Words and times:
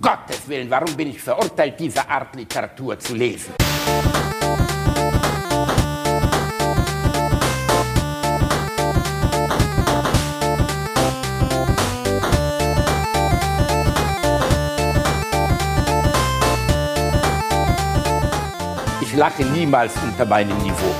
Gottes 0.00 0.48
Willen, 0.48 0.70
warum 0.70 0.96
bin 0.96 1.10
ich 1.10 1.20
verurteilt, 1.20 1.80
diese 1.80 2.08
Art 2.08 2.34
Literatur 2.36 2.96
zu 3.00 3.14
lesen? 3.14 3.54
Ich 19.00 19.14
lache 19.14 19.42
niemals 19.46 19.94
unter 19.96 20.24
meinem 20.24 20.56
Niveau. 20.58 20.94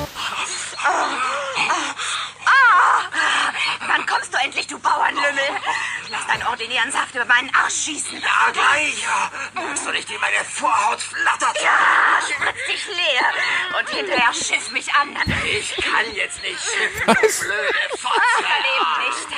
Wann 3.86 4.06
kommst 4.06 4.34
du 4.34 4.38
endlich, 4.44 4.66
du 4.66 4.76
Bauernlümmel? 4.80 5.28
Deinen 6.58 6.70
ordinären 6.70 6.90
Saft 6.90 7.14
über 7.14 7.24
meinen 7.24 7.54
Arsch 7.54 7.84
schießen. 7.84 8.18
Ja, 8.20 8.50
gleich. 8.52 9.06
Merkst 9.54 9.86
du 9.86 9.92
nicht, 9.92 10.10
wie 10.10 10.18
meine 10.18 10.44
Vorhaut 10.44 11.00
flattert? 11.00 11.56
Ja, 11.62 12.20
spritz 12.20 12.66
dich 12.66 12.86
leer. 12.88 13.30
Und 13.78 13.88
hinterher 13.88 14.34
schiff 14.34 14.72
mich 14.72 14.92
an. 14.92 15.16
Ich 15.46 15.76
kann 15.76 16.12
jetzt 16.14 16.42
nicht 16.42 16.58
schiffen, 16.58 17.06
du 17.06 17.14
blöde 17.14 17.74
Fotze. 17.96 18.42
Verlebt 18.42 18.98
nicht. 19.06 19.28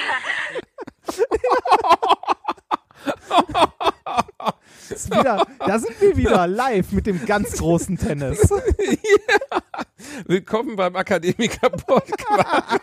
Ist 4.91 5.11
wieder, 5.11 5.47
da 5.59 5.79
sind 5.79 6.01
wir 6.01 6.17
wieder 6.17 6.47
live 6.47 6.91
mit 6.91 7.07
dem 7.07 7.25
ganz 7.25 7.59
großen 7.59 7.97
Tennis. 7.99 8.41
Willkommen 10.27 10.77
beim 10.77 10.97
Akademiker 10.97 11.71
Podcast. 11.71 12.81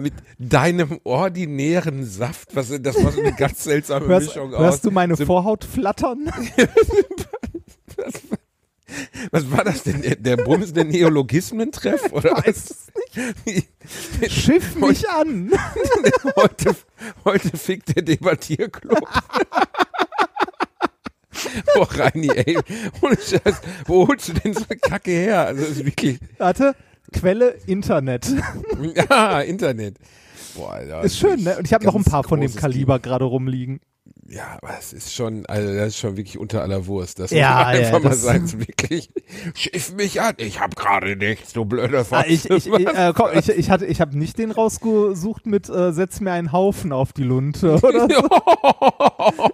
Mit 0.00 0.14
deinem 0.38 1.00
ordinären 1.04 2.04
Saft, 2.04 2.54
was 2.54 2.68
das 2.80 3.02
war 3.02 3.12
so 3.12 3.20
eine 3.20 3.32
ganz 3.32 3.64
seltsame 3.64 4.06
Hörst, 4.06 4.28
Mischung 4.28 4.54
aus. 4.54 4.60
hörst 4.60 4.84
du 4.84 4.90
meine 4.90 5.16
Sym- 5.16 5.26
Vorhaut 5.26 5.64
flattern? 5.64 6.30
Was 9.30 9.48
war 9.52 9.62
das 9.62 9.84
denn? 9.84 10.02
Der, 10.02 10.16
der 10.16 10.36
bumsende 10.36 10.84
Neologismentreff? 10.84 12.12
Oder 12.12 12.32
weiß 12.32 12.70
es 12.70 12.86
nicht. 13.46 13.68
Schiff 14.32 14.74
mich 14.80 15.08
an. 15.08 15.52
heute, 16.34 16.74
heute 17.24 17.56
fickt 17.56 17.94
der 17.94 18.02
Debattierclub. 18.02 18.98
Boah, 21.74 21.88
Reini, 21.90 22.28
ey, 22.28 22.58
Scheiß, 23.02 23.60
wo 23.86 24.08
holst 24.08 24.28
du 24.28 24.32
denn 24.34 24.54
so 24.54 24.64
eine 24.68 24.78
Kacke 24.78 25.10
her? 25.10 25.46
Also, 25.46 25.64
ist 25.64 25.84
wirklich, 25.84 26.18
Warte, 26.38 26.74
Quelle 27.12 27.56
Internet. 27.66 28.32
ja, 29.10 29.40
Internet. 29.40 29.96
Boah, 30.54 30.74
Alter, 30.74 31.02
Ist 31.02 31.18
schön, 31.18 31.42
ne? 31.42 31.56
Und 31.58 31.66
ich 31.66 31.72
habe 31.72 31.84
noch 31.84 31.94
ein 31.94 32.04
paar 32.04 32.24
von 32.24 32.40
dem 32.40 32.54
Kaliber 32.54 32.98
gerade 32.98 33.24
rumliegen. 33.24 33.80
Ja, 34.28 34.58
aber 34.62 34.76
es 34.78 34.92
ist 34.92 35.12
schon, 35.12 35.44
also 35.46 35.74
das 35.74 35.88
ist 35.88 35.98
schon 35.98 36.16
wirklich 36.16 36.38
unter 36.38 36.62
aller 36.62 36.86
Wurst. 36.86 37.18
Das 37.18 37.32
Ja, 37.32 37.48
muss 37.48 37.56
man 37.58 37.66
einfach 37.66 38.02
ja, 38.02 38.08
mal 38.10 38.14
sagen, 38.14 38.60
wirklich. 38.60 39.10
Schiff 39.54 39.92
mich 39.94 40.20
an, 40.20 40.34
ich 40.36 40.60
hab 40.60 40.76
gerade 40.76 41.16
nichts, 41.16 41.52
du 41.52 41.64
blöder 41.64 42.06
Ah, 42.10 42.24
ich 42.26 42.48
ich, 42.48 42.66
ich, 42.66 42.70
Was? 42.70 42.94
äh, 42.94 43.12
komm, 43.14 43.30
ich, 43.34 43.48
ich, 43.48 43.70
hatte, 43.70 43.86
ich 43.86 44.00
habe 44.00 44.16
nicht 44.16 44.38
den 44.38 44.52
rausgesucht 44.52 45.46
mit 45.46 45.68
äh, 45.68 45.92
Setz 45.92 46.20
mir 46.20 46.30
einen 46.32 46.52
Haufen 46.52 46.92
auf 46.92 47.12
die 47.12 47.24
Lunte 47.24 47.74
oder 47.82 48.08
so. 48.08 48.28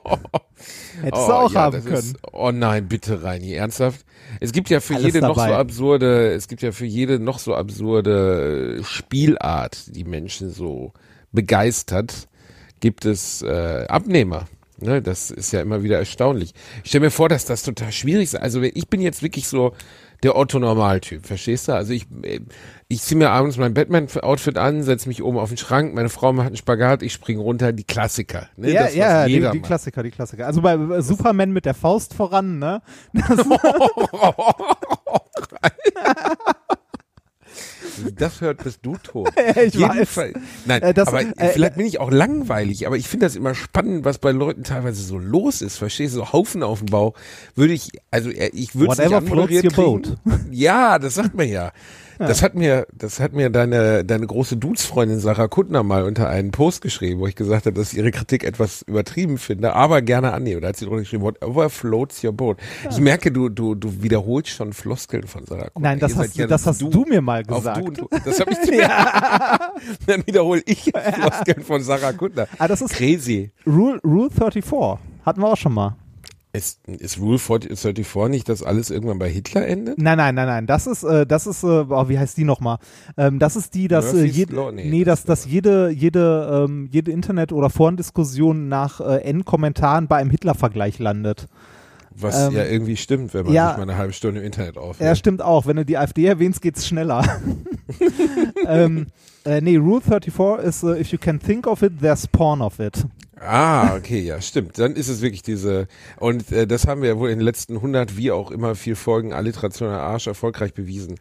Hättest 1.02 1.28
du 1.28 1.32
auch 1.32 1.52
ja, 1.52 1.60
haben 1.62 1.84
können. 1.84 1.96
Ist, 1.98 2.16
oh 2.32 2.50
nein, 2.52 2.88
bitte, 2.88 3.22
Reini, 3.22 3.52
ernsthaft? 3.54 4.04
Es 4.41 4.52
gibt 4.52 4.70
ja 4.70 4.80
für 4.80 4.94
Alles 4.94 5.06
jede 5.06 5.20
noch 5.20 5.34
so 5.36 5.42
dabei. 5.42 5.56
absurde, 5.56 6.32
es 6.32 6.48
gibt 6.48 6.62
ja 6.62 6.72
für 6.72 6.86
jede 6.86 7.18
noch 7.18 7.38
so 7.38 7.54
absurde 7.54 8.80
Spielart, 8.84 9.94
die 9.94 10.04
Menschen 10.04 10.50
so 10.50 10.92
begeistert, 11.32 12.28
gibt 12.80 13.05
es 13.05 13.42
äh, 13.42 13.86
Abnehmer. 13.88 14.46
Ne, 14.78 15.00
das 15.00 15.30
ist 15.30 15.52
ja 15.52 15.62
immer 15.62 15.82
wieder 15.82 15.98
erstaunlich. 15.98 16.52
Ich 16.84 16.91
stelle 16.91 17.06
mir 17.06 17.10
vor, 17.10 17.30
dass 17.30 17.46
das 17.46 17.62
total 17.62 17.92
schwierig 17.92 18.25
ist. 18.25 18.34
Also 18.34 18.60
ich 18.60 18.88
bin 18.88 19.00
jetzt 19.00 19.22
wirklich 19.22 19.48
so 19.48 19.72
der 20.22 20.37
Otto-Normaltyp, 20.37 21.26
verstehst 21.26 21.69
du? 21.69 21.72
Also 21.72 21.94
ich, 21.94 22.06
äh, 22.22 22.41
ich 22.88 23.00
ziehe 23.00 23.19
mir 23.19 23.31
abends 23.31 23.56
mein 23.56 23.72
Batman-Outfit 23.72 24.59
an, 24.59 24.82
setze 24.82 25.09
mich 25.09 25.22
oben 25.22 25.38
auf 25.38 25.48
den 25.48 25.56
Schrank, 25.56 25.94
meine 25.94 26.10
Frau 26.10 26.34
macht 26.34 26.48
einen 26.48 26.56
Spagat, 26.56 27.03
ich 27.03 27.14
springe 27.14 27.41
runter, 27.41 27.72
die 27.72 27.84
Klassiker. 27.84 28.48
Ne? 28.56 28.72
Ja, 28.72 28.84
das, 28.84 28.94
ja, 28.94 29.26
die, 29.26 29.41
die. 29.41 29.60
Klassiker, 29.60 30.03
die 30.03 30.10
Klassiker. 30.10 30.47
Also 30.47 30.60
bei 30.60 30.75
äh, 30.75 31.00
Superman 31.00 31.53
mit 31.53 31.64
der 31.64 31.75
Faust 31.75 32.12
voran, 32.12 32.58
ne? 32.58 32.82
Das, 38.17 38.41
hört 38.41 38.62
bist 38.65 38.81
du 38.83 38.97
tot. 38.97 39.31
ich 39.37 39.81
weiß. 39.81 39.94
Jedenfalls- 39.94 40.34
Nein, 40.67 40.83
Äh, 40.83 40.94
das- 40.94 41.09
aber 41.09 41.21
äh, 41.21 41.49
vielleicht 41.53 41.77
bin 41.77 41.87
ich 41.87 41.99
auch 42.00 42.11
langweilig, 42.11 42.87
aber 42.87 42.97
ich 42.97 43.09
finde 43.09 43.27
das 43.27 43.37
immer 43.37 43.55
spannend, 43.55 44.05
was 44.05 44.19
bei 44.19 44.33
Leuten 44.33 44.62
teilweise 44.65 45.03
so 45.03 45.19
los 45.19 45.62
ist. 45.62 45.77
Verstehst 45.78 46.15
du, 46.15 46.19
so 46.19 46.33
Haufen 46.33 46.62
auf 46.62 46.78
dem 46.81 46.87
Bau. 46.87 47.15
Würde 47.55 47.72
ich, 47.72 47.89
also 48.11 48.31
äh, 48.31 48.50
ich 48.53 48.75
würde 48.75 48.93
es 48.93 48.99
nicht 48.99 49.12
anmoderiert 49.15 49.72
kriegen. 49.72 50.17
Ja, 50.50 50.99
das 50.99 51.15
sagt 51.15 51.34
man 51.34 51.49
ja. 51.49 51.72
Das 52.19 52.43
hat 52.43 52.54
mir, 52.54 52.87
das 52.93 53.21
hat 53.21 53.32
mir 53.32 53.50
deine, 53.50 54.04
deine 54.04 54.27
große 54.27 54.56
Dudes-Freundin 54.56 55.21
Sarah 55.21 55.49
Kuttner 55.49 55.82
mal 55.82 56.04
unter 56.04 56.28
einen 56.28 56.50
Post 56.50 56.81
geschrieben, 56.81 57.21
wo 57.21 57.27
ich 57.27 57.37
gesagt 57.37 57.66
habe, 57.66 57.78
dass 57.78 57.93
ich 57.93 57.99
ihre 57.99 58.10
Kritik 58.10 58.44
etwas 58.44 58.82
übertrieben 58.82 59.38
finde, 59.38 59.75
aber 59.75 60.03
gerne 60.03 60.32
annehme. 60.32 60.60
Da 60.60 60.69
hat 60.69 60.76
sie 60.76 60.84
drunter 60.87 61.03
geschrieben, 61.03 61.22
whatever 61.22 61.69
floats 61.71 62.22
your 62.25 62.32
boat. 62.32 62.59
Ich 62.91 62.99
merke, 62.99 63.31
du, 63.31 63.49
du, 63.49 63.75
du 63.75 64.03
wiederholst 64.03 64.50
schon 64.50 64.72
Floskeln 64.72 65.26
von 65.26 65.44
Sarah 65.44 65.65
Kuttner. 65.65 65.81
Nein, 65.81 65.99
das 65.99 66.12
Ihr 66.12 66.19
hast, 66.19 66.37
ja 66.37 66.47
das 66.47 66.66
hast 66.66 66.81
du, 66.82 67.05
mir 67.09 67.21
mal 67.21 67.43
gesagt. 67.44 67.87
du 67.87 67.91
du. 67.91 68.09
Das 68.25 68.41
habe 68.41 68.53
ich 68.53 68.60
dir. 68.71 68.88
Dann 70.06 70.26
wiederhole 70.26 70.62
ich 70.66 70.93
Floskeln 71.15 71.62
von 71.62 71.82
Sarah 71.82 72.12
Kuttner. 72.12 72.49
Ah, 72.59 72.69
das 72.69 72.81
ist 72.82 72.94
Crazy. 72.94 73.50
Rule, 73.66 74.00
Rule 74.05 74.31
34. 74.31 74.65
Hatten 75.25 75.41
wir 75.41 75.49
auch 75.49 75.56
schon 75.56 75.75
mal. 75.75 75.97
Ist, 76.56 76.81
ist 76.89 77.21
Rule 77.21 77.39
40, 77.39 77.78
34 77.78 78.31
nicht, 78.31 78.49
dass 78.49 78.62
alles 78.62 78.91
irgendwann 78.91 79.19
bei 79.19 79.28
Hitler 79.28 79.67
endet? 79.67 79.99
Nein, 79.99 80.19
nein, 80.19 80.34
nein, 80.34 80.47
nein. 80.47 80.67
Das 80.67 80.87
ist, 80.87 81.03
äh, 81.03 81.27
das 81.27 81.47
ist, 81.47 81.62
äh, 81.62 81.67
oh, 81.67 82.09
wie 82.09 82.19
heißt 82.19 82.37
die 82.37 82.44
nochmal? 82.44 82.78
Ähm, 83.17 83.39
das 83.39 83.56
ist 83.56 83.75
die, 83.75 83.89
dass 83.89 84.12
äh, 84.12 84.17
Murphy's 84.17 84.37
jed, 84.37 84.50
Law? 84.53 84.72
Nee, 84.72 84.91
nee, 84.91 85.05
das 85.05 85.25
dass, 85.25 85.44
dass 85.44 85.50
jede, 85.50 85.91
jede, 85.91 86.67
ähm, 86.67 86.89
jede 86.93 87.11
Internet- 87.11 87.53
oder 87.53 87.71
Forendiskussion 87.71 88.69
nach 88.69 89.00
äh, 89.00 89.22
N-Kommentaren 89.22 90.09
bei 90.09 90.17
einem 90.17 90.31
Hitler-Vergleich 90.31 90.99
landet. 90.99 91.49
Was 92.19 92.49
Ähm, 92.49 92.55
ja 92.55 92.65
irgendwie 92.65 92.97
stimmt, 92.97 93.34
wenn 93.34 93.44
man 93.44 93.55
ja. 93.55 93.69
sich 93.69 93.77
mal 93.77 93.83
eine 93.83 93.99
halbe 93.99 94.12
Stunde 94.12 94.41
im 94.41 94.47
Internet 94.47 94.78
aufhält. 94.78 95.06
Ja, 95.06 95.15
stimmt 95.15 95.43
auch. 95.43 95.67
Wenn 95.67 95.77
du 95.77 95.84
die 95.84 95.99
AfD 95.99 96.25
erwähnst, 96.25 96.62
geht's 96.62 96.87
schneller. 96.87 97.23
ähm, 98.67 99.06
äh, 99.44 99.61
nee, 99.61 99.77
Rule 99.77 100.00
34 100.00 100.65
ist, 100.65 100.83
äh, 100.83 101.00
if 101.00 101.12
you 101.12 101.19
can 101.19 101.38
think 101.38 101.67
of 101.67 101.83
it, 101.83 102.00
there's 102.00 102.27
porn 102.27 102.61
of 102.62 102.78
it. 102.78 103.05
Ah, 103.38 103.94
okay, 103.97 104.20
ja, 104.20 104.41
stimmt. 104.41 104.78
Dann 104.78 104.97
ist 104.97 105.08
es 105.08 105.20
wirklich 105.20 105.42
diese, 105.42 105.88
und 106.19 106.50
äh, 106.52 106.66
das 106.66 106.86
haben 106.86 107.02
wir 107.02 107.10
ja 107.10 107.19
wohl 107.19 107.28
in 107.30 107.38
den 107.38 107.44
letzten 107.44 107.76
100, 107.76 108.16
wie 108.16 108.30
auch 108.30 108.50
immer, 108.50 108.74
vier 108.74 108.97
Folgen 108.97 109.34
Alliteration 109.34 109.91
am 109.91 109.97
Arsch 110.00 110.26
erfolgreich 110.26 110.72
bewiesen. 110.72 111.16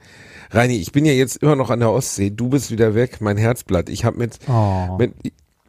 Reini, 0.52 0.78
ich 0.78 0.94
bin 0.94 1.04
ja 1.04 1.12
jetzt 1.12 1.38
immer 1.38 1.58
noch 1.58 1.70
an 1.70 1.82
der 1.82 1.92
Ostsee, 1.92 2.30
du 2.30 2.48
bist 2.50 2.72
wieder 2.72 2.96
weg, 2.96 3.18
mein 3.20 3.36
Herzblatt. 3.38 3.90
Ich 3.90 4.06
habe 4.06 4.18
mit, 4.18 4.40
Oh. 4.48 4.96
mit, 4.98 5.14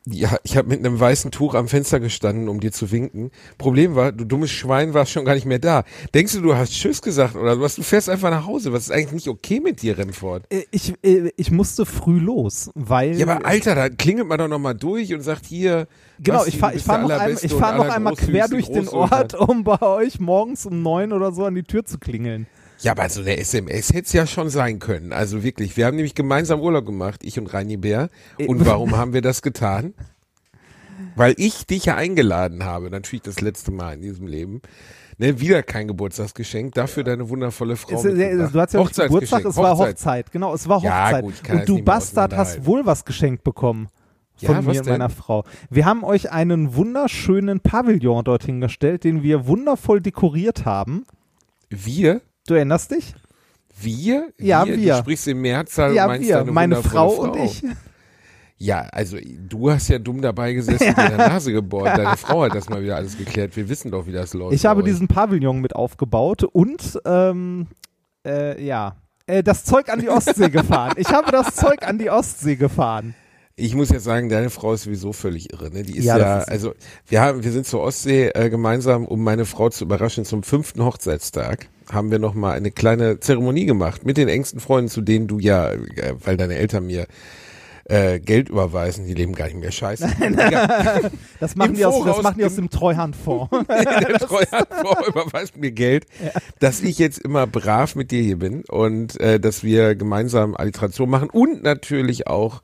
ja, 0.08 0.36
ich 0.44 0.56
habe 0.56 0.68
mit 0.68 0.78
einem 0.78 0.98
weißen 0.98 1.32
Tuch 1.32 1.54
am 1.54 1.66
Fenster 1.66 1.98
gestanden, 1.98 2.48
um 2.48 2.60
dir 2.60 2.70
zu 2.70 2.92
winken. 2.92 3.32
Problem 3.58 3.96
war, 3.96 4.12
du 4.12 4.24
dummes 4.24 4.50
Schwein 4.52 4.94
warst 4.94 5.10
schon 5.10 5.24
gar 5.24 5.34
nicht 5.34 5.46
mehr 5.46 5.58
da. 5.58 5.82
Denkst 6.14 6.32
du, 6.34 6.40
du 6.42 6.54
hast 6.54 6.72
Tschüss 6.72 7.02
gesagt 7.02 7.34
oder 7.34 7.60
was? 7.60 7.74
Du 7.74 7.82
fährst 7.82 8.08
einfach 8.08 8.30
nach 8.30 8.46
Hause. 8.46 8.72
Was 8.72 8.84
ist 8.84 8.92
eigentlich 8.92 9.12
nicht 9.12 9.28
okay 9.28 9.58
mit 9.60 9.82
dir, 9.82 9.98
Remford? 9.98 10.44
Äh, 10.48 10.64
Ich, 10.70 10.94
äh, 11.02 11.32
ich 11.36 11.50
musste 11.50 11.84
früh 11.86 12.20
los, 12.20 12.70
weil. 12.74 13.18
Ja, 13.18 13.26
aber 13.26 13.44
Alter, 13.44 13.74
da 13.74 13.88
klingelt 13.88 14.28
man 14.28 14.38
doch 14.38 14.48
noch 14.48 14.60
mal 14.60 14.74
durch 14.74 15.12
und 15.12 15.22
sagt 15.22 15.44
hier. 15.46 15.88
Genau, 16.20 16.38
Basti, 16.38 16.50
ich 16.50 16.58
fahre 16.58 16.78
fahr 16.78 16.98
noch, 16.98 17.10
ein, 17.10 17.36
ich 17.42 17.52
fahr 17.52 17.76
noch 17.76 17.88
einmal 17.88 18.14
quer 18.14 18.48
durch 18.48 18.70
den. 18.70 18.88
Ort, 18.88 19.34
um 19.34 19.64
bei 19.64 19.82
euch 19.82 20.20
morgens 20.20 20.64
um 20.66 20.82
neun 20.82 21.12
oder 21.12 21.32
so 21.32 21.44
an 21.44 21.54
die 21.56 21.64
Tür 21.64 21.84
zu 21.84 21.98
klingeln. 21.98 22.46
Ja, 22.80 22.92
aber 22.92 23.08
so 23.08 23.20
eine 23.22 23.36
SMS 23.38 23.90
hätte 23.90 24.06
es 24.06 24.12
ja 24.12 24.26
schon 24.26 24.50
sein 24.50 24.78
können. 24.78 25.12
Also 25.12 25.42
wirklich, 25.42 25.76
wir 25.76 25.86
haben 25.86 25.96
nämlich 25.96 26.14
gemeinsam 26.14 26.60
Urlaub 26.60 26.84
gemacht, 26.86 27.20
ich 27.24 27.38
und 27.38 27.46
Reini 27.46 27.76
Bär. 27.76 28.10
Äh, 28.38 28.46
Und 28.46 28.66
warum 28.66 28.96
haben 28.96 29.12
wir 29.12 29.22
das 29.22 29.42
getan? 29.42 29.94
Weil 31.14 31.34
ich 31.38 31.66
dich 31.66 31.86
ja 31.86 31.96
eingeladen 31.96 32.64
habe, 32.64 32.90
natürlich 32.90 33.22
das 33.22 33.40
letzte 33.40 33.70
Mal 33.70 33.94
in 33.94 34.02
diesem 34.02 34.26
Leben. 34.26 34.60
Ne, 35.18 35.40
wieder 35.40 35.62
kein 35.62 35.88
Geburtstagsgeschenk, 35.88 36.74
dafür 36.74 37.02
deine 37.02 37.30
wundervolle 37.30 37.76
Frau. 37.76 37.96
Es, 37.96 38.04
äh, 38.04 38.12
mitgebracht. 38.12 38.54
du 38.54 38.60
hattest 38.60 38.74
ja 38.74 38.80
nicht 38.80 39.08
Geburtstag, 39.08 39.44
es 39.46 39.56
war 39.56 39.70
Hochzeit. 39.78 39.94
Hochzeit. 39.96 40.32
Genau, 40.32 40.54
es 40.54 40.68
war 40.68 40.82
Ja, 40.82 41.06
Hochzeit. 41.06 41.24
gut, 41.24 41.34
ich 41.34 41.42
kann 41.42 41.58
und 41.60 41.68
du 41.70 41.82
Bastard 41.82 42.36
hast 42.36 42.66
wohl 42.66 42.84
was 42.84 43.06
geschenkt 43.06 43.42
bekommen. 43.42 43.88
Ja, 44.38 44.48
Von 44.48 44.66
was 44.66 44.74
mir 44.74 44.80
und 44.82 44.88
meiner 44.88 45.08
Frau. 45.08 45.44
Wir 45.70 45.86
haben 45.86 46.04
euch 46.04 46.30
einen 46.30 46.74
wunderschönen 46.74 47.60
Pavillon 47.60 48.22
dorthin 48.24 48.60
gestellt, 48.60 49.04
den 49.04 49.22
wir 49.22 49.46
wundervoll 49.46 50.02
dekoriert 50.02 50.66
haben. 50.66 51.06
Wir? 51.70 52.20
Du 52.46 52.54
erinnerst 52.54 52.90
dich? 52.90 53.14
Wir? 53.78 54.32
Ja, 54.38 54.64
wir. 54.66 54.94
Du 54.94 54.98
sprichst 55.00 55.28
im 55.28 55.40
Mehrzahl 55.40 55.90
und 55.90 55.96
ja, 55.96 56.06
meinst 56.06 56.28
wir, 56.28 56.36
deine 56.38 56.52
meine 56.52 56.76
wundervolle 56.76 57.14
Frau, 57.14 57.22
und 57.22 57.44
ich. 57.44 57.62
Ja, 58.58 58.80
also 58.90 59.18
du 59.20 59.70
hast 59.70 59.88
ja 59.88 59.98
dumm 59.98 60.22
dabei 60.22 60.54
gesessen 60.54 60.88
und 60.88 60.96
dir 60.96 61.10
in 61.10 61.18
der 61.18 61.28
Nase 61.28 61.52
gebohrt. 61.52 61.98
Deine 61.98 62.16
Frau 62.16 62.42
hat 62.42 62.54
das 62.54 62.70
mal 62.70 62.82
wieder 62.82 62.96
alles 62.96 63.18
geklärt. 63.18 63.54
Wir 63.54 63.68
wissen 63.68 63.90
doch, 63.90 64.06
wie 64.06 64.12
das 64.12 64.32
läuft. 64.32 64.54
Ich 64.54 64.64
habe 64.64 64.82
diesen 64.82 65.08
Pavillon 65.08 65.60
mit 65.60 65.76
aufgebaut 65.76 66.44
und 66.44 66.98
ähm, 67.04 67.66
äh, 68.26 68.62
ja, 68.64 68.96
äh, 69.26 69.42
das 69.42 69.64
Zeug 69.64 69.90
an 69.90 70.00
die 70.00 70.08
Ostsee 70.08 70.48
gefahren. 70.48 70.94
Ich 70.96 71.08
habe 71.08 71.30
das 71.32 71.54
Zeug 71.54 71.86
an 71.86 71.98
die 71.98 72.08
Ostsee 72.08 72.56
gefahren. 72.56 73.14
Ich 73.58 73.74
muss 73.74 73.88
ja 73.88 74.00
sagen, 74.00 74.28
deine 74.28 74.50
Frau 74.50 74.74
ist 74.74 74.82
sowieso 74.82 75.14
völlig 75.14 75.50
irre. 75.50 75.70
Ne? 75.70 75.82
Die 75.82 75.96
ist 75.96 76.04
Ja, 76.04 76.18
ja, 76.18 76.38
ist- 76.40 76.50
also 76.50 76.74
wir 77.08 77.22
haben, 77.22 77.42
wir 77.42 77.52
sind 77.52 77.66
zur 77.66 77.80
Ostsee 77.80 78.28
äh, 78.28 78.50
gemeinsam, 78.50 79.06
um 79.06 79.24
meine 79.24 79.46
Frau 79.46 79.70
zu 79.70 79.84
überraschen 79.84 80.26
zum 80.26 80.42
fünften 80.42 80.84
Hochzeitstag. 80.84 81.68
Haben 81.90 82.10
wir 82.10 82.18
noch 82.18 82.34
mal 82.34 82.52
eine 82.52 82.70
kleine 82.70 83.18
Zeremonie 83.18 83.64
gemacht 83.64 84.04
mit 84.04 84.18
den 84.18 84.28
engsten 84.28 84.60
Freunden, 84.60 84.90
zu 84.90 85.00
denen 85.00 85.26
du 85.26 85.38
ja, 85.38 85.70
äh, 85.72 85.78
weil 86.22 86.36
deine 86.36 86.56
Eltern 86.56 86.84
mir 86.86 87.06
äh, 87.88 88.20
Geld 88.20 88.50
überweisen, 88.50 89.06
die 89.06 89.14
leben 89.14 89.32
gar 89.34 89.46
nicht 89.46 89.56
mehr 89.58 89.72
scheiße. 89.72 90.06
Das 91.40 91.54
machen, 91.56 91.74
die 91.74 91.84
aus, 91.86 92.04
das 92.04 92.22
machen 92.22 92.36
die 92.38 92.44
aus 92.44 92.56
dem 92.56 92.68
Treuhandfonds. 92.68 93.48
der 93.68 94.18
Treuhandfonds 94.18 95.06
überweist 95.08 95.56
mir 95.56 95.70
Geld, 95.70 96.04
dass 96.58 96.82
ich 96.82 96.98
jetzt 96.98 97.18
immer 97.20 97.46
brav 97.46 97.94
mit 97.94 98.10
dir 98.10 98.22
hier 98.22 98.38
bin 98.38 98.64
und 98.68 99.18
äh, 99.20 99.40
dass 99.40 99.62
wir 99.62 99.94
gemeinsam 99.94 100.54
Alliteration 100.54 101.08
machen 101.08 101.30
und 101.30 101.62
natürlich 101.62 102.26
auch 102.26 102.60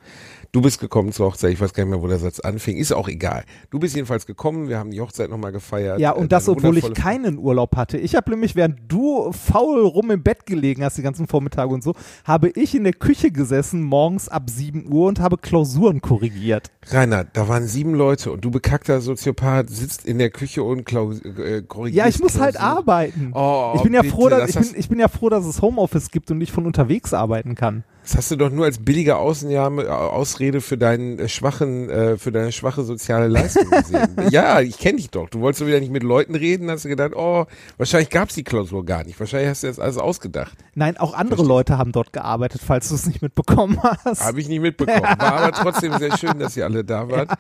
Du 0.55 0.61
bist 0.61 0.79
gekommen 0.81 1.13
zur 1.13 1.29
Hochzeit, 1.29 1.51
ich 1.51 1.61
weiß 1.63 1.73
gar 1.73 1.85
nicht 1.85 1.93
mehr, 1.93 2.03
wo 2.03 2.09
der 2.09 2.19
Satz 2.19 2.39
anfing, 2.39 2.77
ist 2.77 2.93
auch 2.93 3.09
egal. 3.09 3.45
Du 3.71 3.79
bist 3.79 3.97
jedenfalls 3.97 4.27
gekommen, 4.27 4.69
wir 4.69 4.79
haben 4.79 4.91
die 4.91 5.01
Hochzeit 5.01 5.31
nochmal 5.31 5.51
gefeiert. 5.51 5.99
Ja, 5.99 6.13
Äh, 6.15 6.19
und 6.21 6.31
das, 6.31 6.47
eine 6.47 6.59
obwohl 6.59 6.77
ich 6.77 6.93
keinen 6.93 7.39
Urlaub 7.39 7.75
hatte. 7.75 7.97
Ich 7.97 8.15
habe 8.17 8.31
nämlich, 8.31 8.55
während 8.55 8.81
du 8.87 9.33
faul 9.33 9.81
rum 9.87 10.11
im 10.11 10.23
Bett 10.23 10.45
gelegen 10.45 10.85
hast, 10.85 10.99
die 10.99 11.03
ganzen 11.03 11.27
Vormittage 11.27 11.73
und 11.73 11.83
so, 11.83 11.95
habe 12.27 12.51
ich 12.51 12.75
in 12.75 12.85
der 12.85 12.93
Küche 12.93 13.31
gesessen, 13.31 13.83
morgens 13.83 14.29
ab 14.29 14.51
7 14.51 14.93
Uhr 14.93 15.09
und 15.09 15.21
habe 15.21 15.39
Klausuren 15.39 16.03
korrigiert. 16.03 16.71
Rainer, 16.91 17.25
da 17.25 17.49
waren 17.49 17.67
sieben 17.67 17.95
Leute 17.95 18.31
und 18.31 18.45
du 18.45 18.51
bekackter 18.51 19.01
Soziopath 19.01 19.71
sitzt 19.71 20.05
in 20.05 20.19
der 20.19 20.29
Küche 20.29 20.63
und 20.63 20.85
Klaus 20.85 21.23
äh, 21.23 21.63
korrigierst 21.63 21.97
Ja, 21.97 22.09
ich 22.09 22.21
muss 22.21 22.39
halt 22.39 22.57
Klausuren. 22.57 22.77
arbeiten. 22.77 23.31
Oh, 23.33 23.73
ich 23.77 23.83
bin 23.85 23.95
ja 23.95 24.03
bitte, 24.03 24.15
froh, 24.15 24.29
dass, 24.29 24.53
das 24.53 24.67
ich, 24.67 24.73
bin, 24.73 24.81
ich 24.81 24.89
bin 24.91 25.01
ja 25.01 25.09
froh, 25.09 25.31
dass 25.31 25.47
es 25.47 25.63
Homeoffice 25.63 26.11
gibt 26.11 26.31
und 26.31 26.43
ich 26.43 26.53
von 26.53 26.67
unterwegs 26.67 27.15
arbeiten 27.15 27.55
kann. 27.55 27.85
Das 28.03 28.17
hast 28.17 28.31
du 28.33 28.37
doch 28.37 28.51
nur 28.51 28.65
als 28.65 28.79
billige 28.79 29.17
Außenjahre, 29.17 29.97
Ausrede 29.97 30.61
für 30.61 30.77
deinen 30.77 31.21
äh, 31.21 31.29
schwachen, 31.29 31.89
äh, 31.89 32.19
für 32.19 32.33
deine 32.33 32.51
schwache 32.51 32.83
soziale 32.83 33.29
Leistung 33.29 33.71
gesehen. 33.71 34.09
ja, 34.31 34.61
ich 34.61 34.79
kenne 34.79 34.97
dich 34.97 35.11
doch. 35.11 35.29
Du 35.29 35.41
wolltest 35.41 35.63
doch 35.63 35.67
wieder 35.69 35.79
nicht 35.79 35.93
mit 35.93 36.03
Leuten 36.03 36.35
reden, 36.35 36.69
hast 36.69 36.85
du 36.85 36.89
gedacht, 36.89 37.13
oh, 37.15 37.47
wahrscheinlich 37.79 38.11
gab's 38.11 38.35
die 38.35 38.43
Klausur 38.43 38.85
gar 38.85 39.05
nicht. 39.05 39.21
Wahrscheinlich 39.21 39.51
hast 39.51 39.63
du 39.63 39.69
das 39.69 39.79
alles 39.79 39.99
ausgedacht. 39.99 40.53
Nein, 40.75 40.97
auch 40.97 41.15
andere 41.15 41.37
Verstehe. 41.37 41.49
Leute 41.57 41.79
haben 41.79 41.93
dort 41.93 42.13
gearbeitet, 42.13 42.61
falls 42.67 42.89
du 42.89 42.97
es 42.97 43.07
nicht 43.07 43.23
mitbekommen 43.23 43.79
hast. 44.05 44.25
Habe 44.25 44.41
ich 44.41 44.49
nicht 44.49 44.61
mitbekommen. 44.63 45.03
War 45.19 45.35
aber 45.35 45.53
trotzdem 45.53 45.97
sehr 45.99 46.17
schön, 46.19 46.39
dass 46.41 46.57
ihr 46.57 46.65
alle 46.65 46.83
da 46.85 47.09
wart. 47.09 47.31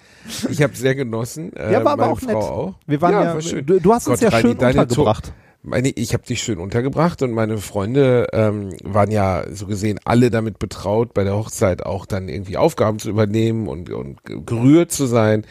Ich 0.49 0.62
habe 0.62 0.76
sehr 0.76 0.94
genossen. 0.94 1.53
Äh, 1.56 1.73
Ja, 1.73 1.85
war 1.85 1.93
aber 1.94 2.03
meine 2.03 2.12
auch 2.12 2.20
Frau 2.20 2.26
nett. 2.29 2.37
auch. 2.37 2.75
Wir 2.87 3.00
waren 3.00 3.12
ja, 3.12 3.35
war 3.35 3.41
schön. 3.41 3.67
du, 3.67 3.81
du 3.81 3.93
hast 3.93 4.06
uns 4.06 4.20
Gott, 4.20 4.31
ja 4.31 4.37
Reini, 4.37 4.50
schön 4.50 4.58
deine 4.58 4.81
untergebracht. 4.82 5.32
Meine, 5.64 5.91
ich 5.91 6.12
habe 6.12 6.25
dich 6.26 6.43
schön 6.43 6.59
untergebracht 6.59 7.23
und 7.23 7.31
meine 7.32 7.59
Freunde 7.59 8.26
ähm, 8.32 8.70
waren 8.82 9.12
ja 9.12 9.44
so 9.53 9.67
gesehen 9.67 10.00
alle 10.05 10.29
damit 10.31 10.59
betraut, 10.59 11.14
bei 11.14 11.23
der 11.23 11.37
Hochzeit 11.37 11.87
auch 11.87 12.05
dann 12.05 12.29
irgendwie 12.29 12.56
Aufgaben 12.56 12.99
zu 12.99 13.09
übernehmen 13.09 13.69
und, 13.69 13.88
und 13.91 14.25
ge- 14.25 14.41
gerührt 14.44 14.91
zu 14.91 15.06
sein. 15.06 15.44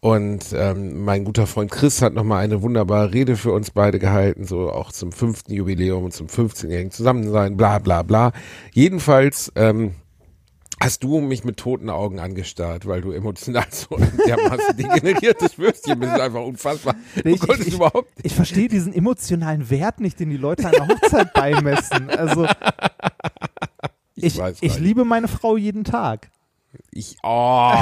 Und 0.00 0.46
ähm, 0.54 1.04
mein 1.04 1.24
guter 1.24 1.46
Freund 1.46 1.70
Chris 1.70 2.00
hat 2.00 2.14
nochmal 2.14 2.42
eine 2.44 2.62
wunderbare 2.62 3.12
Rede 3.12 3.36
für 3.36 3.52
uns 3.52 3.70
beide 3.70 3.98
gehalten, 3.98 4.44
so 4.44 4.70
auch 4.70 4.92
zum 4.92 5.12
fünften 5.12 5.52
Jubiläum 5.52 6.04
und 6.04 6.12
zum 6.12 6.26
15-jährigen 6.26 6.90
Zusammensein, 6.90 7.56
bla 7.56 7.78
bla 7.78 8.02
bla. 8.02 8.32
Jedenfalls 8.72 9.52
ähm, 9.56 9.92
hast 10.80 11.02
du 11.04 11.20
mich 11.20 11.44
mit 11.44 11.56
toten 11.56 11.88
Augen 11.90 12.18
angestarrt, 12.18 12.86
weil 12.86 13.00
du 13.00 13.12
emotional 13.12 13.66
so 13.70 13.96
ein 13.96 14.12
dermaßen 14.26 14.76
degeneriertes 14.76 15.58
Würstchen 15.58 15.98
bist. 16.00 16.12
Das 16.12 16.18
ist 16.18 16.24
einfach 16.24 16.42
unfassbar. 16.44 16.94
Du 17.22 17.28
Ich- 17.30 17.40
konntest 17.40 17.68
ich- 17.68 17.74
überhaupt 17.74 18.08
Ich 18.22 18.34
verstehe 18.34 18.68
diesen 18.68 18.92
emotionalen 18.92 19.70
Wert 19.70 20.00
nicht, 20.00 20.20
den 20.20 20.30
die 20.30 20.36
Leute 20.36 20.68
einer 20.68 20.88
Hochzeit 20.88 21.32
beimessen. 21.32 22.10
Also 22.10 22.46
ich, 24.16 24.36
ich 24.36 24.38
Reini. 24.38 24.78
liebe 24.78 25.04
meine 25.04 25.28
Frau 25.28 25.56
jeden 25.56 25.84
Tag. 25.84 26.30
Ich, 26.96 27.16
oh, 27.24 27.72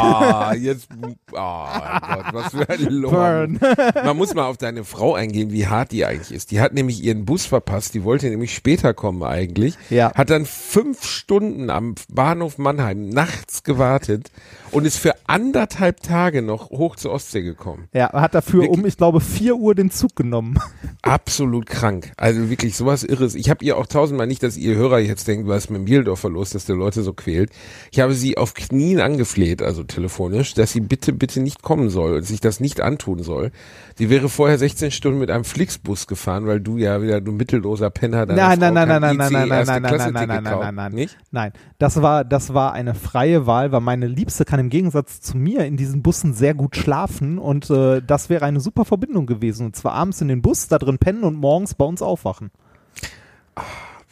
jetzt, 0.58 0.88
oh 0.96 1.06
Gott, 1.32 2.24
was 2.32 2.52
für 2.52 2.66
ein 2.66 2.84
Lohn. 2.84 3.60
Man 4.04 4.16
muss 4.16 4.32
mal 4.32 4.46
auf 4.46 4.56
deine 4.56 4.84
Frau 4.84 5.14
eingehen, 5.14 5.52
wie 5.52 5.66
hart 5.66 5.92
die 5.92 6.06
eigentlich 6.06 6.32
ist. 6.32 6.50
Die 6.50 6.62
hat 6.62 6.72
nämlich 6.72 7.04
ihren 7.04 7.26
Bus 7.26 7.44
verpasst, 7.44 7.92
die 7.92 8.04
wollte 8.04 8.30
nämlich 8.30 8.54
später 8.54 8.94
kommen 8.94 9.22
eigentlich. 9.22 9.74
Ja. 9.90 10.14
Hat 10.14 10.30
dann 10.30 10.46
fünf 10.46 11.04
Stunden 11.04 11.68
am 11.68 11.94
Bahnhof 12.08 12.56
Mannheim 12.56 13.10
nachts 13.10 13.64
gewartet 13.64 14.30
und 14.70 14.86
ist 14.86 14.96
für 14.96 15.14
anderthalb 15.26 16.00
Tage 16.00 16.40
noch 16.40 16.70
hoch 16.70 16.96
zur 16.96 17.12
Ostsee 17.12 17.42
gekommen. 17.42 17.88
Ja, 17.92 18.12
hat 18.14 18.34
dafür 18.34 18.62
Wirklich? 18.62 18.78
um, 18.78 18.86
ich 18.86 18.96
glaube, 18.96 19.20
4 19.20 19.56
Uhr 19.56 19.74
den 19.74 19.90
Zug 19.90 20.16
genommen. 20.16 20.58
Absolut 21.02 21.66
krank. 21.66 22.12
Also 22.16 22.48
wirklich 22.48 22.76
sowas 22.76 23.04
Irres. 23.04 23.34
Ich 23.34 23.50
habe 23.50 23.62
ihr 23.62 23.76
auch 23.76 23.86
tausendmal 23.86 24.26
nicht, 24.26 24.42
dass 24.42 24.56
ihr 24.56 24.74
Hörer 24.74 25.00
jetzt 25.00 25.28
denkt, 25.28 25.46
was 25.48 25.64
ist 25.64 25.70
mit 25.70 25.80
dem 25.80 25.84
Bieldorfer 25.84 26.30
los, 26.30 26.50
dass 26.50 26.64
der 26.64 26.76
Leute 26.76 27.02
so 27.02 27.12
quält. 27.12 27.50
Ich 27.90 28.00
habe 28.00 28.14
sie 28.14 28.38
auf 28.38 28.54
Knien 28.54 29.01
angefleht, 29.02 29.62
also 29.62 29.82
telefonisch, 29.82 30.54
dass 30.54 30.72
sie 30.72 30.80
bitte, 30.80 31.12
bitte 31.12 31.40
nicht 31.40 31.62
kommen 31.62 31.90
soll 31.90 32.16
und 32.16 32.22
sich 32.22 32.40
das 32.40 32.60
nicht 32.60 32.80
antun 32.80 33.22
soll. 33.22 33.50
Sie 33.96 34.08
wäre 34.08 34.28
vorher 34.28 34.58
16 34.58 34.90
Stunden 34.90 35.18
mit 35.18 35.30
einem 35.30 35.44
Flixbus 35.44 36.06
gefahren, 36.06 36.46
weil 36.46 36.60
du 36.60 36.78
ja 36.78 37.02
wieder, 37.02 37.20
du 37.20 37.32
mittelloser 37.32 37.90
Penner, 37.90 38.26
deiner 38.26 38.48
Nein, 38.48 38.58
Frau 38.58 38.72
nein, 38.72 38.88
nein, 38.88 38.88
nein, 38.88 39.00
nein, 39.00 39.14
ICE 39.14 39.32
nein, 39.32 39.48
nein, 39.48 39.48
nein, 39.48 39.82
nein, 39.82 39.82
nein, 39.82 40.12
nein, 40.12 40.28
nein, 40.28 40.44
kauft. 40.44 40.64
nein, 40.64 40.74
nein, 40.74 40.92
Nicht? 40.92 41.18
Nein, 41.30 41.52
das 41.78 42.00
war, 42.00 42.24
das 42.24 42.54
war 42.54 42.72
eine 42.72 42.94
freie 42.94 43.46
Wahl, 43.46 43.72
weil 43.72 43.80
meine 43.80 44.06
Liebste 44.06 44.44
kann 44.44 44.60
im 44.60 44.70
Gegensatz 44.70 45.20
zu 45.20 45.36
mir 45.36 45.64
in 45.66 45.76
diesen 45.76 46.02
Bussen 46.02 46.32
sehr 46.34 46.54
gut 46.54 46.76
schlafen 46.76 47.38
und 47.38 47.68
äh, 47.70 48.00
das 48.00 48.30
wäre 48.30 48.44
eine 48.44 48.60
super 48.60 48.84
Verbindung 48.84 49.26
gewesen. 49.26 49.66
Und 49.66 49.76
zwar 49.76 49.92
abends 49.92 50.20
in 50.20 50.28
den 50.28 50.42
Bus, 50.42 50.68
da 50.68 50.78
drin 50.78 50.98
pennen 50.98 51.24
und 51.24 51.36
morgens 51.36 51.74
bei 51.74 51.84
uns 51.84 52.02
aufwachen. 52.02 52.50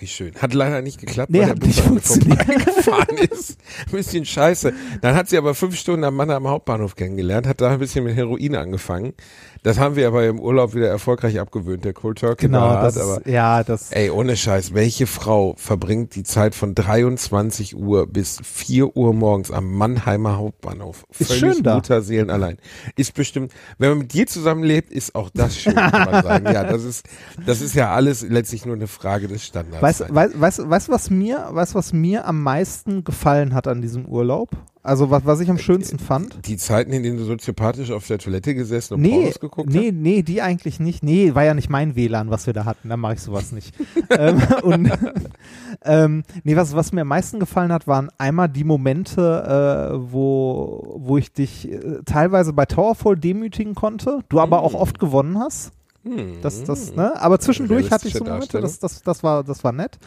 Wie 0.01 0.07
schön. 0.07 0.35
Hat 0.37 0.55
leider 0.55 0.81
nicht 0.81 0.99
geklappt, 0.99 1.31
Nee, 1.31 1.41
weil 1.41 1.51
hat 1.51 1.63
der 1.63 1.67
Bus 1.67 2.17
nicht 2.17 2.43
vorbeigefahren 2.43 3.19
ist. 3.19 3.59
Ein 3.85 3.93
bisschen 3.93 4.25
scheiße. 4.25 4.73
Dann 5.03 5.15
hat 5.15 5.29
sie 5.29 5.37
aber 5.37 5.55
fünf 5.55 5.77
Stunden 5.77 6.05
am 6.05 6.17
Mann 6.17 6.31
am 6.31 6.49
Hauptbahnhof 6.49 6.97
kennengelernt, 6.97 7.47
hat 7.47 7.61
da 7.61 7.71
ein 7.71 7.79
bisschen 7.79 8.05
mit 8.05 8.17
Heroin 8.17 8.57
angefangen. 8.57 9.13
Das 9.63 9.79
haben 9.79 9.95
wir 9.95 10.07
aber 10.07 10.27
im 10.27 10.41
Urlaub 10.41 10.75
wieder 10.75 10.89
erfolgreich 10.89 11.39
abgewöhnt. 11.39 11.85
Der 11.85 11.93
Cold 11.93 12.19
Turkey 12.19 12.47
Genau, 12.47 12.61
war 12.61 12.83
das 12.83 12.97
aber 12.97 13.19
ist, 13.19 13.27
ja, 13.27 13.63
das, 13.63 13.93
Ey, 13.93 14.09
ohne 14.11 14.37
Scheiß, 14.37 14.73
welche 14.73 15.07
Frau 15.07 15.55
verbringt 15.59 16.15
die 16.15 16.23
Zeit 16.23 16.55
von 16.55 16.75
23 16.75 17.77
Uhr 17.77 18.07
bis 18.07 18.39
4 18.43 18.97
Uhr 18.97 19.13
morgens 19.13 19.51
am 19.51 19.75
Mannheimer 19.75 20.39
Hauptbahnhof? 20.39 21.05
Ist 21.19 21.33
Völlig 21.33 21.55
schön 21.57 21.63
da. 21.63 21.75
Mutterseelen 21.75 22.31
allein. 22.31 22.57
Ist 22.97 23.13
bestimmt, 23.13 23.53
wenn 23.79 23.91
man 23.91 23.99
mit 23.99 24.15
dir 24.15 24.27
zusammenlebt, 24.27 24.91
ist 24.91 25.15
auch 25.15 25.29
das 25.35 25.59
schön, 25.59 25.75
kann 25.75 26.11
man 26.11 26.23
sagen. 26.25 26.47
Ja, 26.47 26.65
das 26.65 26.85
ist, 26.85 27.07
das 27.45 27.61
ist 27.61 27.75
ja 27.75 27.93
alles 27.93 28.23
letztlich 28.23 28.65
nur 28.65 28.77
eine 28.77 28.87
Frage 28.87 29.29
des 29.29 29.45
Standards. 29.45 29.83
Weißt 29.83 30.01
weißt, 30.09 30.41
weißt, 30.41 30.71
weißt, 30.71 30.89
was 30.89 31.11
mir, 31.11 31.49
weißt, 31.51 31.75
was 31.75 31.93
mir 31.93 32.27
am 32.27 32.43
meisten 32.43 33.05
gefallen 33.05 33.55
hat 33.55 33.69
an 33.69 33.83
diesem 33.83 34.07
Urlaub? 34.07 34.51
Also 34.83 35.11
was, 35.11 35.27
was 35.27 35.41
ich 35.41 35.51
am 35.51 35.59
schönsten 35.59 35.99
fand? 35.99 36.47
die 36.47 36.57
Zeiten, 36.57 36.93
in 36.93 37.03
denen 37.03 37.19
du 37.19 37.25
soziopathisch 37.25 37.91
auf 37.91 38.07
der 38.07 38.19
Toilette 38.19 38.55
gesessen 38.55 38.95
und 38.95 39.03
Nee, 39.03 39.11
Pornos 39.11 39.41
geguckt 39.41 39.71
nee, 39.71 39.93
nee, 39.93 40.23
die 40.23 40.41
eigentlich 40.41 40.81
nicht. 40.81 41.03
Nee, 41.03 41.35
war 41.35 41.45
ja 41.45 41.53
nicht 41.53 41.69
mein 41.69 41.97
WLAN, 41.97 42.31
was 42.31 42.47
wir 42.47 42.55
da 42.55 42.65
hatten. 42.65 42.89
Da 42.89 42.97
mache 42.97 43.15
ich 43.15 43.21
sowas 43.21 43.53
nicht. 43.53 43.75
ähm, 44.11 44.41
und 44.63 44.91
ähm, 45.85 46.23
nee, 46.45 46.57
was, 46.57 46.75
was 46.75 46.93
mir 46.93 47.03
am 47.03 47.09
meisten 47.09 47.41
gefallen 47.41 47.73
hat, 47.73 47.87
waren 47.87 48.09
einmal 48.17 48.49
die 48.49 48.65
Momente, 48.65 49.93
äh, 49.93 50.13
wo, 50.13 50.97
wo 50.99 51.19
ich 51.19 51.33
dich 51.33 51.71
äh, 51.71 52.03
teilweise 52.07 52.53
bei 52.53 52.65
Towerfall 52.65 53.17
demütigen 53.17 53.75
konnte, 53.75 54.21
du 54.29 54.41
aber 54.41 54.63
auch 54.63 54.75
oft 54.75 54.99
gewonnen 54.99 55.39
hast. 55.39 55.41
hast? 55.41 55.73
Hm. 56.05 56.41
Das, 56.41 56.65
das, 56.65 56.95
ne? 56.95 57.21
Aber 57.21 57.39
zwischendurch 57.41 57.91
hatte 57.91 58.09
ich 58.09 58.15
so 58.15 58.25
Momente, 58.25 58.61
das, 58.61 58.79
das, 58.79 59.03
das, 59.03 59.23
war, 59.23 59.45
das 59.45 59.63
war 59.65 59.73
nett. 59.73 59.99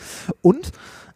Und 0.42 0.72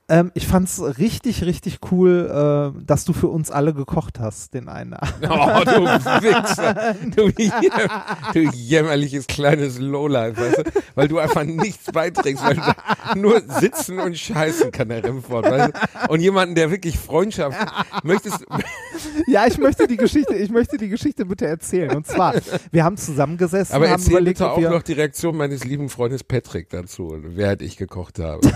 ähm, 0.09 0.31
ich 0.33 0.47
fand's 0.47 0.81
richtig, 0.97 1.43
richtig 1.43 1.79
cool, 1.91 2.73
äh, 2.77 2.83
dass 2.85 3.05
du 3.05 3.13
für 3.13 3.27
uns 3.27 3.51
alle 3.51 3.73
gekocht 3.73 4.19
hast, 4.19 4.53
den 4.53 4.69
einen 4.69 4.93
Abend. 4.93 5.13
Oh, 5.29 5.63
du 5.65 5.83
Wichser. 6.23 6.95
Du, 7.15 7.29
jäm, 7.29 7.89
du 8.33 8.39
jämmerliches 8.39 9.27
kleines 9.27 9.79
Lowlife, 9.79 10.37
weißt 10.37 10.57
du? 10.59 10.63
Weil 10.95 11.07
du 11.07 11.19
einfach 11.19 11.43
nichts 11.43 11.91
beiträgst, 11.91 12.43
weil 12.43 12.55
du 12.55 13.19
nur 13.19 13.41
sitzen 13.41 13.99
und 13.99 14.17
scheißen 14.17 14.71
kann 14.71 14.89
der 14.89 15.03
Remford, 15.03 15.45
weißt 15.45 15.73
du? 15.73 16.13
Und 16.13 16.21
jemanden, 16.21 16.55
der 16.55 16.71
wirklich 16.71 16.97
Freundschaft 16.97 17.57
möchtest, 18.03 18.45
Ja, 19.27 19.45
ich 19.47 19.57
möchte 19.57 19.87
die 19.87 19.97
Geschichte, 19.97 20.35
ich 20.35 20.49
möchte 20.49 20.77
die 20.77 20.89
Geschichte 20.89 21.25
bitte 21.25 21.45
erzählen. 21.47 21.95
Und 21.95 22.07
zwar, 22.07 22.35
wir 22.71 22.83
haben 22.83 22.97
zusammengesessen, 22.97 23.75
aber 23.75 23.85
haben 23.85 23.93
erzähl 23.93 24.11
überlegt, 24.13 24.39
bitte 24.39 24.51
auch 24.51 24.59
noch 24.59 24.83
die 24.83 24.93
Reaktion 24.93 25.35
meines 25.37 25.63
lieben 25.63 25.89
Freundes 25.89 26.23
Patrick 26.23 26.69
dazu, 26.69 27.15
während 27.21 27.61
ich 27.61 27.77
gekocht 27.77 28.19
habe. 28.19 28.49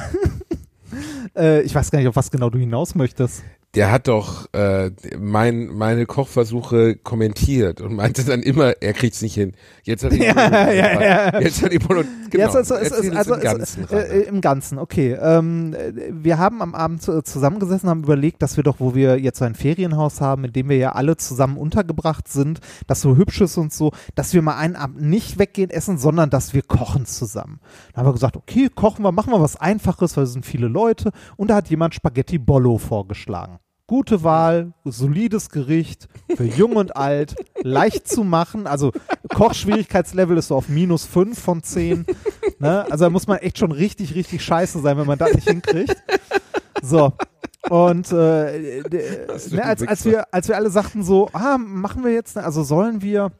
Äh, 1.35 1.61
ich 1.61 1.73
weiß 1.73 1.91
gar 1.91 1.99
nicht, 1.99 2.07
auf 2.07 2.15
was 2.15 2.31
genau 2.31 2.49
du 2.49 2.59
hinaus 2.59 2.95
möchtest. 2.95 3.43
Der 3.73 3.89
hat 3.89 4.09
doch 4.09 4.53
äh, 4.53 4.91
mein, 5.17 5.67
meine 5.67 6.05
Kochversuche 6.05 6.97
kommentiert 6.97 7.79
und 7.79 7.95
meinte 7.95 8.25
dann 8.25 8.41
immer, 8.43 8.73
er 8.81 8.91
kriegt's 8.91 9.21
nicht 9.21 9.33
hin. 9.35 9.53
Jetzt 9.83 10.03
hat 10.03 10.11
die 10.11 10.17
Ja, 10.23 10.33
Mono- 10.33 10.71
ja, 10.73 11.01
ja. 11.01 11.39
Jetzt 11.39 11.63
hat 11.63 11.71
die 11.71 11.77
genau. 11.77 11.95
Jetzt 12.33 12.55
also, 12.57 12.75
es, 12.75 12.91
es, 12.91 13.15
also 13.15 13.35
im 13.35 13.39
Ganzen, 13.41 13.83
es, 13.85 13.91
äh. 13.91 14.19
Im 14.23 14.41
Ganzen, 14.41 14.77
okay. 14.77 15.13
Ähm, 15.13 15.73
äh, 15.73 15.93
wir 16.11 16.37
haben 16.37 16.61
am 16.61 16.75
Abend 16.75 17.01
zu- 17.01 17.21
zusammengesessen, 17.23 17.89
haben 17.89 18.03
überlegt, 18.03 18.41
dass 18.41 18.57
wir 18.57 18.63
doch, 18.65 18.81
wo 18.81 18.93
wir 18.93 19.17
jetzt 19.19 19.39
so 19.39 19.45
ein 19.45 19.55
Ferienhaus 19.55 20.19
haben, 20.19 20.43
in 20.43 20.51
dem 20.51 20.67
wir 20.67 20.75
ja 20.75 20.91
alle 20.91 21.15
zusammen 21.15 21.55
untergebracht 21.55 22.27
sind, 22.27 22.59
das 22.87 22.99
so 22.99 23.15
hübsch 23.15 23.39
ist 23.39 23.55
und 23.55 23.71
so, 23.71 23.91
dass 24.15 24.33
wir 24.33 24.41
mal 24.41 24.57
einen 24.57 24.75
Abend 24.75 25.01
nicht 25.01 25.39
weggehen 25.39 25.69
essen, 25.69 25.97
sondern 25.97 26.29
dass 26.29 26.53
wir 26.53 26.61
kochen 26.61 27.05
zusammen. 27.05 27.61
Dann 27.93 28.01
haben 28.03 28.09
wir 28.09 28.13
gesagt, 28.13 28.35
okay, 28.35 28.67
kochen 28.75 29.03
wir, 29.05 29.13
machen 29.13 29.31
wir 29.31 29.39
was 29.39 29.55
Einfaches, 29.55 30.17
weil 30.17 30.25
es 30.25 30.33
sind 30.33 30.45
viele 30.45 30.67
Leute. 30.67 31.11
Und 31.37 31.49
da 31.49 31.55
hat 31.55 31.69
jemand 31.69 31.95
Spaghetti 31.95 32.37
Bollo 32.37 32.77
vorgeschlagen. 32.77 33.59
Gute 33.91 34.23
Wahl, 34.23 34.71
solides 34.85 35.49
Gericht, 35.49 36.07
für 36.37 36.45
jung 36.45 36.77
und 36.77 36.95
alt, 36.95 37.35
leicht 37.61 38.07
zu 38.07 38.23
machen. 38.23 38.65
Also 38.65 38.93
Kochschwierigkeitslevel 39.27 40.37
ist 40.37 40.47
so 40.47 40.55
auf 40.55 40.69
minus 40.69 41.03
5 41.03 41.37
von 41.37 41.61
10. 41.61 42.05
Ne? 42.59 42.85
Also 42.89 43.03
da 43.03 43.09
muss 43.09 43.27
man 43.27 43.39
echt 43.39 43.57
schon 43.57 43.73
richtig, 43.73 44.15
richtig 44.15 44.45
scheiße 44.45 44.79
sein, 44.79 44.97
wenn 44.97 45.07
man 45.07 45.19
das 45.19 45.33
nicht 45.33 45.49
hinkriegt. 45.49 45.97
So. 46.81 47.11
Und 47.69 48.13
äh, 48.13 48.81
ne, 49.51 49.63
als, 49.65 49.85
als, 49.85 50.05
wir, 50.05 50.33
als 50.33 50.47
wir 50.47 50.55
alle 50.55 50.69
sagten 50.69 51.03
so, 51.03 51.29
ah, 51.33 51.57
machen 51.57 52.05
wir 52.05 52.13
jetzt, 52.13 52.37
also 52.37 52.63
sollen 52.63 53.01
wir 53.01 53.33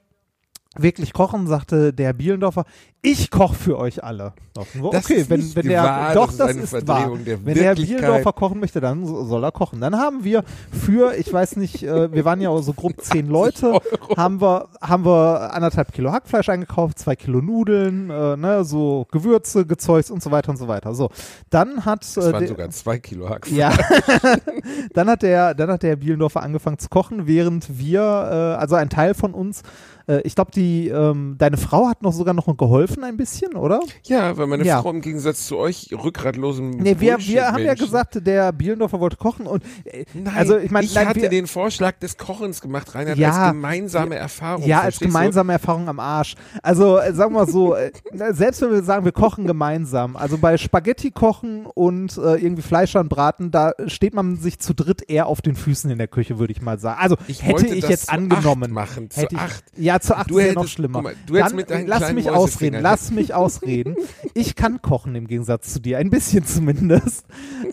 wirklich 0.76 1.14
kochen, 1.14 1.48
sagte 1.48 1.94
der 1.94 2.12
Bielendorfer, 2.12 2.66
ich 3.04 3.32
koche 3.32 3.56
für 3.56 3.78
euch 3.80 4.04
alle. 4.04 4.34
Das 4.54 4.66
okay, 4.80 5.26
wenn, 5.30 5.56
wenn 5.56 5.68
der, 5.68 5.82
wahr, 5.84 6.14
doch, 6.14 6.32
das 6.38 6.52
ist 6.56 6.74
das 6.74 6.82
ist 6.84 6.88
wahr. 6.88 7.10
wenn 7.14 7.56
der. 7.56 7.74
Bielendorfer 7.76 8.34
kochen 8.34 8.60
möchte, 8.60 8.80
dann 8.82 9.06
so- 9.06 9.24
soll 9.24 9.44
er 9.44 9.52
kochen. 9.52 9.80
Dann 9.82 9.96
haben 9.98 10.24
wir 10.24 10.44
für, 10.72 11.16
ich 11.16 11.32
weiß 11.32 11.56
nicht, 11.56 11.84
äh, 11.84 12.14
wir 12.14 12.26
waren 12.26 12.42
ja 12.42 12.56
so 12.62 12.74
grob 12.74 13.00
zehn 13.02 13.28
Leute, 13.30 13.80
haben 14.16 14.42
wir, 14.42 14.68
haben 14.82 15.06
wir 15.06 15.54
anderthalb 15.54 15.94
Kilo 15.94 16.12
Hackfleisch 16.12 16.50
eingekauft, 16.50 17.00
zwei 17.00 17.16
Kilo 17.16 17.42
Nudeln, 17.42 18.10
äh, 18.10 18.36
ne, 18.38 18.64
so 18.66 19.08
Gewürze, 19.12 19.66
Gezeugs 19.66 20.12
und 20.12 20.22
so 20.22 20.30
weiter 20.32 20.50
und 20.52 20.58
so 20.58 20.68
weiter. 20.68 20.94
So, 20.94 21.10
dann 21.50 21.86
hat 21.86 22.02
Das 22.02 22.18
äh, 22.18 22.34
waren 22.34 22.40
der- 22.42 22.50
sogar 22.50 22.70
zwei 22.72 23.00
Kilo 23.00 23.30
Hack. 23.30 23.50
ja, 23.50 23.72
dann 24.94 25.10
hat 25.10 25.22
der, 25.24 25.54
dann 25.56 25.70
hat 25.72 25.84
der 25.84 25.96
Bielendorfer 25.96 26.44
angefangen 26.44 26.78
zu 26.78 26.90
kochen, 26.90 27.26
während 27.26 27.80
wir, 27.80 28.02
äh, 28.02 28.60
also 28.60 28.76
ein 28.76 28.90
Teil 28.90 29.14
von 29.14 29.34
uns, 29.34 29.62
äh, 30.08 30.22
ich 30.22 30.36
glaube, 30.36 30.52
die, 30.52 30.90
ähm, 30.90 31.36
deine 31.38 31.58
Frau 31.58 31.88
hat 31.88 32.02
noch 32.02 32.12
sogar 32.14 32.34
noch 32.34 32.52
geholfen 32.58 32.91
ein 33.00 33.18
bisschen, 33.18 33.56
oder? 33.56 33.80
Ja, 34.06 34.38
weil 34.38 34.48
meine 34.48 34.64
Ja. 34.64 34.82
Frau 34.82 34.90
im 34.92 35.02
Gegensatz 35.02 35.46
zu 35.48 35.58
euch 35.58 35.90
rückgratlosem 35.92 36.72
Nee, 36.72 36.96
wir, 37.00 37.18
wir 37.20 37.48
haben 37.52 37.64
ja 37.64 37.74
gesagt, 37.74 38.26
der 38.26 38.52
Bielendorfer 38.52 39.00
wollte 39.00 39.18
kochen 39.18 39.48
und 39.48 39.64
äh, 39.86 40.06
Nein, 40.14 40.34
also 40.36 40.58
ich 40.58 40.72
meine, 40.72 40.86
ich 40.86 40.94
nein, 40.96 41.08
hatte 41.08 41.22
wir, 41.22 41.30
den 41.30 41.48
Vorschlag 41.48 41.94
des 42.00 42.18
Kochens 42.18 42.62
gemacht, 42.62 42.94
Reinhard, 42.96 43.18
Ja, 43.18 43.32
als 43.32 43.52
gemeinsame 43.54 44.16
Erfahrung. 44.16 44.66
ja, 44.68 44.78
als 44.78 44.84
verstehst 44.98 45.02
du? 45.02 45.06
gemeinsame 45.08 45.54
Erfahrung 45.54 45.88
am 45.90 46.00
Arsch. 46.00 46.36
Also 46.64 46.98
äh, 46.98 47.14
sagen 47.14 47.34
wir 47.34 47.46
mal 47.46 47.48
so, 47.52 47.76
äh, 47.76 47.92
selbst 48.34 48.62
wenn 48.62 48.72
wir 48.72 48.84
sagen, 48.84 49.06
wir 49.06 49.12
kochen 49.12 49.46
gemeinsam, 49.48 50.16
also 50.16 50.38
bei 50.38 50.58
Spaghetti 50.58 51.12
kochen 51.12 51.66
und 51.66 52.18
äh, 52.18 52.36
irgendwie 52.36 52.62
Fleisch 52.62 52.96
anbraten, 52.96 53.52
da 53.52 53.74
steht 53.88 54.14
man 54.14 54.38
sich 54.38 54.60
zu 54.60 54.74
dritt 54.74 55.10
eher 55.10 55.28
auf 55.28 55.42
den 55.42 55.56
Füßen 55.56 55.90
in 55.92 55.98
der 55.98 56.08
Küche, 56.08 56.40
würde 56.40 56.52
ich 56.54 56.62
mal 56.62 56.80
sagen. 56.80 57.00
Also 57.02 57.16
Ich 57.28 57.44
hätte 57.44 57.68
ich 57.68 57.88
jetzt 57.88 58.10
angenommen. 58.12 58.72
machen, 58.72 59.10
hätte 59.14 59.36
ich, 59.36 59.42
acht. 59.42 59.64
Ja, 59.78 60.00
zu 60.00 60.16
acht 60.16 60.30
Du 60.30 60.38
ist 60.38 60.48
ja 60.48 60.54
noch 60.54 60.62
hättest- 60.64 60.74
schlimmer. 60.76 61.02
mal, 61.02 61.16
du 61.26 61.36
hättest 61.36 61.52
Dann, 61.52 61.56
mit 61.58 61.70
deinen 61.70 61.88
lass 61.88 62.12
mich 62.14 62.30
ausreden, 62.30 62.81
lass 62.82 63.12
mich 63.12 63.34
ausreden. 63.34 63.96
Ich 64.34 64.56
kann 64.56 64.82
kochen 64.82 65.16
im 65.16 65.28
Gegensatz 65.28 65.74
zu 65.74 65.80
dir, 65.80 65.98
ein 65.98 66.10
bisschen 66.10 66.46
zumindest. 66.46 67.26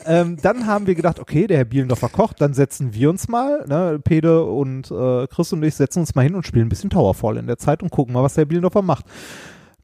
ähm, 0.06 0.36
dann 0.42 0.66
haben 0.66 0.86
wir 0.86 0.94
gedacht, 0.94 1.18
okay, 1.18 1.46
der 1.46 1.58
Herr 1.58 1.64
Bielendorfer 1.64 2.08
kocht, 2.08 2.40
dann 2.40 2.54
setzen 2.54 2.94
wir 2.94 3.10
uns 3.10 3.28
mal, 3.28 3.64
ne, 3.66 4.00
Pede 4.02 4.44
und 4.44 4.90
äh, 4.90 5.26
Chris 5.26 5.52
und 5.52 5.62
ich 5.62 5.74
setzen 5.74 6.00
uns 6.00 6.14
mal 6.14 6.22
hin 6.22 6.34
und 6.34 6.46
spielen 6.46 6.66
ein 6.66 6.70
bisschen 6.70 6.90
Towerfall 6.90 7.36
in 7.36 7.46
der 7.46 7.58
Zeit 7.58 7.82
und 7.82 7.90
gucken 7.90 8.14
mal, 8.14 8.22
was 8.22 8.34
der 8.34 8.44
Bielendorfer 8.44 8.82
macht. 8.82 9.06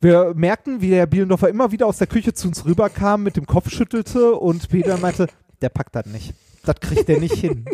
Wir 0.00 0.34
merkten, 0.36 0.80
wie 0.80 0.90
der 0.90 1.06
Bielendorfer 1.06 1.48
immer 1.48 1.72
wieder 1.72 1.86
aus 1.86 1.98
der 1.98 2.06
Küche 2.06 2.34
zu 2.34 2.48
uns 2.48 2.64
rüberkam, 2.66 3.22
mit 3.22 3.36
dem 3.36 3.46
Kopf 3.46 3.70
schüttelte 3.70 4.34
und 4.34 4.68
Peter 4.68 4.98
meinte, 4.98 5.28
der 5.62 5.70
packt 5.70 5.94
das 5.96 6.06
nicht. 6.06 6.34
Das 6.64 6.76
kriegt 6.80 7.08
er 7.08 7.20
nicht 7.20 7.36
hin. 7.36 7.64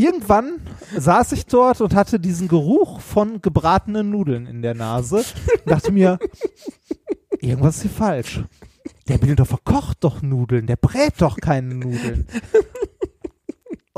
Irgendwann 0.00 0.60
saß 0.96 1.32
ich 1.32 1.44
dort 1.44 1.82
und 1.82 1.94
hatte 1.94 2.18
diesen 2.18 2.48
Geruch 2.48 3.00
von 3.00 3.42
gebratenen 3.42 4.10
Nudeln 4.10 4.46
in 4.46 4.62
der 4.62 4.74
Nase 4.74 5.16
und 5.16 5.26
dachte 5.66 5.92
mir, 5.92 6.18
irgendwas 7.38 7.76
ist 7.76 7.82
hier 7.82 7.90
falsch. 7.90 8.40
Der 9.08 9.18
Bielendorfer 9.18 9.58
kocht 9.62 9.98
doch 10.00 10.22
Nudeln, 10.22 10.66
der 10.66 10.76
brät 10.76 11.20
doch 11.20 11.36
keine 11.36 11.74
Nudeln. 11.74 12.26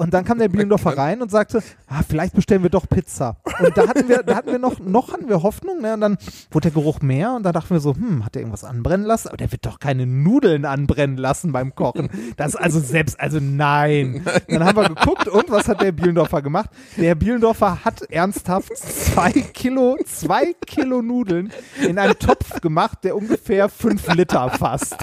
Und 0.02 0.12
dann 0.12 0.25
kam 0.25 0.38
der 0.38 0.49
Bielendorfer 0.49 0.99
rein 0.99 1.23
und 1.23 1.30
sagte, 1.30 1.62
ah, 1.87 2.02
vielleicht 2.02 2.35
bestellen 2.35 2.64
wir 2.64 2.71
doch 2.71 2.88
Pizza. 2.88 3.37
Und 3.61 3.76
da 3.76 3.87
hatten 3.87 4.09
wir, 4.09 4.25
da 4.25 4.35
hatten 4.35 4.50
wir 4.50 4.59
noch, 4.59 4.80
noch 4.80 5.12
hatten 5.12 5.28
wir 5.28 5.44
Hoffnung, 5.44 5.80
ne? 5.80 5.94
Und 5.94 6.00
dann 6.00 6.18
wurde 6.50 6.71
der 6.71 6.82
Geruch 6.82 7.02
mehr 7.02 7.35
und 7.35 7.44
da 7.44 7.52
dachten 7.52 7.71
wir 7.71 7.78
so, 7.78 7.94
hm, 7.94 8.25
hat 8.25 8.35
der 8.35 8.42
irgendwas 8.42 8.64
anbrennen 8.64 9.06
lassen? 9.06 9.28
Aber 9.28 9.37
der 9.37 9.52
wird 9.52 9.64
doch 9.64 9.78
keine 9.78 10.04
Nudeln 10.04 10.64
anbrennen 10.64 11.16
lassen 11.16 11.52
beim 11.52 11.76
Kochen. 11.76 12.09
Das 12.37 12.56
also 12.56 12.80
selbst, 12.80 13.21
also 13.21 13.38
nein. 13.40 14.26
Dann 14.49 14.64
haben 14.64 14.76
wir 14.76 14.88
geguckt 14.88 15.28
und 15.28 15.50
was 15.50 15.68
hat 15.68 15.80
der 15.80 15.92
Bielendorfer 15.92 16.42
gemacht? 16.42 16.71
Der 16.97 17.14
Bielendorfer 17.14 17.85
hat 17.85 18.02
ernsthaft 18.11 18.76
zwei 18.76 19.30
Kilo, 19.30 19.97
zwei 20.04 20.52
Kilo 20.66 21.00
Nudeln 21.00 21.52
in 21.87 22.00
einen 22.00 22.18
Topf 22.18 22.61
gemacht, 22.61 23.04
der 23.04 23.14
ungefähr 23.14 23.68
fünf 23.68 24.12
Liter 24.14 24.50
fasst. 24.50 24.97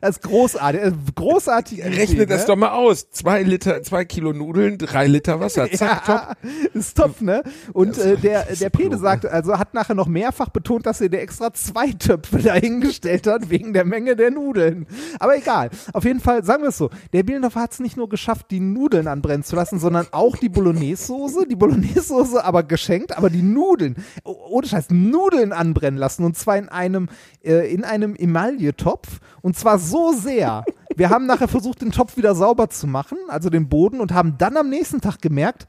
Das 0.00 0.16
ist 0.16 0.22
großartig, 0.22 0.80
äh, 0.80 0.92
großartig. 1.14 1.84
Rechne 1.84 2.26
das 2.26 2.46
doch 2.46 2.56
mal 2.56 2.70
aus. 2.70 3.10
Zwei 3.10 3.42
Liter, 3.42 3.82
zwei 3.82 4.04
Kilo 4.04 4.32
Nudeln, 4.32 4.78
drei 4.78 5.06
Liter 5.06 5.40
Wasser. 5.40 5.70
Zack, 5.70 6.04
top. 6.04 6.14
Ja, 6.14 6.36
ist 6.72 6.96
top, 6.96 7.20
ne? 7.20 7.42
Und 7.72 7.98
äh, 7.98 8.16
der, 8.16 8.44
der 8.44 8.70
Pede 8.70 8.98
sagt, 8.98 9.26
also 9.26 9.58
hat 9.58 9.74
nachher 9.74 9.94
noch 9.94 10.06
mehrfach 10.06 10.48
betont, 10.48 10.86
dass 10.86 11.00
er 11.00 11.08
der 11.08 11.22
extra 11.22 11.52
zwei 11.52 11.92
Töpfe 11.92 12.38
dahingestellt 12.42 13.26
hat, 13.26 13.50
wegen 13.50 13.72
der 13.72 13.84
Menge 13.84 14.16
der 14.16 14.30
Nudeln. 14.30 14.86
Aber 15.18 15.36
egal. 15.36 15.70
Auf 15.92 16.04
jeden 16.04 16.20
Fall, 16.20 16.44
sagen 16.44 16.62
wir 16.62 16.68
es 16.68 16.78
so, 16.78 16.90
der 17.12 17.22
Bielendorfer 17.22 17.60
hat 17.60 17.72
es 17.72 17.80
nicht 17.80 17.96
nur 17.96 18.08
geschafft, 18.08 18.50
die 18.50 18.60
Nudeln 18.60 19.08
anbrennen 19.08 19.44
zu 19.44 19.56
lassen, 19.56 19.78
sondern 19.78 20.06
auch 20.12 20.36
die 20.36 20.48
Bolognese-Soße. 20.48 21.46
Die 21.48 21.56
Bolognese-Soße 21.56 22.44
aber 22.44 22.62
geschenkt, 22.62 23.16
aber 23.16 23.30
die 23.30 23.42
Nudeln, 23.42 23.96
oh, 24.24 24.36
ohne 24.50 24.66
Scheiß, 24.66 24.90
Nudeln 24.90 25.52
anbrennen 25.52 25.98
lassen. 25.98 26.24
Und 26.24 26.36
zwar 26.36 26.56
in 26.58 26.68
einem, 26.68 27.08
äh, 27.42 27.72
in 27.72 27.84
einem 27.84 28.14
Emaille-Topf. 28.16 29.20
Und 29.42 29.56
zwar 29.56 29.63
so 29.78 30.12
sehr. 30.12 30.64
Wir 30.96 31.10
haben 31.10 31.26
nachher 31.26 31.48
versucht, 31.48 31.82
den 31.82 31.92
Topf 31.92 32.16
wieder 32.16 32.34
sauber 32.34 32.70
zu 32.70 32.86
machen, 32.86 33.18
also 33.28 33.50
den 33.50 33.68
Boden, 33.68 34.00
und 34.00 34.12
haben 34.12 34.38
dann 34.38 34.56
am 34.56 34.68
nächsten 34.68 35.00
Tag 35.00 35.20
gemerkt, 35.20 35.66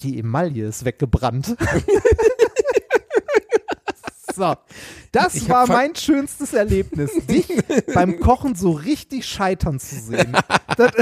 die 0.00 0.18
Emaille 0.18 0.66
ist 0.66 0.84
weggebrannt. 0.84 1.48
so, 4.34 4.54
das 5.12 5.34
Ich 5.34 5.48
war 5.48 5.66
mein 5.66 5.94
schönstes 5.96 6.54
Erlebnis, 6.54 7.10
dich 7.26 7.48
beim 7.94 8.20
Kochen 8.20 8.54
so 8.54 8.70
richtig 8.70 9.26
scheitern 9.26 9.80
zu 9.80 9.96
sehen. 9.96 10.36
Das, 10.76 10.92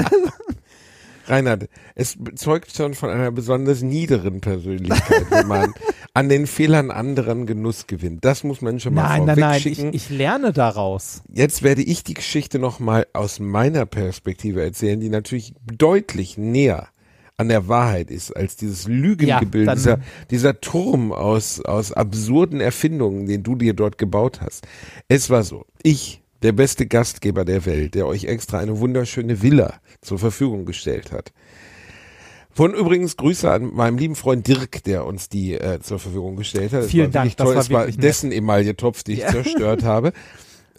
Reinhard, 1.29 1.69
es 1.95 2.17
zeugt 2.35 2.75
schon 2.75 2.93
von 2.93 3.09
einer 3.09 3.31
besonders 3.31 3.81
niederen 3.81 4.41
Persönlichkeit, 4.41 5.29
wenn 5.29 5.47
man 5.47 5.73
an 6.13 6.29
den 6.29 6.47
Fehlern 6.47 6.91
anderen 6.91 7.45
Genuss 7.45 7.87
gewinnt. 7.87 8.25
Das 8.25 8.43
muss 8.43 8.61
man 8.61 8.79
schon 8.79 8.93
mal 8.93 9.03
nein, 9.03 9.25
nein, 9.25 9.39
nein, 9.39 9.61
ich, 9.63 9.79
ich 9.79 10.09
lerne 10.09 10.53
daraus. 10.53 11.21
Jetzt 11.31 11.63
werde 11.63 11.83
ich 11.83 12.03
die 12.03 12.13
Geschichte 12.13 12.59
nochmal 12.59 13.07
aus 13.13 13.39
meiner 13.39 13.85
Perspektive 13.85 14.63
erzählen, 14.63 14.99
die 14.99 15.09
natürlich 15.09 15.53
deutlich 15.65 16.37
näher 16.37 16.87
an 17.37 17.49
der 17.49 17.67
Wahrheit 17.67 18.09
ist, 18.09 18.35
als 18.35 18.55
dieses 18.55 18.87
Lügengebilde, 18.87 19.67
Ja, 19.67 19.75
dieser, 19.75 19.99
dieser 20.31 20.59
Turm 20.59 21.11
aus, 21.11 21.61
aus 21.61 21.91
absurden 21.91 22.61
Erfindungen, 22.61 23.27
den 23.27 23.43
du 23.43 23.55
dir 23.55 23.73
dort 23.73 23.99
gebaut 23.99 24.41
hast. 24.41 24.67
Es 25.07 25.29
war 25.29 25.43
so, 25.43 25.65
ich, 25.83 26.23
der 26.43 26.51
beste 26.51 26.85
Gastgeber 26.85 27.45
der 27.45 27.65
Welt, 27.65 27.95
der 27.95 28.07
euch 28.07 28.25
extra 28.25 28.59
eine 28.59 28.79
wunderschöne 28.79 29.41
Villa 29.41 29.79
zur 30.01 30.19
Verfügung 30.19 30.65
gestellt 30.65 31.11
hat. 31.11 31.31
Von 32.51 32.73
übrigens 32.73 33.17
Grüße 33.17 33.51
an 33.51 33.75
meinem 33.75 33.99
lieben 33.99 34.15
Freund 34.15 34.47
Dirk, 34.47 34.83
der 34.83 35.05
uns 35.05 35.29
die 35.29 35.53
äh, 35.53 35.79
zur 35.79 35.99
Verfügung 35.99 36.35
gestellt 36.37 36.73
hat. 36.73 36.85
Vielen 36.85 37.13
war 37.13 37.23
Dank, 37.23 37.37
das 37.37 37.47
war 37.47 37.55
es 37.55 37.69
war 37.69 37.81
wirklich 37.81 37.97
nett. 37.97 38.03
dessen 38.03 38.31
Emaille-Topf, 38.31 39.03
den 39.03 39.17
ich 39.17 39.27
zerstört 39.27 39.83
habe. 39.83 40.11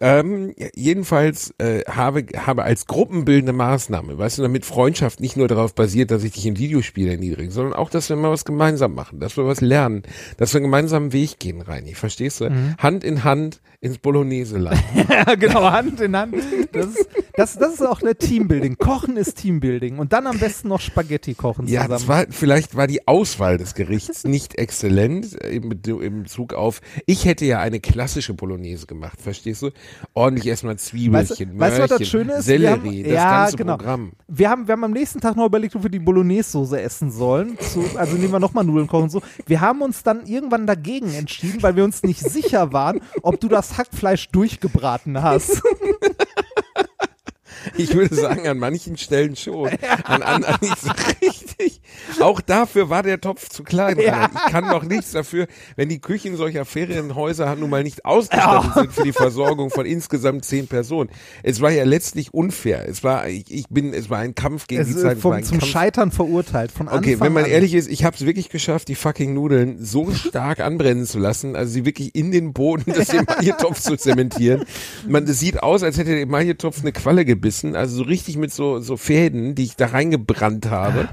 Ähm, 0.00 0.54
ja, 0.56 0.68
jedenfalls 0.74 1.54
äh, 1.58 1.82
habe, 1.88 2.24
habe 2.36 2.64
als 2.64 2.86
gruppenbildende 2.86 3.52
Maßnahme, 3.52 4.16
weißt 4.16 4.38
du, 4.38 4.42
damit 4.42 4.64
Freundschaft 4.64 5.20
nicht 5.20 5.36
nur 5.36 5.48
darauf 5.48 5.74
basiert, 5.74 6.10
dass 6.10 6.22
ich 6.22 6.32
dich 6.32 6.46
in 6.46 6.58
Videospiele 6.58 7.12
erniedrige, 7.12 7.50
sondern 7.50 7.74
auch, 7.74 7.90
dass 7.90 8.08
wir 8.08 8.16
mal 8.16 8.30
was 8.30 8.44
gemeinsam 8.44 8.94
machen, 8.94 9.18
dass 9.18 9.36
wir 9.36 9.46
was 9.46 9.60
lernen, 9.60 10.02
dass 10.36 10.52
wir 10.52 10.58
einen 10.58 10.66
gemeinsamen 10.66 11.12
Weg 11.12 11.38
gehen, 11.38 11.60
Reini, 11.60 11.94
verstehst 11.94 12.40
du? 12.40 12.50
Mhm. 12.50 12.76
Hand 12.78 13.02
in 13.02 13.24
Hand 13.24 13.60
ins 13.80 13.98
Bolognese-Land. 13.98 14.78
Ja, 15.08 15.34
genau, 15.34 15.70
Hand 15.70 16.00
in 16.00 16.16
Hand. 16.16 16.34
Das 16.72 16.86
ist, 16.86 17.08
das, 17.34 17.56
das 17.56 17.74
ist 17.74 17.82
auch 17.82 18.02
eine 18.02 18.14
Teambuilding. 18.14 18.76
Kochen 18.78 19.16
ist 19.16 19.36
Teambuilding. 19.38 19.98
Und 19.98 20.12
dann 20.12 20.26
am 20.26 20.38
besten 20.38 20.68
noch 20.68 20.80
Spaghetti 20.80 21.34
kochen 21.34 21.66
Ja, 21.66 21.82
zusammen. 21.82 21.90
das 21.90 22.08
war, 22.08 22.26
vielleicht 22.30 22.76
war 22.76 22.86
die 22.86 23.06
Auswahl 23.08 23.58
des 23.58 23.74
Gerichts 23.74 24.24
nicht 24.24 24.58
exzellent 24.58 25.40
äh, 25.42 25.56
im, 25.56 25.72
im 25.86 26.26
Zug 26.26 26.54
auf, 26.54 26.80
ich 27.06 27.24
hätte 27.24 27.46
ja 27.46 27.60
eine 27.60 27.80
klassische 27.80 28.34
Bolognese 28.34 28.86
gemacht, 28.86 29.20
verstehst 29.20 29.62
du? 29.62 29.70
Ordentlich 30.14 30.46
erstmal 30.46 30.76
Zwiebelchen, 30.78 31.58
weißt, 31.58 31.78
du, 31.78 31.82
was 31.82 31.88
das 31.90 31.98
Möhrchen, 32.00 32.06
Schöne 32.06 32.32
ist? 32.34 32.44
Sellerie, 32.44 32.98
haben, 32.98 33.04
das 33.04 33.12
ja, 33.12 33.40
ganze 33.42 33.56
genau. 33.56 33.76
Programm. 33.76 34.12
Wir 34.28 34.50
haben, 34.50 34.66
wir 34.68 34.72
haben 34.72 34.84
am 34.84 34.92
nächsten 34.92 35.20
Tag 35.20 35.36
noch 35.36 35.46
überlegt, 35.46 35.74
ob 35.74 35.82
wir 35.82 35.90
die 35.90 35.98
Bolognese-Soße 35.98 36.80
essen 36.80 37.10
sollen. 37.10 37.58
Zu, 37.58 37.84
also 37.96 38.16
nehmen 38.16 38.32
wir 38.32 38.40
nochmal 38.40 38.64
Nudeln 38.64 38.86
kochen 38.86 39.04
und 39.04 39.10
so. 39.10 39.22
Wir 39.46 39.60
haben 39.60 39.82
uns 39.82 40.02
dann 40.02 40.26
irgendwann 40.26 40.66
dagegen 40.66 41.12
entschieden, 41.14 41.62
weil 41.62 41.76
wir 41.76 41.84
uns 41.84 42.02
nicht 42.02 42.20
sicher 42.20 42.72
waren, 42.72 43.00
ob 43.22 43.40
du 43.40 43.48
das 43.48 43.67
Hackfleisch 43.76 44.28
durchgebraten 44.28 45.22
hast. 45.22 45.60
Ich 47.76 47.94
würde 47.94 48.14
sagen, 48.14 48.46
an 48.48 48.58
manchen 48.58 48.96
Stellen 48.96 49.36
schon. 49.36 49.70
An 50.04 50.22
anderen 50.22 50.56
nicht 50.60 50.78
so 50.80 50.90
richtig. 51.22 51.80
Auch 52.20 52.40
dafür 52.40 52.90
war 52.90 53.02
der 53.02 53.20
Topf 53.20 53.48
zu 53.48 53.62
klein. 53.64 53.98
Ja. 53.98 54.28
Ich 54.46 54.52
kann 54.52 54.66
noch 54.68 54.84
nichts 54.84 55.12
dafür, 55.12 55.46
wenn 55.76 55.88
die 55.88 56.00
Küchen 56.00 56.36
solcher 56.36 56.64
Ferienhäuser 56.64 57.54
nun 57.56 57.70
mal 57.70 57.82
nicht 57.82 58.04
ausgestattet 58.04 58.74
sind 58.74 58.92
für 58.92 59.02
die 59.02 59.12
Versorgung 59.12 59.70
von 59.70 59.84
insgesamt 59.86 60.44
zehn 60.44 60.66
Personen. 60.68 61.10
Es 61.42 61.60
war 61.60 61.70
ja 61.70 61.84
letztlich 61.84 62.32
unfair. 62.32 62.88
Es 62.88 63.02
war, 63.04 63.28
ich, 63.28 63.44
ich 63.50 63.64
bin, 63.68 63.92
es 63.92 64.08
war 64.10 64.18
ein 64.18 64.34
Kampf 64.34 64.66
gegen 64.66 64.82
Es 64.82 64.88
die 64.88 64.96
Zeit. 64.96 65.18
vom, 65.18 65.42
zum 65.42 65.58
Kampf. 65.58 65.70
Scheitern 65.70 66.10
verurteilt. 66.12 66.70
Von 66.72 66.88
Okay, 66.88 67.14
Anfang 67.14 67.26
wenn 67.26 67.32
man 67.32 67.44
an. 67.44 67.50
ehrlich 67.50 67.74
ist, 67.74 67.88
ich 67.90 68.04
habe 68.04 68.16
es 68.16 68.24
wirklich 68.24 68.48
geschafft, 68.48 68.88
die 68.88 68.94
fucking 68.94 69.34
Nudeln 69.34 69.84
so 69.84 70.10
stark 70.12 70.60
anbrennen 70.60 71.06
zu 71.06 71.18
lassen, 71.18 71.56
also 71.56 71.72
sie 71.72 71.84
wirklich 71.84 72.14
in 72.14 72.30
den 72.30 72.52
Boden 72.52 72.92
des 72.92 73.08
Emaille-Topfs 73.12 73.82
zu 73.82 73.96
zementieren. 73.96 74.64
Man, 75.06 75.24
es 75.24 75.40
sieht 75.40 75.62
aus, 75.62 75.82
als 75.82 75.98
hätte 75.98 76.10
der 76.10 76.20
Emaille-Topf 76.22 76.80
eine 76.80 76.92
Qualle 76.92 77.24
gebissen, 77.24 77.57
also 77.64 77.96
so 77.96 78.02
richtig 78.04 78.36
mit 78.36 78.52
so, 78.52 78.80
so 78.80 78.96
Fäden, 78.96 79.54
die 79.54 79.64
ich 79.64 79.76
da 79.76 79.86
reingebrannt 79.86 80.70
habe. 80.70 81.08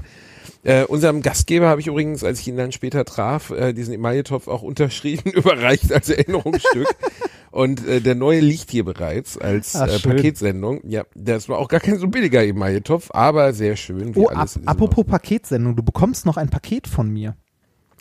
Äh, 0.62 0.84
unserem 0.84 1.22
Gastgeber 1.22 1.68
habe 1.68 1.80
ich 1.80 1.86
übrigens, 1.86 2.24
als 2.24 2.40
ich 2.40 2.48
ihn 2.48 2.56
dann 2.56 2.72
später 2.72 3.04
traf, 3.04 3.50
äh, 3.50 3.72
diesen 3.72 3.94
Emaille-Topf 3.94 4.48
auch 4.48 4.62
unterschrieben, 4.62 5.30
überreicht 5.32 5.92
als 5.92 6.08
Erinnerungsstück. 6.08 6.88
Und 7.52 7.86
äh, 7.86 8.00
der 8.00 8.16
neue 8.16 8.40
liegt 8.40 8.70
hier 8.70 8.84
bereits 8.84 9.38
als 9.38 9.76
Ach, 9.76 9.88
äh. 9.88 9.98
Paketsendung. 10.00 10.80
Ja, 10.84 11.04
das 11.14 11.48
war 11.48 11.58
auch 11.58 11.68
gar 11.68 11.80
kein 11.80 11.98
so 11.98 12.08
billiger 12.08 12.44
Emaille-Topf, 12.44 13.10
aber 13.12 13.52
sehr 13.52 13.76
schön. 13.76 14.14
Wie 14.14 14.18
Oh, 14.18 14.26
alles 14.26 14.54
diesem 14.54 14.68
apropos 14.68 15.06
Paketsendung, 15.06 15.76
du 15.76 15.82
bekommst 15.82 16.26
noch 16.26 16.36
ein 16.36 16.50
Paket 16.50 16.86
von 16.88 17.10
mir. 17.10 17.36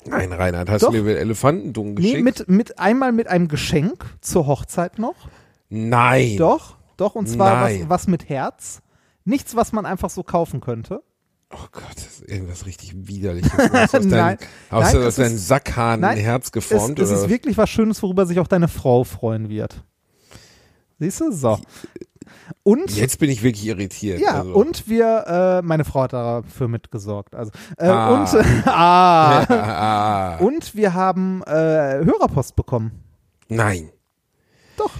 Nein, 0.07 0.33
Reinhard, 0.33 0.69
hast 0.69 0.83
Doch. 0.83 0.91
du 0.91 1.03
mir 1.03 1.17
Elefantendungen 1.17 1.93
Nee, 1.95 2.21
geschickt? 2.21 2.23
mit, 2.23 2.49
mit 2.49 2.79
einmal 2.79 3.11
mit 3.11 3.27
einem 3.27 3.47
Geschenk 3.47 4.05
zur 4.21 4.45
Hochzeit 4.47 4.99
noch. 4.99 5.15
Nein. 5.69 6.37
Doch, 6.37 6.77
doch, 6.97 7.15
und 7.15 7.27
zwar 7.27 7.63
was, 7.65 7.89
was 7.89 8.07
mit 8.07 8.29
Herz. 8.29 8.81
Nichts, 9.25 9.55
was 9.55 9.71
man 9.71 9.85
einfach 9.85 10.09
so 10.09 10.23
kaufen 10.23 10.61
könnte. 10.61 11.01
Oh 11.51 11.57
Gott, 11.71 11.83
das 11.95 12.05
ist 12.21 12.29
irgendwas 12.29 12.65
richtig 12.65 12.93
widerliches. 13.07 13.51
Aus 13.93 13.93
Nein. 14.05 14.37
hast 14.71 14.93
Nein, 14.93 15.03
es 15.03 15.15
deinem 15.15 15.35
ist- 15.35 15.47
Sackhahn 15.47 15.99
Nein, 16.01 16.17
ein 16.17 16.23
Herz 16.23 16.45
Es, 16.47 16.51
geformt? 16.51 16.99
es 16.99 17.09
oder 17.11 17.21
ist 17.23 17.29
wirklich 17.29 17.57
was 17.57 17.69
Schönes, 17.69 18.01
worüber 18.03 18.25
sich 18.25 18.39
auch 18.39 18.47
deine 18.47 18.67
Frau 18.67 19.03
freuen 19.03 19.49
wird. 19.49 19.83
Siehst 20.99 21.21
du? 21.21 21.31
So. 21.31 21.59
Und 22.63 22.91
Jetzt 22.95 23.19
bin 23.19 23.29
ich 23.29 23.43
wirklich 23.43 23.65
irritiert. 23.67 24.19
ja, 24.19 24.39
also. 24.41 24.53
und 24.53 24.87
wir, 24.87 25.25
äh, 25.27 25.61
meine 25.61 25.85
Frau 25.85 26.01
hat 26.03 26.13
dafür 26.13 26.67
mitgesorgt. 26.67 27.35
Also 27.35 27.51
äh, 27.77 27.87
Ah. 27.87 28.09
und 28.23 28.45
ah, 28.67 29.45
ah, 29.49 30.37
und 30.37 30.75
wir 30.75 30.93
haben 30.93 31.41
äh, 31.43 31.51
Hörerpost 32.03 32.55
bekommen. 32.55 33.03
nein. 33.49 33.89
Doch. 34.77 34.91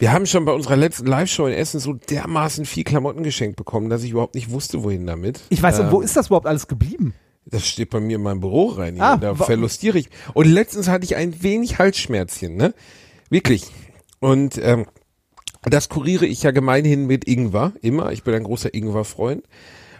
Wir 0.00 0.12
haben 0.12 0.24
schon 0.24 0.46
bei 0.46 0.52
unserer 0.52 0.76
letzten 0.76 1.04
Live-Show 1.04 1.46
in 1.46 1.52
Essen 1.52 1.78
so 1.78 1.92
dermaßen 1.92 2.64
viel 2.64 2.84
Klamotten 2.84 3.22
geschenkt 3.22 3.56
bekommen, 3.56 3.90
dass 3.90 4.02
ich 4.02 4.12
überhaupt 4.12 4.34
nicht 4.34 4.50
wusste, 4.50 4.82
wohin 4.82 5.06
damit. 5.06 5.42
Ich 5.50 5.62
weiß, 5.62 5.78
Ähm, 5.78 5.90
wo 5.90 6.00
ist 6.00 6.16
das 6.16 6.28
überhaupt 6.28 6.46
alles 6.46 6.68
geblieben? 6.68 7.12
Das 7.44 7.66
steht 7.66 7.90
bei 7.90 8.00
mir 8.00 8.16
in 8.16 8.22
meinem 8.22 8.40
Büro 8.40 8.68
rein. 8.68 8.98
Ah, 8.98 9.18
da 9.18 9.34
verlustiere 9.34 9.98
ich. 9.98 10.08
Und 10.32 10.46
letztens 10.46 10.88
hatte 10.88 11.04
ich 11.04 11.16
ein 11.16 11.42
wenig 11.42 11.78
Halsschmerzchen, 11.78 12.56
ne? 12.56 12.72
Wirklich. 13.28 13.66
Und 14.20 14.58
ähm, 14.62 14.86
das 15.64 15.90
kuriere 15.90 16.24
ich 16.24 16.42
ja 16.42 16.50
gemeinhin 16.50 17.06
mit 17.06 17.28
Ingwer, 17.28 17.74
immer. 17.82 18.10
Ich 18.12 18.22
bin 18.24 18.32
ein 18.32 18.44
großer 18.44 18.72
Ingwer-Freund. 18.72 19.44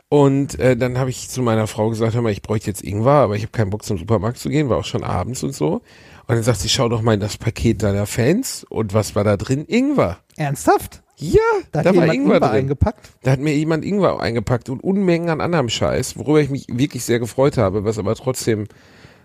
Und 0.08 0.58
äh, 0.58 0.78
dann 0.78 0.96
habe 0.96 1.10
ich 1.10 1.28
zu 1.28 1.42
meiner 1.42 1.66
Frau 1.66 1.90
gesagt, 1.90 2.14
hör 2.14 2.22
mal, 2.22 2.32
ich 2.32 2.40
bräuchte 2.42 2.68
jetzt 2.68 2.82
Ingwer, 2.82 3.12
aber 3.12 3.36
ich 3.36 3.42
habe 3.42 3.52
keinen 3.52 3.70
Bock 3.70 3.84
zum 3.84 3.98
Supermarkt 3.98 4.38
zu 4.38 4.48
gehen, 4.48 4.70
war 4.70 4.78
auch 4.78 4.84
schon 4.86 5.04
abends 5.04 5.42
und 5.42 5.54
so. 5.54 5.82
Und 6.30 6.36
dann 6.36 6.42
sagt 6.44 6.60
sie, 6.60 6.68
schau 6.68 6.88
doch 6.88 7.02
mal 7.02 7.14
in 7.14 7.20
das 7.20 7.36
Paket 7.36 7.82
deiner 7.82 8.06
Fans. 8.06 8.64
Und 8.68 8.94
was 8.94 9.14
war 9.14 9.24
da 9.24 9.36
drin? 9.36 9.64
Ingwer. 9.66 10.18
Ernsthaft? 10.36 11.02
Ja, 11.16 11.38
Da 11.72 11.82
da, 11.82 11.90
hat 11.90 11.96
war 11.96 12.02
jemand 12.04 12.14
Ingwer, 12.14 12.36
Ingwer 12.36 12.48
drin. 12.48 12.58
eingepackt. 12.60 13.10
Da 13.22 13.32
hat 13.32 13.40
mir 13.40 13.54
jemand 13.54 13.84
Ingwer 13.84 14.20
eingepackt 14.20 14.70
und 14.70 14.82
Unmengen 14.82 15.28
an 15.28 15.40
anderem 15.42 15.68
Scheiß, 15.68 16.16
worüber 16.16 16.40
ich 16.40 16.48
mich 16.48 16.66
wirklich 16.70 17.04
sehr 17.04 17.18
gefreut 17.18 17.58
habe, 17.58 17.84
was 17.84 17.98
aber 17.98 18.14
trotzdem 18.14 18.66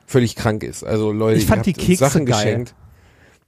völlig 0.06 0.36
krank 0.36 0.64
ist. 0.64 0.84
Also 0.84 1.12
Leute, 1.14 1.40
Ich 1.40 1.46
fand 1.46 1.66
die 1.66 1.74
Kekse 1.74 1.96
Sachen 2.06 2.26
geil. 2.26 2.44
geschenkt. 2.44 2.76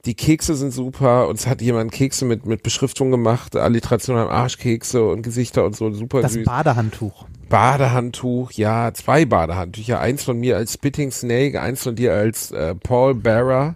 Die 0.08 0.14
Kekse 0.14 0.54
sind 0.54 0.72
super. 0.72 1.28
Uns 1.28 1.46
hat 1.46 1.60
jemand 1.60 1.92
Kekse 1.92 2.24
mit, 2.24 2.46
mit 2.46 2.62
Beschriftung 2.62 3.10
gemacht, 3.10 3.54
Alliteration 3.54 4.16
am 4.16 4.28
Arschkekse 4.28 5.04
und 5.04 5.20
Gesichter 5.20 5.66
und 5.66 5.76
so, 5.76 5.92
super 5.92 6.22
Das 6.22 6.32
süß. 6.32 6.46
Badehandtuch. 6.46 7.26
Badehandtuch, 7.50 8.52
ja, 8.52 8.94
zwei 8.94 9.26
Badehandtücher. 9.26 10.00
Eins 10.00 10.24
von 10.24 10.40
mir 10.40 10.56
als 10.56 10.72
Spitting 10.72 11.10
Snake, 11.10 11.60
eins 11.60 11.82
von 11.82 11.94
dir 11.94 12.14
als 12.14 12.50
äh, 12.52 12.74
Paul 12.74 13.16
Barra. 13.16 13.74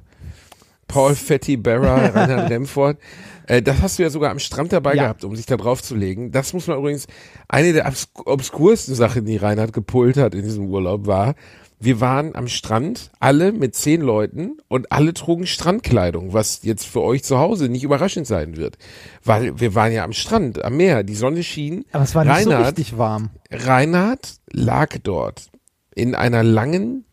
Paul 0.93 1.15
Fatty 1.15 1.57
Barra, 1.57 2.07
Reinhard 2.15 2.51
Remford. 2.51 2.99
Äh, 3.47 3.63
das 3.63 3.81
hast 3.81 3.99
du 3.99 4.03
ja 4.03 4.11
sogar 4.11 4.31
am 4.31 4.39
Strand 4.39 4.73
dabei 4.73 4.95
Ja. 4.95 5.05
gehabt, 5.05 5.25
um 5.25 5.35
sich 5.35 5.47
da 5.47 5.57
drauf 5.57 5.83
zu 5.83 5.95
legen. 5.97 6.31
Das 6.33 6.53
muss 6.53 6.67
man 6.67 6.79
übrigens, 6.79 7.07
eine 7.49 7.73
der 7.73 7.87
obs 7.87 8.09
obskursten 8.27 8.95
Sachen, 8.95 9.25
die 9.25 9.39
Reinhard 9.39 9.73
gepult 9.73 10.19
hat 10.19 10.35
in 10.35 10.43
diesem 10.43 10.67
Urlaub 10.67 11.07
war, 11.07 11.35
wir 11.81 12.01
waren 12.01 12.37
am 12.37 12.47
Strand, 12.47 13.11
alle 13.19 13.51
mit 13.51 13.75
zehn 13.75 14.03
Leuten 14.03 14.59
und 14.69 14.93
alle 14.93 15.15
trugen 15.15 15.47
Strandkleidung, 15.47 16.33
was 16.33 16.61
jetzt 16.63 16.87
für 16.87 17.01
euch 17.01 17.25
zu 17.25 17.39
Hause 17.39 17.69
nicht 17.69 17.83
überraschend 17.83 18.27
sein 18.29 18.57
wird. 18.57 18.77
Weil 19.25 19.59
wir 19.59 19.75
waren 19.75 19.91
ja 19.93 20.05
am 20.05 20.13
Strand, 20.13 20.63
am 20.65 20.77
Meer, 20.77 21.03
die 21.03 21.17
Sonne 21.17 21.43
schien. 21.43 21.85
Aber 21.91 22.05
es 22.05 22.15
war 22.15 22.25
nicht 22.25 22.45
so 22.45 22.51
Reinhard, 22.51 22.67
richtig 22.79 22.99
warm. 22.99 23.31
Reinhard 23.51 24.35
lag 24.53 24.97
dort 25.03 25.49
in 25.95 26.15
einer 26.15 26.45
langen 26.45 27.05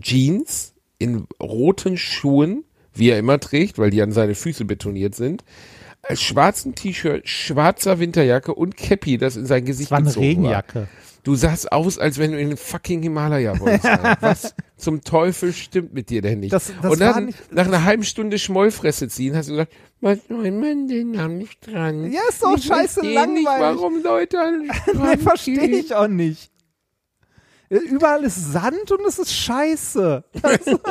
Jeans, 0.00 0.74
in 0.98 1.26
roten 1.40 1.96
Schuhen, 1.96 2.64
wie 2.98 3.10
er 3.10 3.18
immer 3.18 3.38
trägt, 3.40 3.78
weil 3.78 3.90
die 3.90 4.02
an 4.02 4.12
seine 4.12 4.34
Füße 4.34 4.64
betoniert 4.64 5.14
sind, 5.14 5.44
als 6.02 6.22
schwarzen 6.22 6.74
T-Shirt, 6.74 7.28
schwarzer 7.28 7.98
Winterjacke 7.98 8.54
und 8.54 8.76
Cappy, 8.76 9.18
das 9.18 9.36
in 9.36 9.46
sein 9.46 9.64
Gesicht 9.64 9.88
Es 9.88 9.90
war 9.90 9.98
eine 9.98 10.06
gezogen 10.08 10.26
Regenjacke. 10.26 10.88
Du 11.24 11.34
sahst 11.34 11.72
aus, 11.72 11.98
als 11.98 12.18
wenn 12.18 12.30
du 12.30 12.38
in 12.38 12.50
den 12.50 12.56
fucking 12.56 13.02
Himalaya 13.02 13.58
wolltest. 13.58 13.84
Was 14.20 14.54
zum 14.76 15.02
Teufel 15.02 15.52
stimmt 15.52 15.92
mit 15.92 16.08
dir 16.08 16.22
denn 16.22 16.38
nicht? 16.38 16.52
Das- 16.52 16.72
das 16.80 16.92
und 16.92 17.00
war 17.00 17.14
dann, 17.14 17.24
nicht- 17.26 17.52
nach 17.52 17.66
einer 17.66 17.82
halben 17.82 18.04
Stunde 18.04 18.38
Schmollfresse 18.38 19.08
ziehen, 19.08 19.34
hast 19.34 19.48
du 19.48 19.52
gesagt, 19.54 19.72
was 20.00 20.18
mein 20.28 20.60
Mann 20.60 20.86
den 20.86 21.10
nahm 21.12 21.38
nicht 21.38 21.66
dran. 21.66 22.12
Ja, 22.12 22.20
ist 22.28 22.42
doch 22.44 22.56
ich 22.56 22.64
scheiße 22.66 23.00
nicht, 23.00 23.14
langweilig. 23.14 23.44
warum 23.58 24.02
Leute 24.04 24.38
nicht 24.58 24.72
dran 24.94 25.18
verstehe 25.18 25.66
ich 25.66 25.92
auch 25.96 26.06
nicht. 26.06 26.52
Überall 27.68 28.22
ist 28.22 28.52
Sand 28.52 28.92
und 28.92 29.04
es 29.08 29.18
ist 29.18 29.32
scheiße. 29.32 30.22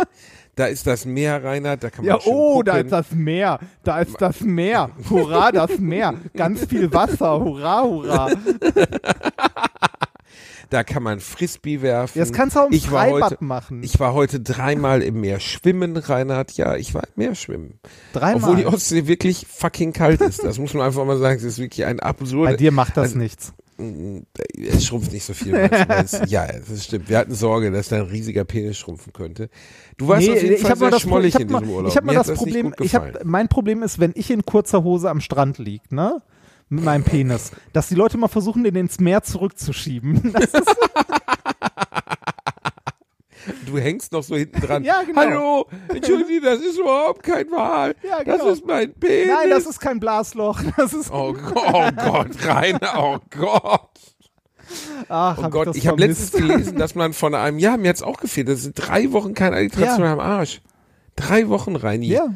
Da 0.55 0.67
ist 0.67 0.87
das 0.87 1.05
Meer, 1.05 1.43
Reinhard, 1.43 1.83
da 1.83 1.89
kann 1.89 2.05
man 2.05 2.15
Ja, 2.15 2.21
oh, 2.25 2.63
da 2.63 2.73
gucken. 2.73 2.85
ist 2.85 2.91
das 2.91 3.11
Meer. 3.11 3.59
Da 3.83 3.99
ist 3.99 4.15
das 4.21 4.39
Meer. 4.41 4.89
Hurra, 5.09 5.51
das 5.51 5.77
Meer. 5.79 6.13
Ganz 6.33 6.65
viel 6.65 6.91
Wasser. 6.93 7.39
Hurra, 7.39 7.83
hurra. 7.83 8.29
Da 10.71 10.83
kann 10.83 11.03
man 11.03 11.19
Frisbee 11.19 11.83
werfen. 11.83 12.17
Jetzt 12.17 12.33
kannst 12.33 12.55
du 12.55 12.61
auch 12.61 12.67
im 12.67 12.73
ich 12.73 12.91
war 12.91 13.03
Freibad 13.07 13.31
heute, 13.33 13.43
machen. 13.43 13.83
Ich 13.83 13.99
war 13.99 14.15
heute 14.15 14.39
dreimal 14.39 15.03
im 15.03 15.21
Meer 15.21 15.39
schwimmen, 15.39 15.95
Reinhard. 15.95 16.53
Ja, 16.57 16.75
ich 16.75 16.95
war 16.95 17.03
im 17.03 17.11
Meer 17.15 17.35
schwimmen. 17.35 17.79
Dreimal. 18.13 18.35
Obwohl 18.41 18.55
die 18.55 18.65
Ostsee 18.65 19.05
wirklich 19.05 19.45
fucking 19.47 19.93
kalt 19.93 20.21
ist. 20.21 20.43
Das 20.43 20.57
muss 20.57 20.73
man 20.73 20.87
einfach 20.87 21.05
mal 21.05 21.19
sagen. 21.19 21.37
Es 21.37 21.43
ist 21.43 21.59
wirklich 21.59 21.85
ein 21.85 21.99
absurd. 21.99 22.49
Bei 22.49 22.55
dir 22.55 22.71
macht 22.71 22.97
das 22.97 23.09
Also- 23.09 23.19
nichts. 23.19 23.53
Es 24.57 24.85
schrumpft 24.85 25.11
nicht 25.11 25.25
so 25.25 25.33
viel. 25.33 25.53
ja, 26.27 26.47
das 26.47 26.85
stimmt. 26.85 27.09
Wir 27.09 27.17
hatten 27.17 27.35
Sorge, 27.35 27.71
dass 27.71 27.89
da 27.89 27.97
ein 27.97 28.03
riesiger 28.03 28.45
Penis 28.45 28.77
schrumpfen 28.77 29.11
könnte. 29.13 29.49
Du 29.97 30.07
warst 30.09 30.27
auf 30.29 30.35
jeden 30.41 30.55
ich 30.55 30.63
hab 30.63 30.69
mal 30.71 30.75
sehr 30.77 30.89
das 30.91 31.01
schmollig 31.01 31.29
ich 31.29 31.35
hab 31.35 31.41
in 31.41 31.51
mal- 31.51 31.59
diesem 31.59 31.73
Urlaub. 31.75 31.89
Ich 31.91 31.95
habe 31.97 32.05
mal 32.07 32.15
das 32.15 32.33
Problem, 32.33 32.73
ich 32.81 32.95
hab, 32.95 33.23
mein 33.23 33.47
Problem 33.47 33.81
ist, 33.83 33.99
wenn 33.99 34.11
ich 34.15 34.29
in 34.29 34.45
kurzer 34.45 34.83
Hose 34.83 35.09
am 35.09 35.21
Strand 35.21 35.57
lieg, 35.57 35.89
ne? 35.91 36.21
Mit 36.67 36.83
meinem 36.83 37.03
Penis, 37.05 37.51
dass 37.73 37.87
die 37.87 37.95
Leute 37.95 38.17
mal 38.17 38.27
versuchen, 38.27 38.63
den 38.63 38.75
ins 38.75 38.99
Meer 38.99 39.23
zurückzuschieben. 39.23 40.33
Das 40.33 40.45
ist, 40.53 40.75
Du 43.67 43.77
hängst 43.77 44.11
noch 44.11 44.23
so 44.23 44.35
hinten 44.35 44.59
dran. 44.59 44.83
Ja, 44.83 45.03
genau. 45.03 45.21
Hallo, 45.21 45.67
entschuldigen 45.93 46.27
Sie, 46.29 46.41
das 46.41 46.61
ist 46.61 46.79
überhaupt 46.79 47.21
kein 47.21 47.49
Wal. 47.51 47.95
Ja, 48.01 48.23
Das 48.23 48.39
genau. 48.39 48.49
ist 48.51 48.65
mein 48.65 48.91
Penis. 48.95 49.27
nein, 49.27 49.49
das 49.51 49.65
ist 49.67 49.79
kein 49.79 49.99
Blasloch. 49.99 50.61
Das 50.77 50.93
ist, 50.93 51.11
Oh, 51.11 51.35
oh 51.53 51.89
Gott, 51.95 52.29
Rainer, 52.43 52.93
oh 52.97 53.17
Gott. 53.29 53.91
Ach, 55.09 55.37
Oh 55.37 55.43
hab 55.43 55.51
Gott, 55.51 55.67
ich, 55.71 55.77
ich 55.83 55.87
habe 55.87 55.99
letztens 56.05 56.31
gelesen, 56.31 56.77
dass 56.77 56.95
man 56.95 57.13
von 57.13 57.33
einem, 57.35 57.59
ja, 57.59 57.77
mir 57.77 57.89
hat's 57.89 58.01
auch 58.01 58.17
gefehlt, 58.19 58.47
das 58.49 58.63
sind 58.63 58.73
drei 58.75 59.11
Wochen 59.11 59.33
kein 59.33 59.53
Alliteration 59.53 60.01
Ja. 60.05 60.13
am 60.13 60.19
Arsch. 60.19 60.61
Drei 61.15 61.47
Wochen, 61.49 61.75
Reini. 61.75 62.07
Ja. 62.07 62.27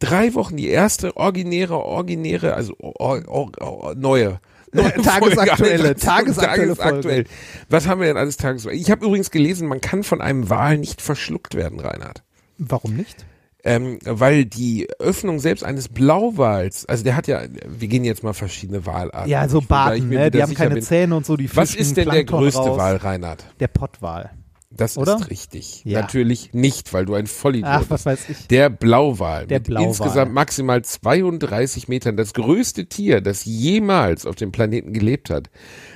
Drei 0.00 0.34
Wochen, 0.34 0.56
die 0.56 0.68
erste 0.68 1.16
originäre, 1.16 1.76
originäre, 1.78 2.54
also 2.54 2.74
or, 2.78 3.22
or, 3.26 3.50
or, 3.60 3.94
neue. 3.96 4.38
neue 4.72 4.92
Tagesaktuelle, 5.02 5.78
Folge. 5.84 5.94
tagesaktuelle 6.00 6.76
Tagesaktuell. 6.76 7.24
Was 7.68 7.88
haben 7.88 8.00
wir 8.00 8.08
denn 8.08 8.16
alles 8.16 8.36
tagesaktuell? 8.36 8.80
Ich 8.80 8.90
habe 8.90 9.04
übrigens 9.04 9.30
gelesen, 9.30 9.66
man 9.66 9.80
kann 9.80 10.02
von 10.04 10.20
einem 10.20 10.50
Wal 10.50 10.78
nicht 10.78 11.02
verschluckt 11.02 11.54
werden, 11.54 11.80
Reinhard. 11.80 12.22
Warum 12.58 12.94
nicht? 12.94 13.24
Ähm, 13.64 13.98
weil 14.04 14.44
die 14.44 14.88
Öffnung 15.00 15.40
selbst 15.40 15.64
eines 15.64 15.88
Blauwals, 15.88 16.86
also 16.86 17.02
der 17.02 17.16
hat 17.16 17.26
ja, 17.26 17.42
wir 17.66 17.88
gehen 17.88 18.04
jetzt 18.04 18.22
mal 18.22 18.32
verschiedene 18.32 18.86
Walarten. 18.86 19.28
Ja, 19.28 19.48
so 19.48 19.60
Baden, 19.60 20.08
mir 20.08 20.20
ne? 20.20 20.30
Die 20.30 20.42
haben 20.42 20.54
keine 20.54 20.76
bin. 20.76 20.82
Zähne 20.84 21.16
und 21.16 21.26
so, 21.26 21.36
die 21.36 21.54
Was 21.56 21.70
fischen 21.70 21.80
ist 21.82 21.96
denn 21.96 22.04
der 22.04 22.12
Plankton 22.12 22.38
größte 22.38 22.60
raus. 22.60 22.78
Wal, 22.78 22.96
Reinhard? 22.96 23.44
Der 23.58 23.68
Pottwal. 23.68 24.30
Das 24.70 24.98
Oder? 24.98 25.16
ist 25.16 25.30
richtig. 25.30 25.82
Ja. 25.84 26.02
Natürlich 26.02 26.52
nicht, 26.52 26.92
weil 26.92 27.06
du 27.06 27.14
ein 27.14 27.26
Vollidiot 27.26 27.70
Ach, 27.70 27.84
was 27.88 28.04
weiß 28.04 28.28
ich. 28.28 28.48
Der 28.48 28.68
Blauwal 28.68 29.46
Der 29.46 29.60
mit 29.60 29.68
Blauwal. 29.68 29.88
insgesamt 29.88 30.34
maximal 30.34 30.82
32 30.84 31.88
Metern, 31.88 32.18
das 32.18 32.34
größte 32.34 32.86
Tier, 32.86 33.22
das 33.22 33.46
jemals 33.46 34.26
auf 34.26 34.36
dem 34.36 34.52
Planeten 34.52 34.92
gelebt 34.92 35.30
hat. 35.30 35.48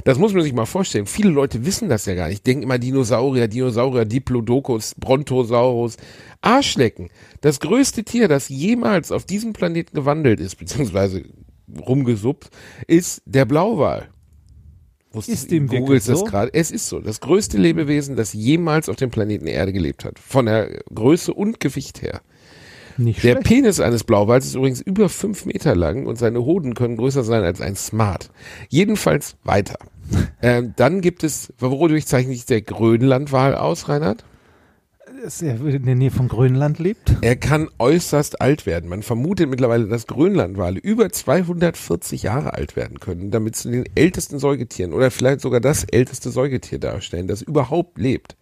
Das 0.04 0.18
muss 0.18 0.32
man 0.32 0.42
sich 0.42 0.54
mal 0.54 0.64
vorstellen. 0.64 1.06
Viele 1.06 1.28
Leute 1.28 1.66
wissen 1.66 1.90
das 1.90 2.06
ja 2.06 2.14
gar 2.14 2.28
nicht. 2.28 2.46
Denken 2.46 2.62
immer 2.62 2.78
Dinosaurier, 2.78 3.46
Dinosaurier, 3.46 4.06
Diplodocus, 4.06 4.94
Brontosaurus. 4.96 5.98
Arschlecken. 6.40 7.11
Das 7.42 7.61
größte 7.61 8.04
Tier, 8.04 8.26
das 8.26 8.48
jemals 8.48 9.12
auf 9.12 9.26
diesem 9.26 9.52
Planeten 9.52 9.94
gewandelt 9.94 10.40
ist, 10.40 10.56
beziehungsweise 10.56 11.24
rumgesuppt, 11.78 12.50
ist 12.87 13.22
der 13.26 13.44
Blauwal. 13.44 14.08
Ist 15.14 15.51
dem 15.51 15.66
googelst 15.66 15.88
wirklich 15.88 16.05
das 16.07 16.18
so? 16.20 16.25
gerade. 16.25 16.55
Es 16.55 16.70
ist 16.70 16.88
so. 16.88 17.01
Das 17.01 17.20
größte 17.20 17.59
Lebewesen, 17.59 18.16
das 18.16 18.33
jemals 18.33 18.88
auf 18.88 18.96
dem 18.96 19.11
Planeten 19.11 19.46
Erde 19.46 19.72
gelebt 19.72 20.05
hat. 20.05 20.18
Von 20.18 20.46
der 20.46 20.83
Größe 20.94 21.33
und 21.33 21.61
Gewicht 21.61 22.03
her. 22.03 22.22
Nicht 22.98 23.22
Der 23.22 23.33
schlecht. 23.33 23.46
Penis 23.46 23.81
eines 23.81 24.05
Blauwals 24.05 24.46
ist 24.46 24.55
übrigens 24.55 24.81
über 24.81 25.09
fünf 25.09 25.46
Meter 25.46 25.75
lang 25.75 26.07
und 26.07 26.16
seine 26.16 26.44
Hoden 26.44 26.75
können 26.75 26.96
größer 26.96 27.25
sein 27.25 27.42
als 27.42 27.61
ein 27.61 27.77
Smart. 27.77 28.31
Jedenfalls 28.68 29.37
weiter. 29.44 29.79
ähm, 30.42 30.75
dann 30.77 31.01
gibt 31.01 31.25
es, 31.25 31.53
wodurch 31.59 32.07
zeichnet 32.07 32.37
sich 32.37 32.46
der 32.46 32.62
Grönlandwal 32.62 33.55
aus, 33.55 33.88
Reinhard? 33.88 34.25
Er 35.22 35.64
in 35.64 35.85
der 35.85 35.94
Nähe 35.94 36.11
von 36.11 36.26
Grönland 36.26 36.80
lebt. 36.80 37.14
Er 37.20 37.37
kann 37.37 37.68
äußerst 37.78 38.40
alt 38.40 38.66
werden. 38.66 38.90
Man 38.90 39.04
vermutet 39.04 39.48
mittlerweile, 39.48 39.87
dass 39.87 40.08
Grönlandwale 40.08 40.80
über 40.80 41.11
240 41.11 42.24
Jahre 42.24 42.54
alt 42.54 42.74
werden 42.74 42.98
können, 42.98 43.30
damit 43.30 43.54
zu 43.54 43.70
den 43.70 43.85
ältesten 43.94 44.40
Säugetieren 44.40 44.92
oder 44.92 45.12
vielleicht 45.12 45.40
sogar 45.40 45.61
das 45.61 45.85
älteste 45.85 46.30
Säugetier 46.30 46.80
darstellen, 46.80 47.28
das 47.28 47.40
überhaupt 47.40 47.98
lebt. 47.98 48.37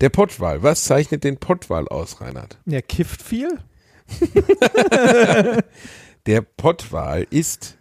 Der 0.00 0.08
Pottwal. 0.08 0.62
Was 0.62 0.84
zeichnet 0.84 1.24
den 1.24 1.38
Pottwal 1.38 1.88
aus, 1.88 2.20
Reinhard? 2.20 2.58
Er 2.64 2.82
kifft 2.82 3.20
viel. 3.20 3.48
Der 6.26 6.42
Pottwal 6.42 7.26
ist 7.30 7.76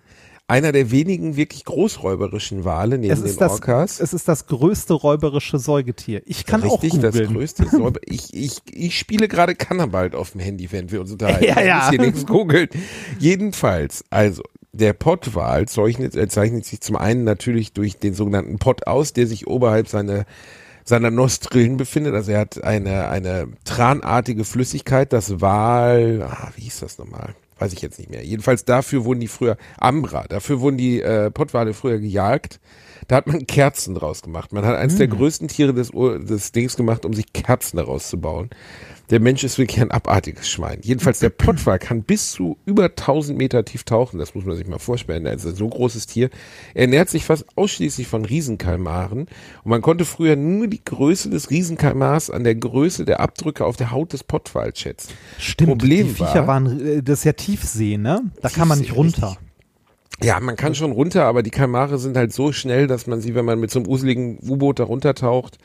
einer 0.54 0.72
der 0.72 0.92
wenigen 0.92 1.36
wirklich 1.36 1.66
großräuberischen 1.66 2.64
Wale 2.64 3.00
neben 3.00 3.12
Es 3.12 3.22
den 3.22 3.30
ist, 3.32 3.42
das, 3.42 3.54
Orcas. 3.54 4.00
es 4.00 4.14
ist 4.14 4.28
das 4.28 4.46
größte 4.46 4.94
räuberische 4.94 5.58
Säugetier. 5.58 6.22
Ich 6.28 6.46
kann 6.46 6.62
Richtig, 6.62 6.94
auch 6.94 7.00
das 7.00 7.14
googeln. 7.16 7.34
größte 7.34 7.66
Säuber. 7.72 8.00
Ich, 8.06 8.32
ich, 8.36 8.62
ich 8.72 9.00
spiele 9.00 9.28
gerade 9.28 9.56
Cannabalt 9.56 10.14
auf 10.14 10.34
dem 10.34 10.42
Handy, 10.42 10.72
während 10.72 10.92
wir 10.92 11.02
uns 11.02 11.12
unterhalten. 11.12 11.44
Ja, 11.48 11.60
ja. 11.60 11.78
Ich 11.78 11.84
muss 11.84 11.90
hier 11.90 12.02
nichts 12.02 12.26
googeln. 12.28 12.70
Jedenfalls, 13.18 14.06
also, 14.12 14.44
der 14.74 14.94
Pottwal 14.94 15.68
zeichnet, 15.68 16.16
äh, 16.16 16.28
zeichnet 16.28 16.66
sich 16.66 16.82
zum 16.82 16.98
einen 16.98 17.24
natürlich 17.24 17.74
durch 17.74 17.98
den 17.98 18.14
sogenannten 18.14 18.60
Pott 18.60 18.86
aus, 18.86 19.12
der 19.12 19.26
sich 19.26 19.48
oberhalb 19.48 19.88
seiner 19.88 20.26
seiner 20.86 21.12
Nostrillen 21.12 21.78
befindet. 21.78 22.14
Also 22.14 22.32
er 22.34 22.42
hat 22.42 22.64
eine, 22.64 23.08
eine 23.08 23.48
tranartige 23.64 24.44
Flüssigkeit, 24.44 25.14
das 25.14 25.40
Wal, 25.42 26.22
ah, 26.30 26.52
wie 26.58 26.64
hieß 26.64 26.82
das 26.82 26.98
nochmal? 26.98 27.34
Weiß 27.64 27.74
ich 27.74 27.82
jetzt 27.82 27.98
nicht 27.98 28.10
mehr. 28.10 28.24
Jedenfalls 28.24 28.66
dafür 28.66 29.06
wurden 29.06 29.22
die 29.22 29.30
früher, 29.30 29.58
Ambra, 29.78 30.26
dafür 30.28 30.60
wurden 30.60 30.78
die 30.78 31.02
äh, 31.02 31.32
Pottwale 31.32 31.74
früher 31.74 32.00
gejagt. 32.00 32.60
Da 33.08 33.16
hat 33.16 33.28
man 33.28 33.48
Kerzen 33.48 33.96
draus 33.96 34.22
gemacht. 34.22 34.52
Man 34.52 34.66
hat 34.66 34.76
eines 34.76 34.98
der 34.98 35.08
größten 35.08 35.48
Tiere 35.48 35.74
des, 35.74 35.92
des 35.92 36.52
Dings 36.52 36.76
gemacht, 36.76 37.06
um 37.06 37.14
sich 37.14 37.32
Kerzen 37.34 37.78
daraus 37.78 38.10
zu 38.10 38.20
bauen. 38.20 38.50
Der 39.10 39.20
Mensch 39.20 39.44
ist 39.44 39.58
wirklich 39.58 39.82
ein 39.82 39.92
abartiges 39.92 40.50
Schwein. 40.50 40.80
Jedenfalls 40.82 41.20
der 41.20 41.30
Pottwal 41.30 41.78
kann 41.78 42.04
bis 42.04 42.32
zu 42.32 42.58
über 42.66 42.86
1000 42.86 43.38
Meter 43.38 43.66
tief 43.66 43.84
tauchen. 43.84 44.18
Das 44.18 44.34
muss 44.34 44.46
man 44.46 44.56
sich 44.56 44.66
mal 44.66 44.80
vorstellen. 44.80 45.26
Er 45.26 45.34
ist 45.34 45.46
ein 45.46 45.56
so 45.56 45.68
großes 45.68 46.08
Tier. 46.08 46.30
Er 46.74 46.84
ernährt 46.84 47.10
sich 47.10 47.26
fast 47.26 47.46
ausschließlich 47.56 48.08
von 48.08 48.26
Riesenkalmaren. 48.26 49.22
Und 49.22 49.70
man 49.70 49.82
konnte 49.82 50.06
früher 50.06 50.36
nur 50.36 50.68
die 50.68 50.84
Größe 50.84 51.30
des 51.30 51.50
Riesenkalmars 51.50 52.30
an 52.30 52.44
der 52.44 52.56
Größe 52.56 53.06
der 53.06 53.20
Abdrücke 53.20 53.66
auf 53.66 53.76
der 53.76 53.92
Haut 53.92 54.14
des 54.14 54.24
Pottwals 54.24 54.80
schätzen. 54.80 55.12
Stimmt, 55.38 55.70
Problem 55.70 56.08
die 56.08 56.14
Viecher 56.14 56.36
war- 56.36 56.48
waren, 56.48 56.80
äh, 56.86 57.04
das 57.04 57.20
ist 57.20 57.26
ja 57.26 57.34
Tiefsee, 57.34 57.98
ne? 57.98 58.22
Da 58.42 58.50
kann 58.50 58.68
man 58.68 58.80
nicht 58.80 58.96
runter. 58.96 59.28
richtig. 59.32 59.48
Ja, 60.24 60.40
man 60.40 60.56
kann 60.56 60.74
schon 60.76 60.92
runter, 60.92 61.26
aber 61.26 61.44
die 61.44 61.50
Kalmare 61.50 61.98
sind 61.98 62.16
halt 62.16 62.32
so 62.32 62.52
schnell, 62.54 62.88
dass 62.88 63.08
man 63.08 63.20
sie, 63.20 63.36
wenn 63.36 63.44
man 63.46 63.60
mit 63.60 63.72
so 63.72 63.80
einem 63.80 63.90
useligen 63.90 64.38
U-Boot 64.48 64.80
da 64.80 64.84
runtertaucht, 64.86 65.58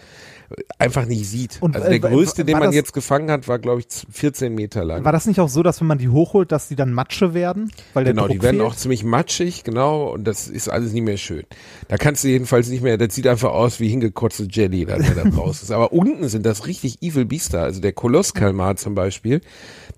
einfach 0.78 1.04
nicht 1.06 1.28
sieht. 1.28 1.58
Und, 1.60 1.76
also 1.76 1.88
der 1.88 1.96
äh, 1.96 1.98
größte, 2.00 2.44
den 2.44 2.54
man 2.58 2.68
das- 2.68 2.74
jetzt 2.74 2.92
gefangen 2.92 3.30
hat, 3.30 3.48
war 3.48 3.58
glaube 3.58 3.80
ich 3.80 3.86
14 4.10 4.54
Meter 4.54 4.84
lang. 4.84 5.04
War 5.04 5.12
das 5.12 5.26
nicht 5.26 5.40
auch 5.40 5.48
so, 5.48 5.62
dass 5.62 5.80
wenn 5.80 5.86
man 5.88 5.98
die 5.98 6.08
hochholt, 6.08 6.52
dass 6.52 6.68
die 6.68 6.76
dann 6.76 6.92
Matsche 6.92 7.34
werden? 7.34 7.70
Weil 7.94 8.04
der 8.04 8.14
Genau, 8.14 8.26
Druck 8.26 8.36
die 8.36 8.42
werden 8.42 8.56
fehlt? 8.60 8.68
auch 8.70 8.76
ziemlich 8.76 9.04
matschig, 9.04 9.64
genau, 9.64 10.10
und 10.12 10.24
das 10.24 10.48
ist 10.48 10.68
alles 10.68 10.92
nicht 10.92 11.02
mehr 11.04 11.16
schön. 11.18 11.44
Da 11.88 11.96
kannst 11.96 12.24
du 12.24 12.28
jedenfalls 12.28 12.68
nicht 12.68 12.82
mehr, 12.82 12.96
das 12.96 13.14
sieht 13.14 13.26
einfach 13.26 13.50
aus 13.50 13.78
wie 13.80 13.88
hingekotzte 13.88 14.46
Jelly, 14.50 14.86
der 14.86 14.98
da 14.98 15.24
draus 15.30 15.62
ist. 15.62 15.70
Aber 15.70 15.92
unten 15.92 16.28
sind 16.28 16.46
das 16.46 16.66
richtig 16.66 17.02
evil 17.02 17.24
Biester. 17.26 17.62
Also 17.62 17.80
der 17.80 17.92
Kolosskalmar 17.92 18.76
zum 18.76 18.94
Beispiel, 18.94 19.40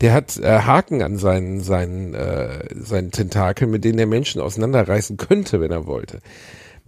der 0.00 0.12
hat 0.14 0.36
äh, 0.38 0.60
Haken 0.60 1.02
an 1.02 1.16
seinen, 1.18 1.60
seinen, 1.60 2.14
äh, 2.14 2.64
seinen 2.74 3.10
Tentakeln, 3.12 3.70
mit 3.70 3.84
denen 3.84 3.98
der 3.98 4.06
Menschen 4.06 4.40
auseinanderreißen 4.40 5.16
könnte, 5.16 5.60
wenn 5.60 5.70
er 5.70 5.86
wollte. 5.86 6.20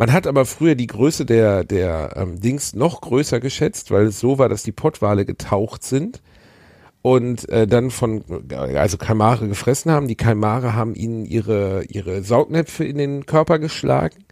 Man 0.03 0.13
hat 0.13 0.27
aber 0.27 0.47
früher 0.47 0.75
die 0.75 0.89
Größe 0.89 1.25
der, 1.25 1.63
der 1.63 2.15
ähm, 2.17 2.41
Dings 2.41 2.75
noch 2.75 3.03
größer 3.03 3.39
geschätzt, 3.39 3.93
weil 3.93 4.07
es 4.07 4.19
so 4.19 4.37
war, 4.37 4.49
dass 4.49 4.65
die 4.65 4.73
Pottwale 4.73 5.25
getaucht 5.25 5.85
sind 5.85 6.23
und 7.03 7.49
äh, 7.51 7.69
dann 7.69 7.93
von 7.93 8.25
also 8.75 8.97
Kalmare 8.97 9.47
gefressen 9.47 9.93
haben. 9.93 10.09
Die 10.09 10.17
Kalmare 10.17 10.75
haben 10.75 10.97
ihnen 10.97 11.25
ihre 11.25 11.85
ihre 11.85 12.25
Saugnäpfe 12.25 12.85
in 12.85 12.99
den 12.99 13.27
Körper 13.27 13.61
geschlagen 13.61 14.25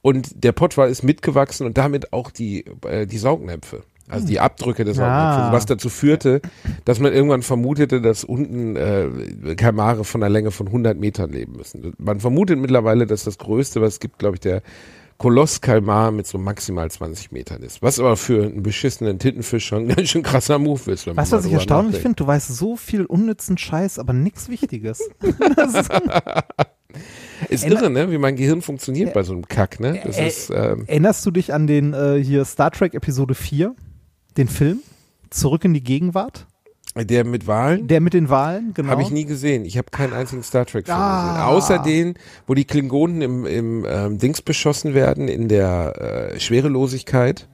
und 0.00 0.42
der 0.42 0.52
Pottwal 0.52 0.88
ist 0.88 1.02
mitgewachsen 1.02 1.66
und 1.66 1.76
damit 1.76 2.14
auch 2.14 2.30
die 2.30 2.64
äh, 2.88 3.06
die 3.06 3.18
Saugnäpfe. 3.18 3.82
Also 4.08 4.26
die 4.26 4.40
Abdrücke 4.40 4.86
des 4.86 4.96
Saugnäpfes, 4.96 5.50
Ah. 5.50 5.52
was 5.52 5.66
dazu 5.66 5.90
führte, 5.90 6.40
dass 6.86 6.98
man 6.98 7.12
irgendwann 7.12 7.42
vermutete, 7.42 8.00
dass 8.00 8.24
unten 8.24 8.74
äh, 8.74 9.54
Kalmare 9.54 10.04
von 10.04 10.22
einer 10.22 10.30
Länge 10.30 10.50
von 10.50 10.66
100 10.66 10.98
Metern 10.98 11.30
leben 11.30 11.56
müssen. 11.58 11.92
Man 11.98 12.20
vermutet 12.20 12.58
mittlerweile, 12.58 13.06
dass 13.06 13.24
das 13.24 13.36
Größte, 13.36 13.82
was 13.82 13.94
es 13.94 14.00
gibt, 14.00 14.18
glaube 14.18 14.36
ich, 14.36 14.40
der 14.40 14.62
Kolosskalmar 15.20 16.12
mit 16.12 16.26
so 16.26 16.38
maximal 16.38 16.90
20 16.90 17.30
Metern 17.30 17.62
ist. 17.62 17.82
Was 17.82 18.00
aber 18.00 18.16
für 18.16 18.42
einen 18.42 18.62
beschissenen 18.62 19.18
Tintenfisch 19.18 19.66
schon 19.66 19.82
ein 19.82 19.88
ganz 19.96 20.08
schön 20.08 20.22
krasser 20.22 20.58
Move 20.58 20.90
ist. 20.90 21.06
Wenn 21.06 21.14
Weißt 21.14 21.32
du, 21.32 21.36
was 21.36 21.44
ich 21.44 21.52
erstaunlich 21.52 22.00
finde? 22.00 22.16
Du 22.16 22.26
weißt 22.26 22.48
so 22.48 22.74
viel 22.74 23.04
unnützen 23.04 23.58
Scheiß, 23.58 23.98
aber 23.98 24.14
nichts 24.14 24.48
Wichtiges. 24.48 25.00
Ist, 27.50 27.64
Erinner- 27.64 27.80
irre, 27.82 27.90
ne? 27.90 28.10
wie 28.10 28.16
mein 28.16 28.34
Gehirn 28.34 28.62
funktioniert 28.62 29.12
bei 29.12 29.22
so 29.22 29.34
einem 29.34 29.46
Kack, 29.46 29.78
ne? 29.78 30.00
Das 30.04 30.16
Äh, 30.16 30.26
ist, 30.28 30.50
ähm, 30.50 30.84
Erinnerst 30.86 31.24
du 31.26 31.30
dich 31.30 31.52
an 31.52 31.66
den 31.66 31.92
äh, 31.92 32.22
hier 32.24 32.44
Star 32.46 32.70
Trek 32.70 32.94
Episode 32.94 33.34
4, 33.34 33.74
den 34.38 34.48
Film? 34.48 34.80
Zurück 35.28 35.66
in 35.66 35.74
die 35.74 35.84
Gegenwart? 35.84 36.46
Der 37.04 37.24
mit 37.24 37.46
Wahlen 37.46 37.86
Der 37.88 38.00
mit 38.00 38.14
den 38.14 38.28
Wahlen, 38.28 38.72
genau. 38.74 38.90
habe 38.90 39.02
ich 39.02 39.10
nie 39.10 39.24
gesehen. 39.24 39.64
Ich 39.64 39.76
habe 39.78 39.90
keinen 39.90 40.12
einzigen 40.12 40.42
Star 40.42 40.66
Trek 40.66 40.86
Film 40.86 40.96
Ah. 40.98 41.32
gesehen. 41.32 41.42
Außer 41.44 41.78
den, 41.80 42.14
wo 42.46 42.54
die 42.54 42.64
Klingonen 42.64 43.22
im, 43.22 43.46
im 43.46 43.86
ähm, 43.88 44.18
Dings 44.18 44.42
beschossen 44.42 44.94
werden, 44.94 45.28
in 45.28 45.48
der 45.48 46.32
äh, 46.34 46.40
Schwerelosigkeit. 46.40 47.48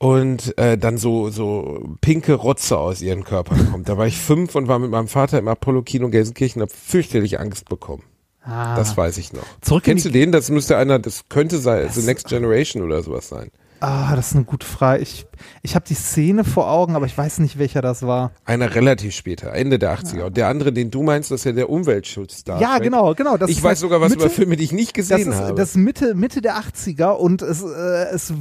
Und 0.00 0.56
äh, 0.58 0.78
dann 0.78 0.96
so, 0.96 1.28
so 1.30 1.96
pinke 2.00 2.34
Rotze 2.34 2.78
aus 2.78 3.02
ihren 3.02 3.24
Körpern 3.24 3.68
kommt. 3.72 3.88
Da 3.88 3.98
war 3.98 4.06
ich 4.06 4.16
fünf 4.16 4.54
und 4.54 4.68
war 4.68 4.78
mit 4.78 4.92
meinem 4.92 5.08
Vater 5.08 5.38
im 5.40 5.48
Apollo-Kino 5.48 6.08
Gelsenkirchen 6.08 6.62
und 6.62 6.68
habe 6.68 6.78
fürchterlich 6.80 7.40
Angst 7.40 7.68
bekommen. 7.68 8.04
Ah. 8.44 8.76
Das 8.76 8.96
weiß 8.96 9.18
ich 9.18 9.32
noch. 9.32 9.42
Zurück 9.60 9.82
Kennst 9.84 10.04
du 10.04 10.10
den? 10.10 10.30
Das 10.30 10.50
müsste 10.50 10.76
einer, 10.76 11.00
das 11.00 11.28
könnte 11.28 11.58
sein, 11.58 11.88
The 11.90 12.02
Next 12.02 12.28
Generation 12.28 12.82
oder 12.84 13.02
sowas 13.02 13.28
sein. 13.28 13.50
Ah, 13.80 14.16
das 14.16 14.28
ist 14.28 14.36
eine 14.36 14.44
gute 14.44 14.66
Frage. 14.66 15.02
Ich, 15.02 15.26
ich 15.62 15.74
habe 15.74 15.84
die 15.88 15.94
Szene 15.94 16.44
vor 16.44 16.70
Augen, 16.70 16.96
aber 16.96 17.06
ich 17.06 17.16
weiß 17.16 17.38
nicht, 17.38 17.58
welcher 17.58 17.80
das 17.80 18.02
war. 18.02 18.32
Einer 18.44 18.74
relativ 18.74 19.14
später, 19.14 19.52
Ende 19.52 19.78
der 19.78 19.96
80er. 19.96 20.24
Und 20.24 20.36
der 20.36 20.48
andere, 20.48 20.72
den 20.72 20.90
du 20.90 21.02
meinst, 21.02 21.30
das 21.30 21.40
ist 21.40 21.44
ja 21.44 21.52
der 21.52 21.70
Umweltschutz 21.70 22.38
Star 22.38 22.60
ja, 22.60 22.78
genau, 22.78 23.14
genau. 23.14 23.36
Das 23.36 23.50
ich 23.50 23.62
weiß 23.62 23.80
sogar 23.80 24.00
was 24.00 24.10
Mitte, 24.10 24.24
über 24.24 24.30
Filme, 24.30 24.56
die 24.56 24.64
ich 24.64 24.72
nicht 24.72 24.96
Das 24.98 25.08
gesehen 25.08 25.30
ist, 25.30 25.38
habe. 25.38 25.54
das 25.54 25.70
ist 25.70 25.76
Mitte, 25.76 26.14
Mitte 26.14 26.40
der 26.40 26.56
80er 26.56 27.10
und 27.10 27.42
es, 27.42 27.62
äh, 27.62 28.06
es 28.12 28.32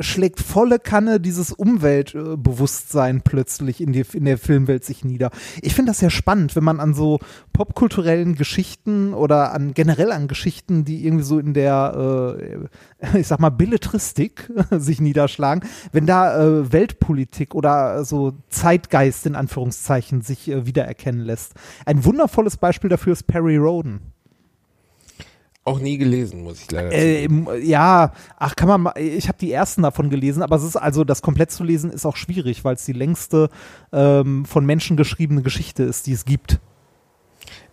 schlägt 0.00 0.40
volle 0.40 0.78
Kanne 0.78 1.18
dieses 1.18 1.52
Umweltbewusstsein 1.52 3.22
plötzlich 3.22 3.80
in, 3.80 3.92
die, 3.92 4.04
in 4.12 4.24
der 4.24 4.38
Filmwelt 4.38 4.84
sich 4.84 5.04
nieder. 5.04 5.30
Ich 5.62 5.74
finde 5.74 5.90
das 5.90 5.98
sehr 5.98 6.10
spannend, 6.10 6.54
wenn 6.56 6.64
man 6.64 6.80
an 6.80 6.94
so 6.94 7.18
popkulturellen 7.52 8.34
Geschichten 8.36 9.14
oder 9.14 9.52
an 9.52 9.74
generell 9.74 10.12
an 10.12 10.28
Geschichten, 10.28 10.84
die 10.84 11.04
irgendwie 11.04 11.24
so 11.24 11.38
in 11.38 11.54
der, 11.54 12.36
äh, 13.02 13.18
ich 13.18 13.26
sag 13.26 13.40
mal, 13.40 13.50
Belletristik 13.50 14.50
sich 14.84 15.00
niederschlagen, 15.00 15.68
wenn 15.92 16.06
da 16.06 16.38
äh, 16.40 16.72
Weltpolitik 16.72 17.54
oder 17.54 18.04
so 18.04 18.34
Zeitgeist 18.48 19.26
in 19.26 19.34
Anführungszeichen 19.34 20.22
sich 20.22 20.48
äh, 20.48 20.66
wiedererkennen 20.66 21.20
lässt. 21.22 21.54
Ein 21.84 22.04
wundervolles 22.04 22.56
Beispiel 22.56 22.90
dafür 22.90 23.14
ist 23.14 23.26
Perry 23.26 23.56
Roden. 23.56 24.00
Auch 25.66 25.80
nie 25.80 25.96
gelesen, 25.96 26.42
muss 26.42 26.60
ich 26.60 26.70
leider 26.70 26.90
sagen. 26.90 27.02
Äh, 27.02 27.24
im- 27.24 27.48
ja, 27.62 28.12
ach 28.36 28.54
kann 28.54 28.68
man 28.68 28.82
mal, 28.82 28.98
ich 28.98 29.28
habe 29.28 29.38
die 29.38 29.50
ersten 29.50 29.80
davon 29.80 30.10
gelesen, 30.10 30.42
aber 30.42 30.56
es 30.56 30.62
ist 30.62 30.76
also, 30.76 31.04
das 31.04 31.22
komplett 31.22 31.50
zu 31.50 31.64
lesen 31.64 31.90
ist 31.90 32.04
auch 32.04 32.16
schwierig, 32.16 32.64
weil 32.64 32.74
es 32.74 32.84
die 32.84 32.92
längste 32.92 33.48
ähm, 33.90 34.44
von 34.44 34.66
Menschen 34.66 34.98
geschriebene 34.98 35.40
Geschichte 35.40 35.82
ist, 35.82 36.06
die 36.06 36.12
es 36.12 36.26
gibt. 36.26 36.60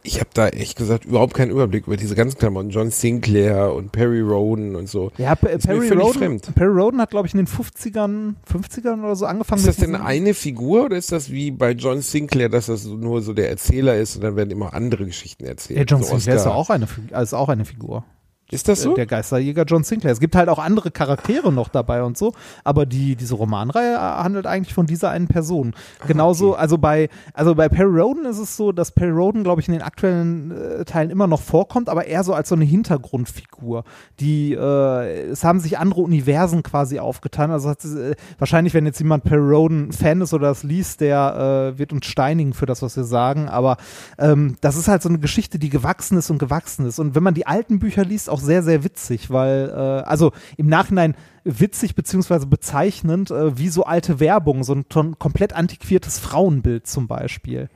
Ich 0.04 0.20
habe 0.20 0.30
da 0.34 0.48
ehrlich 0.48 0.76
gesagt 0.76 1.06
überhaupt 1.06 1.34
keinen 1.34 1.52
Überblick 1.52 1.86
über 1.88 1.98
diese 1.98 2.16
ganzen 2.16 2.40
Klamotten. 2.40 2.70
John 2.70 2.90
Sinclair 2.90 3.74
und 3.74 3.92
Perry 3.92 4.22
Roden 4.22 4.76
und 4.76 4.90
so. 4.90 5.12
Ja, 5.18 5.36
P 5.36 5.54
Ist 5.54 5.68
Perry 5.68 5.90
Roden, 5.90 6.20
fremd. 6.20 6.56
Perry 6.56 6.72
Roden 6.72 7.00
hat, 7.00 7.12
glaube 7.12 7.28
ich, 7.28 7.34
in 7.34 7.38
den 7.38 7.48
50ern, 7.48 8.36
50ern 8.52 9.04
oder 9.04 9.16
so 9.16 9.26
angefangen 9.26 9.60
Ist 9.60 9.68
das 9.68 9.78
denn 9.78 9.96
eine 9.96 10.34
Figur 10.34 10.86
oder 10.86 10.98
ist 10.98 11.12
das 11.12 11.32
wie 11.32 11.52
bei 11.52 11.72
John 11.72 12.02
Sinclair, 12.02 12.50
dass 12.50 12.66
das 12.66 12.86
nur 12.86 13.22
so 13.22 13.34
der 13.34 13.50
Erzähler 13.50 13.96
ist 13.96 14.16
und 14.16 14.24
dann 14.24 14.36
werden 14.36 14.50
immer 14.50 14.74
andere 14.74 15.06
Geschichten 15.06 15.46
erzählt? 15.46 15.80
Ja, 15.80 15.86
John 15.86 16.04
so 16.04 16.10
Sinclair 16.10 16.36
ist 16.36 16.46
ja 16.46 16.52
auch 16.52 16.70
eine, 16.70 16.88
ist 17.22 17.34
auch 17.34 17.50
eine 17.50 17.66
Figur. 17.66 18.04
Ist 18.52 18.68
das 18.68 18.82
so? 18.82 18.94
Der 18.94 19.06
Geisterjäger 19.06 19.64
John 19.64 19.84
Sinclair. 19.84 20.12
Es 20.12 20.20
gibt 20.20 20.36
halt 20.36 20.50
auch 20.50 20.60
andere 20.60 20.92
Charaktere 20.92 21.52
noch 21.52 21.70
dabei 21.70 22.04
und 22.04 22.18
so, 22.18 22.34
aber 22.64 22.86
die, 22.86 23.16
diese 23.16 23.36
Romanreihe 23.36 23.94
äh, 23.94 23.98
handelt 23.98 24.46
eigentlich 24.46 24.74
von 24.74 24.86
dieser 24.86 25.10
einen 25.10 25.28
Person. 25.28 25.74
Genauso, 26.06 26.56
also 26.56 26.78
bei, 26.78 27.10
also 27.34 27.56
bei 27.56 27.70
Perry 27.70 28.00
Roden 28.00 28.26
ist 28.26 28.40
es 28.40 28.58
so, 28.58 28.72
dass 28.72 28.92
Perry 28.92 29.12
Roden, 29.12 29.44
glaube 29.44 29.62
ich, 29.62 29.68
in 29.68 29.74
den 29.74 29.82
aktuellen 29.82 30.52
äh, 30.52 30.86
Teilen 30.86 31.10
immer 31.10 31.28
noch 31.28 31.42
vorkommt, 31.42 31.90
aber 31.90 32.06
eher 32.06 32.24
so 32.24 32.34
als 32.34 32.50
so 32.50 32.56
eine 32.56 32.66
Hintergrundfigur. 32.66 33.86
Die, 34.20 34.54
äh, 34.54 35.30
es 35.30 35.44
haben 35.44 35.60
sich 35.60 35.78
andere 35.78 36.02
Universen 36.02 36.64
quasi 36.64 37.00
aufgetan. 37.00 37.52
Also 37.52 37.70
hat, 37.70 37.86
äh, 37.86 38.16
wahrscheinlich, 38.38 38.74
wenn 38.74 38.86
jetzt 38.86 39.00
jemand 39.00 39.24
Perry 39.24 39.50
Roden 39.50 39.94
Fan 39.94 40.22
ist 40.22 40.34
oder 40.34 40.50
das 40.50 40.64
liest, 40.64 41.02
der 41.02 41.74
äh, 41.74 41.80
wird 41.80 41.94
uns 41.94 42.06
steinigen 42.06 42.54
für 42.54 42.66
das, 42.66 42.82
was 42.82 42.98
wir 42.98 43.06
sagen. 43.06 43.48
Aber 43.48 43.78
ähm, 44.18 44.58
das 44.60 44.76
ist 44.76 44.88
halt 44.88 45.02
so 45.02 45.10
eine 45.10 45.20
Geschichte, 45.20 45.58
die 45.58 45.70
gewachsen 45.70 46.18
ist 46.18 46.30
und 46.30 46.38
gewachsen 46.38 46.86
ist. 46.86 47.00
Und 47.00 47.16
wenn 47.16 47.24
man 47.24 47.34
die 47.34 47.48
alten 47.48 47.80
Bücher 47.80 48.04
liest, 48.04 48.30
auch 48.30 48.41
sehr, 48.42 48.64
sehr 48.64 48.84
witzig, 48.84 49.30
weil, 49.30 49.70
äh, 49.70 49.74
also 50.08 50.32
im 50.58 50.68
Nachhinein 50.68 51.16
witzig 51.44 51.96
beziehungsweise 51.96 52.46
bezeichnend, 52.48 53.32
äh, 53.32 53.58
wie 53.58 53.70
so 53.70 53.84
alte 53.84 54.20
Werbung, 54.20 54.64
so 54.64 54.74
ein 54.74 54.86
komplett 55.18 55.54
antiquiertes 55.54 56.20
Frauenbild 56.20 56.86
zum 56.88 57.08
Beispiel. 57.08 57.70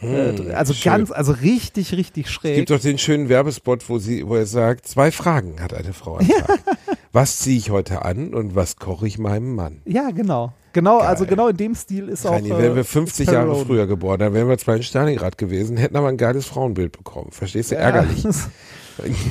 äh, 0.00 0.52
also 0.52 0.74
schön. 0.74 0.92
ganz, 0.92 1.10
also 1.10 1.32
richtig, 1.32 1.92
richtig 1.92 2.26
Es 2.26 2.32
schräg. 2.32 2.56
gibt 2.56 2.70
doch 2.70 2.80
den 2.80 2.98
schönen 2.98 3.28
Werbespot, 3.28 3.88
wo 3.88 3.98
sie, 3.98 4.26
wo 4.28 4.36
er 4.36 4.46
sagt, 4.46 4.86
zwei 4.86 5.10
Fragen 5.10 5.60
hat 5.60 5.74
eine 5.74 5.92
Frau 5.92 6.18
am 6.18 6.28
Tag. 6.28 6.60
Was 7.12 7.38
ziehe 7.38 7.56
ich 7.56 7.70
heute 7.70 8.04
an 8.04 8.34
und 8.34 8.54
was 8.54 8.76
koche 8.76 9.06
ich 9.06 9.18
meinem 9.18 9.54
Mann? 9.54 9.80
ja, 9.86 10.10
genau. 10.10 10.52
Genau, 10.74 10.98
Geil. 10.98 11.08
also 11.08 11.24
genau 11.24 11.48
in 11.48 11.56
dem 11.56 11.74
Stil 11.74 12.08
ist 12.10 12.26
Reini, 12.26 12.52
auch. 12.52 12.58
wären 12.58 12.72
äh, 12.72 12.76
wir 12.76 12.84
50 12.84 13.26
Perry 13.26 13.36
Jahre 13.48 13.64
früher 13.64 13.86
geboren, 13.86 14.18
dann 14.20 14.34
wären 14.34 14.46
wir 14.48 14.58
zwar 14.58 14.76
in 14.76 14.82
Stalingrad 14.82 15.38
gewesen, 15.38 15.78
hätten 15.78 15.96
aber 15.96 16.08
ein 16.08 16.18
geiles 16.18 16.44
Frauenbild 16.44 16.92
bekommen. 16.92 17.30
Verstehst 17.32 17.70
du? 17.70 17.76
Ja. 17.76 17.80
Ärgerlich. 17.80 18.24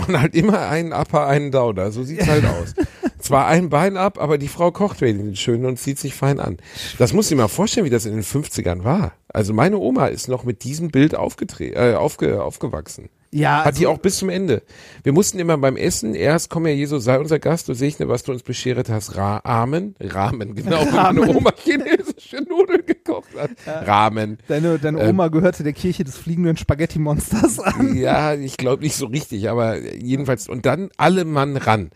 Man 0.07 0.21
hat 0.21 0.35
immer 0.35 0.67
einen 0.69 0.93
Upper, 0.93 1.27
einen 1.27 1.51
Downer. 1.51 1.91
So 1.91 2.03
sieht's 2.03 2.27
halt 2.27 2.45
aus. 2.45 2.73
Zwar 3.19 3.47
ein 3.47 3.69
Bein 3.69 3.97
ab, 3.97 4.19
aber 4.19 4.37
die 4.37 4.47
Frau 4.47 4.71
kocht 4.71 5.01
wenigstens 5.01 5.39
schön 5.39 5.65
und 5.65 5.77
zieht 5.77 5.99
sich 5.99 6.13
fein 6.13 6.39
an. 6.39 6.57
Das 6.97 7.13
du 7.31 7.35
dir 7.35 7.41
mal 7.41 7.47
vorstellen, 7.47 7.85
wie 7.85 7.89
das 7.89 8.05
in 8.05 8.13
den 8.13 8.23
50ern 8.23 8.83
war. 8.83 9.13
Also 9.27 9.53
meine 9.53 9.77
Oma 9.77 10.07
ist 10.07 10.27
noch 10.27 10.43
mit 10.43 10.63
diesem 10.63 10.89
Bild 10.89 11.15
aufgetre 11.15 11.65
äh, 11.65 11.95
aufge 11.95 12.41
aufgewachsen. 12.41 13.09
Ja, 13.31 13.65
Hat 13.65 13.77
die 13.77 13.85
also- 13.85 13.95
auch 13.95 13.97
bis 14.01 14.17
zum 14.17 14.29
Ende. 14.29 14.63
Wir 15.03 15.11
mussten 15.11 15.37
immer 15.39 15.57
beim 15.57 15.75
Essen 15.75 16.15
erst, 16.15 16.49
komm 16.49 16.65
her, 16.65 16.75
Jesus, 16.75 17.03
sei 17.03 17.19
unser 17.19 17.39
Gast, 17.39 17.67
du 17.67 17.73
segne, 17.73 18.07
was 18.07 18.23
du 18.23 18.31
uns 18.31 18.41
bescheret 18.43 18.89
hast. 18.89 19.17
Ra 19.17 19.41
Amen. 19.43 19.95
Rahmen, 19.99 20.55
genau. 20.55 20.79
Wie 20.85 20.91
meine 20.91 21.27
Oma 21.35 21.51
chinesische 21.57 22.37
Nudeln 22.47 22.85
gekocht 22.85 23.29
hat. 23.37 23.51
Rahmen. 23.65 24.37
Deine, 24.47 24.79
deine 24.79 25.01
Ähm, 25.01 25.09
Oma 25.09 25.27
gehörte 25.27 25.63
der 25.63 25.73
Kirche 25.73 26.03
des 26.03 26.17
fliegenden 26.17 26.55
Spaghetti-Monsters 26.57 27.59
an. 27.59 27.95
Ja, 27.97 28.33
ich 28.33 28.55
glaube 28.57 28.83
nicht 28.83 28.95
so 28.95 29.07
richtig, 29.07 29.49
aber 29.49 29.77
jedenfalls. 29.95 30.47
Und 30.47 30.65
dann 30.65 30.89
alle 30.97 31.25
Mann 31.25 31.57
ran. 31.57 31.89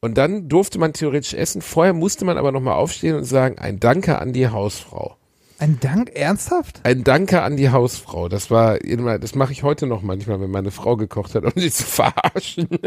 Und 0.00 0.18
dann 0.18 0.48
durfte 0.48 0.78
man 0.78 0.92
theoretisch 0.92 1.32
essen. 1.34 1.62
Vorher 1.62 1.94
musste 1.94 2.24
man 2.26 2.36
aber 2.36 2.52
nochmal 2.52 2.74
aufstehen 2.74 3.16
und 3.16 3.24
sagen, 3.24 3.58
ein 3.58 3.80
Danke 3.80 4.18
an 4.18 4.32
die 4.34 4.48
Hausfrau. 4.48 5.16
Ein 5.58 5.78
Dank, 5.80 6.10
ernsthaft? 6.14 6.80
Ein 6.82 7.02
Danke 7.02 7.40
an 7.42 7.56
die 7.56 7.70
Hausfrau. 7.70 8.28
Das 8.28 8.50
war, 8.50 8.82
immer- 8.84 9.18
das 9.18 9.34
mache 9.34 9.52
ich 9.52 9.62
heute 9.62 9.86
noch 9.86 10.02
manchmal, 10.02 10.38
wenn 10.40 10.50
meine 10.50 10.70
Frau 10.70 10.96
gekocht 10.96 11.34
hat, 11.34 11.44
um 11.44 11.52
sie 11.56 11.70
zu 11.70 11.84
verarschen. 11.84 12.68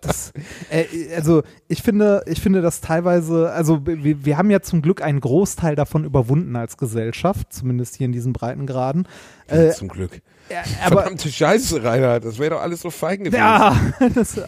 Das, 0.00 0.32
äh, 0.70 0.84
also 1.16 1.42
ich 1.66 1.82
finde, 1.82 2.22
ich 2.26 2.40
finde 2.40 2.62
das 2.62 2.80
teilweise, 2.80 3.50
also 3.50 3.84
wir, 3.84 4.24
wir 4.24 4.36
haben 4.38 4.48
ja 4.50 4.60
zum 4.60 4.80
Glück 4.80 5.02
einen 5.02 5.20
Großteil 5.20 5.74
davon 5.74 6.04
überwunden 6.04 6.54
als 6.56 6.76
Gesellschaft, 6.76 7.52
zumindest 7.52 7.96
hier 7.96 8.04
in 8.06 8.12
diesen 8.12 8.32
Breitengraden. 8.32 9.08
Äh, 9.48 9.70
Zum 9.72 9.88
Glück. 9.88 10.22
ja, 10.48 10.62
aber 10.86 11.02
Verdammte 11.02 11.30
Scheiße, 11.30 11.82
Reinhard. 11.82 12.24
Das 12.24 12.38
wäre 12.38 12.50
doch 12.50 12.62
alles 12.62 12.80
so 12.80 12.90
fein 12.90 13.18
gewesen. 13.24 13.34
ja, 13.40 13.76
das, 14.14 14.40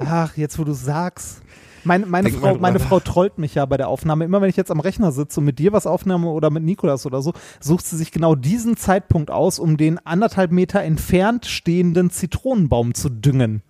ach, 0.00 0.36
jetzt 0.36 0.58
wo 0.58 0.64
du 0.64 0.72
sagst. 0.72 1.42
Meine, 1.86 2.06
meine, 2.06 2.30
Denk 2.30 2.40
Frau, 2.40 2.56
meine. 2.56 2.80
Frau 2.80 3.00
trollt 3.00 3.38
mich 3.38 3.54
ja 3.54 3.64
bei 3.64 3.76
der 3.76 3.88
Aufnahme. 3.88 4.24
Immer 4.24 4.40
wenn 4.40 4.50
ich 4.50 4.56
jetzt 4.56 4.70
am 4.70 4.80
Rechner 4.80 5.12
sitze 5.12 5.40
und 5.40 5.46
mit 5.46 5.58
dir 5.58 5.72
was 5.72 5.86
aufnehme 5.86 6.28
oder 6.28 6.50
mit 6.50 6.64
Nikolas 6.64 7.06
oder 7.06 7.22
so, 7.22 7.32
sucht 7.60 7.86
sie 7.86 7.96
sich 7.96 8.10
genau 8.10 8.34
diesen 8.34 8.76
Zeitpunkt 8.76 9.30
aus, 9.30 9.58
um 9.58 9.76
den 9.76 10.04
anderthalb 10.04 10.50
Meter 10.50 10.82
entfernt 10.82 11.46
stehenden 11.46 12.10
Zitronenbaum 12.10 12.94
zu 12.94 13.08
düngen. 13.08 13.62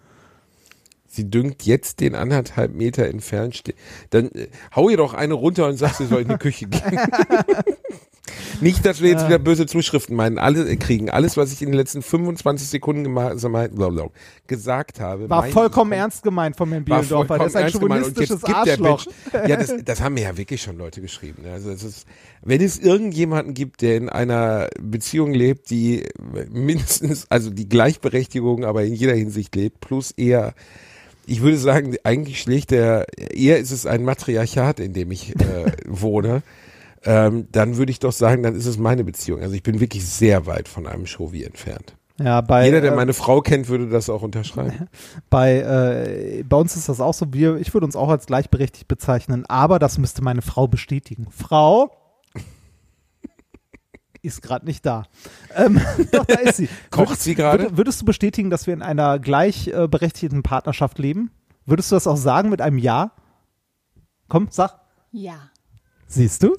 Sie 1.17 1.31
düngt 1.31 1.65
jetzt 1.65 2.01
den 2.01 2.15
anderthalb 2.15 2.75
Meter 2.75 3.07
entfernt 3.07 3.57
stehen. 3.57 3.77
Dann 4.11 4.31
äh, 4.33 4.49
hau 4.75 4.89
ihr 4.91 4.99
doch 4.99 5.15
eine 5.15 5.35
runter 5.35 5.67
und 5.67 5.79
sag, 5.79 5.95
sie 5.95 6.07
soll 6.07 6.23
in 6.23 6.29
die 6.29 6.37
Küche 6.37 6.67
gehen. 6.67 7.01
Nicht, 8.61 8.85
dass 8.85 9.01
wir 9.01 9.11
jetzt 9.11 9.27
wieder 9.27 9.39
böse 9.39 9.67
Zuschriften 9.67 10.17
meinen. 10.17 10.39
Alle 10.39 10.69
äh, 10.69 10.77
kriegen. 10.77 11.11
Alles, 11.11 11.37
was 11.37 11.53
ich 11.53 11.63
in 11.63 11.69
den 11.69 11.77
letzten 11.77 12.03
25 12.03 12.69
Sekunden 12.69 13.15
blablabla, 13.15 14.09
gesagt 14.47 15.01
habe. 15.01 15.29
War 15.31 15.45
vollkommen 15.45 15.93
ich, 15.93 15.99
ernst 15.99 16.23
gemeint 16.23 16.57
von 16.57 16.71
Herrn 16.71 16.85
Bielendorfer. 16.85 17.39
Der 17.39 17.47
ist 17.47 17.57
ein 17.57 17.71
chauvinistisches 17.71 18.45
Arschloch. 18.45 19.07
Ja, 19.33 19.57
das, 19.57 19.75
das 19.85 20.01
haben 20.01 20.15
mir 20.15 20.25
ja 20.25 20.37
wirklich 20.37 20.63
schon 20.63 20.77
Leute 20.77 21.01
geschrieben. 21.01 21.43
ne? 21.43 21.53
Also 21.53 21.71
es 21.71 21.83
ist, 21.83 22.07
wenn 22.43 22.61
es 22.61 22.79
irgendjemanden 22.79 23.55
gibt, 23.55 23.83
der 23.83 23.97
in 23.97 24.09
einer 24.09 24.69
Beziehung 24.81 25.33
lebt, 25.33 25.71
die 25.71 26.05
mindestens, 26.51 27.27
also 27.31 27.51
die 27.51 27.69
Gleichberechtigung, 27.69 28.65
aber 28.65 28.85
in 28.85 28.95
jeder 28.95 29.15
Hinsicht 29.15 29.55
lebt, 29.55 29.81
plus 29.81 30.11
eher, 30.13 30.55
ich 31.27 31.43
würde 31.43 31.59
sagen, 31.59 31.97
eigentlich 32.05 32.41
schlägt 32.41 32.71
der, 32.71 33.07
eher 33.17 33.59
ist 33.59 33.73
es 33.73 33.87
ein 33.87 34.05
Matriarchat, 34.05 34.81
in 34.81 34.93
dem 34.93 35.11
ich 35.11 35.35
äh, 35.37 35.73
wohne. 35.87 36.43
Ähm, 37.05 37.47
dann 37.53 37.77
würde 37.77 37.93
ich 37.93 37.99
doch 37.99 38.13
sagen, 38.13 38.43
dann 38.43 38.55
ist 38.55 38.67
es 38.67 38.79
meine 38.79 39.05
Beziehung. 39.05 39.41
Also 39.41 39.55
ich 39.55 39.63
bin 39.63 39.81
wirklich 39.81 40.07
sehr 40.07 40.47
weit 40.47 40.69
von 40.69 40.87
einem 40.87 41.07
Chauvi 41.07 41.45
entfernt. 41.45 41.95
Ja, 42.19 42.41
bei, 42.41 42.65
Jeder, 42.65 42.81
der 42.81 42.93
äh, 42.93 42.97
meine 42.97 43.13
Frau 43.13 43.43
kennt, 43.43 43.69
würde 43.69 43.89
das 43.89 44.09
auch 44.09 44.23
unterschreiben. 44.23 44.89
bei, 45.31 45.59
äh, 45.59 46.43
bei 46.45 46.57
uns 46.57 46.75
ist 46.75 46.89
das 46.89 47.01
auch 47.01 47.13
so. 47.13 47.33
Wir, 47.33 47.57
ich 47.57 47.75
würde 47.75 47.85
uns 47.85 47.95
auch 47.95 48.09
als 48.09 48.27
gleichberechtigt 48.27 48.89
bezeichnen, 48.89 49.45
aber 49.47 49.79
das 49.79 49.99
müsste 49.99 50.23
meine 50.23 50.43
Frau 50.43 50.67
bestätigen. 50.67 51.27
Frau 51.31 51.91
ist 54.27 54.43
gerade 54.43 54.67
nicht 54.67 54.85
da. 54.85 55.05
Ähm, 55.55 55.81
doch, 56.13 56.25
da 56.27 56.35
ist 56.41 56.57
sie. 56.57 56.69
Kocht 56.91 57.21
sie 57.21 57.35
gerade? 57.35 57.65
Würd, 57.65 57.77
würdest 57.79 58.03
du 58.03 58.05
bestätigen, 58.05 58.51
dass 58.51 58.67
wir 58.67 58.75
in 58.75 58.83
einer 58.83 59.19
gleichberechtigten 59.19 60.43
Partnerschaft 60.43 60.99
leben? 60.99 61.31
Würdest 61.65 61.91
du 61.91 61.97
das 61.97 62.07
auch 62.07 62.17
sagen 62.17 62.51
mit 62.51 62.61
einem 62.61 62.79
Ja? 62.79 63.13
Komm, 64.29 64.49
sag. 64.51 64.81
Ja. 65.13 65.51
Siehst 66.07 66.43
du? 66.43 66.57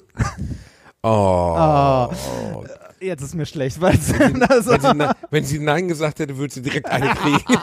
Oh. 1.02 1.08
Ah, 1.08 2.10
jetzt 3.00 3.22
ist 3.22 3.34
mir 3.34 3.46
schlecht, 3.46 3.80
weil 3.80 3.92
also, 4.48 4.72
Wenn 4.72 4.80
sie, 4.80 4.94
na, 4.94 5.16
wenn 5.30 5.44
sie 5.44 5.58
Nein 5.58 5.88
gesagt 5.88 6.18
hätte, 6.18 6.36
würde 6.36 6.52
sie 6.52 6.62
direkt 6.62 6.86
eine 6.86 7.14
kriegen. 7.14 7.38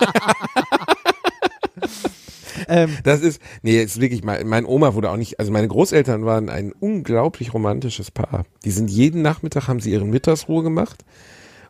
ähm, 2.67 2.97
Das 3.04 3.21
ist, 3.21 3.41
nee, 3.62 3.82
ist 3.82 3.99
wirklich, 3.99 4.23
mein, 4.23 4.47
mein 4.47 4.65
Oma 4.65 4.93
wurde 4.93 5.10
auch 5.10 5.17
nicht, 5.17 5.39
also 5.39 5.51
meine 5.51 5.67
Großeltern 5.67 6.25
waren 6.25 6.49
ein 6.49 6.71
unglaublich 6.71 7.54
romantisches 7.54 8.12
Paar. 8.12 8.45
Die 8.63 8.71
sind 8.71 8.89
jeden 8.89 9.21
Nachmittag, 9.21 9.67
haben 9.67 9.80
sie 9.80 9.91
ihren 9.91 10.10
Mittagsruhe 10.10 10.63
gemacht 10.63 11.04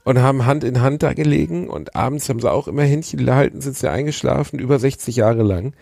und 0.04 0.20
haben 0.20 0.46
Hand 0.46 0.64
in 0.64 0.82
Hand 0.82 1.04
da 1.04 1.14
gelegen 1.14 1.68
und 1.68 1.96
abends 1.96 2.30
haben 2.30 2.40
sie 2.40 2.52
auch 2.52 2.68
immer 2.68 2.84
Händchen 2.84 3.26
gehalten, 3.26 3.62
sind 3.62 3.76
sie 3.76 3.90
eingeschlafen, 3.90 4.60
über 4.60 4.80
60 4.80 5.16
Jahre 5.16 5.44
lang. 5.44 5.74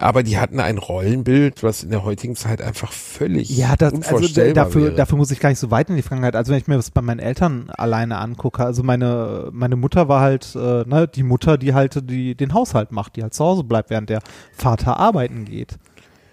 Aber 0.00 0.22
die 0.22 0.38
hatten 0.38 0.60
ein 0.60 0.78
Rollenbild, 0.78 1.62
was 1.62 1.82
in 1.82 1.90
der 1.90 2.04
heutigen 2.04 2.34
Zeit 2.34 2.62
einfach 2.62 2.90
völlig 2.90 3.50
Ja, 3.50 3.76
das, 3.76 3.92
also 3.92 3.96
unvorstellbar 3.96 4.64
dafür, 4.64 4.82
wäre. 4.84 4.94
dafür 4.94 5.18
muss 5.18 5.30
ich 5.30 5.40
gar 5.40 5.50
nicht 5.50 5.58
so 5.58 5.70
weit 5.70 5.90
in 5.90 5.96
die 5.96 6.02
Vergangenheit. 6.02 6.36
Also 6.36 6.52
wenn 6.52 6.58
ich 6.58 6.66
mir 6.66 6.76
das 6.76 6.90
bei 6.90 7.02
meinen 7.02 7.20
Eltern 7.20 7.70
alleine 7.76 8.16
angucke, 8.16 8.64
also 8.64 8.82
meine, 8.82 9.50
meine 9.52 9.76
Mutter 9.76 10.08
war 10.08 10.22
halt, 10.22 10.54
äh, 10.56 10.84
ne, 10.84 11.06
die 11.06 11.22
Mutter, 11.22 11.58
die 11.58 11.74
halt 11.74 12.10
die, 12.10 12.34
den 12.34 12.54
Haushalt 12.54 12.92
macht, 12.92 13.16
die 13.16 13.22
halt 13.22 13.34
zu 13.34 13.44
Hause 13.44 13.62
bleibt, 13.62 13.90
während 13.90 14.08
der 14.08 14.22
Vater 14.52 14.98
arbeiten 14.98 15.44
geht. 15.44 15.76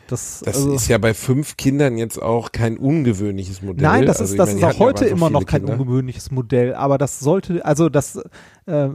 Das, 0.07 0.41
Das 0.45 0.55
also, 0.55 0.73
ist 0.73 0.87
ja 0.87 0.97
bei 0.97 1.13
fünf 1.13 1.57
Kindern 1.57 1.97
jetzt 1.97 2.21
auch 2.21 2.51
kein 2.51 2.77
ungewöhnliches 2.77 3.61
Modell. 3.61 3.83
Nein, 3.83 4.05
das 4.05 4.19
Also 4.19 4.33
ist, 4.33 4.39
das 4.39 4.49
meine, 4.49 4.59
ist 4.59 4.65
auch 4.65 4.73
ja 4.73 4.79
heute 4.79 5.05
immer 5.05 5.29
noch 5.29 5.45
kein 5.45 5.65
Kinder. 5.65 5.79
ungewöhnliches 5.79 6.31
Modell, 6.31 6.73
aber 6.75 6.97
das 6.97 7.19
sollte, 7.19 7.63
also 7.65 7.89
das, 7.89 8.19
äh, 8.65 8.89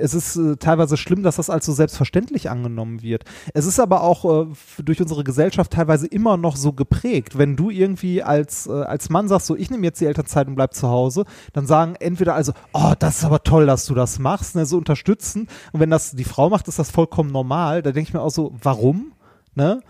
es 0.00 0.14
ist 0.14 0.36
äh, 0.36 0.56
teilweise 0.56 0.96
schlimm, 0.96 1.22
dass 1.22 1.36
das 1.36 1.50
als 1.50 1.66
so 1.66 1.72
selbstverständlich 1.72 2.50
angenommen 2.50 3.02
wird. 3.02 3.24
Es 3.54 3.66
ist 3.66 3.80
aber 3.80 4.02
auch 4.02 4.44
äh, 4.44 4.46
durch 4.82 5.00
unsere 5.00 5.24
Gesellschaft 5.24 5.72
teilweise 5.72 6.06
immer 6.06 6.36
noch 6.36 6.56
so 6.56 6.72
geprägt. 6.72 7.38
Wenn 7.38 7.56
du 7.56 7.70
irgendwie 7.70 8.22
als, 8.22 8.66
äh, 8.66 8.72
als 8.72 9.10
Mann 9.10 9.28
sagst, 9.28 9.46
so 9.46 9.56
ich 9.56 9.70
nehme 9.70 9.84
jetzt 9.84 10.00
die 10.00 10.06
Elternzeit 10.06 10.46
und 10.46 10.54
bleib 10.54 10.74
zu 10.74 10.88
Hause, 10.88 11.24
dann 11.52 11.66
sagen 11.66 11.94
entweder 11.98 12.34
also, 12.34 12.52
oh, 12.72 12.92
das 12.98 13.18
ist 13.18 13.24
aber 13.24 13.42
toll, 13.42 13.66
dass 13.66 13.86
du 13.86 13.94
das 13.94 14.18
machst, 14.18 14.56
ne, 14.56 14.66
so 14.66 14.76
unterstützen. 14.78 15.48
Und 15.72 15.80
wenn 15.80 15.90
das 15.90 16.12
die 16.12 16.24
Frau 16.24 16.50
macht, 16.50 16.68
ist 16.68 16.78
das 16.78 16.90
vollkommen 16.90 17.30
normal. 17.30 17.82
Da 17.82 17.92
denke 17.92 18.08
ich 18.08 18.14
mir 18.14 18.20
auch 18.20 18.30
so, 18.30 18.52
warum? 18.62 19.12
Ne? 19.54 19.80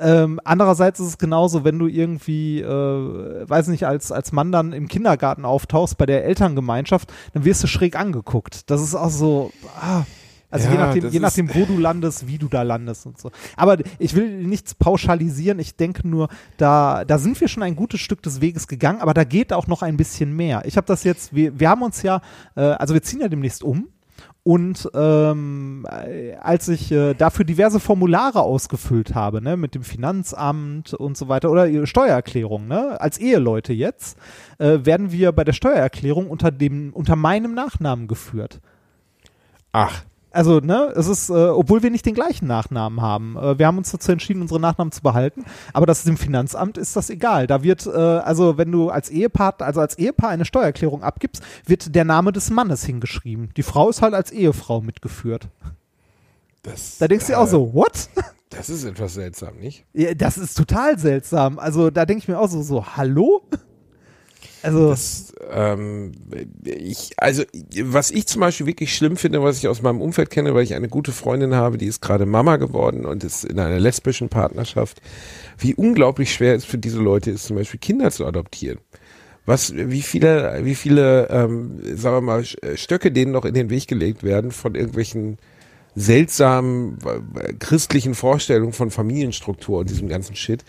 Ähm, 0.00 0.40
andererseits 0.44 0.98
ist 0.98 1.06
es 1.06 1.18
genauso, 1.18 1.64
wenn 1.64 1.78
du 1.78 1.86
irgendwie, 1.86 2.60
äh, 2.60 3.48
weiß 3.48 3.68
nicht, 3.68 3.86
als, 3.86 4.10
als 4.10 4.32
Mann 4.32 4.50
dann 4.50 4.72
im 4.72 4.88
Kindergarten 4.88 5.44
auftauchst 5.44 5.98
bei 5.98 6.06
der 6.06 6.24
Elterngemeinschaft, 6.24 7.12
dann 7.34 7.44
wirst 7.44 7.62
du 7.62 7.66
schräg 7.66 7.96
angeguckt. 7.96 8.70
Das 8.70 8.80
ist 8.80 8.94
auch 8.94 9.10
so, 9.10 9.52
ah, 9.80 10.04
also 10.50 10.66
Ja, 10.66 10.72
je 10.72 10.78
nachdem, 10.78 11.10
je 11.10 11.20
nachdem, 11.20 11.54
wo 11.54 11.64
du 11.64 11.78
landest, 11.78 12.26
wie 12.26 12.38
du 12.38 12.48
da 12.48 12.62
landest 12.62 13.06
und 13.06 13.18
so. 13.18 13.30
Aber 13.56 13.76
ich 13.98 14.14
will 14.14 14.42
nichts 14.42 14.74
pauschalisieren. 14.74 15.58
Ich 15.60 15.76
denke 15.76 16.06
nur, 16.08 16.28
da, 16.56 17.04
da 17.04 17.18
sind 17.18 17.40
wir 17.40 17.48
schon 17.48 17.62
ein 17.62 17.76
gutes 17.76 18.00
Stück 18.00 18.22
des 18.22 18.40
Weges 18.40 18.66
gegangen, 18.66 19.00
aber 19.00 19.14
da 19.14 19.24
geht 19.24 19.52
auch 19.52 19.68
noch 19.68 19.82
ein 19.82 19.96
bisschen 19.96 20.34
mehr. 20.34 20.62
Ich 20.64 20.76
habe 20.76 20.86
das 20.86 21.04
jetzt, 21.04 21.34
wir, 21.34 21.58
wir 21.60 21.68
haben 21.68 21.82
uns 21.82 22.02
ja, 22.02 22.20
äh, 22.56 22.62
also 22.62 22.94
wir 22.94 23.02
ziehen 23.02 23.20
ja 23.20 23.28
demnächst 23.28 23.62
um. 23.62 23.88
Und 24.42 24.88
ähm, 24.94 25.86
äh, 25.90 26.34
als 26.36 26.68
ich 26.68 26.90
äh, 26.90 27.12
dafür 27.12 27.44
diverse 27.44 27.78
Formulare 27.78 28.40
ausgefüllt 28.40 29.14
habe, 29.14 29.42
ne, 29.42 29.56
mit 29.56 29.74
dem 29.74 29.82
Finanzamt 29.82 30.94
und 30.94 31.16
so 31.16 31.28
weiter 31.28 31.50
oder 31.50 31.86
Steuererklärung, 31.86 32.66
ne, 32.66 32.98
als 33.00 33.18
Eheleute 33.18 33.74
jetzt, 33.74 34.18
äh, 34.58 34.78
werden 34.82 35.12
wir 35.12 35.32
bei 35.32 35.44
der 35.44 35.52
Steuererklärung 35.52 36.28
unter 36.28 36.50
dem, 36.50 36.92
unter 36.94 37.16
meinem 37.16 37.52
Nachnamen 37.52 38.08
geführt. 38.08 38.60
Ach, 39.72 40.04
Also, 40.32 40.60
ne, 40.60 40.92
es 40.94 41.08
ist, 41.08 41.28
äh, 41.28 41.32
obwohl 41.32 41.82
wir 41.82 41.90
nicht 41.90 42.06
den 42.06 42.14
gleichen 42.14 42.46
Nachnamen 42.46 43.00
haben. 43.00 43.36
Äh, 43.36 43.58
wir 43.58 43.66
haben 43.66 43.78
uns 43.78 43.90
dazu 43.90 44.12
entschieden, 44.12 44.42
unsere 44.42 44.60
Nachnamen 44.60 44.92
zu 44.92 45.02
behalten, 45.02 45.44
aber 45.72 45.86
das 45.86 45.98
ist 45.98 46.08
dem 46.08 46.16
Finanzamt 46.16 46.78
ist 46.78 46.94
das 46.94 47.10
egal. 47.10 47.46
Da 47.48 47.62
wird, 47.64 47.86
äh, 47.86 47.90
also 47.90 48.56
wenn 48.56 48.70
du 48.70 48.90
als 48.90 49.10
Ehepaar, 49.10 49.54
also 49.58 49.80
als 49.80 49.98
Ehepaar 49.98 50.30
eine 50.30 50.44
Steuererklärung 50.44 51.02
abgibst, 51.02 51.42
wird 51.66 51.94
der 51.94 52.04
Name 52.04 52.32
des 52.32 52.50
Mannes 52.50 52.84
hingeschrieben. 52.84 53.50
Die 53.56 53.64
Frau 53.64 53.88
ist 53.90 54.02
halt 54.02 54.14
als 54.14 54.30
Ehefrau 54.30 54.80
mitgeführt. 54.80 55.48
das, 56.62 56.98
Da 56.98 57.08
denkst 57.08 57.26
du 57.26 57.32
dir 57.32 57.40
auch 57.40 57.48
so, 57.48 57.74
what? 57.74 58.08
das 58.50 58.70
ist 58.70 58.84
etwas 58.84 59.14
seltsam, 59.14 59.56
nicht? 59.56 59.84
Ja, 59.94 60.14
das 60.14 60.38
ist 60.38 60.56
total 60.56 60.96
seltsam. 60.98 61.58
Also 61.58 61.90
da 61.90 62.06
denke 62.06 62.22
ich 62.22 62.28
mir 62.28 62.38
auch 62.38 62.48
so, 62.48 62.62
so, 62.62 62.86
hallo? 62.96 63.42
Also, 64.62 64.90
Das, 64.90 65.32
ähm, 65.50 66.12
ich, 66.64 67.12
also, 67.16 67.44
was 67.84 68.10
ich 68.10 68.26
zum 68.26 68.40
Beispiel 68.40 68.66
wirklich 68.66 68.94
schlimm 68.94 69.16
finde, 69.16 69.42
was 69.42 69.58
ich 69.58 69.68
aus 69.68 69.82
meinem 69.82 70.00
Umfeld 70.00 70.30
kenne, 70.30 70.54
weil 70.54 70.64
ich 70.64 70.74
eine 70.74 70.88
gute 70.88 71.12
Freundin 71.12 71.54
habe, 71.54 71.78
die 71.78 71.86
ist 71.86 72.00
gerade 72.00 72.26
Mama 72.26 72.56
geworden 72.56 73.06
und 73.06 73.24
ist 73.24 73.44
in 73.44 73.58
einer 73.58 73.78
lesbischen 73.78 74.28
Partnerschaft, 74.28 75.00
wie 75.58 75.74
unglaublich 75.74 76.32
schwer 76.32 76.54
es 76.54 76.64
für 76.64 76.78
diese 76.78 76.98
Leute 76.98 77.30
ist, 77.30 77.44
zum 77.44 77.56
Beispiel 77.56 77.80
Kinder 77.80 78.10
zu 78.10 78.26
adoptieren. 78.26 78.78
Was, 79.46 79.74
wie 79.74 80.02
viele, 80.02 80.60
wie 80.64 80.74
viele, 80.74 81.28
ähm, 81.30 81.80
sagen 81.96 82.16
wir 82.16 82.20
mal, 82.20 82.44
Stöcke 82.44 83.10
denen 83.10 83.32
noch 83.32 83.44
in 83.44 83.54
den 83.54 83.70
Weg 83.70 83.88
gelegt 83.88 84.22
werden 84.22 84.52
von 84.52 84.74
irgendwelchen 84.74 85.38
seltsamen 85.94 86.98
äh, 87.34 87.52
christlichen 87.54 88.14
Vorstellungen 88.14 88.72
von 88.72 88.90
Familienstruktur 88.90 89.80
und 89.80 89.90
diesem 89.90 90.08
ganzen 90.08 90.36
Shit. 90.36 90.64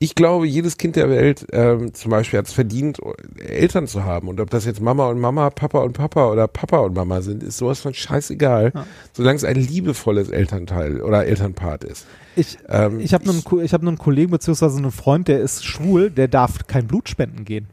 Ich 0.00 0.14
glaube, 0.14 0.46
jedes 0.46 0.76
Kind 0.76 0.94
der 0.94 1.10
Welt 1.10 1.46
ähm, 1.52 1.92
zum 1.92 2.12
Beispiel 2.12 2.38
hat 2.38 2.46
es 2.46 2.52
verdient, 2.52 3.00
Eltern 3.36 3.88
zu 3.88 4.04
haben. 4.04 4.28
Und 4.28 4.40
ob 4.40 4.48
das 4.48 4.64
jetzt 4.64 4.80
Mama 4.80 5.08
und 5.08 5.18
Mama, 5.18 5.50
Papa 5.50 5.80
und 5.80 5.94
Papa 5.94 6.30
oder 6.30 6.46
Papa 6.46 6.78
und 6.78 6.94
Mama 6.94 7.20
sind, 7.20 7.42
ist 7.42 7.58
sowas 7.58 7.80
von 7.80 7.94
scheißegal, 7.94 8.72
solange 9.12 9.36
es 9.36 9.44
ein 9.44 9.56
liebevolles 9.56 10.28
Elternteil 10.28 11.02
oder 11.02 11.26
Elternpart 11.26 11.82
ist. 11.82 12.06
ich, 12.36 12.58
Ähm, 12.68 13.00
ich 13.00 13.12
habe 13.12 13.28
einen 13.28 13.42
ich 13.64 13.74
hab 13.74 13.82
einen 13.82 13.98
Kollegen 13.98 14.30
beziehungsweise 14.30 14.78
einen 14.78 14.92
Freund, 14.92 15.26
der 15.26 15.40
ist 15.40 15.64
schwul, 15.64 16.10
der 16.10 16.28
darf 16.28 16.66
kein 16.68 16.86
Blut 16.86 17.08
spenden 17.08 17.44
gehen. 17.44 17.68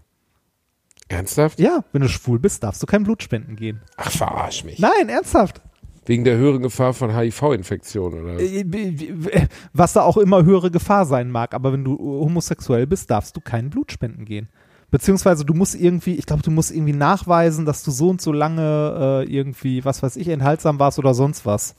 Ernsthaft? 1.07 1.59
Ja, 1.59 1.83
wenn 1.91 2.01
du 2.01 2.09
schwul 2.09 2.39
bist, 2.39 2.63
darfst 2.63 2.81
du 2.81 2.87
kein 2.87 3.03
Blut 3.03 3.21
spenden 3.21 3.55
gehen. 3.55 3.81
Ach, 3.97 4.09
verarsch 4.09 4.63
mich. 4.63 4.79
Nein, 4.79 5.09
ernsthaft. 5.09 5.61
Wegen 6.05 6.23
der 6.23 6.37
höheren 6.37 6.61
Gefahr 6.61 6.93
von 6.93 7.15
HIV-Infektion 7.15 8.13
oder? 8.13 8.39
Äh, 8.39 9.47
Was 9.73 9.93
da 9.93 10.03
auch 10.03 10.17
immer 10.17 10.43
höhere 10.43 10.69
Gefahr 10.71 11.05
sein 11.05 11.31
mag, 11.31 11.53
aber 11.53 11.73
wenn 11.73 11.83
du 11.83 11.97
homosexuell 11.97 12.85
bist, 12.87 13.09
darfst 13.09 13.35
du 13.35 13.41
kein 13.41 13.69
Blut 13.71 13.91
spenden 13.91 14.25
gehen. 14.25 14.49
Beziehungsweise 14.91 15.43
du 15.45 15.53
musst 15.55 15.73
irgendwie, 15.75 16.13
ich 16.15 16.25
glaube, 16.27 16.43
du 16.43 16.51
musst 16.51 16.71
irgendwie 16.71 16.93
nachweisen, 16.93 17.65
dass 17.65 17.83
du 17.83 17.89
so 17.91 18.09
und 18.09 18.21
so 18.21 18.31
lange 18.31 19.23
äh, 19.27 19.33
irgendwie, 19.33 19.83
was 19.83 20.03
weiß 20.03 20.15
ich, 20.17 20.27
enthaltsam 20.27 20.79
warst 20.79 20.99
oder 20.99 21.13
sonst 21.15 21.45
was. 21.45 21.75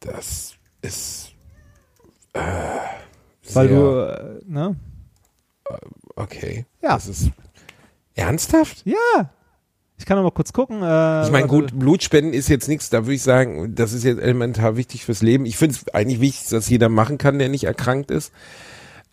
Das 0.00 0.54
ist. 0.80 1.32
Weil 2.32 3.68
sehr- 3.68 3.68
du, 3.68 3.98
äh, 4.00 4.40
ne? 4.46 4.76
Okay. 6.16 6.66
Ja. 6.82 6.94
Das 6.94 7.08
ist. 7.08 7.30
Ernsthaft? 8.14 8.82
Ja. 8.86 9.30
Ich 9.96 10.06
kann 10.06 10.16
noch 10.16 10.24
mal 10.24 10.30
kurz 10.30 10.52
gucken. 10.52 10.82
Äh, 10.82 11.24
Ich 11.24 11.30
meine, 11.30 11.48
warte. 11.48 11.48
gut, 11.48 11.78
Blutspenden 11.78 12.34
ist 12.34 12.48
jetzt 12.48 12.68
nichts, 12.68 12.90
da 12.90 13.04
würde 13.04 13.14
ich 13.14 13.22
sagen, 13.22 13.74
das 13.74 13.92
ist 13.92 14.04
jetzt 14.04 14.20
elementar 14.20 14.76
wichtig 14.76 15.04
fürs 15.04 15.22
Leben. 15.22 15.46
Ich 15.46 15.56
finde 15.56 15.76
es 15.76 15.94
eigentlich 15.94 16.20
wichtig, 16.20 16.48
dass 16.50 16.68
jeder 16.68 16.88
machen 16.88 17.16
kann, 17.18 17.38
der 17.38 17.48
nicht 17.48 17.64
erkrankt 17.64 18.10
ist. 18.10 18.32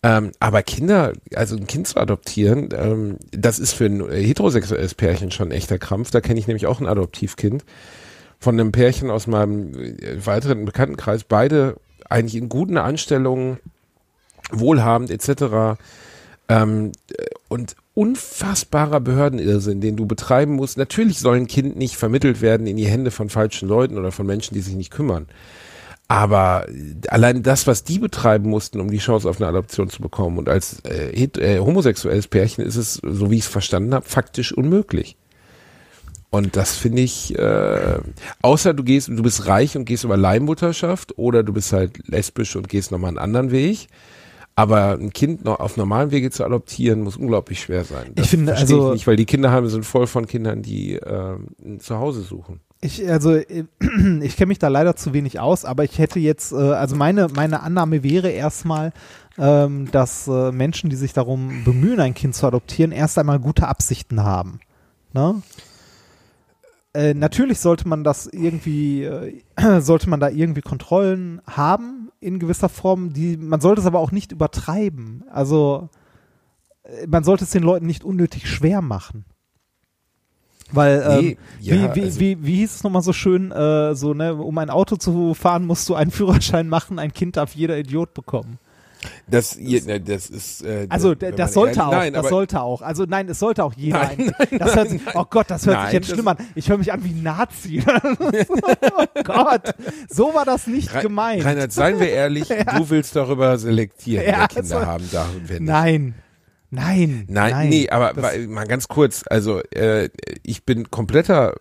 Ähm, 0.02 0.32
aber 0.40 0.62
Kinder, 0.64 1.12
also 1.34 1.56
ein 1.56 1.68
Kind 1.68 1.86
zu 1.86 1.96
adoptieren, 1.96 2.70
ähm, 2.76 3.18
das 3.30 3.60
ist 3.60 3.72
für 3.72 3.86
ein 3.86 4.10
heterosexuelles 4.10 4.94
Pärchen 4.94 5.30
schon 5.30 5.48
ein 5.48 5.52
echter 5.52 5.78
Krampf. 5.78 6.10
Da 6.10 6.20
kenne 6.20 6.40
ich 6.40 6.48
nämlich 6.48 6.66
auch 6.66 6.80
ein 6.80 6.88
Adoptivkind 6.88 7.64
von 8.40 8.58
einem 8.58 8.72
Pärchen 8.72 9.10
aus 9.10 9.28
meinem 9.28 9.74
äh, 9.74 10.26
weiteren 10.26 10.64
Bekanntenkreis. 10.64 11.22
Beide 11.22 11.76
eigentlich 12.10 12.34
in 12.34 12.48
guten 12.48 12.76
Anstellungen, 12.78 13.58
wohlhabend 14.50 15.12
etc. 15.12 15.78
Ähm, 16.48 16.90
äh, 17.16 17.24
und 17.48 17.76
unfassbarer 17.94 19.00
Behördenirrsinn, 19.00 19.80
den 19.80 19.96
du 19.96 20.06
betreiben 20.06 20.54
musst. 20.54 20.78
Natürlich 20.78 21.18
soll 21.18 21.36
ein 21.36 21.46
Kind 21.46 21.76
nicht 21.76 21.96
vermittelt 21.96 22.40
werden 22.40 22.66
in 22.66 22.76
die 22.76 22.86
Hände 22.86 23.10
von 23.10 23.28
falschen 23.28 23.68
Leuten 23.68 23.98
oder 23.98 24.12
von 24.12 24.26
Menschen, 24.26 24.54
die 24.54 24.62
sich 24.62 24.74
nicht 24.74 24.90
kümmern. 24.90 25.26
Aber 26.08 26.68
äh, 26.68 27.08
allein 27.08 27.42
das, 27.42 27.66
was 27.66 27.84
die 27.84 27.98
betreiben 27.98 28.48
mussten, 28.48 28.80
um 28.80 28.90
die 28.90 28.98
Chance 28.98 29.28
auf 29.28 29.40
eine 29.40 29.48
Adoption 29.48 29.90
zu 29.90 30.02
bekommen 30.02 30.38
und 30.38 30.48
als 30.48 30.80
äh, 30.80 31.24
äh, 31.24 31.58
homosexuelles 31.58 32.28
Pärchen 32.28 32.64
ist 32.64 32.76
es, 32.76 32.94
so 32.94 33.30
wie 33.30 33.36
ich 33.36 33.42
es 33.42 33.48
verstanden 33.48 33.94
habe, 33.94 34.06
faktisch 34.06 34.52
unmöglich. 34.52 35.16
Und 36.30 36.56
das 36.56 36.76
finde 36.76 37.02
ich, 37.02 37.38
äh, 37.38 37.98
außer 38.40 38.72
du 38.72 38.84
gehst, 38.84 39.08
du 39.08 39.22
bist 39.22 39.46
reich 39.48 39.76
und 39.76 39.84
gehst 39.84 40.04
über 40.04 40.16
Leihmutterschaft 40.16 41.18
oder 41.18 41.42
du 41.42 41.52
bist 41.52 41.74
halt 41.74 42.08
lesbisch 42.08 42.56
und 42.56 42.70
gehst 42.70 42.90
nochmal 42.90 43.08
einen 43.08 43.18
anderen 43.18 43.50
Weg. 43.50 43.88
Aber 44.54 44.98
ein 44.98 45.12
Kind 45.12 45.44
noch 45.44 45.60
auf 45.60 45.76
normalen 45.76 46.10
Wege 46.10 46.30
zu 46.30 46.44
adoptieren, 46.44 47.02
muss 47.02 47.16
unglaublich 47.16 47.60
schwer 47.60 47.84
sein. 47.84 48.12
Das 48.14 48.26
Ich 48.26 48.30
finde, 48.30 48.54
also- 48.54 48.88
ich 48.88 48.92
nicht, 48.94 49.06
weil 49.06 49.16
die 49.16 49.24
Kinderheime 49.24 49.68
sind 49.68 49.84
voll 49.84 50.06
von 50.06 50.26
Kindern, 50.26 50.62
die 50.62 50.94
äh, 50.96 51.36
ein 51.64 51.80
Zuhause 51.80 52.20
suchen. 52.20 52.60
Ich, 52.82 53.08
also, 53.08 53.34
äh, 53.34 53.64
ich 54.20 54.36
kenne 54.36 54.48
mich 54.48 54.58
da 54.58 54.68
leider 54.68 54.94
zu 54.96 55.14
wenig 55.14 55.40
aus, 55.40 55.64
aber 55.64 55.84
ich 55.84 55.98
hätte 55.98 56.18
jetzt, 56.18 56.52
äh, 56.52 56.56
also 56.56 56.96
meine, 56.96 57.28
meine 57.34 57.62
Annahme 57.62 58.02
wäre 58.02 58.28
erstmal, 58.28 58.92
ähm, 59.38 59.90
dass 59.90 60.28
äh, 60.28 60.52
Menschen, 60.52 60.90
die 60.90 60.96
sich 60.96 61.12
darum 61.12 61.64
bemühen, 61.64 62.00
ein 62.00 62.12
Kind 62.12 62.34
zu 62.34 62.46
adoptieren, 62.46 62.92
erst 62.92 63.18
einmal 63.18 63.38
gute 63.38 63.68
Absichten 63.68 64.22
haben. 64.22 64.60
Ne? 65.14 65.40
Äh, 66.92 67.14
natürlich 67.14 67.60
sollte 67.60 67.88
man 67.88 68.04
das 68.04 68.26
irgendwie, 68.26 69.04
äh, 69.04 69.40
sollte 69.80 70.10
man 70.10 70.20
da 70.20 70.28
irgendwie 70.28 70.60
Kontrollen 70.60 71.40
haben 71.46 72.01
in 72.22 72.38
gewisser 72.38 72.68
Form. 72.68 73.12
Die, 73.12 73.36
man 73.36 73.60
sollte 73.60 73.80
es 73.80 73.86
aber 73.86 73.98
auch 73.98 74.12
nicht 74.12 74.32
übertreiben. 74.32 75.24
Also 75.30 75.88
äh, 76.84 77.06
man 77.06 77.24
sollte 77.24 77.44
es 77.44 77.50
den 77.50 77.62
Leuten 77.62 77.86
nicht 77.86 78.04
unnötig 78.04 78.48
schwer 78.48 78.82
machen. 78.82 79.24
Weil, 80.70 81.04
ähm, 81.06 81.24
Nee, 81.24 81.36
ja, 81.60 81.74
wie, 81.74 81.96
wie, 81.96 82.02
also- 82.04 82.20
wie, 82.20 82.44
wie 82.46 82.56
hieß 82.56 82.76
es 82.76 82.82
nochmal 82.84 83.02
so 83.02 83.12
schön, 83.12 83.52
äh, 83.52 83.94
so, 83.94 84.14
ne, 84.14 84.34
um 84.34 84.56
ein 84.58 84.70
Auto 84.70 84.96
zu 84.96 85.34
fahren, 85.34 85.66
musst 85.66 85.88
du 85.88 85.94
einen 85.94 86.10
Führerschein 86.12 86.68
machen, 86.68 86.98
ein 86.98 87.12
Kind 87.12 87.36
darf 87.36 87.54
jeder 87.54 87.76
Idiot 87.78 88.14
bekommen. 88.14 88.58
Das, 89.26 89.58
ne, 89.58 90.00
das 90.00 90.30
ist. 90.30 90.62
Äh, 90.64 90.86
Also 90.88 91.14
das 91.14 91.52
sollte 91.54 91.80
ehrlich- 91.80 91.80
auch, 91.82 91.90
Nein, 91.92 92.12
das 92.12 92.28
sollte 92.28 92.60
auch. 92.60 92.82
Also 92.82 93.04
nein, 93.08 93.28
es 93.28 93.38
sollte 93.38 93.64
auch 93.64 93.72
jeder. 93.74 93.98
Nein, 93.98 94.34
ein, 94.38 94.58
das 94.58 94.76
hört 94.76 94.90
sich, 94.90 95.00
oh 95.14 95.24
Gott, 95.28 95.50
das 95.50 95.66
hört 95.66 95.76
Nein, 95.76 95.86
sich 95.86 95.94
jetzt 95.94 96.10
schlimm 96.10 96.28
an. 96.28 96.36
Ich 96.54 96.68
höre 96.68 96.78
mich 96.78 96.92
an 96.92 97.02
wie 97.04 97.10
ein 97.10 97.22
Nazi. 97.22 97.82
oh 98.20 99.04
Gott, 99.24 99.74
so 100.08 100.34
war 100.34 100.44
das 100.44 100.66
nicht 100.66 100.94
Re- 100.94 101.00
gemeint. 101.02 101.44
Reinhard, 101.44 101.72
seien 101.72 101.98
wir 102.00 102.08
ehrlich, 102.10 102.48
du 102.76 102.90
willst 102.90 103.16
darüber 103.16 103.58
selektieren, 103.58 104.26
Ja, 104.26 104.38
wer 104.40 104.48
Kinder 104.48 104.76
also- 104.76 104.86
haben 104.86 105.08
darf 105.10 105.34
und 105.34 105.48
wer 105.48 105.60
nicht. 105.60 105.68
Nein, 105.68 106.14
nein, 106.70 107.24
Nein, 107.28 107.68
nee, 107.68 107.88
aber 107.90 108.12
Das- 108.14 108.38
mal 108.48 108.66
ganz 108.66 108.88
kurz, 108.88 109.24
also 109.28 109.60
äh, 109.70 110.08
ich 110.42 110.64
bin 110.64 110.90
kompletter 110.90 111.54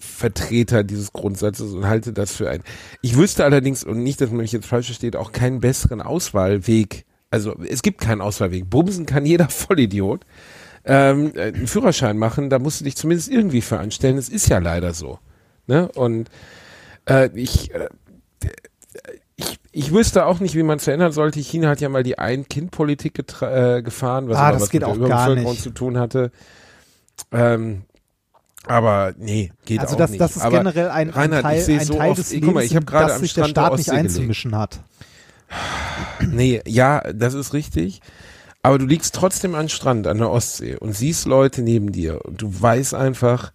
Vertreter 0.00 0.84
dieses 0.84 1.12
Grundsatzes 1.12 1.72
und 1.72 1.86
halte 1.86 2.12
das 2.12 2.32
für 2.32 2.48
ein. 2.50 2.62
Ich 3.02 3.16
wüsste 3.16 3.44
allerdings, 3.44 3.84
und 3.84 4.02
nicht, 4.02 4.20
dass 4.20 4.30
man 4.30 4.38
mich 4.38 4.52
jetzt 4.52 4.66
falsch 4.66 4.86
versteht, 4.86 5.16
auch 5.16 5.32
keinen 5.32 5.60
besseren 5.60 6.00
Auswahlweg. 6.00 7.04
Also 7.30 7.54
es 7.68 7.82
gibt 7.82 8.00
keinen 8.00 8.20
Auswahlweg. 8.20 8.68
Bumsen 8.70 9.06
kann 9.06 9.26
jeder 9.26 9.48
Vollidiot. 9.50 10.24
Ähm, 10.84 11.32
äh, 11.34 11.52
einen 11.52 11.66
Führerschein 11.66 12.16
machen, 12.16 12.48
da 12.48 12.58
musst 12.60 12.80
du 12.80 12.84
dich 12.84 12.96
zumindest 12.96 13.28
irgendwie 13.28 13.60
für 13.60 13.78
anstellen. 13.78 14.18
Es 14.18 14.28
ist 14.28 14.48
ja 14.48 14.58
leider 14.58 14.94
so. 14.94 15.18
Ne? 15.66 15.90
Und 15.92 16.30
äh, 17.08 17.28
ich, 17.34 17.74
äh, 17.74 17.88
ich, 19.34 19.58
ich 19.72 19.92
wüsste 19.92 20.26
auch 20.26 20.38
nicht, 20.40 20.54
wie 20.54 20.62
man 20.62 20.78
es 20.78 20.84
verändern 20.84 21.10
sollte. 21.12 21.40
China 21.40 21.68
hat 21.70 21.80
ja 21.80 21.88
mal 21.88 22.04
die 22.04 22.18
Ein-Kind-Politik 22.18 23.18
äh, 23.42 23.82
gefahren, 23.82 24.28
was 24.28 24.36
Ah, 24.38 24.52
das 24.52 24.62
was 24.62 24.70
geht 24.70 24.82
mit 24.82 24.88
der 24.88 24.94
auch 24.94 24.98
gar 25.08 25.26
Überbevölkerung 25.26 25.52
nicht. 25.52 25.62
zu 25.62 25.70
tun 25.70 25.98
hatte. 25.98 26.30
Ähm, 27.32 27.82
aber 28.66 29.14
nee, 29.18 29.52
geht 29.64 29.80
Also 29.80 29.94
auch 29.94 29.98
das, 29.98 30.10
nicht. 30.10 30.20
das 30.20 30.36
ist 30.36 30.42
aber 30.42 30.58
generell 30.58 30.88
ein, 30.90 31.08
ein 31.08 31.14
Reinhard, 31.14 31.42
Teil, 31.42 31.58
ich 31.58 31.64
sehe 31.64 31.80
ein 31.80 31.86
so 31.86 31.94
Teil 31.94 32.10
oft, 32.10 32.18
des 32.18 32.32
ey, 32.32 32.40
guck 32.40 32.54
mal, 32.54 32.60
Lebens, 32.60 32.70
ich 32.70 32.76
habe 32.76 32.84
in 32.84 32.86
gerade 32.86 33.06
das 33.06 33.16
am 33.16 33.22
sich 33.22 33.34
der 33.34 33.44
Strand 33.44 33.56
der 33.56 33.60
Staat 33.62 33.72
nicht 33.72 33.80
Ostsee 33.80 33.90
gelegen. 33.92 34.08
einzumischen 34.08 34.56
hat. 34.56 34.80
Nee, 36.28 36.62
ja, 36.66 37.00
das 37.12 37.34
ist 37.34 37.52
richtig. 37.52 38.00
Aber 38.62 38.78
du 38.78 38.86
liegst 38.86 39.14
trotzdem 39.14 39.54
am 39.54 39.68
Strand 39.68 40.06
an 40.06 40.18
der 40.18 40.30
Ostsee 40.30 40.76
und 40.76 40.92
siehst 40.92 41.26
Leute 41.26 41.62
neben 41.62 41.92
dir 41.92 42.24
und 42.24 42.42
du 42.42 42.52
weißt 42.60 42.94
einfach, 42.94 43.52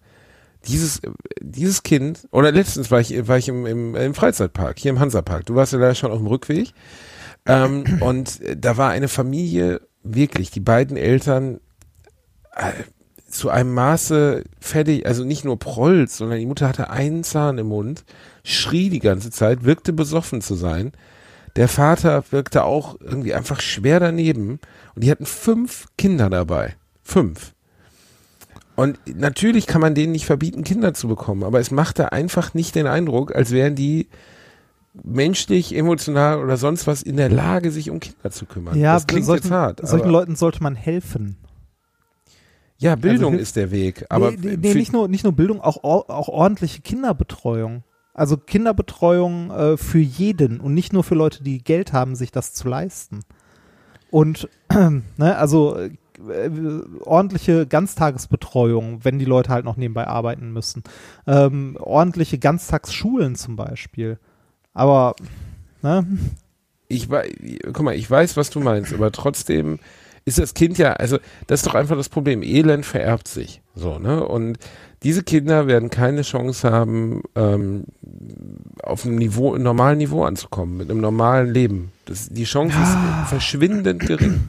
dieses, 0.66 1.02
dieses 1.40 1.82
Kind, 1.82 2.26
oder 2.30 2.50
letztens 2.52 2.90
war 2.90 3.00
ich, 3.00 3.28
war 3.28 3.36
ich 3.36 3.48
im, 3.48 3.66
im, 3.66 3.94
im 3.94 4.14
Freizeitpark, 4.14 4.78
hier 4.78 4.90
im 4.90 5.00
Hansapark. 5.00 5.44
Du 5.46 5.54
warst 5.54 5.72
ja 5.72 5.78
da 5.78 5.94
schon 5.94 6.12
auf 6.12 6.18
dem 6.18 6.28
Rückweg. 6.28 6.72
Ähm, 7.44 7.84
und 8.00 8.40
da 8.56 8.76
war 8.76 8.90
eine 8.90 9.08
Familie, 9.08 9.80
wirklich, 10.02 10.50
die 10.50 10.60
beiden 10.60 10.96
Eltern 10.96 11.60
äh, 12.54 12.72
zu 13.32 13.48
einem 13.48 13.72
Maße 13.72 14.44
fertig, 14.60 15.06
also 15.06 15.24
nicht 15.24 15.44
nur 15.44 15.58
prollt, 15.58 16.10
sondern 16.10 16.38
die 16.38 16.46
Mutter 16.46 16.68
hatte 16.68 16.90
einen 16.90 17.24
Zahn 17.24 17.56
im 17.56 17.68
Mund, 17.68 18.04
schrie 18.44 18.90
die 18.90 18.98
ganze 18.98 19.30
Zeit, 19.30 19.64
wirkte 19.64 19.92
besoffen 19.92 20.42
zu 20.42 20.54
sein. 20.54 20.92
Der 21.56 21.68
Vater 21.68 22.24
wirkte 22.30 22.64
auch 22.64 23.00
irgendwie 23.00 23.34
einfach 23.34 23.60
schwer 23.60 24.00
daneben 24.00 24.60
und 24.94 25.04
die 25.04 25.10
hatten 25.10 25.24
fünf 25.24 25.86
Kinder 25.96 26.28
dabei. 26.28 26.76
Fünf. 27.02 27.54
Und 28.76 28.98
natürlich 29.06 29.66
kann 29.66 29.80
man 29.80 29.94
denen 29.94 30.12
nicht 30.12 30.26
verbieten, 30.26 30.62
Kinder 30.62 30.92
zu 30.92 31.08
bekommen, 31.08 31.42
aber 31.42 31.58
es 31.58 31.70
machte 31.70 32.12
einfach 32.12 32.52
nicht 32.52 32.74
den 32.74 32.86
Eindruck, 32.86 33.34
als 33.34 33.50
wären 33.50 33.74
die 33.74 34.08
menschlich, 35.02 35.74
emotional 35.74 36.38
oder 36.38 36.58
sonst 36.58 36.86
was 36.86 37.02
in 37.02 37.16
der 37.16 37.30
Lage, 37.30 37.70
sich 37.70 37.88
um 37.88 37.98
Kinder 37.98 38.30
zu 38.30 38.44
kümmern. 38.44 38.78
Ja, 38.78 38.94
das 38.94 39.06
klingt 39.06 39.24
solchen, 39.24 39.44
jetzt 39.44 39.52
hart. 39.52 39.80
solchen 39.86 40.10
Leuten 40.10 40.36
sollte 40.36 40.62
man 40.62 40.74
helfen. 40.74 41.36
Ja, 42.82 42.96
Bildung 42.96 43.34
hilf- 43.34 43.42
ist 43.42 43.56
der 43.56 43.70
Weg. 43.70 44.06
Aber 44.08 44.30
nee, 44.32 44.56
nee, 44.56 44.74
nicht, 44.74 44.92
nur, 44.92 45.08
nicht 45.08 45.24
nur 45.24 45.32
Bildung, 45.32 45.60
auch, 45.60 45.82
auch 45.84 46.28
ordentliche 46.28 46.82
Kinderbetreuung. 46.82 47.84
Also 48.14 48.36
Kinderbetreuung 48.36 49.50
äh, 49.50 49.76
für 49.76 49.98
jeden 49.98 50.60
und 50.60 50.74
nicht 50.74 50.92
nur 50.92 51.02
für 51.04 51.14
Leute, 51.14 51.42
die 51.42 51.62
Geld 51.62 51.92
haben, 51.92 52.14
sich 52.14 52.30
das 52.30 52.52
zu 52.52 52.68
leisten. 52.68 53.20
Und 54.10 54.48
ne, 55.16 55.36
also 55.36 55.76
äh, 55.78 55.90
ordentliche 57.00 57.66
Ganztagesbetreuung, 57.66 59.04
wenn 59.04 59.18
die 59.18 59.24
Leute 59.24 59.50
halt 59.50 59.64
noch 59.64 59.76
nebenbei 59.76 60.06
arbeiten 60.06 60.52
müssen. 60.52 60.82
Ähm, 61.26 61.76
ordentliche 61.80 62.38
Ganztagsschulen 62.38 63.34
zum 63.34 63.56
Beispiel. 63.56 64.18
Aber 64.74 65.14
ne, 65.82 66.06
ich 66.88 67.08
weiß, 67.08 67.30
guck 67.72 67.82
mal, 67.82 67.94
ich 67.94 68.10
weiß, 68.10 68.36
was 68.36 68.50
du 68.50 68.60
meinst, 68.60 68.92
aber 68.92 69.10
trotzdem 69.12 69.78
ist 70.24 70.38
das 70.38 70.54
Kind 70.54 70.78
ja, 70.78 70.92
also 70.92 71.18
das 71.46 71.60
ist 71.60 71.66
doch 71.66 71.74
einfach 71.74 71.96
das 71.96 72.08
Problem. 72.08 72.42
Elend 72.42 72.86
vererbt 72.86 73.28
sich, 73.28 73.60
so 73.74 73.98
ne? 73.98 74.24
Und 74.26 74.58
diese 75.02 75.24
Kinder 75.24 75.66
werden 75.66 75.90
keine 75.90 76.22
Chance 76.22 76.70
haben, 76.70 77.22
ähm, 77.34 77.84
auf 78.84 79.04
einem 79.04 79.16
Niveau, 79.16 79.52
einem 79.52 79.64
normalen 79.64 79.98
Niveau 79.98 80.24
anzukommen, 80.24 80.76
mit 80.76 80.90
einem 80.90 81.00
normalen 81.00 81.52
Leben. 81.52 81.90
Das, 82.04 82.28
die 82.28 82.44
Chance 82.44 82.76
ist 82.80 83.28
verschwindend 83.28 84.06
gering. 84.06 84.48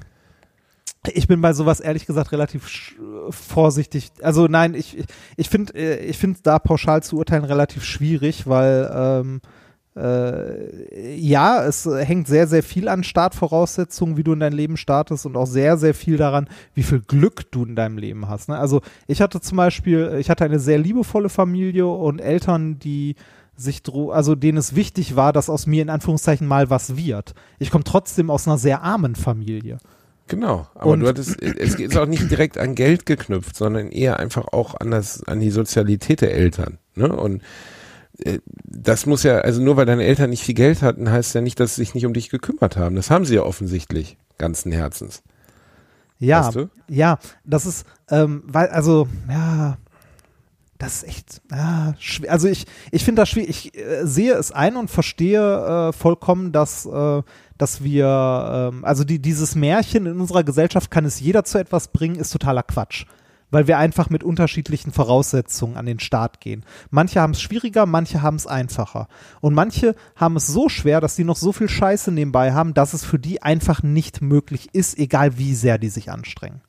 Ich 1.14 1.28
bin 1.28 1.42
bei 1.42 1.54
sowas 1.54 1.80
ehrlich 1.80 2.06
gesagt 2.06 2.32
relativ 2.32 2.96
vorsichtig. 3.30 4.12
Also 4.22 4.46
nein, 4.48 4.74
ich, 4.76 4.98
ich- 4.98 5.06
ich 5.38 5.50
finde 5.50 5.74
äh, 5.74 6.06
ich 6.06 6.18
finde 6.18 6.40
da 6.44 6.60
pauschal 6.60 7.04
zu 7.04 7.18
urteilen 7.18 7.44
relativ 7.44 7.84
schwierig, 7.84 8.48
weil 8.48 8.90
ähm, 8.96 9.42
äh, 9.96 11.16
ja, 11.16 11.64
es 11.64 11.86
hängt 11.86 12.28
sehr, 12.28 12.48
sehr 12.48 12.64
viel 12.64 12.88
an 12.88 13.04
Startvoraussetzungen, 13.04 14.18
wie 14.18 14.24
du 14.24 14.34
in 14.34 14.40
dein 14.40 14.54
Leben 14.54 14.78
startest 14.78 15.26
und 15.26 15.36
auch 15.38 15.46
sehr, 15.46 15.78
sehr 15.78 15.94
viel 15.94 16.18
daran, 16.18 16.48
wie 16.74 16.84
viel 16.84 17.02
Glück 17.02 17.52
du 17.52 17.66
in 17.66 17.76
deinem 17.76 17.98
Leben 17.98 18.28
hast. 18.28 18.50
Ne? 18.50 18.58
Also 18.58 18.82
ich 19.08 19.22
hatte 19.22 19.40
zum 19.40 19.58
Beispiel, 19.58 20.18
ich 20.20 20.30
hatte 20.30 20.46
eine 20.46 20.60
sehr 20.60 20.78
liebevolle 20.80 21.30
Familie 21.30 21.88
und 21.88 22.20
Eltern, 22.20 22.80
die 22.80 23.16
sich 23.56 23.84
dro 23.84 24.10
also 24.10 24.34
denen 24.34 24.58
es 24.58 24.76
wichtig 24.76 25.16
war, 25.16 25.32
dass 25.32 25.50
aus 25.50 25.68
mir 25.68 25.84
in 25.84 25.92
Anführungszeichen 25.92 26.48
mal 26.48 26.72
was 26.72 26.98
wird. 26.98 27.36
Ich 27.60 27.70
komme 27.70 27.84
trotzdem 27.84 28.32
aus 28.32 28.48
einer 28.48 28.58
sehr 28.58 28.82
armen 28.82 29.16
Familie. 29.16 29.78
Genau, 30.28 30.68
aber 30.74 30.92
Und- 30.92 31.02
du 31.02 31.08
hattest, 31.08 31.40
es 31.42 31.76
ist 31.76 31.98
auch 31.98 32.08
nicht 32.08 32.32
direkt 32.32 32.58
an 32.58 32.74
Geld 32.76 33.06
geknüpft, 33.06 33.56
sondern 33.56 33.90
eher 33.92 34.20
einfach 34.20 34.48
auch 34.54 34.74
an 34.80 34.90
das, 34.90 35.24
an 35.24 35.40
die 35.40 35.52
Sozialität 35.52 36.22
der 36.22 36.34
Eltern. 36.34 36.80
Ne? 36.96 37.16
Und 37.16 37.44
das 38.66 39.06
muss 39.06 39.24
ja, 39.24 39.40
also 39.40 39.62
nur 39.62 39.78
weil 39.78 39.86
deine 39.86 40.04
Eltern 40.04 40.30
nicht 40.30 40.44
viel 40.44 40.56
Geld 40.56 40.82
hatten, 40.82 41.10
heißt 41.10 41.34
ja 41.36 41.42
nicht, 41.42 41.60
dass 41.60 41.76
sie 41.76 41.82
sich 41.82 41.96
nicht 41.96 42.06
um 42.06 42.14
dich 42.14 42.30
gekümmert 42.30 42.78
haben. 42.78 42.96
Das 42.96 43.10
haben 43.10 43.26
sie 43.26 43.36
ja 43.36 43.44
offensichtlich, 43.44 44.18
ganzen 44.38 44.72
Herzens. 44.72 45.24
Ja, 46.20 46.46
Weißt 46.46 46.56
du? 46.56 46.70
ja, 46.88 47.18
das 47.44 47.66
ist, 47.66 47.86
ähm, 48.10 48.44
weil, 48.46 48.70
also, 48.70 49.08
ja, 49.28 49.78
das 50.78 50.98
ist 50.98 51.04
echt, 51.08 51.42
ja, 51.52 51.96
schwer. 52.00 52.32
Also 52.32 52.48
ich, 52.48 52.66
ich 52.92 53.04
finde 53.04 53.22
das 53.22 53.30
schwierig. 53.30 53.50
Ich 53.50 53.78
äh, 53.78 54.06
sehe 54.06 54.34
es 54.34 54.52
ein 54.52 54.76
und 54.76 54.92
verstehe 54.92 55.90
äh, 55.90 55.94
vollkommen, 55.94 56.52
dass, 56.52 56.86
äh, 56.86 57.24
dass 57.58 57.84
wir, 57.84 58.72
ähm, 58.74 58.86
also 58.86 59.04
die, 59.04 59.20
dieses 59.20 59.56
Märchen 59.56 60.06
in 60.06 60.20
unserer 60.20 60.44
Gesellschaft 60.44 60.92
kann 60.92 61.06
es 61.06 61.20
jeder 61.20 61.46
zu 61.46 61.58
etwas 61.58 61.88
bringen, 61.88 62.16
ist 62.16 62.32
totaler 62.32 62.64
Quatsch. 62.64 63.06
Weil 63.54 63.68
wir 63.68 63.78
einfach 63.78 64.10
mit 64.10 64.24
unterschiedlichen 64.24 64.92
Voraussetzungen 64.92 65.78
an 65.78 65.86
den 65.86 66.00
Start 66.00 66.42
gehen. 66.42 66.66
Manche 66.90 67.22
haben 67.22 67.34
es 67.34 67.42
schwieriger, 67.42 67.86
manche 67.86 68.24
haben 68.24 68.36
es 68.36 68.48
einfacher. 68.48 69.08
Und 69.42 69.54
manche 69.54 69.96
haben 70.16 70.36
es 70.36 70.48
so 70.48 70.70
schwer, 70.70 71.02
dass 71.02 71.16
sie 71.16 71.24
noch 71.24 71.38
so 71.38 71.52
viel 71.52 71.70
Scheiße 71.70 72.12
nebenbei 72.12 72.54
haben, 72.54 72.74
dass 72.74 72.94
es 72.94 73.06
für 73.06 73.20
die 73.20 73.44
einfach 73.44 73.84
nicht 73.84 74.24
möglich 74.24 74.70
ist, 74.74 74.98
egal 74.98 75.38
wie 75.38 75.54
sehr 75.54 75.78
die 75.78 75.90
sich 75.90 76.10
anstrengen. 76.10 76.62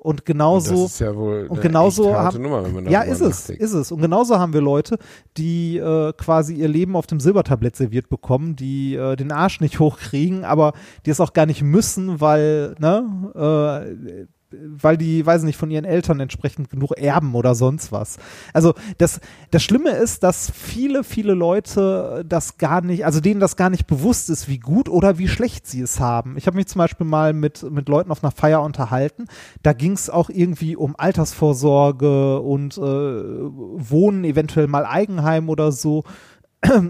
Und 0.00 0.24
genauso. 0.24 0.82
das 0.82 0.92
ist 0.92 1.00
ja 1.00 1.16
wohl 1.16 1.46
und 1.48 1.58
eine 1.58 1.60
genauso 1.60 2.04
echt 2.10 2.14
harte 2.14 2.36
haben, 2.36 2.42
Nummer, 2.42 2.64
wenn 2.64 2.72
man 2.72 2.88
ja, 2.88 3.02
ist 3.02 3.20
es, 3.20 3.50
ist 3.50 3.72
es. 3.72 3.90
Und 3.90 4.00
genauso 4.00 4.38
haben 4.38 4.52
wir 4.52 4.60
Leute, 4.60 4.98
die 5.36 5.76
äh, 5.76 6.12
quasi 6.12 6.54
ihr 6.54 6.68
Leben 6.68 6.94
auf 6.94 7.08
dem 7.08 7.18
Silbertablett 7.18 7.74
serviert 7.74 8.08
bekommen, 8.08 8.54
die 8.54 8.94
äh, 8.94 9.16
den 9.16 9.32
Arsch 9.32 9.60
nicht 9.60 9.80
hochkriegen, 9.80 10.44
aber 10.44 10.72
die 11.04 11.10
es 11.10 11.20
auch 11.20 11.32
gar 11.32 11.46
nicht 11.46 11.62
müssen, 11.62 12.20
weil, 12.20 12.76
ne, 12.78 13.24
äh, 13.34 14.26
weil 14.50 14.96
die, 14.96 15.24
weiß 15.24 15.42
nicht, 15.42 15.56
von 15.56 15.70
ihren 15.70 15.84
Eltern 15.84 16.20
entsprechend 16.20 16.70
genug 16.70 16.92
erben 16.96 17.34
oder 17.34 17.54
sonst 17.54 17.92
was. 17.92 18.16
Also 18.52 18.74
das, 18.96 19.20
das 19.50 19.62
Schlimme 19.62 19.90
ist, 19.90 20.22
dass 20.22 20.50
viele, 20.50 21.04
viele 21.04 21.34
Leute 21.34 22.24
das 22.26 22.56
gar 22.56 22.80
nicht, 22.80 23.04
also 23.04 23.20
denen 23.20 23.40
das 23.40 23.56
gar 23.56 23.68
nicht 23.70 23.86
bewusst 23.86 24.30
ist, 24.30 24.48
wie 24.48 24.58
gut 24.58 24.88
oder 24.88 25.18
wie 25.18 25.28
schlecht 25.28 25.66
sie 25.66 25.80
es 25.80 26.00
haben. 26.00 26.36
Ich 26.38 26.46
habe 26.46 26.56
mich 26.56 26.66
zum 26.66 26.78
Beispiel 26.78 27.06
mal 27.06 27.32
mit, 27.32 27.70
mit 27.70 27.88
Leuten 27.88 28.10
auf 28.10 28.24
einer 28.24 28.32
Feier 28.32 28.62
unterhalten. 28.62 29.26
Da 29.62 29.74
ging 29.74 29.92
es 29.92 30.08
auch 30.08 30.30
irgendwie 30.30 30.76
um 30.76 30.94
Altersvorsorge 30.96 32.40
und 32.40 32.78
äh, 32.78 32.80
Wohnen, 32.80 34.24
eventuell 34.24 34.66
mal 34.66 34.86
Eigenheim 34.86 35.48
oder 35.50 35.72
so. 35.72 36.04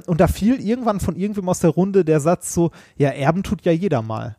Und 0.07 0.19
da 0.21 0.29
fiel 0.29 0.61
irgendwann 0.61 0.99
von 0.99 1.15
irgendwem 1.15 1.49
aus 1.49 1.61
der 1.61 1.71
Runde 1.71 2.03
der 2.05 2.21
Satz 2.21 2.55
so, 2.55 2.71
ja, 2.97 3.11
erben 3.11 3.43
tut 3.43 3.67
ja 3.67 3.73
jeder 3.73 4.01
mal. 4.01 4.38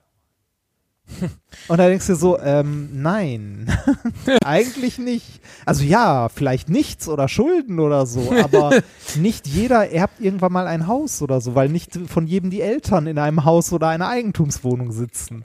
Und 1.68 1.78
da 1.78 1.88
denkst 1.88 2.08
du 2.08 2.16
so, 2.16 2.40
ähm, 2.40 2.90
nein, 2.94 3.68
eigentlich 4.44 4.98
nicht. 4.98 5.42
Also 5.66 5.84
ja, 5.84 6.30
vielleicht 6.30 6.70
nichts 6.70 7.08
oder 7.08 7.28
Schulden 7.28 7.80
oder 7.80 8.06
so, 8.06 8.32
aber 8.42 8.82
nicht 9.16 9.48
jeder 9.48 9.90
erbt 9.92 10.20
irgendwann 10.20 10.52
mal 10.52 10.68
ein 10.68 10.88
Haus 10.88 11.22
oder 11.22 11.42
so, 11.42 11.56
weil 11.56 11.70
nicht 11.70 12.00
von 12.08 12.28
jedem 12.28 12.50
die 12.50 12.62
Eltern 12.62 13.08
in 13.08 13.18
einem 13.18 13.46
Haus 13.46 13.72
oder 13.74 13.88
einer 13.88 14.08
Eigentumswohnung 14.08 14.92
sitzen. 14.92 15.44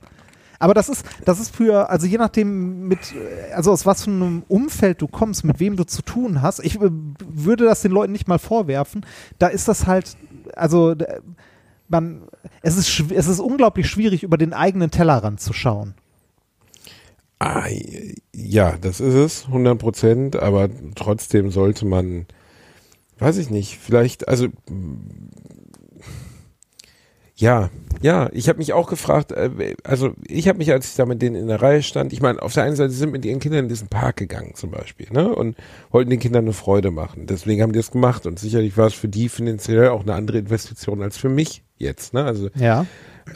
Aber 0.59 0.73
das 0.73 0.89
ist, 0.89 1.05
das 1.25 1.41
ist 1.41 1.55
für, 1.55 1.91
also 1.91 2.07
je 2.07 2.17
nachdem 2.17 2.89
mit, 2.89 3.01
also 3.55 3.73
aus 3.73 3.85
was 3.85 4.05
für 4.05 4.11
einem 4.11 4.45
Umfeld 4.49 5.03
du 5.03 5.09
kommst, 5.09 5.45
mit 5.45 5.61
wem 5.61 5.77
du 5.77 5.85
zu 5.85 6.01
tun 6.01 6.41
hast, 6.41 6.61
ich 6.61 6.81
würde 6.81 7.65
das 7.65 7.83
den 7.83 7.93
Leuten 7.93 8.13
nicht 8.13 8.29
mal 8.29 8.39
vorwerfen, 8.39 9.05
da 9.39 9.49
ist 9.49 9.69
das 9.69 9.87
halt, 9.87 10.17
also 10.55 10.95
man, 11.89 12.23
es 12.63 12.77
ist, 12.77 13.11
es 13.11 13.27
ist 13.27 13.41
unglaublich 13.41 13.89
schwierig, 13.89 14.23
über 14.23 14.39
den 14.39 14.53
eigenen 14.53 14.91
Tellerrand 14.91 15.41
zu 15.41 15.53
schauen. 15.53 15.95
Ah, 17.39 17.67
ja, 18.33 18.77
das 18.81 19.01
ist 19.01 19.15
es, 19.15 19.47
100 19.47 19.79
Prozent, 19.79 20.37
aber 20.37 20.69
trotzdem 20.95 21.51
sollte 21.51 21.85
man, 21.85 22.27
weiß 23.19 23.37
ich 23.39 23.51
nicht, 23.51 23.79
vielleicht, 23.79 24.29
also, 24.29 24.49
ja, 27.37 27.71
ja, 28.01 28.29
ich 28.33 28.49
habe 28.49 28.59
mich 28.59 28.73
auch 28.73 28.89
gefragt, 28.89 29.33
äh, 29.33 29.75
also 29.83 30.13
ich 30.27 30.47
habe 30.47 30.59
mich, 30.59 30.71
als 30.73 30.91
ich 30.91 30.95
da 30.95 31.07
mit 31.07 31.23
denen 31.23 31.37
in 31.37 31.49
der 31.49 31.63
Reihe 31.63 31.83
stand, 31.83 32.13
ich 32.13 32.21
meine, 32.23 32.41
auf 32.43 32.53
der 32.53 32.65
einen 32.65 32.77
Seite 32.77 32.93
sind 32.93 33.13
mit 33.13 33.25
ihren 33.25 33.41
Kindern 33.41 33.65
in 33.65 33.69
diesen 33.69 33.89
Park 33.89 34.17
gegangen 34.17 34.53
zum 34.55 34.71
Beispiel, 34.71 35.07
ne, 35.11 35.35
und 35.35 35.57
wollten 35.91 36.11
den 36.11 36.21
Kindern 36.21 36.45
eine 36.45 36.53
Freude 36.53 36.91
machen, 36.91 37.27
deswegen 37.27 37.63
haben 37.63 37.73
die 37.73 37.79
das 37.79 37.91
gemacht 37.91 38.27
und 38.27 38.39
sicherlich 38.39 38.77
war 38.77 38.87
es 38.87 38.95
für 38.95 39.09
die 39.09 39.29
finanziell 39.29 39.89
auch 39.89 40.03
eine 40.03 40.15
andere 40.15 40.39
Investition 40.39 41.03
als 41.03 41.17
für 41.17 41.29
mich 41.29 41.63
jetzt, 41.79 42.15
ne, 42.15 42.25
also 42.25 42.51
Ja. 42.57 42.87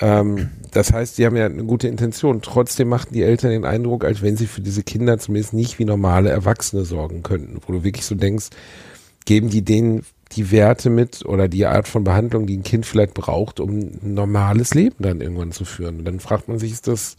ähm, 0.01 0.51
das 0.70 0.92
heißt, 0.92 1.18
die 1.18 1.24
haben 1.26 1.36
ja 1.36 1.46
eine 1.46 1.64
gute 1.64 1.88
Intention. 1.88 2.42
Trotzdem 2.42 2.88
machten 2.88 3.14
die 3.14 3.22
Eltern 3.22 3.51
den 3.51 3.64
Eindruck, 3.64 4.05
als 4.05 4.20
wenn 4.20 4.36
sie 4.36 4.46
für 4.46 4.61
diese 4.61 4.82
Kinder 4.82 5.18
zumindest 5.18 5.55
nicht 5.55 5.78
wie 5.78 5.86
normale 5.86 6.28
Erwachsene 6.28 6.84
sorgen 6.84 7.22
könnten. 7.22 7.59
Wo 7.66 7.72
du 7.72 7.84
wirklich 7.84 8.05
so 8.05 8.14
denkst, 8.14 8.49
geben 9.24 9.49
die 9.49 9.62
denen 9.64 10.05
die 10.33 10.51
Werte 10.51 10.91
mit 10.91 11.24
oder 11.24 11.49
die 11.49 11.66
Art 11.66 11.89
von 11.89 12.05
Behandlung, 12.05 12.47
die 12.47 12.57
ein 12.57 12.62
Kind 12.62 12.87
vielleicht 12.87 13.14
braucht, 13.14 13.61
um 13.61 13.70
ein 13.70 14.14
normales 14.14 14.74
Leben 14.74 14.97
dann 15.03 15.20
irgendwann 15.20 15.53
zu 15.53 15.64
führen. 15.64 15.99
Und 15.99 16.05
dann 16.05 16.20
fragt 16.20 16.49
man 16.49 16.59
sich, 16.59 16.72
ist 16.72 16.87
das, 16.87 17.16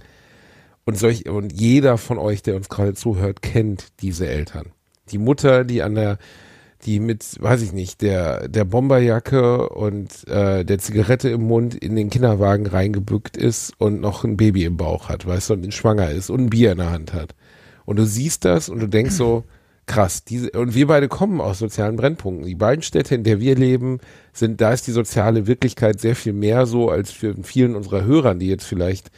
und 0.86 0.98
solch, 0.98 1.28
und 1.28 1.52
jeder 1.52 1.98
von 1.98 2.18
euch, 2.18 2.44
der 2.44 2.56
uns 2.56 2.70
gerade 2.70 2.94
zuhört, 2.94 3.42
kennt 3.42 3.88
diese 4.02 4.28
Eltern. 4.28 4.68
Die 5.12 5.18
Mutter, 5.18 5.64
die 5.64 5.82
an 5.82 5.96
der, 5.96 6.20
die 6.86 7.00
mit, 7.00 7.38
weiß 7.40 7.62
ich 7.62 7.74
nicht, 7.74 8.02
der, 8.02 8.48
der 8.48 8.64
Bomberjacke 8.64 9.70
und 9.70 10.28
äh, 10.28 10.64
der 10.64 10.78
Zigarette 10.78 11.30
im 11.30 11.42
Mund 11.42 11.76
in 11.76 11.96
den 11.96 12.10
Kinderwagen 12.10 12.68
reingebückt 12.68 13.38
ist 13.38 13.74
und 13.80 14.00
noch 14.02 14.24
ein 14.24 14.38
Baby 14.38 14.66
im 14.66 14.78
Bauch 14.78 15.10
hat, 15.10 15.26
weißt 15.26 15.50
du, 15.50 15.54
und 15.56 15.74
schwanger 15.74 16.12
ist 16.12 16.30
und 16.30 16.42
ein 16.42 16.50
Bier 16.50 16.72
in 16.72 16.78
der 16.78 16.92
Hand 16.92 17.14
hat. 17.14 17.36
Und 17.86 17.98
du 17.98 18.06
siehst 18.06 18.46
das 18.46 18.70
und 18.70 18.80
du 18.80 18.88
denkst 18.88 19.16
so, 19.16 19.44
krass, 19.90 20.24
diese, 20.24 20.52
und 20.52 20.76
wir 20.76 20.88
beide 20.88 21.08
kommen 21.08 21.42
aus 21.42 21.60
sozialen 21.60 21.98
Brennpunkten. 21.98 22.46
Die 22.46 22.56
beiden 22.56 22.84
Städte, 22.84 23.16
in 23.16 23.24
der 23.24 23.40
wir 23.40 23.56
leben, 23.56 24.00
sind, 24.32 24.62
da 24.62 24.72
ist 24.72 24.88
die 24.88 24.92
soziale 24.92 25.48
Wirklichkeit 25.48 26.00
sehr 26.00 26.16
viel 26.16 26.32
mehr 26.32 26.66
so 26.66 26.90
als 26.90 27.12
für 27.12 27.36
vielen 27.44 27.76
unserer 27.76 28.06
Hörern, 28.06 28.40
die 28.40 28.48
jetzt 28.48 28.66
vielleicht 28.66 29.10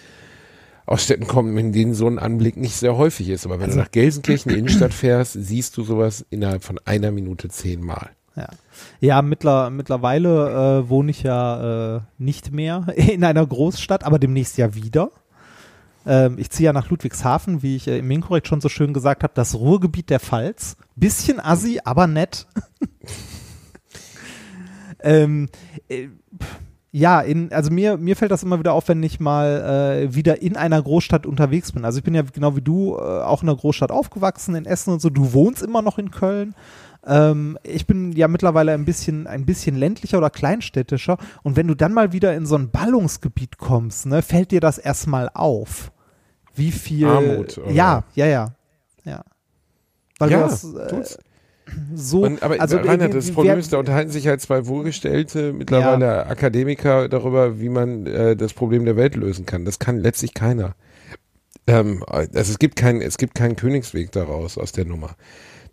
aus 0.86 1.04
Städten 1.04 1.28
kommen, 1.28 1.58
in 1.58 1.74
denen 1.74 1.94
so 1.94 2.08
ein 2.08 2.20
Anblick 2.20 2.58
nicht 2.58 2.76
sehr 2.76 2.98
häufig 2.98 3.30
ist. 3.30 3.46
Aber 3.46 3.56
wenn 3.56 3.66
Also 3.66 3.78
du 3.78 3.84
nach 3.84 3.92
Gelsenkirchen, 3.92 4.52
Innenstadt 4.52 4.94
fährst, 4.94 5.34
siehst 5.34 5.76
du 5.78 5.84
sowas 5.84 6.26
innerhalb 6.30 6.64
von 6.64 6.80
einer 6.86 7.12
Minute 7.12 7.50
zehnmal. 7.50 8.10
Ja, 8.36 8.48
ja 9.02 9.22
mittler, 9.22 9.70
mittlerweile 9.70 10.84
äh, 10.86 10.90
wohne 10.90 11.12
ich 11.12 11.24
ja 11.24 11.98
äh, 11.98 12.02
nicht 12.18 12.52
mehr 12.52 12.88
in 12.96 13.24
einer 13.26 13.46
Großstadt, 13.46 14.06
aber 14.06 14.20
demnächst 14.20 14.58
ja 14.58 14.74
wieder. 14.74 15.12
Ähm, 16.06 16.38
ich 16.38 16.50
ziehe 16.50 16.66
ja 16.66 16.74
nach 16.74 16.90
Ludwigshafen, 16.90 17.62
wie 17.62 17.76
ich 17.76 17.88
äh, 17.88 18.00
im 18.00 18.08
Minkorrekt 18.08 18.48
schon 18.48 18.62
so 18.62 18.70
schön 18.70 18.94
gesagt 18.94 19.24
habe, 19.24 19.34
das 19.36 19.56
Ruhrgebiet 19.56 20.10
der 20.10 20.20
Pfalz. 20.20 20.76
Bisschen 20.96 21.40
assi, 21.40 21.80
aber 21.84 22.08
nett. 22.08 22.48
ähm, 25.00 25.50
äh, 25.88 26.10
ja, 26.94 27.22
in, 27.22 27.54
also 27.54 27.72
mir, 27.72 27.98
mir 27.98 28.18
fällt 28.18 28.32
das 28.32 28.44
immer 28.44 28.60
wieder 28.60 28.74
auf, 28.74 28.90
wenn 28.90 29.02
ich 29.02 29.22
mal 29.22 30.04
äh, 30.04 30.14
wieder 30.14 30.42
in 30.42 30.58
einer 30.58 30.82
Großstadt 30.82 31.26
unterwegs 31.26 31.72
bin. 31.72 31.86
Also 31.86 32.00
ich 32.00 32.04
bin 32.04 32.14
ja 32.14 32.22
genau 32.22 32.58
wie 32.58 32.62
du 32.62 32.96
äh, 32.96 33.00
auch 33.00 33.44
in 33.44 33.50
einer 33.50 33.58
Großstadt 33.58 33.92
aufgewachsen, 33.92 34.56
in 34.56 34.66
Essen 34.66 34.92
und 34.92 35.02
so. 35.02 35.10
Du 35.10 35.32
wohnst 35.32 35.64
immer 35.64 35.82
noch 35.82 35.98
in 35.98 36.12
Köln. 36.12 36.54
Ähm, 37.06 37.58
ich 37.64 37.88
bin 37.88 38.12
ja 38.12 38.28
mittlerweile 38.28 38.74
ein 38.74 38.86
bisschen, 38.86 39.26
ein 39.28 39.46
bisschen 39.46 39.76
ländlicher 39.76 40.18
oder 40.20 40.30
kleinstädtischer. 40.30 41.18
Und 41.44 41.56
wenn 41.56 41.68
du 41.68 41.76
dann 41.76 41.94
mal 41.94 42.14
wieder 42.14 42.36
in 42.36 42.46
so 42.46 42.56
ein 42.56 42.70
Ballungsgebiet 42.70 43.58
kommst, 43.58 44.06
ne, 44.06 44.22
fällt 44.22 44.52
dir 44.52 44.60
das 44.60 44.78
erstmal 44.78 45.30
auf. 45.34 45.92
Wie 46.54 46.72
viel. 46.72 47.08
Armut, 47.08 47.58
oder? 47.58 47.72
Ja, 47.72 48.04
ja, 48.14 48.26
ja. 48.28 48.54
Ja. 49.04 49.24
Weil 50.20 50.32
Ja, 50.32 50.44
du 50.44 50.50
das, 50.50 50.64
äh, 50.64 51.04
so. 51.96 52.22
Und, 52.24 52.44
aber 52.44 52.60
also, 52.60 52.78
Rainer, 52.78 53.08
wie- 53.10 53.14
das 53.14 53.30
wie- 53.30 53.32
Problem 53.32 53.58
ist, 53.58 53.72
da 53.74 53.78
unterhalten 53.78 54.12
sich 54.12 54.28
halt 54.28 54.42
zwei 54.42 54.68
wohlgestellte, 54.68 55.54
mittlerweile 55.54 56.26
Akademiker 56.28 57.08
darüber, 57.08 57.60
wie 57.60 57.70
man 57.70 58.06
äh, 58.06 58.36
das 58.36 58.54
Problem 58.54 58.86
der 58.86 58.96
Welt 58.98 59.16
lösen 59.16 59.46
kann. 59.46 59.64
Das 59.66 59.80
kann 59.80 59.98
letztlich 59.98 60.34
keiner. 60.34 60.76
Ähm, 61.68 62.04
also 62.08 62.52
es 62.52 62.60
gibt 62.60 62.76
keinen, 62.76 63.02
es 63.02 63.18
gibt 63.18 63.36
keinen 63.36 63.56
Königsweg 63.56 64.12
daraus 64.12 64.58
aus 64.58 64.72
der 64.72 64.86
Nummer. 64.86 65.16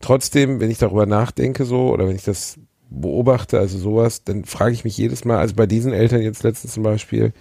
Trotzdem, 0.01 0.61
wenn 0.61 0.71
ich 0.71 0.79
darüber 0.79 1.07
nachdenke 1.07 1.65
so 1.65 1.91
oder 1.93 2.07
wenn 2.07 2.17
ich 2.17 2.25
das 2.25 2.59
beobachte, 2.91 3.59
also 3.59 3.79
sowas, 3.79 4.25
dann 4.25 4.45
frage 4.45 4.73
ich 4.73 4.85
mich 4.85 4.97
jedes 4.97 5.25
Mal, 5.25 5.39
also 5.39 5.55
bei 5.55 5.67
diesen 5.67 5.93
Eltern 5.93 6.23
jetzt 6.23 6.43
letztens 6.43 6.75
zum 6.75 6.83
Beispiel, 6.83 7.33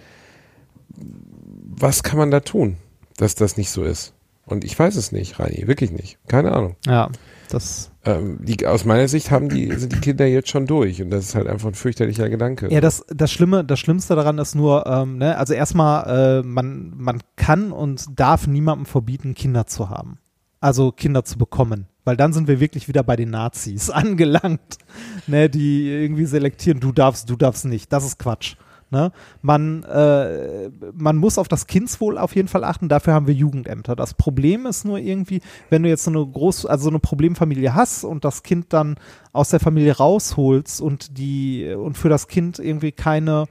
was 1.64 2.02
kann 2.02 2.18
man 2.18 2.30
da 2.30 2.40
tun, 2.40 2.76
dass 3.16 3.34
das 3.34 3.56
nicht 3.56 3.70
so 3.70 3.84
ist? 3.84 4.14
Und 4.48 4.64
ich 4.64 4.78
weiß 4.78 4.96
es 4.96 5.12
nicht, 5.12 5.38
Reini, 5.38 5.66
wirklich 5.68 5.90
nicht. 5.90 6.18
Keine 6.26 6.52
Ahnung. 6.52 6.76
Ja, 6.86 7.10
das. 7.50 7.90
Ähm, 8.04 8.38
die, 8.40 8.66
aus 8.66 8.86
meiner 8.86 9.06
Sicht 9.06 9.30
haben 9.30 9.50
die, 9.50 9.70
sind 9.76 9.92
die 9.92 10.00
Kinder 10.00 10.26
jetzt 10.26 10.48
schon 10.48 10.66
durch 10.66 11.02
und 11.02 11.10
das 11.10 11.26
ist 11.26 11.34
halt 11.34 11.46
einfach 11.46 11.68
ein 11.68 11.74
fürchterlicher 11.74 12.30
Gedanke. 12.30 12.72
Ja, 12.72 12.80
das, 12.80 13.04
das 13.08 13.30
Schlimme, 13.30 13.64
das 13.64 13.78
Schlimmste 13.78 14.16
daran 14.16 14.38
ist 14.38 14.54
nur, 14.54 14.86
ähm, 14.86 15.18
ne, 15.18 15.36
also 15.36 15.52
erstmal, 15.52 16.40
äh, 16.40 16.46
man, 16.46 16.94
man 16.96 17.20
kann 17.36 17.72
und 17.72 18.18
darf 18.18 18.46
niemandem 18.46 18.86
verbieten, 18.86 19.34
Kinder 19.34 19.66
zu 19.66 19.90
haben. 19.90 20.18
Also 20.60 20.92
Kinder 20.92 21.24
zu 21.24 21.36
bekommen. 21.38 21.86
Weil 22.08 22.16
dann 22.16 22.32
sind 22.32 22.48
wir 22.48 22.58
wirklich 22.58 22.88
wieder 22.88 23.02
bei 23.02 23.16
den 23.16 23.28
Nazis 23.28 23.90
angelangt, 23.90 24.78
ne, 25.26 25.50
die 25.50 25.90
irgendwie 25.90 26.24
selektieren, 26.24 26.80
du 26.80 26.90
darfst, 26.90 27.28
du 27.28 27.36
darfst 27.36 27.66
nicht. 27.66 27.92
Das 27.92 28.02
ist 28.02 28.18
Quatsch. 28.18 28.56
Ne? 28.90 29.12
Man, 29.42 29.82
äh, 29.82 30.70
man 30.94 31.18
muss 31.18 31.36
auf 31.36 31.48
das 31.48 31.66
Kindswohl 31.66 32.16
auf 32.16 32.34
jeden 32.34 32.48
Fall 32.48 32.64
achten, 32.64 32.88
dafür 32.88 33.12
haben 33.12 33.26
wir 33.26 33.34
Jugendämter. 33.34 33.94
Das 33.94 34.14
Problem 34.14 34.64
ist 34.64 34.86
nur 34.86 34.98
irgendwie, 34.98 35.42
wenn 35.68 35.82
du 35.82 35.90
jetzt 35.90 36.04
so 36.04 36.10
eine 36.10 36.24
groß, 36.26 36.64
also 36.64 36.84
so 36.84 36.88
eine 36.88 36.98
Problemfamilie 36.98 37.74
hast 37.74 38.04
und 38.04 38.24
das 38.24 38.42
Kind 38.42 38.72
dann 38.72 38.96
aus 39.34 39.50
der 39.50 39.60
Familie 39.60 39.98
rausholst 39.98 40.80
und 40.80 41.18
die 41.18 41.70
und 41.74 41.98
für 41.98 42.08
das 42.08 42.26
Kind 42.26 42.58
irgendwie 42.58 42.92
keine 42.92 43.48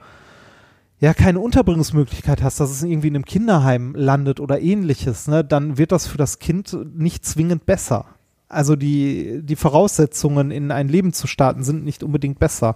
ja 0.99 1.13
keine 1.13 1.41
Unterbringungsmöglichkeit 1.41 2.41
hast, 2.41 2.59
dass 2.59 2.71
es 2.71 2.81
irgendwie 2.81 3.09
in 3.09 3.15
einem 3.17 3.25
Kinderheim 3.25 3.93
landet 3.93 4.39
oder 4.39 4.59
ähnliches, 4.59 5.27
ne, 5.27 5.43
dann 5.43 5.77
wird 5.77 5.91
das 5.91 6.07
für 6.07 6.17
das 6.17 6.39
Kind 6.39 6.75
nicht 6.95 7.23
zwingend 7.23 7.67
besser. 7.67 8.16
Also 8.49 8.75
die, 8.75 9.41
die 9.43 9.55
Voraussetzungen 9.55 10.51
in 10.51 10.71
ein 10.71 10.87
Leben 10.87 11.11
zu 11.13 11.27
starten 11.27 11.63
sind 11.63 11.83
nicht 11.83 12.03
unbedingt 12.03 12.39
besser. 12.39 12.75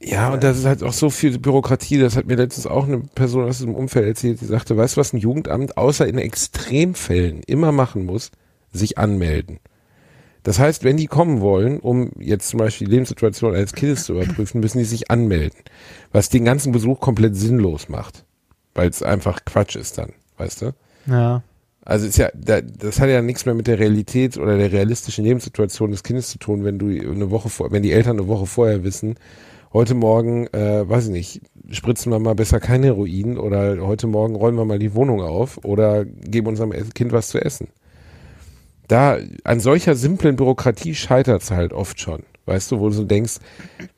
Ja, 0.00 0.32
und 0.32 0.42
das 0.42 0.58
ist 0.58 0.64
halt 0.64 0.82
auch 0.82 0.92
so 0.92 1.10
viel 1.10 1.38
Bürokratie. 1.38 1.98
Das 1.98 2.16
hat 2.16 2.26
mir 2.26 2.36
letztens 2.36 2.66
auch 2.66 2.86
eine 2.86 3.00
Person 3.00 3.44
aus 3.44 3.58
diesem 3.58 3.74
Umfeld 3.74 4.06
erzählt, 4.06 4.40
die 4.40 4.46
sagte, 4.46 4.76
weißt 4.76 4.96
du, 4.96 5.00
was 5.00 5.12
ein 5.12 5.18
Jugendamt 5.18 5.76
außer 5.76 6.06
in 6.06 6.18
Extremfällen 6.18 7.42
immer 7.46 7.72
machen 7.72 8.06
muss? 8.06 8.30
Sich 8.72 8.96
anmelden. 8.96 9.58
Das 10.44 10.58
heißt, 10.58 10.84
wenn 10.84 10.96
die 10.96 11.08
kommen 11.08 11.40
wollen, 11.40 11.80
um 11.80 12.10
jetzt 12.18 12.48
zum 12.48 12.58
Beispiel 12.58 12.86
die 12.86 12.92
Lebenssituation 12.94 13.54
eines 13.54 13.74
Kindes 13.74 14.04
zu 14.04 14.14
überprüfen, 14.14 14.60
müssen 14.60 14.78
die 14.78 14.84
sich 14.84 15.10
anmelden. 15.10 15.58
Was 16.12 16.28
den 16.28 16.44
ganzen 16.44 16.72
Besuch 16.72 17.00
komplett 17.00 17.36
sinnlos 17.36 17.88
macht. 17.88 18.24
Weil 18.74 18.88
es 18.88 19.02
einfach 19.02 19.44
Quatsch 19.44 19.76
ist 19.76 19.98
dann, 19.98 20.12
weißt 20.36 20.62
du? 20.62 20.74
Ja. 21.06 21.42
Also 21.88 22.06
ist 22.06 22.18
ja, 22.18 22.28
da- 22.34 22.60
das 22.60 23.00
hat 23.00 23.08
ja 23.08 23.22
nichts 23.22 23.46
mehr 23.46 23.54
mit 23.54 23.66
der 23.66 23.78
Realität 23.78 24.36
oder 24.36 24.58
der 24.58 24.70
realistischen 24.72 25.24
Lebenssituation 25.24 25.90
des 25.90 26.02
Kindes 26.02 26.28
zu 26.28 26.38
tun, 26.38 26.62
wenn 26.62 26.78
du 26.78 26.88
eine 26.88 27.30
Woche 27.30 27.48
vor, 27.48 27.72
wenn 27.72 27.82
die 27.82 27.92
Eltern 27.92 28.18
eine 28.18 28.28
Woche 28.28 28.44
vorher 28.44 28.84
wissen, 28.84 29.14
heute 29.72 29.94
Morgen, 29.94 30.48
äh, 30.48 30.86
weiß 30.86 31.06
ich 31.06 31.10
nicht, 31.12 31.40
spritzen 31.70 32.12
wir 32.12 32.18
mal 32.18 32.34
besser 32.34 32.60
kein 32.60 32.82
Heroin 32.82 33.38
oder 33.38 33.78
heute 33.86 34.06
Morgen 34.06 34.34
räumen 34.36 34.58
wir 34.58 34.66
mal 34.66 34.78
die 34.78 34.94
Wohnung 34.94 35.22
auf 35.22 35.64
oder 35.64 36.04
geben 36.04 36.48
unserem 36.48 36.72
Kind 36.92 37.12
was 37.12 37.28
zu 37.28 37.42
essen. 37.42 37.68
Da, 38.86 39.16
an 39.44 39.60
solcher 39.60 39.94
simplen 39.94 40.36
Bürokratie 40.36 40.94
scheitert 40.94 41.40
es 41.42 41.50
halt 41.50 41.72
oft 41.72 42.00
schon. 42.00 42.22
Weißt 42.48 42.72
du, 42.72 42.80
wo 42.80 42.88
du 42.88 42.94
so 42.94 43.04
denkst, 43.04 43.36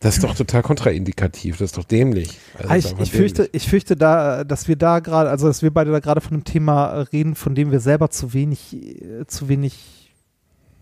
das 0.00 0.16
ist 0.16 0.24
doch 0.24 0.34
total 0.34 0.62
kontraindikativ, 0.62 1.58
das 1.58 1.66
ist 1.66 1.78
doch 1.78 1.84
dämlich. 1.84 2.36
Also 2.58 2.68
Ah, 2.68 2.76
ich, 2.76 2.92
ich 2.98 3.12
fürchte, 3.12 3.42
dämlich. 3.44 3.62
ich 3.62 3.68
fürchte 3.68 3.94
da, 3.96 4.42
dass 4.42 4.66
wir 4.66 4.74
da 4.74 4.98
gerade, 4.98 5.30
also 5.30 5.46
dass 5.46 5.62
wir 5.62 5.70
beide 5.72 5.92
da 5.92 6.00
gerade 6.00 6.20
von 6.20 6.32
einem 6.32 6.44
Thema 6.44 6.86
reden, 7.12 7.36
von 7.36 7.54
dem 7.54 7.70
wir 7.70 7.78
selber 7.78 8.10
zu 8.10 8.32
wenig, 8.32 8.74
äh, 8.74 9.24
zu 9.26 9.48
wenig 9.48 10.12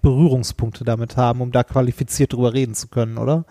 Berührungspunkte 0.00 0.84
damit 0.84 1.18
haben, 1.18 1.42
um 1.42 1.52
da 1.52 1.62
qualifiziert 1.62 2.32
drüber 2.32 2.54
reden 2.54 2.74
zu 2.74 2.88
können, 2.88 3.18
oder? 3.18 3.44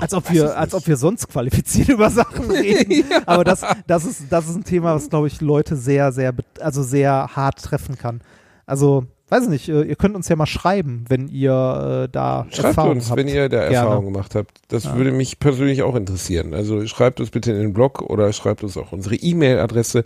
Als 0.00 0.14
ob 0.14 0.30
wir, 0.30 0.56
als 0.56 0.74
ob 0.74 0.86
wir 0.86 0.96
sonst 0.96 1.28
qualifiziert 1.28 1.88
über 1.88 2.10
Sachen 2.10 2.50
reden. 2.50 3.04
Aber 3.26 3.44
das, 3.44 3.62
das 3.86 4.04
ist, 4.04 4.24
das 4.30 4.48
ist 4.48 4.56
ein 4.56 4.64
Thema, 4.64 4.94
was 4.94 5.08
glaube 5.08 5.28
ich 5.28 5.40
Leute 5.40 5.76
sehr, 5.76 6.12
sehr, 6.12 6.34
also 6.60 6.82
sehr 6.82 7.30
hart 7.34 7.62
treffen 7.62 7.96
kann. 7.96 8.20
Also, 8.66 9.06
weiß 9.30 9.44
ich 9.44 9.48
nicht, 9.50 9.68
äh, 9.68 9.82
ihr 9.82 9.96
könnt 9.96 10.14
uns 10.16 10.28
ja 10.28 10.36
mal 10.36 10.46
schreiben, 10.46 11.04
wenn 11.08 11.28
ihr 11.28 12.04
äh, 12.06 12.08
da 12.10 12.46
Schreibt 12.50 12.64
Erfahrung 12.68 12.92
uns, 12.92 13.08
habt. 13.10 13.18
wenn 13.18 13.28
ihr 13.28 13.48
da 13.48 13.60
Gerne. 13.68 13.74
Erfahrung 13.76 14.04
gemacht 14.06 14.34
habt. 14.34 14.50
Das 14.68 14.84
Ja. 14.84 14.96
würde 14.96 15.12
mich 15.12 15.38
persönlich 15.38 15.82
auch 15.82 15.94
interessieren. 15.94 16.54
Also 16.54 16.86
schreibt 16.86 17.20
uns 17.20 17.30
bitte 17.30 17.50
in 17.52 17.58
den 17.58 17.72
Blog 17.72 18.02
oder 18.02 18.32
schreibt 18.32 18.62
uns 18.62 18.76
auch 18.76 18.92
unsere 18.92 19.14
E-Mail-Adresse. 19.16 20.04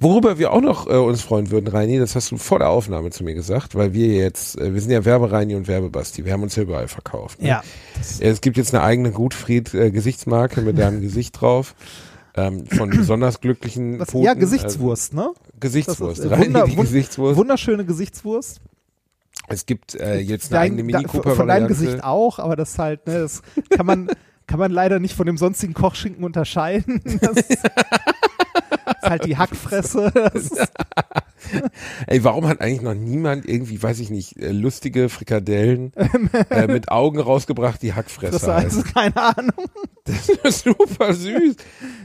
Worüber 0.00 0.38
wir 0.38 0.52
auch 0.52 0.60
noch 0.60 0.86
äh, 0.88 0.96
uns 0.96 1.22
freuen 1.22 1.50
würden, 1.50 1.68
Reini, 1.68 1.98
das 1.98 2.16
hast 2.16 2.30
du 2.30 2.36
vor 2.36 2.58
der 2.58 2.70
Aufnahme 2.70 3.10
zu 3.10 3.24
mir 3.24 3.34
gesagt, 3.34 3.74
weil 3.74 3.92
wir 3.94 4.08
jetzt, 4.08 4.58
äh, 4.60 4.72
wir 4.74 4.80
sind 4.80 4.90
ja 4.90 5.04
Werbereini 5.04 5.54
und 5.54 5.68
Werbebasti, 5.68 6.24
wir 6.24 6.32
haben 6.32 6.42
uns 6.42 6.56
ja 6.56 6.62
überall 6.62 6.88
verkauft. 6.88 7.42
Ne? 7.42 7.48
Ja. 7.48 7.62
Es 8.20 8.40
gibt 8.40 8.56
jetzt 8.56 8.74
eine 8.74 8.82
eigene 8.82 9.10
Gutfried-Gesichtsmarke 9.12 10.60
mit 10.62 10.78
deinem 10.78 11.00
Gesicht 11.02 11.40
drauf. 11.40 11.74
Ähm, 12.34 12.66
von 12.66 12.88
besonders 12.90 13.40
glücklichen 13.40 13.98
Was, 13.98 14.08
Pfoten, 14.10 14.24
ja, 14.24 14.34
Gesichtswurst, 14.34 15.12
ne? 15.12 15.26
Also 15.28 15.34
Das 15.52 15.60
Gesichtswurst, 15.60 16.24
ist, 16.24 16.30
äh, 16.32 16.38
wunder- 16.38 16.64
Gesichtswurst. 16.66 17.36
Wunderschöne 17.36 17.84
Gesichtswurst. 17.84 18.60
es 19.48 19.66
gibt 19.66 19.94
äh, 19.96 20.18
jetzt 20.18 20.50
eine 20.52 20.60
Dein, 20.60 20.72
eigene 20.78 20.92
da, 20.92 20.98
Mini 21.00 21.08
von 21.10 21.22
Cooper 21.22 21.46
deinem 21.46 21.68
Gesicht 21.68 22.02
auch, 22.04 22.38
aber 22.38 22.56
das 22.56 22.70
ist 22.70 22.78
halt, 22.78 23.06
ne, 23.06 23.18
das 23.20 23.42
kann 23.70 23.84
man, 23.84 24.08
kann 24.46 24.58
man 24.58 24.70
leider 24.72 24.98
nicht 24.98 25.14
von 25.14 25.26
dem 25.26 25.36
sonstigen 25.36 25.74
Kochschinken 25.74 26.24
unterscheiden. 26.24 27.02
Das 27.20 27.36
ist, 29.02 29.04
ist 29.04 29.10
halt 29.10 29.24
die 29.26 29.36
Hackfresse. 29.36 30.12
Ey, 32.06 32.24
warum 32.24 32.46
hat 32.46 32.60
eigentlich 32.60 32.82
noch 32.82 32.94
niemand 32.94 33.48
irgendwie, 33.48 33.82
weiß 33.82 33.98
ich 34.00 34.10
nicht, 34.10 34.36
äh, 34.38 34.52
lustige 34.52 35.08
Frikadellen 35.08 35.92
äh, 36.50 36.66
mit 36.68 36.90
Augen 36.90 37.18
rausgebracht, 37.18 37.82
die 37.82 37.94
Hackfresse 37.94 38.32
das 38.32 38.46
heißt, 38.46 38.64
heißen? 38.66 38.84
keine 38.84 39.16
Ahnung. 39.16 39.68
Das 40.04 40.28
ist 40.28 40.64
super 40.64 41.14
süß. 41.14 41.56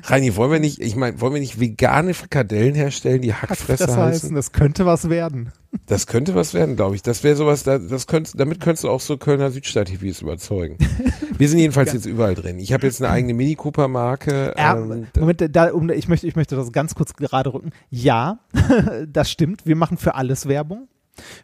Reini, 0.03 0.35
wollen 0.35 0.51
wir 0.51 0.59
nicht, 0.59 0.79
ich 0.81 0.95
meine, 0.95 1.19
wollen 1.21 1.33
wir 1.33 1.39
nicht 1.39 1.59
vegane 1.59 2.13
Frikadellen 2.13 2.75
herstellen, 2.75 3.21
die 3.21 3.33
Hackfresse, 3.33 3.83
Hackfresse 3.83 3.87
heißen? 3.87 4.01
heißen, 4.01 4.35
das 4.35 4.51
könnte 4.51 4.85
was 4.85 5.09
werden. 5.09 5.51
Das 5.85 6.07
könnte 6.07 6.35
was 6.35 6.53
werden, 6.53 6.75
glaube 6.75 6.95
ich. 6.95 7.01
Das 7.01 7.23
wäre 7.23 7.35
sowas, 7.35 7.63
da- 7.63 7.77
das 7.77 8.07
könnt, 8.07 8.39
damit 8.39 8.59
könntest 8.59 8.83
du 8.83 8.89
auch 8.89 9.01
so 9.01 9.17
Kölner 9.17 9.51
Südstadt-TVs 9.51 10.21
überzeugen. 10.21 10.77
Wir 11.37 11.49
sind 11.49 11.59
jedenfalls 11.59 11.93
jetzt 11.93 12.05
überall 12.05 12.35
drin. 12.35 12.59
Ich 12.59 12.73
habe 12.73 12.85
jetzt 12.87 13.01
eine 13.01 13.11
eigene 13.11 13.33
Mini 13.33 13.55
Cooper 13.55 13.87
Marke. 13.87 14.53
Ja, 14.57 14.77
ähm, 14.77 15.07
Moment, 15.17 15.55
da, 15.55 15.71
um, 15.71 15.89
ich, 15.89 16.07
möchte, 16.07 16.27
ich 16.27 16.35
möchte 16.35 16.55
das 16.55 16.71
ganz 16.71 16.95
kurz 16.95 17.13
gerade 17.13 17.53
rücken. 17.53 17.71
Ja, 17.89 18.39
das 19.07 19.29
stimmt. 19.29 19.65
Wir 19.65 19.75
machen 19.75 19.97
für 19.97 20.15
alles 20.15 20.47
Werbung. 20.47 20.87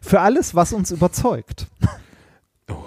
Für 0.00 0.20
alles, 0.20 0.54
was 0.54 0.72
uns 0.72 0.90
überzeugt. 0.90 1.66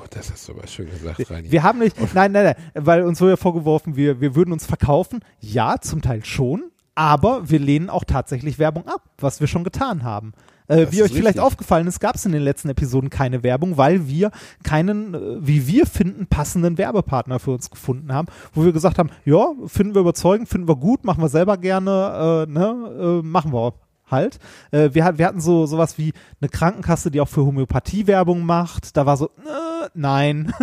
das 0.10 0.32
hast 0.32 0.48
du 0.48 0.54
aber 0.54 0.68
schön 0.68 0.90
gesagt, 0.90 1.30
Reini. 1.30 1.52
Wir 1.52 1.64
haben 1.64 1.80
nicht, 1.80 1.98
nein, 2.14 2.32
nein, 2.32 2.46
nein, 2.46 2.56
weil 2.86 3.04
uns 3.04 3.22
wurde 3.22 3.32
ja 3.32 3.38
vorgeworfen, 3.38 3.96
wir, 3.96 4.22
wir 4.22 4.36
würden 4.36 4.52
uns 4.54 4.66
verkaufen. 4.66 5.20
Ja, 5.40 5.80
zum 5.82 6.02
Teil 6.02 6.24
schon, 6.26 6.64
aber 6.96 7.50
wir 7.50 7.60
lehnen 7.60 7.90
auch 7.90 8.04
tatsächlich 8.06 8.58
Werbung 8.58 8.88
ab, 8.88 9.04
was 9.20 9.40
wir 9.40 9.48
schon 9.48 9.64
getan 9.64 10.04
haben. 10.04 10.34
Äh, 10.68 10.88
wie 10.92 11.02
euch 11.02 11.12
vielleicht 11.12 11.26
richtig. 11.28 11.42
aufgefallen 11.42 11.88
ist, 11.88 12.00
gab 12.00 12.16
es 12.16 12.26
in 12.26 12.32
den 12.32 12.42
letzten 12.42 12.70
Episoden 12.70 13.10
keine 13.10 13.44
Werbung, 13.44 13.78
weil 13.78 14.08
wir 14.08 14.32
keinen, 14.64 15.14
äh, 15.14 15.20
wie 15.40 15.68
wir 15.68 15.86
finden, 15.86 16.28
passenden 16.28 16.78
Werbepartner 16.78 17.40
für 17.40 17.52
uns 17.52 17.70
gefunden 17.70 18.14
haben, 18.14 18.28
wo 18.54 18.66
wir 18.66 18.74
gesagt 18.74 19.00
haben, 19.00 19.10
ja, 19.26 19.48
finden 19.66 19.96
wir 19.96 20.02
überzeugend, 20.02 20.50
finden 20.50 20.68
wir 20.68 20.76
gut, 20.76 21.06
machen 21.06 21.22
wir 21.22 21.30
selber 21.30 21.58
gerne, 21.58 22.46
äh, 22.48 22.52
ne, 22.52 23.22
äh, 23.22 23.26
machen 23.26 23.54
wir 23.54 23.74
halt. 24.10 24.40
Äh, 24.72 24.90
wir, 24.94 25.18
wir 25.18 25.26
hatten 25.26 25.42
so 25.42 25.66
sowas 25.66 25.98
wie 25.98 26.14
eine 26.42 26.50
Krankenkasse, 26.50 27.12
die 27.12 27.22
auch 27.22 27.30
für 27.30 27.46
Homöopathie 27.46 28.08
Werbung 28.08 28.46
macht. 28.46 28.98
Da 28.98 29.06
war 29.06 29.18
so, 29.18 29.28
äh, 29.28 29.90
nein. 29.94 30.54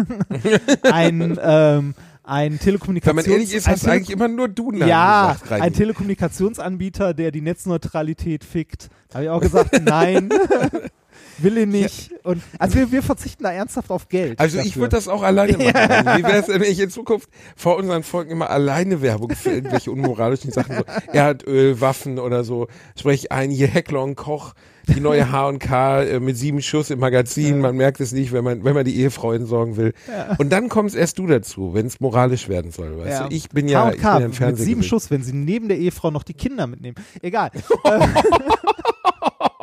ein, 0.82 1.38
ähm, 1.42 1.95
ein 2.22 2.53
Wenn 2.53 2.59
Telekommunikations... 2.59 3.26
man 3.26 3.32
ehrlich 3.32 3.55
ist, 3.55 3.68
hast 3.68 3.86
eigentlich 3.86 4.11
immer 4.11 4.28
nur 4.28 4.49
du 4.49 4.72
ja, 4.72 5.34
gesagt, 5.34 5.53
ein 5.53 5.72
Telekommunikationsanbieter, 5.72 7.12
der 7.12 7.30
die 7.30 7.42
Netzneutralität 7.42 8.45
fickt. 8.45 8.88
Da 9.09 9.16
habe 9.16 9.24
ich 9.24 9.30
auch 9.30 9.40
gesagt, 9.40 9.80
nein, 9.84 10.30
will 11.39 11.59
ich 11.59 11.66
nicht. 11.66 12.11
Und, 12.24 12.43
also 12.59 12.76
wir, 12.76 12.93
wir 12.93 13.03
verzichten 13.03 13.43
da 13.45 13.53
ernsthaft 13.53 13.91
auf 13.91 14.09
Geld. 14.09 14.39
Also 14.41 14.59
ich 14.59 14.68
dafür. 14.68 14.82
würde 14.82 14.97
das 14.97 15.09
auch 15.09 15.22
alleine 15.22 15.59
machen. 15.59 15.72
Reini. 15.74 16.18
Wie 16.18 16.26
wäre 16.28 16.39
es, 16.39 16.49
wenn 16.49 16.62
ich 16.62 16.80
in 16.80 16.91
Zukunft 16.91 17.28
vor 17.57 17.76
unseren 17.76 18.03
Folgen 18.03 18.30
immer 18.30 18.51
alleine 18.51 19.03
Werbung 19.03 19.30
für 19.30 19.51
irgendwelche 19.51 19.91
unmoralischen 19.91 20.51
Sachen, 20.53 20.76
so 20.76 20.85
Erdöl, 21.12 21.80
Waffen 21.80 22.18
oder 22.18 22.45
so, 22.45 22.68
sprich 22.99 23.30
ein 23.32 23.51
hier 23.51 23.68
Heckler 23.68 24.03
und 24.03 24.14
Koch, 24.16 24.55
die 24.87 25.01
neue 25.01 25.32
H&K 25.32 26.03
äh, 26.03 26.20
mit 26.20 26.37
sieben 26.37 26.61
Schuss 26.61 26.91
im 26.91 26.99
Magazin, 26.99 27.59
man 27.61 27.74
merkt 27.76 28.01
es 28.01 28.12
nicht, 28.12 28.32
wenn 28.32 28.45
man, 28.45 28.64
wenn 28.64 28.74
man 28.74 28.85
die 28.85 28.97
Ehefrau 29.01 29.32
entsorgen 29.32 29.76
will. 29.78 29.95
Und 30.39 30.51
dann 30.51 30.68
kommst 30.68 30.95
erst 30.95 31.18
du 31.18 31.26
dazu, 31.26 31.72
wenn 31.74 31.87
es 31.87 32.01
moralisch 32.01 32.49
werden 32.49 32.70
soll, 32.70 32.99
weißt 32.99 33.09
Ja. 33.20 33.28
du? 33.28 33.35
Ich 33.35 33.49
bin 33.49 33.66
ja, 33.68 33.89
ich 33.91 33.97
bin 33.97 34.03
ja 34.03 34.11
H&K 34.12 34.16
ein 34.16 34.22
mit 34.24 34.32
sieben 34.32 34.35
Fernsehgesicht. 34.35 34.89
Schuss, 34.89 35.11
wenn 35.11 35.22
sie 35.22 35.32
neben 35.32 35.68
der 35.68 35.78
Ehefrau 35.78 36.11
noch 36.11 36.22
die 36.22 36.35
Kinder 36.35 36.66
mitnehmen. 36.66 36.97
Egal. 37.22 37.51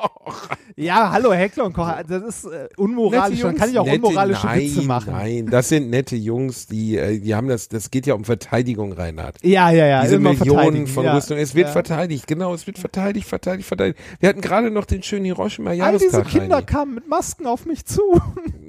Äh, 0.01 0.31
ja, 0.83 1.11
hallo 1.11 1.33
Heckler 1.33 1.65
und 1.65 1.73
Koch, 1.73 1.91
das 2.07 2.23
ist 2.23 2.45
äh, 2.45 2.67
unmoralisch. 2.77 3.39
Nette 3.39 3.47
Dann 3.47 3.55
kann 3.55 3.69
ich 3.69 3.79
auch 3.79 3.85
Jungs, 3.85 3.97
unmoralische 3.97 4.47
nette, 4.47 4.59
Witze 4.59 4.77
nein, 4.77 4.87
machen. 4.87 5.13
Nein, 5.13 5.45
das 5.47 5.69
sind 5.69 5.89
nette 5.89 6.15
Jungs, 6.15 6.67
die, 6.67 6.97
äh, 6.97 7.19
die 7.19 7.35
haben 7.35 7.47
das, 7.47 7.69
das 7.69 7.91
geht 7.91 8.05
ja 8.05 8.13
um 8.13 8.23
Verteidigung, 8.23 8.93
Reinhard. 8.93 9.37
Ja, 9.43 9.69
ja, 9.69 9.85
ja. 9.85 10.01
Diese 10.03 10.19
Millionen 10.19 10.87
von 10.87 11.05
ja. 11.05 11.15
Rüstung. 11.15 11.37
Es 11.37 11.55
wird 11.55 11.67
ja. 11.67 11.73
verteidigt, 11.73 12.27
genau, 12.27 12.53
es 12.53 12.67
wird 12.67 12.77
verteidigt, 12.77 13.27
verteidigt, 13.27 13.67
verteidigt. 13.67 13.99
Wir 14.19 14.29
hatten 14.29 14.41
gerade 14.41 14.71
noch 14.71 14.85
den 14.85 15.03
schönen 15.03 15.25
All 15.31 15.97
diese. 15.97 16.23
Kinder 16.23 16.57
Reini. 16.57 16.65
kamen 16.65 16.95
mit 16.95 17.07
Masken 17.07 17.45
auf 17.45 17.65
mich 17.65 17.85
zu. 17.85 18.01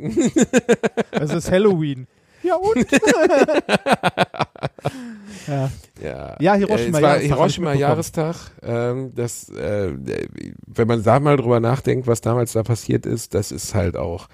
es 1.12 1.32
ist 1.32 1.50
Halloween. 1.50 2.06
Ja 2.42 2.56
und? 2.56 2.90
ja. 5.46 5.70
Ja, 6.02 6.36
Ja, 6.40 6.54
Hiroshima, 6.54 6.76
äh, 6.76 6.88
es 6.88 6.92
war 6.92 7.00
Jahrestag, 7.00 7.12
hab 7.12 7.20
ich 7.22 7.26
Hiroshima-Jahrestag. 7.26 8.36
Ähm, 8.62 9.12
das, 9.14 9.48
äh, 9.50 9.92
wenn 10.66 10.88
man 10.88 11.02
da 11.02 11.20
mal 11.20 11.36
drüber 11.36 11.60
nachdenkt, 11.60 12.06
was 12.06 12.20
damals 12.20 12.52
da 12.52 12.62
passiert 12.62 13.06
ist, 13.06 13.34
das 13.34 13.52
ist 13.52 13.74
halt 13.74 13.96
auch. 13.96 14.28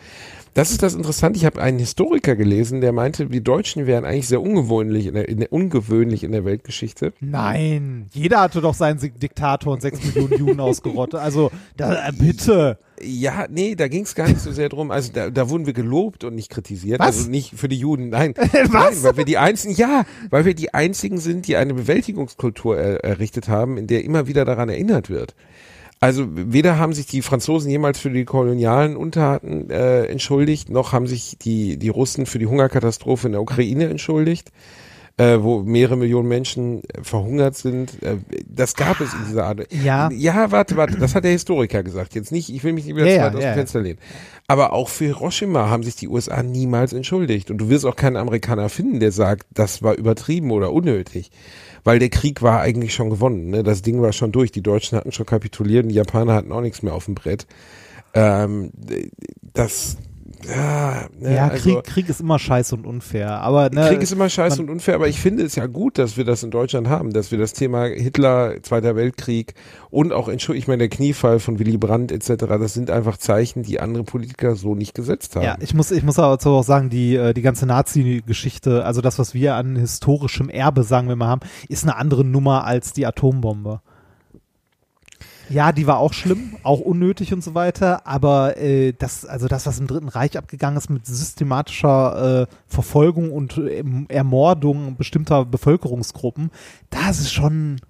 Das 0.58 0.72
ist 0.72 0.82
das 0.82 0.94
Interessante. 0.94 1.38
Ich 1.38 1.46
habe 1.46 1.62
einen 1.62 1.78
Historiker 1.78 2.34
gelesen, 2.34 2.80
der 2.80 2.90
meinte, 2.90 3.30
wir 3.30 3.40
Deutschen 3.40 3.86
wären 3.86 4.04
eigentlich 4.04 4.26
sehr 4.26 4.42
ungewöhnlich 4.42 5.06
in 5.06 5.14
der, 5.14 5.28
in 5.28 5.38
der, 5.38 5.52
ungewöhnlich 5.52 6.24
in 6.24 6.32
der 6.32 6.44
Weltgeschichte. 6.44 7.12
Nein, 7.20 8.08
jeder 8.12 8.40
hatte 8.40 8.60
doch 8.60 8.74
seinen 8.74 8.98
Diktator 8.98 9.72
und 9.72 9.82
sechs 9.82 10.02
Millionen 10.02 10.36
Juden 10.36 10.58
ausgerottet. 10.58 11.20
Also, 11.20 11.52
da, 11.76 12.08
äh, 12.08 12.12
bitte. 12.12 12.76
Ja, 13.00 13.46
nee, 13.48 13.76
da 13.76 13.86
ging 13.86 14.02
es 14.02 14.16
gar 14.16 14.26
nicht 14.26 14.40
so 14.40 14.50
sehr 14.50 14.68
drum. 14.68 14.90
Also 14.90 15.12
da, 15.12 15.30
da 15.30 15.48
wurden 15.48 15.66
wir 15.66 15.74
gelobt 15.74 16.24
und 16.24 16.34
nicht 16.34 16.50
kritisiert. 16.50 16.98
Was? 16.98 17.18
Also 17.18 17.30
nicht 17.30 17.54
für 17.54 17.68
die 17.68 17.78
Juden, 17.78 18.08
nein. 18.08 18.34
Was? 18.36 18.72
Nein, 18.72 19.02
weil 19.02 19.16
wir 19.18 19.24
die 19.24 19.38
einzigen, 19.38 19.74
ja, 19.76 20.06
weil 20.30 20.44
wir 20.44 20.54
die 20.54 20.74
einzigen 20.74 21.18
sind, 21.18 21.46
die 21.46 21.54
eine 21.54 21.74
Bewältigungskultur 21.74 22.76
er, 22.76 23.04
errichtet 23.04 23.46
haben, 23.46 23.78
in 23.78 23.86
der 23.86 24.02
immer 24.02 24.26
wieder 24.26 24.44
daran 24.44 24.68
erinnert 24.68 25.08
wird. 25.08 25.36
Also 26.00 26.26
weder 26.30 26.78
haben 26.78 26.92
sich 26.92 27.06
die 27.06 27.22
Franzosen 27.22 27.70
jemals 27.70 27.98
für 27.98 28.10
die 28.10 28.24
kolonialen 28.24 28.96
Untertaten 28.96 29.68
äh, 29.68 30.04
entschuldigt, 30.04 30.70
noch 30.70 30.92
haben 30.92 31.08
sich 31.08 31.38
die, 31.38 31.76
die 31.76 31.88
Russen 31.88 32.26
für 32.26 32.38
die 32.38 32.46
Hungerkatastrophe 32.46 33.26
in 33.26 33.32
der 33.32 33.42
Ukraine 33.42 33.88
entschuldigt, 33.88 34.52
äh, 35.18 35.42
wo 35.42 35.62
mehrere 35.62 35.96
Millionen 35.96 36.28
Menschen 36.28 36.82
äh, 36.84 37.02
verhungert 37.02 37.56
sind. 37.56 38.02
Äh, 38.02 38.18
das 38.46 38.74
gab 38.74 39.00
es 39.00 39.12
in 39.12 39.24
dieser 39.28 39.46
Art. 39.46 39.72
Ja. 39.72 40.08
Ja, 40.12 40.52
warte, 40.52 40.76
warte, 40.76 40.96
das 40.96 41.14
hat 41.14 41.24
der 41.24 41.32
Historiker 41.32 41.82
gesagt. 41.82 42.14
Jetzt 42.14 42.30
nicht, 42.30 42.48
ich 42.48 42.62
will 42.62 42.72
mich 42.72 42.86
nicht 42.86 42.94
wieder 42.94 43.06
Ja, 43.06 43.14
ja, 43.14 43.26
aus 43.26 43.32
dem 43.32 43.40
ja. 43.40 43.52
Fenster 43.52 43.80
lehnen. 43.80 43.98
Aber 44.46 44.72
auch 44.72 44.88
für 44.88 45.06
Hiroshima 45.06 45.68
haben 45.68 45.82
sich 45.82 45.96
die 45.96 46.08
USA 46.08 46.42
niemals 46.44 46.92
entschuldigt. 46.92 47.50
Und 47.50 47.58
du 47.58 47.68
wirst 47.68 47.84
auch 47.84 47.96
keinen 47.96 48.16
Amerikaner 48.16 48.68
finden, 48.68 49.00
der 49.00 49.10
sagt, 49.10 49.46
das 49.52 49.82
war 49.82 49.94
übertrieben 49.94 50.52
oder 50.52 50.72
unnötig. 50.72 51.32
Weil 51.82 51.98
der 51.98 52.10
Krieg 52.10 52.40
war 52.40 52.60
eigentlich 52.60 52.94
schon 52.94 53.10
gewonnen. 53.10 53.50
Ne? 53.50 53.64
Das 53.64 53.82
Ding 53.82 54.00
war 54.00 54.12
schon 54.12 54.30
durch. 54.30 54.52
Die 54.52 54.62
Deutschen 54.62 54.96
hatten 54.96 55.10
schon 55.10 55.26
kapituliert 55.26 55.82
und 55.82 55.88
die 55.88 55.96
Japaner 55.96 56.34
hatten 56.34 56.52
auch 56.52 56.60
nichts 56.60 56.82
mehr 56.82 56.94
auf 56.94 57.06
dem 57.06 57.16
Brett. 57.16 57.46
Ähm, 58.14 58.70
das, 59.52 59.96
ja, 60.46 61.06
ne, 61.18 61.34
Ja, 61.34 61.48
also, 61.48 61.62
Krieg, 61.62 61.84
Krieg 61.84 62.08
ist 62.08 62.20
immer 62.20 62.38
scheiße 62.38 62.74
und 62.74 62.86
unfair. 62.86 63.40
Aber 63.40 63.70
ne, 63.70 63.88
Krieg 63.88 64.02
ist 64.02 64.12
immer 64.12 64.28
scheiße 64.28 64.62
und 64.62 64.70
unfair, 64.70 64.94
aber 64.94 65.08
ich 65.08 65.20
finde 65.20 65.42
es 65.44 65.56
ja 65.56 65.66
gut, 65.66 65.98
dass 65.98 66.16
wir 66.16 66.24
das 66.24 66.42
in 66.42 66.50
Deutschland 66.50 66.88
haben, 66.88 67.12
dass 67.12 67.30
wir 67.30 67.38
das 67.38 67.52
Thema 67.52 67.86
Hitler, 67.86 68.62
Zweiter 68.62 68.96
Weltkrieg 68.96 69.54
und 69.90 70.12
auch, 70.12 70.28
Entschuldigung, 70.28 70.62
ich 70.62 70.68
meine, 70.68 70.78
der 70.78 70.88
Kniefall 70.88 71.40
von 71.40 71.58
Willy 71.58 71.76
Brandt 71.76 72.12
etc., 72.12 72.46
das 72.46 72.74
sind 72.74 72.90
einfach 72.90 73.16
Zeichen, 73.16 73.62
die 73.62 73.80
andere 73.80 74.04
Politiker 74.04 74.54
so 74.54 74.74
nicht 74.74 74.94
gesetzt 74.94 75.36
haben. 75.36 75.44
Ja, 75.44 75.56
ich 75.60 75.74
muss, 75.74 75.90
ich 75.90 76.02
muss 76.02 76.18
aber 76.18 76.38
auch 76.42 76.62
sagen, 76.62 76.90
die, 76.90 77.16
äh, 77.16 77.34
die 77.34 77.42
ganze 77.42 77.66
Nazi-Geschichte, 77.66 78.84
also 78.84 79.00
das, 79.00 79.18
was 79.18 79.34
wir 79.34 79.54
an 79.54 79.76
historischem 79.76 80.48
Erbe, 80.48 80.84
sagen 80.84 81.08
wir 81.08 81.16
mal, 81.16 81.28
haben, 81.28 81.42
ist 81.68 81.84
eine 81.84 81.96
andere 81.96 82.24
Nummer 82.24 82.64
als 82.64 82.92
die 82.92 83.06
Atombombe. 83.06 83.80
Ja, 85.50 85.72
die 85.72 85.86
war 85.86 85.98
auch 85.98 86.12
schlimm, 86.12 86.56
auch 86.62 86.80
unnötig 86.80 87.32
und 87.32 87.42
so 87.42 87.54
weiter, 87.54 88.06
aber 88.06 88.58
äh, 88.58 88.92
das, 88.92 89.24
also 89.24 89.48
das, 89.48 89.66
was 89.66 89.78
im 89.78 89.86
Dritten 89.86 90.08
Reich 90.08 90.36
abgegangen 90.36 90.76
ist 90.76 90.90
mit 90.90 91.06
systematischer 91.06 92.42
äh, 92.42 92.46
Verfolgung 92.66 93.32
und 93.32 93.56
ähm, 93.56 94.06
Ermordung 94.08 94.96
bestimmter 94.96 95.44
Bevölkerungsgruppen, 95.44 96.50
das 96.90 97.20
ist 97.20 97.32
schon, 97.32 97.80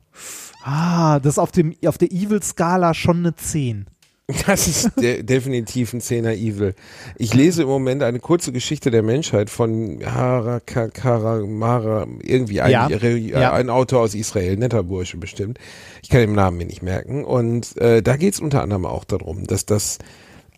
ah, 0.63 1.19
das 1.19 1.35
ist 1.35 1.39
auf 1.39 1.51
dem, 1.51 1.75
auf 1.85 1.99
der 1.99 2.13
Evil-Skala 2.13 2.95
schon 2.95 3.19
eine 3.19 3.35
10. 3.35 3.87
Das 4.47 4.68
ist 4.68 4.91
de 5.01 5.22
definitiv 5.22 5.95
ein 5.95 6.01
Zehner 6.03 6.35
Evil. 6.35 6.74
Ich 7.16 7.33
lese 7.35 7.62
im 7.62 7.68
Moment 7.68 8.03
eine 8.03 8.20
kurze 8.20 8.53
Geschichte 8.53 8.91
der 8.91 9.03
Menschheit 9.03 9.49
von 9.49 10.01
Harakaramara, 10.05 12.07
irgendwie 12.22 12.61
ein, 12.61 12.70
Ja, 12.70 12.87
Re- 12.89 13.16
ja. 13.16 13.53
ein 13.53 13.70
Autor 13.70 14.01
aus 14.03 14.14
Israel, 14.14 14.57
netter 14.57 14.83
Bursche 14.83 15.16
bestimmt. 15.16 15.59
Ich 16.03 16.11
kann 16.11 16.20
den 16.20 16.35
Namen 16.35 16.59
mir 16.59 16.66
nicht 16.66 16.83
merken. 16.83 17.24
Und 17.24 17.76
äh, 17.79 18.03
da 18.03 18.16
geht 18.16 18.35
es 18.35 18.41
unter 18.41 18.62
anderem 18.62 18.85
auch 18.85 19.05
darum, 19.05 19.47
dass 19.47 19.64
das 19.64 19.97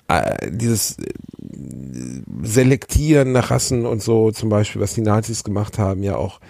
äh, 0.08 0.50
dieses 0.50 0.98
äh, 0.98 1.04
Selektieren 2.42 3.30
nach 3.32 3.50
Rassen 3.52 3.86
und 3.86 4.02
so, 4.02 4.32
zum 4.32 4.48
Beispiel, 4.48 4.80
was 4.82 4.94
die 4.94 5.02
Nazis 5.02 5.44
gemacht 5.44 5.78
haben, 5.78 6.02
ja 6.02 6.16
auch 6.16 6.40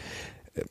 äh, 0.54 0.62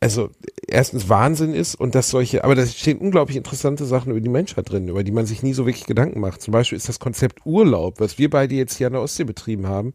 also 0.00 0.30
erstens 0.68 1.08
Wahnsinn 1.08 1.54
ist 1.54 1.74
und 1.74 1.94
dass 1.94 2.10
solche, 2.10 2.44
aber 2.44 2.54
da 2.54 2.66
stehen 2.66 2.98
unglaublich 2.98 3.36
interessante 3.36 3.84
Sachen 3.86 4.10
über 4.10 4.20
die 4.20 4.28
Menschheit 4.28 4.70
drin, 4.70 4.88
über 4.88 5.02
die 5.04 5.12
man 5.12 5.26
sich 5.26 5.42
nie 5.42 5.54
so 5.54 5.66
wirklich 5.66 5.86
Gedanken 5.86 6.20
macht. 6.20 6.42
Zum 6.42 6.52
Beispiel 6.52 6.76
ist 6.76 6.88
das 6.88 6.98
Konzept 6.98 7.40
Urlaub, 7.46 7.98
was 8.00 8.18
wir 8.18 8.28
beide 8.30 8.54
jetzt 8.54 8.76
hier 8.76 8.88
an 8.88 8.92
der 8.94 9.02
Ostsee 9.02 9.24
betrieben 9.24 9.66
haben, 9.66 9.94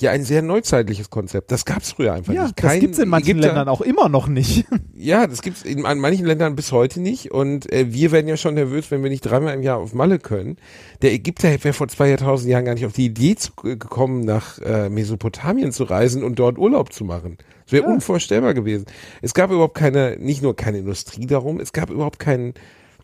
ja 0.00 0.10
ein 0.10 0.24
sehr 0.24 0.42
neuzeitliches 0.42 1.10
Konzept. 1.10 1.52
Das 1.52 1.64
gab 1.64 1.82
es 1.82 1.92
früher 1.92 2.14
einfach 2.14 2.32
Ja, 2.32 2.44
nicht. 2.44 2.58
das 2.58 2.68
Kein 2.70 2.80
gibt's 2.80 2.98
in 2.98 3.08
manchen 3.08 3.30
Ägypter- 3.32 3.48
Ländern 3.48 3.68
auch 3.68 3.80
immer 3.80 4.08
noch 4.08 4.26
nicht. 4.26 4.64
ja, 4.96 5.26
das 5.26 5.40
gibt's 5.42 5.62
in 5.62 5.84
an 5.86 5.98
manchen 6.00 6.26
Ländern 6.26 6.56
bis 6.56 6.72
heute 6.72 7.00
nicht. 7.00 7.30
Und 7.30 7.70
äh, 7.72 7.92
wir 7.92 8.10
werden 8.12 8.26
ja 8.26 8.36
schon 8.36 8.54
nervös, 8.54 8.90
wenn 8.90 9.02
wir 9.04 9.10
nicht 9.10 9.20
dreimal 9.20 9.54
im 9.54 9.62
Jahr 9.62 9.78
auf 9.78 9.94
Malle 9.94 10.18
können. 10.18 10.56
Der 11.02 11.12
Ägypter 11.12 11.48
wäre 11.62 11.74
vor 11.74 11.86
zwei 11.88 12.08
Jahrtausend 12.08 12.50
Jahren 12.50 12.64
gar 12.64 12.74
nicht 12.74 12.86
auf 12.86 12.92
die 12.92 13.04
Idee 13.06 13.36
zu, 13.36 13.52
gekommen, 13.54 14.24
nach 14.24 14.58
äh, 14.60 14.88
Mesopotamien 14.88 15.70
zu 15.70 15.84
reisen 15.84 16.24
und 16.24 16.38
dort 16.40 16.58
Urlaub 16.58 16.92
zu 16.92 17.04
machen. 17.04 17.38
Das 17.64 17.72
wäre 17.72 17.86
unvorstellbar 17.86 18.54
gewesen. 18.54 18.86
Es 19.22 19.34
gab 19.34 19.50
überhaupt 19.50 19.76
keine, 19.76 20.16
nicht 20.18 20.42
nur 20.42 20.54
keine 20.54 20.78
Industrie 20.78 21.26
darum, 21.26 21.60
es 21.60 21.72
gab 21.72 21.90
überhaupt 21.90 22.18
keinen 22.18 22.54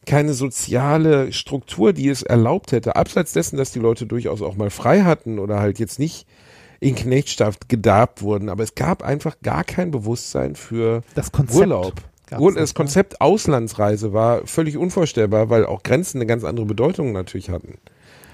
keine 0.07 0.33
soziale 0.33 1.33
Struktur, 1.33 1.93
die 1.93 2.09
es 2.09 2.23
erlaubt 2.23 2.73
hätte, 2.73 2.97
abseits 2.97 3.33
dessen, 3.33 3.57
dass 3.57 3.71
die 3.71 3.79
Leute 3.79 4.07
durchaus 4.07 4.41
auch 4.41 4.57
mal 4.57 4.71
frei 4.71 5.03
hatten 5.03 5.39
oder 5.39 5.61
halt 5.61 5.79
jetzt 5.79 5.99
nicht 5.99 6.27
in 6.81 6.95
Knechtschaft 6.95 7.69
gedarbt 7.69 8.23
wurden, 8.23 8.49
aber 8.49 8.63
es 8.63 8.75
gab 8.75 9.03
einfach 9.03 9.37
gar 9.43 9.65
kein 9.65 9.91
Bewusstsein 9.91 10.57
für 10.57 11.03
Das 11.15 11.31
Konzept 11.31 11.61
Urlaub. 11.61 11.95
gab's 12.27 12.55
das 12.55 12.75
Konzept 12.75 13.21
Auslandsreise 13.21 14.15
war 14.15 14.47
völlig 14.47 14.79
unvorstellbar, 14.79 15.51
weil 15.51 15.67
auch 15.67 15.83
Grenzen 15.83 16.19
eine 16.19 16.27
ganz 16.27 16.43
andere 16.45 16.65
Bedeutung 16.65 17.13
natürlich 17.13 17.51
hatten. 17.51 17.79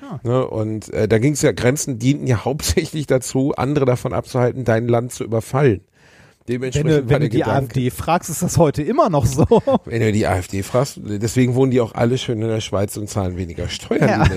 Ah. 0.09 0.21
Ne, 0.23 0.47
und 0.47 0.93
äh, 0.93 1.09
da 1.09 1.19
ging 1.19 1.33
es 1.33 1.43
ja, 1.43 1.51
Grenzen 1.51 1.99
dienten 1.99 2.29
ja 2.29 2.45
hauptsächlich 2.45 3.09
dazu, 3.09 3.53
andere 3.57 3.85
davon 3.85 4.13
abzuhalten, 4.13 4.65
dein 4.65 4.87
Land 4.87 5.13
zu 5.13 5.25
überfallen. 5.25 5.81
Wenn 6.47 6.55
Dementsprechend 6.55 6.91
du, 6.91 7.03
war 7.05 7.11
wenn 7.11 7.21
du 7.23 7.29
die 7.29 7.39
Gedanke, 7.39 7.67
AfD 7.67 7.91
fragst, 7.91 8.31
ist 8.31 8.43
das 8.43 8.57
heute 8.57 8.83
immer 8.83 9.11
noch 9.11 9.27
so. 9.27 9.45
wenn 9.85 10.01
du 10.01 10.13
die 10.13 10.27
AfD 10.27 10.63
fragst, 10.63 11.01
deswegen 11.03 11.55
wohnen 11.55 11.71
die 11.73 11.81
auch 11.81 11.95
alle 11.95 12.19
schön 12.19 12.41
in 12.41 12.49
der 12.49 12.61
Schweiz 12.61 12.97
und 12.97 13.09
zahlen 13.09 13.37
weniger 13.37 13.69
Steuern. 13.69 14.09
Ja. 14.09 14.29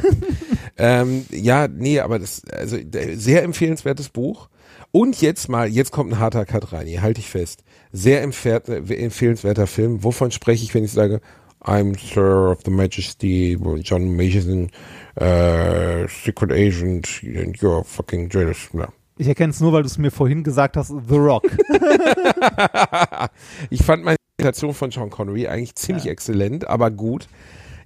Ähm, 0.78 1.26
ja, 1.30 1.68
nee, 1.68 1.99
aber 1.99 2.20
das, 2.20 2.41
also 2.45 2.78
sehr 3.14 3.43
empfehlenswertes 3.43 4.10
Buch. 4.10 4.49
Und 4.91 5.22
jetzt 5.22 5.49
mal, 5.49 5.68
jetzt 5.68 5.91
kommt 5.91 6.14
ein 6.14 6.20
harter 6.20 6.45
Cut 6.45 6.74
rein, 6.74 6.88
hier 6.88 7.01
halte 7.01 7.20
ich 7.20 7.30
fest. 7.30 7.64
Sehr 7.91 8.24
empfehl- 8.24 8.91
empfehlenswerter 8.91 9.68
Film. 9.68 10.03
Wovon 10.03 10.32
spreche 10.32 10.64
ich, 10.64 10.74
wenn 10.74 10.84
ich 10.86 10.91
sage, 10.91 11.22
I'm 11.62 11.95
Sir 11.99 12.51
of 12.51 12.60
the 12.66 12.72
Majesty, 12.72 13.57
John 13.84 14.16
Mason, 14.16 14.72
äh, 15.16 16.07
Secret 16.07 16.51
Agent, 16.51 17.22
and 17.24 17.57
you're 17.57 17.84
fucking 17.84 18.30
jealous. 18.30 18.70
Ja. 18.74 18.88
Ich 19.20 19.28
erkenne 19.28 19.51
es 19.51 19.59
nur, 19.59 19.74
weil 19.74 19.84
du 19.84 19.88
es 19.88 19.97
mir 19.97 20.11
vorhin 20.11 20.43
gesagt 20.45 20.78
hast, 20.78 20.93
The 21.09 21.15
Rock. 21.17 21.43
Ich 23.70 23.84
fand 23.84 24.05
meine 24.05 24.15
Imitation 24.38 24.74
von 24.74 24.91
Sean 24.91 25.09
Connery 25.09 25.47
eigentlich 25.47 25.76
ziemlich 25.76 26.07
exzellent, 26.07 26.67
aber 26.67 26.89
gut. 26.89 27.28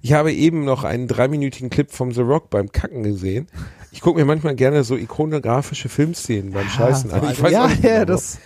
Ich 0.00 0.12
habe 0.12 0.32
eben 0.32 0.64
noch 0.64 0.84
einen 0.84 1.08
dreiminütigen 1.08 1.70
Clip 1.70 1.90
vom 1.90 2.12
The 2.12 2.20
Rock 2.20 2.50
beim 2.50 2.70
Kacken 2.70 3.02
gesehen. 3.02 3.48
Ich 3.90 4.00
gucke 4.00 4.20
mir 4.20 4.24
manchmal 4.24 4.54
gerne 4.54 4.84
so 4.84 4.96
ikonografische 4.96 5.88
Filmszenen 5.88 6.52
beim 6.52 6.68
Scheißen 6.68 7.10
an. 7.10 7.28
Ich 7.32 7.42
weiß 7.42 7.52
ja, 7.52 7.64
auch 7.64 7.68
nicht 7.68 7.82
ja, 7.82 7.94
genau, 7.94 8.04
das, 8.04 8.38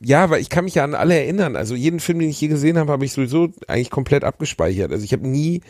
Ja, 0.00 0.28
weil 0.28 0.42
ich 0.42 0.50
kann 0.50 0.64
mich 0.64 0.74
ja 0.74 0.84
an 0.84 0.94
alle 0.94 1.14
erinnern. 1.14 1.56
Also 1.56 1.74
jeden 1.74 1.98
Film, 1.98 2.18
den 2.18 2.28
ich 2.28 2.40
je 2.40 2.48
gesehen 2.48 2.76
habe, 2.76 2.92
habe 2.92 3.06
ich 3.06 3.12
sowieso 3.12 3.48
eigentlich 3.68 3.90
komplett 3.90 4.22
abgespeichert. 4.22 4.92
Also 4.92 5.02
ich 5.02 5.14
habe 5.14 5.26
nie, 5.26 5.62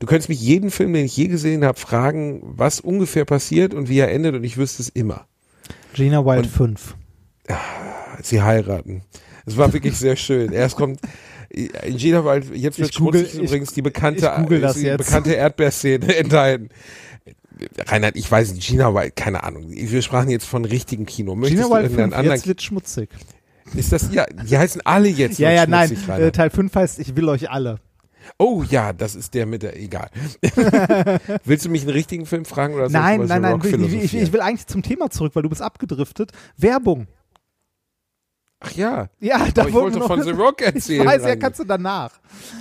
du 0.00 0.06
könntest 0.06 0.30
mich 0.30 0.40
jeden 0.40 0.70
Film, 0.70 0.94
den 0.94 1.04
ich 1.04 1.16
je 1.16 1.28
gesehen 1.28 1.66
habe, 1.66 1.78
fragen, 1.78 2.40
was 2.44 2.80
ungefähr 2.80 3.26
passiert 3.26 3.74
und 3.74 3.90
wie 3.90 3.98
er 3.98 4.10
endet 4.10 4.34
und 4.34 4.44
ich 4.44 4.56
wüsste 4.56 4.80
es 4.80 4.88
immer. 4.88 5.26
Gina 5.94 6.24
Wild 6.24 6.46
5. 6.46 6.96
Sie 8.22 8.42
heiraten. 8.42 9.02
Es 9.46 9.56
war 9.56 9.72
wirklich 9.72 9.96
sehr 9.96 10.16
schön. 10.16 10.52
Erst 10.52 10.76
kommt 10.76 11.00
in 11.50 11.96
Gina 11.96 12.24
Wild, 12.24 12.54
jetzt 12.54 12.78
wird 12.78 12.94
schmutzig 12.94 13.34
übrigens 13.34 13.72
die 13.72 13.82
bekannte, 13.82 14.32
die 14.48 14.80
jetzt. 14.82 14.98
bekannte 14.98 15.32
Erdbeerszene 15.34 16.14
enthalten. 16.16 16.70
Reinhard, 17.86 18.16
ich 18.16 18.30
weiß 18.30 18.52
nicht, 18.54 18.66
Gina 18.66 18.92
Wild, 18.94 19.14
keine 19.14 19.44
Ahnung. 19.44 19.70
Wir 19.70 20.02
sprachen 20.02 20.30
jetzt 20.30 20.46
von 20.46 20.64
richtigem 20.64 21.06
Kino. 21.06 21.34
Möchtest 21.36 21.62
Gina 21.62 21.74
Wild 21.74 21.82
irgendeinen 21.84 22.10
5, 22.10 22.18
anderen? 22.18 22.36
jetzt 22.38 22.46
wird 22.48 22.62
schmutzig. 22.62 23.10
Ist 23.74 23.92
das, 23.92 24.12
ja, 24.12 24.26
die 24.26 24.58
heißen 24.58 24.82
alle 24.84 25.08
jetzt 25.08 25.38
Ja, 25.38 25.50
ja, 25.50 25.66
nein. 25.66 25.88
schmutzig, 25.88 26.08
Äh, 26.08 26.12
Reinhard. 26.12 26.34
Teil 26.36 26.50
5 26.50 26.74
heißt, 26.74 26.98
ich 26.98 27.14
will 27.16 27.28
euch 27.28 27.48
alle. 27.50 27.78
Oh 28.38 28.62
ja, 28.68 28.92
das 28.92 29.14
ist 29.14 29.34
der 29.34 29.46
mit 29.46 29.62
der, 29.62 29.78
egal. 29.80 30.08
Willst 31.44 31.64
du 31.64 31.70
mich 31.70 31.82
einen 31.82 31.90
richtigen 31.90 32.26
Film 32.26 32.44
fragen 32.44 32.74
oder 32.74 32.88
Nein, 32.88 33.26
nein, 33.26 33.42
nein. 33.42 33.60
Ich, 33.62 34.14
ich, 34.14 34.32
will 34.32 34.40
eigentlich 34.40 34.66
zum 34.66 34.82
Thema 34.82 35.10
zurück, 35.10 35.34
weil 35.34 35.42
du 35.42 35.48
bist 35.48 35.62
abgedriftet. 35.62 36.32
Werbung. 36.56 37.06
Ach 38.66 38.72
ja, 38.72 39.08
Ja, 39.20 39.46
da 39.52 39.62
aber 39.62 39.68
ich 39.68 39.74
wo- 39.74 39.82
wollte 39.82 40.00
von 40.00 40.22
The 40.22 40.30
Rock 40.30 40.62
erzählen. 40.62 41.02
Ich 41.02 41.06
weiß, 41.06 41.24
ja, 41.24 41.36
kannst 41.36 41.60
du 41.60 41.64
danach. 41.64 42.12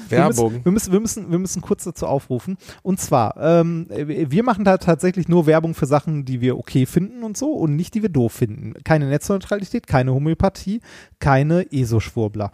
Werbung. 0.09 0.59
wir 0.64 0.72
müssen, 0.72 0.91
wir 0.91 0.99
müssen, 0.99 1.32
wir 1.32 1.39
müssen 1.39 1.61
kurz 1.61 1.86
dazu 1.86 2.07
aufrufen. 2.07 2.57
Und 2.82 2.99
zwar, 2.99 3.38
ähm, 3.38 3.88
wir 3.89 4.43
machen 4.43 4.66
da 4.66 4.78
tatsächlich 4.78 5.30
nur 5.30 5.45
Werbung 5.45 5.76
für 5.76 5.86
Sachen, 5.86 6.26
die 6.26 6.41
wir 6.41 6.57
okay 6.57 6.86
finden 6.86 7.24
und 7.24 7.38
so 7.38 7.53
und 7.53 7.78
nicht, 7.78 7.93
die 7.93 8.01
wir 8.01 8.09
doof 8.09 8.34
finden. 8.34 8.74
Keine 8.84 9.07
Netzneutralität, 9.07 9.88
keine 9.88 10.14
Homöopathie, 10.14 10.82
keine 11.20 11.72
ESO-Schwurbler. 11.72 12.51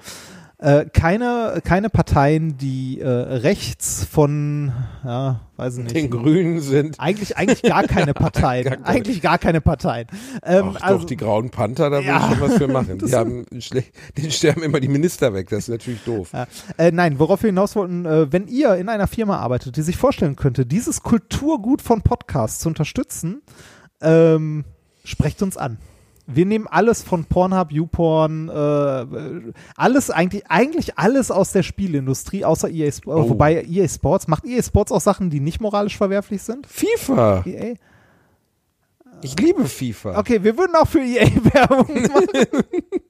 Äh, 0.61 0.87
keine, 0.91 1.61
keine 1.63 1.89
Parteien, 1.89 2.57
die 2.57 2.99
äh, 2.99 3.07
rechts 3.07 4.03
von, 4.03 4.73
ja, 5.05 5.39
weiß 5.55 5.77
ich 5.77 5.83
nicht. 5.85 5.95
Den 5.95 6.09
Grünen 6.09 6.59
sind 6.59 6.99
Eigentlich, 6.99 7.37
eigentlich 7.37 7.61
gar 7.61 7.83
keine 7.83 8.13
Parteien. 8.13 8.65
Gar 8.65 8.75
keine. 8.75 8.85
Eigentlich 8.87 9.21
gar 9.21 9.37
keine 9.37 9.61
Parteien. 9.61 10.07
Ähm, 10.43 10.71
Ach 10.75 10.81
also, 10.81 10.97
doch, 10.99 11.05
die 11.05 11.15
grauen 11.15 11.49
Panther, 11.49 11.89
da 11.89 11.99
will 11.99 12.05
Ja. 12.07 12.17
ich 12.29 12.37
schon 12.37 12.41
was 12.41 12.57
für 12.57 12.67
machen. 12.67 12.97
Die 13.05 13.15
haben 13.15 13.45
einen 13.49 13.61
schle- 13.61 13.85
den 14.17 14.31
sterben 14.31 14.61
immer 14.63 14.81
die 14.81 14.89
Minister 14.89 15.33
weg, 15.33 15.47
das 15.49 15.59
ist 15.59 15.69
natürlich 15.69 16.03
doof. 16.03 16.31
Ja. 16.33 16.45
Äh, 16.77 16.91
nein, 16.91 17.19
worauf 17.19 17.41
wir 17.41 17.47
hinaus 17.51 17.77
wollten, 17.77 18.05
äh, 18.05 18.29
wenn 18.33 18.47
ihr 18.49 18.75
in 18.75 18.89
einer 18.89 19.07
Firma 19.07 19.37
arbeitet, 19.37 19.77
die 19.77 19.81
sich 19.81 19.95
vorstellen 19.95 20.35
könnte, 20.35 20.65
dieses 20.65 21.03
Kulturgut 21.03 21.81
von 21.81 22.01
Podcasts 22.01 22.59
zu 22.59 22.67
unterstützen, 22.67 23.43
ähm, 24.01 24.65
sprecht 25.05 25.41
uns 25.41 25.55
an. 25.55 25.77
Wir 26.31 26.45
nehmen 26.45 26.67
alles 26.67 27.01
von 27.01 27.25
Pornhub, 27.25 27.71
YouPorn, 27.71 28.49
äh, 28.49 29.51
alles 29.75 30.11
eigentlich, 30.11 30.45
eigentlich 30.47 30.97
alles 30.97 31.31
aus 31.31 31.51
der 31.51 31.63
Spielindustrie, 31.63 32.45
außer 32.45 32.69
EA 32.69 32.91
Sports. 32.91 33.25
Oh. 33.25 33.29
Wobei 33.29 33.63
EA 33.63 33.87
Sports, 33.87 34.27
macht 34.27 34.45
EA 34.45 34.61
Sports 34.61 34.91
auch 34.91 35.01
Sachen, 35.01 35.29
die 35.29 35.39
nicht 35.39 35.59
moralisch 35.59 35.97
verwerflich 35.97 36.41
sind? 36.41 36.67
FIFA, 36.67 37.43
EA? 37.45 37.75
ich 39.21 39.39
liebe 39.39 39.65
FIFA. 39.65 40.19
Okay, 40.19 40.43
wir 40.43 40.57
würden 40.57 40.75
auch 40.75 40.87
für 40.87 40.99
EA 40.99 41.25
Werbung 41.53 41.87
machen. 42.03 42.63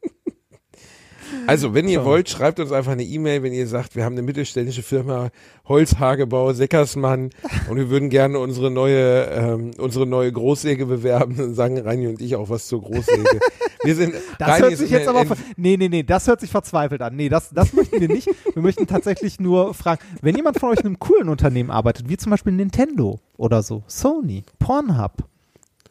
Also, 1.48 1.74
wenn 1.74 1.88
ihr 1.88 2.00
So. 2.00 2.06
wollt, 2.06 2.30
schreibt 2.30 2.60
uns 2.60 2.72
einfach 2.72 2.92
eine 2.92 3.04
E-Mail, 3.04 3.44
wenn 3.44 3.54
ihr 3.54 3.68
sagt, 3.68 3.96
wir 3.96 4.06
haben 4.06 4.14
eine 4.14 4.22
mittelständische 4.22 4.84
Firma, 4.84 5.30
Holzhagebau, 5.68 6.54
Seckersmann 6.54 7.30
und 7.70 7.78
wir 7.78 7.90
würden 7.90 8.10
gerne 8.10 8.40
unsere 8.40 8.72
neue, 8.72 9.26
ähm, 9.26 9.72
unsere 9.78 10.06
neue 10.08 10.32
Großsäge 10.32 10.86
bewerben, 10.86 11.36
dann 11.38 11.54
sagen 11.54 11.78
Reini 11.80 12.08
und 12.08 12.22
ich 12.22 12.36
auch 12.36 12.50
was 12.50 12.68
zur 12.68 12.82
Großsäge. 12.82 13.40
Wir 13.84 13.96
sind, 13.96 14.14
Das 14.40 14.50
Reini 14.50 14.62
hört 14.68 14.78
sich 14.78 14.90
jetzt 14.90 15.08
aber. 15.08 15.26
Nee, 15.58 15.78
nee, 15.78 15.90
nee, 15.90 16.04
das 16.04 16.28
hört 16.28 16.42
sich 16.42 16.50
verzweifelt 16.52 17.02
an. 17.02 17.16
Nee, 17.16 17.30
das, 17.30 17.50
das 17.52 17.74
möchten 17.74 18.00
wir 18.00 18.08
nicht. 18.08 18.28
Wir 18.54 18.62
möchten 18.62 18.88
tatsächlich 18.88 19.40
nur 19.40 19.74
fragen, 19.74 20.02
wenn 20.22 20.36
jemand 20.36 20.60
von 20.60 20.70
euch 20.70 20.80
in 20.80 20.86
einem 20.88 21.00
coolen 21.00 21.30
Unternehmen 21.30 21.70
arbeitet, 21.72 22.10
wie 22.10 22.18
zum 22.18 22.32
Beispiel 22.32 22.54
Nintendo 22.54 23.20
oder 23.38 23.64
so, 23.64 23.84
Sony, 23.88 24.44
Pornhub, 24.60 25.14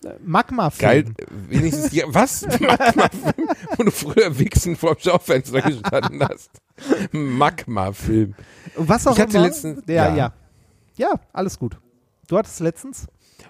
äh, 0.04 0.14
Magma 0.24 0.70
Geil, 0.78 1.04
Film. 1.04 1.14
wenigstens, 1.48 1.92
ja, 1.92 2.04
was? 2.08 2.42
Magma-Film, 2.60 3.48
wo 3.76 3.82
du 3.84 3.90
früher 3.90 4.38
Wichsen 4.38 4.76
vorm 4.76 4.96
Schaufenster 4.98 5.60
gestanden 5.62 6.22
hast. 6.28 6.50
Magma-Film. 7.12 8.34
Was 8.76 9.06
auch 9.06 9.14
Ich 9.14 9.20
hatte 9.20 9.36
immer. 9.36 9.46
letztens- 9.46 9.82
ja, 9.86 10.08
ja. 10.08 10.16
ja, 10.16 10.32
ja. 10.96 11.14
alles 11.32 11.58
gut. 11.58 11.76
Du 12.28 12.36
hattest 12.36 12.60
letztens? 12.60 13.06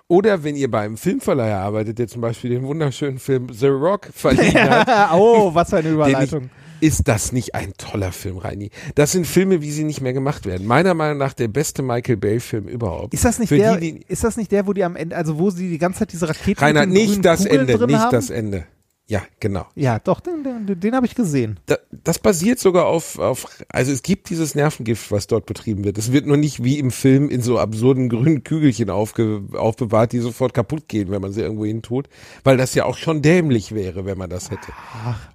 Oder 0.07 0.43
wenn 0.45 0.57
ihr 0.57 0.71
beim 0.71 0.97
Filmverleiher 0.97 1.59
arbeitet, 1.59 1.99
der 1.99 2.09
zum 2.09 2.21
Beispiel 2.23 2.51
den 2.51 2.63
wunderschönen 2.63 3.19
Film 3.19 3.49
The 3.53 3.67
Rock 3.69 4.09
verliehen 4.13 4.55
hat, 4.59 5.11
oh, 5.15 5.55
was 5.55 5.71
für 5.71 5.79
eine 5.79 5.91
Überleitung. 5.91 6.51
Ist 6.81 7.09
das 7.09 7.33
nicht 7.33 7.55
ein 7.55 7.73
toller 7.77 8.13
Film, 8.13 8.39
Reini? 8.39 8.71
Das 8.95 9.13
sind 9.13 9.27
Filme, 9.27 9.63
wie 9.63 9.71
sie 9.71 9.85
nicht 9.85 10.01
mehr 10.01 10.13
gemacht 10.13 10.47
werden. 10.47 10.67
Meiner 10.67 10.95
Meinung 10.95 11.19
nach 11.19 11.33
der 11.35 11.49
beste 11.49 11.83
Michael 11.83 12.17
Bay-Film 12.17 12.69
überhaupt. 12.69 13.15
Ist 13.15 13.25
das 13.25 13.39
nicht 13.39 13.49
Für 13.49 13.57
der? 13.57 13.77
die, 13.77 13.93
die, 13.93 14.05
ist 14.09 14.25
das 14.25 14.37
nicht 14.37 14.53
der, 14.53 14.67
wo 14.67 14.73
die 14.73 14.85
am 14.85 14.97
Ende, 14.97 15.17
also 15.17 15.39
wo 15.39 15.51
sie 15.51 15.69
die 15.69 15.79
ganze 15.79 16.01
Zeit 16.01 16.13
diese 16.13 16.29
Raketen 16.29 16.61
Rainer, 16.63 16.81
mit 16.87 16.91
den 16.91 16.93
nicht 16.95 17.09
grünen 17.09 17.23
das 17.23 17.41
Kugeln 17.45 17.69
Ende, 17.69 17.87
nicht 17.87 17.99
haben? 17.99 18.11
das 18.11 18.31
Ende. 18.31 18.67
Ja, 19.11 19.23
genau. 19.41 19.65
Ja, 19.75 19.99
doch, 19.99 20.21
den, 20.21 20.45
den, 20.45 20.79
den 20.81 20.95
habe 20.95 21.07
ich 21.07 21.15
gesehen. 21.15 21.59
Da, 21.65 21.79
das 21.91 22.19
basiert 22.19 22.59
sogar 22.59 22.85
auf, 22.87 23.19
auf, 23.19 23.47
also 23.71 23.91
es 23.91 24.03
gibt 24.03 24.29
dieses 24.29 24.55
Nervengift, 24.55 25.11
was 25.11 25.27
dort 25.27 25.47
betrieben 25.47 25.85
wird. 25.85 25.97
Es 25.97 26.13
wird 26.13 26.27
nur 26.27 26.37
nicht 26.37 26.63
wie 26.63 26.79
im 26.79 26.91
Film 26.91 27.31
in 27.31 27.41
so 27.41 27.59
absurden 27.59 28.11
grünen 28.11 28.45
Kügelchen 28.45 28.91
aufge, 28.91 29.43
aufbewahrt, 29.55 30.13
die 30.13 30.19
sofort 30.19 30.53
kaputt 30.53 30.89
gehen, 30.89 31.11
wenn 31.11 31.23
man 31.23 31.33
sie 31.33 31.41
irgendwo 31.41 31.65
hin 31.65 31.81
tut, 31.81 32.11
weil 32.45 32.59
das 32.59 32.75
ja 32.75 32.85
auch 32.85 32.99
schon 32.99 33.23
dämlich 33.23 33.75
wäre, 33.75 34.05
wenn 34.05 34.19
man 34.19 34.29
das 34.29 34.51
hätte. 34.51 34.73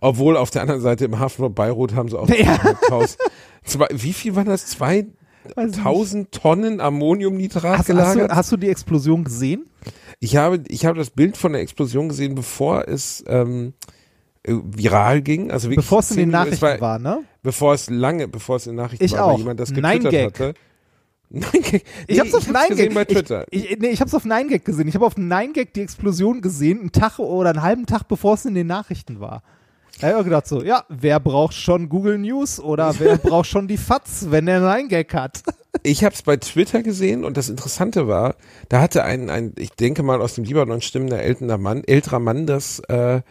Obwohl 0.01 0.37
auf 0.37 0.51
der 0.51 0.61
anderen 0.61 0.81
Seite 0.81 1.05
im 1.05 1.17
Hafen 1.17 1.37
von 1.37 1.53
Beirut 1.55 1.95
haben 1.95 2.09
sie 2.09 2.19
auch 2.19 2.29
Ja. 2.29 2.59
1000 2.83 3.17
zwei, 3.63 3.87
wie 3.91 4.13
viel 4.13 4.35
waren 4.35 4.45
das? 4.45 4.71
Ich 4.71 4.77
2000 5.55 6.31
Tonnen 6.31 6.79
Ammoniumnitrat 6.79 7.63
Hast, 7.63 7.79
hast, 7.79 7.87
gelagert? 7.87 8.31
du, 8.31 8.35
hast 8.35 8.51
du 8.51 8.57
die 8.57 8.69
Explosion 8.69 9.23
gesehen? 9.23 9.65
Ich 10.23 10.37
habe, 10.37 10.63
ich 10.69 10.85
habe 10.85 10.97
das 10.97 11.09
Bild 11.09 11.35
von 11.35 11.51
der 11.51 11.61
Explosion 11.61 12.07
gesehen, 12.07 12.33
bevor 12.33 12.87
es 12.87 13.25
ähm, 13.27 13.73
äh, 14.43 14.53
viral 14.53 15.21
ging. 15.21 15.51
Also 15.51 15.67
wirklich 15.67 15.83
Bevor 15.85 15.99
es 15.99 16.11
in 16.11 16.17
den 16.17 16.29
Nachrichten 16.29 16.65
es 16.65 16.79
war, 16.79 16.97
ne? 16.97 17.23
Bevor 17.41 17.73
es 17.73 17.89
lange, 17.89 18.29
bevor 18.29 18.55
es 18.55 18.65
in 18.65 18.71
den 18.77 18.83
Nachrichten 18.83 19.03
Ich 19.03 19.11
war, 19.11 19.27
weil 19.27 19.33
auch. 19.33 19.37
jemand 19.37 19.59
das 19.59 19.71
Nein 19.71 20.01
getwittert 20.01 20.33
Gag. 20.33 20.47
hatte. 20.47 20.53
Nein 21.29 21.61
Gag. 21.61 21.83
Ich 22.07 22.21
hab's 22.21 22.33
auf 22.33 22.47
hab's 22.47 22.69
gesehen 22.69 22.91
9gag. 22.91 22.95
bei 22.95 23.03
Twitter. 23.03 23.45
Ich, 23.49 23.71
ich, 23.71 23.79
nee, 23.79 23.89
ich 23.89 23.99
hab's 23.99 24.13
auf 24.13 24.23
9gag 24.23 24.59
gesehen. 24.59 24.87
Ich 24.87 24.95
habe 24.95 25.05
auf 25.05 25.17
9gag 25.17 25.73
die 25.75 25.81
Explosion 25.81 26.39
gesehen, 26.39 26.79
einen 26.79 26.91
Tag 26.93 27.19
oder 27.19 27.49
einen 27.49 27.61
halben 27.61 27.85
Tag 27.85 28.07
bevor 28.07 28.35
es 28.35 28.45
in 28.45 28.55
den 28.55 28.67
Nachrichten 28.67 29.19
war. 29.19 29.43
Da 29.99 30.07
hab 30.07 30.13
ich 30.15 30.19
auch 30.19 30.23
gedacht 30.25 30.47
so, 30.47 30.63
ja, 30.63 30.83
wer 30.89 31.19
braucht 31.19 31.53
schon 31.53 31.87
Google 31.89 32.17
News 32.17 32.59
oder 32.59 32.93
wer 32.99 33.17
braucht 33.17 33.47
schon 33.47 33.67
die 33.67 33.77
FATS, 33.77 34.31
wenn 34.31 34.45
der 34.45 34.59
9gag 34.61 35.13
hat? 35.13 35.43
Ich 35.81 36.03
habe 36.03 36.13
es 36.13 36.21
bei 36.21 36.37
Twitter 36.37 36.83
gesehen 36.83 37.25
und 37.25 37.35
das 37.35 37.49
Interessante 37.49 38.07
war, 38.07 38.35
da 38.69 38.79
hatte 38.79 39.03
ein, 39.03 39.31
ein 39.31 39.53
ich 39.57 39.71
denke 39.71 40.03
mal 40.03 40.21
aus 40.21 40.35
dem 40.35 40.43
Libanon 40.43 40.81
stimmender 40.81 41.19
älterer 41.21 41.57
Mann, 41.57 41.83
älterer 41.83 42.19
Mann 42.19 42.45
das 42.45 42.79
äh, 42.89 43.21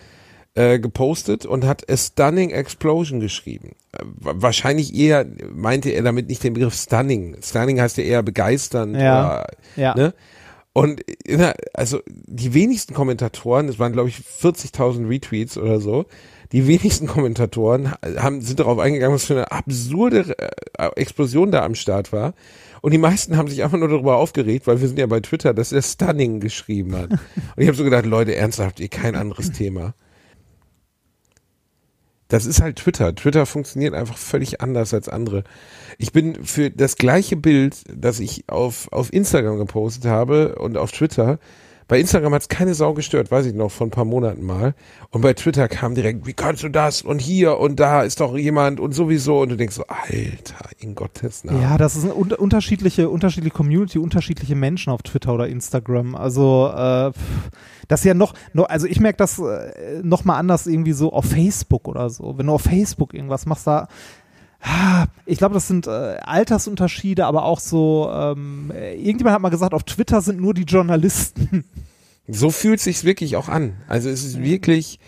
äh, 0.55 0.81
gepostet 0.81 1.47
und 1.47 1.65
hat 1.65 1.89
a 1.89 1.97
stunning 1.97 2.51
explosion 2.51 3.21
geschrieben. 3.21 3.77
Äh, 3.93 4.03
wa- 4.19 4.35
wahrscheinlich 4.35 4.93
eher 4.93 5.25
meinte 5.55 5.91
er 5.91 6.03
damit 6.03 6.29
nicht 6.29 6.43
den 6.43 6.55
Begriff 6.55 6.75
stunning. 6.75 7.37
Stunning 7.43 7.81
heißt 7.81 7.97
ja 7.99 8.03
eher 8.05 8.23
begeisternd 8.25 8.97
Ja. 8.97 9.21
oder 9.25 9.47
Ja. 9.77 9.95
ne? 9.95 10.13
Und 10.73 11.03
ja, 11.25 11.55
also 11.75 12.01
die 12.07 12.55
wenigsten 12.55 12.93
Kommentatoren, 12.93 13.69
es 13.69 13.79
waren 13.79 13.93
glaube 13.93 14.09
ich 14.09 14.17
40.000 14.17 15.09
Retweets 15.09 15.57
oder 15.57 15.79
so, 15.81 16.07
die 16.53 16.67
wenigsten 16.67 17.07
Kommentatoren 17.07 17.93
haben, 18.17 18.43
sind 18.43 18.61
darauf 18.61 18.79
eingegangen, 18.79 19.15
was 19.15 19.25
für 19.25 19.35
eine 19.35 19.51
absurde 19.51 20.37
äh, 20.79 20.87
Explosion 20.97 21.51
da 21.51 21.65
am 21.65 21.75
Start 21.75 22.13
war. 22.13 22.35
Und 22.83 22.93
die 22.93 22.99
meisten 22.99 23.37
haben 23.37 23.49
sich 23.49 23.63
einfach 23.63 23.79
nur 23.79 23.89
darüber 23.89 24.17
aufgeregt, 24.17 24.67
weil 24.67 24.81
wir 24.81 24.89
sind 24.89 24.99
ja 24.99 25.07
bei 25.07 25.21
Twitter, 25.21 25.55
dass 25.55 25.73
er 25.73 25.83
Stunning 25.83 26.41
geschrieben 26.41 26.95
hat. 26.97 27.11
Und 27.11 27.21
ich 27.57 27.69
habe 27.69 27.77
so 27.77 27.85
gedacht, 27.85 28.07
Leute, 28.07 28.35
ernsthaft, 28.35 28.81
ihr 28.81 28.89
kein 28.89 29.15
anderes 29.15 29.53
Thema. 29.53 29.95
das 32.29 32.45
ist 32.45 32.61
halt 32.61 32.77
Twitter. 32.77 33.15
Twitter 33.15 33.47
funktioniert 33.47 33.95
einfach 33.95 34.19
völlig 34.19 34.61
anders 34.61 34.93
als 34.93 35.09
andere. 35.09 35.45
Ich 35.99 36.13
bin 36.13 36.45
für 36.45 36.71
das 36.71 36.97
gleiche 36.97 37.37
Bild, 37.37 37.83
das 37.95 38.21
ich 38.21 38.45
auf, 38.49 38.91
auf 38.91 39.13
Instagram 39.13 39.59
gepostet 39.59 40.07
habe 40.07 40.57
und 40.57 40.77
auf 40.77 40.93
Twitter, 40.93 41.39
bei 41.93 42.01
Instagram 42.01 42.33
hat 42.33 42.41
es 42.41 42.49
keine 42.49 42.73
Sau 42.73 42.95
gestört, 42.95 43.31
weiß 43.31 43.45
ich 43.45 43.53
noch, 43.53 43.71
vor 43.71 43.87
ein 43.87 43.91
paar 43.91 44.07
Monaten 44.07 44.47
mal. 44.47 44.73
Und 45.11 45.21
bei 45.21 45.35
Twitter 45.35 45.69
kam 45.69 45.95
direkt, 45.95 46.27
wie 46.27 46.33
kannst 46.33 46.63
du 46.63 46.71
das? 46.71 47.03
Und 47.03 47.19
hier 47.19 47.59
und 47.59 47.79
da 47.79 48.01
ist 48.01 48.19
doch 48.21 48.35
jemand 48.35 48.81
und 48.81 48.93
sowieso. 48.93 49.43
Und 49.43 49.51
du 49.51 49.57
denkst 49.59 49.75
so, 49.75 49.85
Alter, 49.89 50.71
in 50.79 50.95
Gottes 50.95 51.45
Namen. 51.45 51.61
Ja, 51.61 51.77
das 51.77 51.95
ist 51.95 52.05
eine 52.05 52.15
un 52.15 52.33
unterschiedliche, 52.33 53.11
unterschiedliche 53.11 53.55
Community, 53.55 53.99
unterschiedliche 53.99 54.55
Menschen 54.55 54.91
auf 54.91 55.03
Twitter 55.03 55.35
oder 55.35 55.49
Instagram. 55.49 56.15
Also, 56.15 56.69
äh, 56.75 57.13
das 57.89 58.01
ist 58.01 58.05
ja 58.05 58.15
noch, 58.15 58.33
noch 58.55 58.71
also 58.71 58.87
ich 58.87 58.99
merke 58.99 59.19
das 59.19 59.39
äh, 59.39 60.01
noch 60.03 60.25
mal 60.25 60.39
anders 60.39 60.67
irgendwie 60.67 60.93
so 60.93 61.13
auf 61.13 61.27
Facebook 61.27 61.89
oder 61.89 62.09
so. 62.09 62.39
Wenn 62.39 62.47
du 62.47 62.55
auf 62.55 62.63
Facebook 62.63 63.13
irgendwas 63.13 63.45
machst, 63.45 63.67
da 63.67 63.89
ich 65.27 65.39
glaube, 65.39 65.55
das 65.55 65.67
sind 65.67 65.87
äh, 65.87 65.91
Altersunterschiede, 65.91 67.27
aber 67.27 67.45
auch 67.45 67.61
so, 67.61 68.11
ähm, 68.13 68.71
äh, 68.75 68.95
irgendjemand 68.95 69.35
hat 69.35 69.43
mal 69.43 69.49
gesagt, 69.49 69.75
auf 69.75 69.85
Twitter 69.85 70.21
sind 70.21 70.41
nur 70.41 70.55
die 70.55 70.65
Journalisten. 70.65 71.65
So 72.29 72.51
fühlt 72.51 72.81
sich's 72.81 73.03
wirklich 73.05 73.35
auch 73.37 73.49
an. 73.49 73.77
Also 73.89 74.09
es 74.09 74.25
ist 74.25 74.41
wirklich 74.41 75.01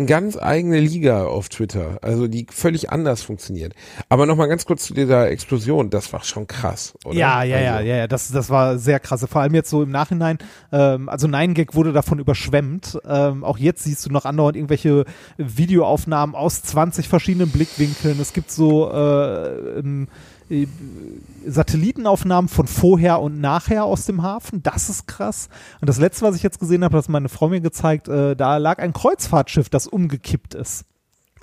eine 0.00 0.08
ganz 0.08 0.36
eigene 0.36 0.80
Liga 0.80 1.24
auf 1.24 1.48
Twitter, 1.48 1.98
also 2.02 2.26
die 2.26 2.46
völlig 2.50 2.90
anders 2.90 3.22
funktioniert. 3.22 3.74
Aber 4.08 4.26
nochmal 4.26 4.48
ganz 4.48 4.64
kurz 4.64 4.84
zu 4.84 4.94
dieser 4.94 5.30
Explosion, 5.30 5.90
das 5.90 6.12
war 6.12 6.24
schon 6.24 6.46
krass, 6.46 6.94
oder? 7.04 7.16
Ja, 7.16 7.42
ja, 7.42 7.60
ja, 7.60 7.74
also, 7.76 7.88
ja, 7.88 7.96
ja, 7.96 8.06
das, 8.06 8.28
das 8.32 8.50
war 8.50 8.78
sehr 8.78 8.98
krass. 8.98 9.24
Vor 9.30 9.42
allem 9.42 9.54
jetzt 9.54 9.70
so 9.70 9.82
im 9.82 9.90
Nachhinein, 9.90 10.38
ähm, 10.72 11.08
also 11.08 11.28
Nine 11.28 11.54
Gag 11.54 11.74
wurde 11.74 11.92
davon 11.92 12.18
überschwemmt. 12.18 12.98
Ähm, 13.06 13.44
auch 13.44 13.58
jetzt 13.58 13.84
siehst 13.84 14.06
du 14.06 14.10
noch 14.10 14.24
andauernd 14.24 14.56
irgendwelche 14.56 15.04
Videoaufnahmen 15.36 16.34
aus 16.34 16.62
20 16.62 17.08
verschiedenen 17.08 17.50
Blickwinkeln. 17.50 18.18
Es 18.20 18.32
gibt 18.32 18.50
so 18.50 18.90
äh, 18.90 19.78
ähm, 19.78 20.08
äh, 20.08 20.39
Satellitenaufnahmen 21.46 22.48
von 22.48 22.66
vorher 22.66 23.20
und 23.20 23.40
nachher 23.40 23.84
aus 23.84 24.06
dem 24.06 24.22
Hafen. 24.22 24.62
Das 24.62 24.88
ist 24.88 25.06
krass. 25.06 25.48
Und 25.80 25.88
das 25.88 25.98
letzte, 25.98 26.22
was 26.22 26.36
ich 26.36 26.42
jetzt 26.42 26.58
gesehen 26.58 26.84
habe, 26.84 26.96
hat 26.98 27.08
meine 27.08 27.28
Frau 27.28 27.48
mir 27.48 27.60
gezeigt, 27.60 28.08
äh, 28.08 28.34
da 28.34 28.56
lag 28.56 28.78
ein 28.78 28.92
Kreuzfahrtschiff, 28.92 29.68
das 29.68 29.86
umgekippt 29.86 30.54
ist. 30.54 30.84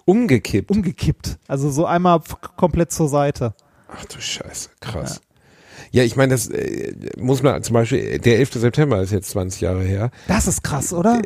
Umgekippt. 0.05 0.71
Umgekippt. 0.71 1.37
Also 1.47 1.69
so 1.69 1.85
einmal 1.85 2.21
komplett 2.55 2.91
zur 2.91 3.09
Seite. 3.09 3.53
Ach 3.89 4.05
du 4.05 4.19
Scheiße, 4.19 4.69
krass. 4.79 5.21
Ja, 5.91 6.03
ich 6.03 6.15
meine, 6.15 6.33
das 6.33 6.49
äh, 6.49 6.93
muss 7.17 7.43
man 7.43 7.63
zum 7.63 7.73
Beispiel, 7.73 8.19
der 8.19 8.39
11. 8.39 8.53
September 8.53 9.01
ist 9.01 9.11
jetzt 9.11 9.29
20 9.31 9.61
Jahre 9.61 9.83
her. 9.83 10.11
Das 10.27 10.47
ist 10.47 10.63
krass, 10.63 10.93
oder? 10.93 11.21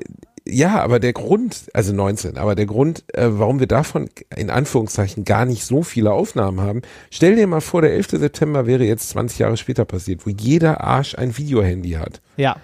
Ja, 0.48 0.82
aber 0.82 1.00
der 1.00 1.14
Grund, 1.14 1.70
also 1.74 1.94
19, 1.94 2.38
aber 2.38 2.56
der 2.56 2.66
Grund, 2.66 3.04
äh, 3.14 3.28
warum 3.30 3.60
wir 3.60 3.68
davon 3.68 4.10
in 4.36 4.50
Anführungszeichen 4.50 5.24
gar 5.24 5.46
nicht 5.46 5.64
so 5.64 5.84
viele 5.84 6.12
Aufnahmen 6.12 6.62
haben, 6.62 6.82
stell 7.12 7.36
dir 7.36 7.46
mal 7.46 7.62
vor, 7.62 7.84
der 7.84 7.94
11. 7.94 8.20
September 8.20 8.66
wäre 8.66 8.84
jetzt 8.84 9.10
20 9.10 9.40
Jahre 9.40 9.58
später 9.58 9.86
passiert, 9.86 10.26
wo 10.26 10.32
jeder 10.32 10.82
Arsch 10.82 11.16
ein 11.16 11.38
Videohandy 11.38 11.92
hat. 11.92 12.22
Ja. 12.38 12.56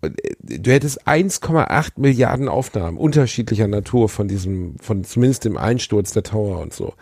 Du 0.00 0.70
hättest 0.70 1.08
1,8 1.08 1.94
Milliarden 1.96 2.48
Aufnahmen 2.48 2.96
unterschiedlicher 2.96 3.66
Natur 3.66 4.08
von 4.08 4.28
diesem, 4.28 4.76
von 4.80 5.02
zumindest 5.02 5.44
dem 5.44 5.56
Einsturz 5.56 6.12
der 6.12 6.22
Tower 6.22 6.60
und 6.60 6.72
so. 6.72 6.94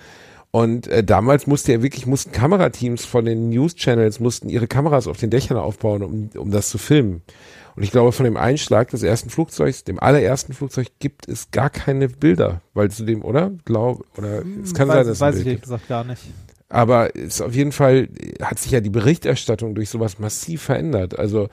Und 0.50 0.86
äh, 0.86 1.04
damals 1.04 1.46
musste 1.46 1.72
ja 1.72 1.82
wirklich, 1.82 2.06
mussten 2.06 2.32
Kamerateams 2.32 3.04
von 3.04 3.26
den 3.26 3.50
News-Channels, 3.50 4.20
mussten 4.20 4.48
ihre 4.48 4.66
Kameras 4.66 5.06
auf 5.06 5.18
den 5.18 5.28
Dächern 5.28 5.58
aufbauen, 5.58 6.02
um, 6.02 6.30
um 6.34 6.50
das 6.50 6.70
zu 6.70 6.78
filmen. 6.78 7.20
Und 7.76 7.82
ich 7.82 7.90
glaube, 7.90 8.12
von 8.12 8.24
dem 8.24 8.38
Einschlag 8.38 8.88
des 8.88 9.02
ersten 9.02 9.28
Flugzeugs, 9.28 9.84
dem 9.84 10.00
allerersten 10.00 10.54
Flugzeug, 10.54 10.88
gibt 10.98 11.28
es 11.28 11.50
gar 11.50 11.68
keine 11.68 12.08
Bilder, 12.08 12.62
weil 12.72 12.90
zu 12.90 13.04
dem, 13.04 13.22
oder? 13.22 13.52
Glaub, 13.66 14.04
oder 14.16 14.42
es 14.62 14.72
kann 14.72 14.88
weiß, 14.88 14.94
sein, 14.94 15.06
dass 15.06 15.20
weiß 15.20 15.36
ich 15.36 15.46
ehrlich 15.46 15.60
gesagt 15.60 15.86
gar 15.86 16.04
nicht. 16.04 16.22
Aber 16.68 17.14
es 17.14 17.40
auf 17.40 17.54
jeden 17.54 17.72
Fall 17.72 18.08
hat 18.40 18.58
sich 18.58 18.72
ja 18.72 18.80
die 18.80 18.90
Berichterstattung 18.90 19.74
durch 19.74 19.90
sowas 19.90 20.18
massiv 20.18 20.62
verändert. 20.62 21.18
Also 21.18 21.48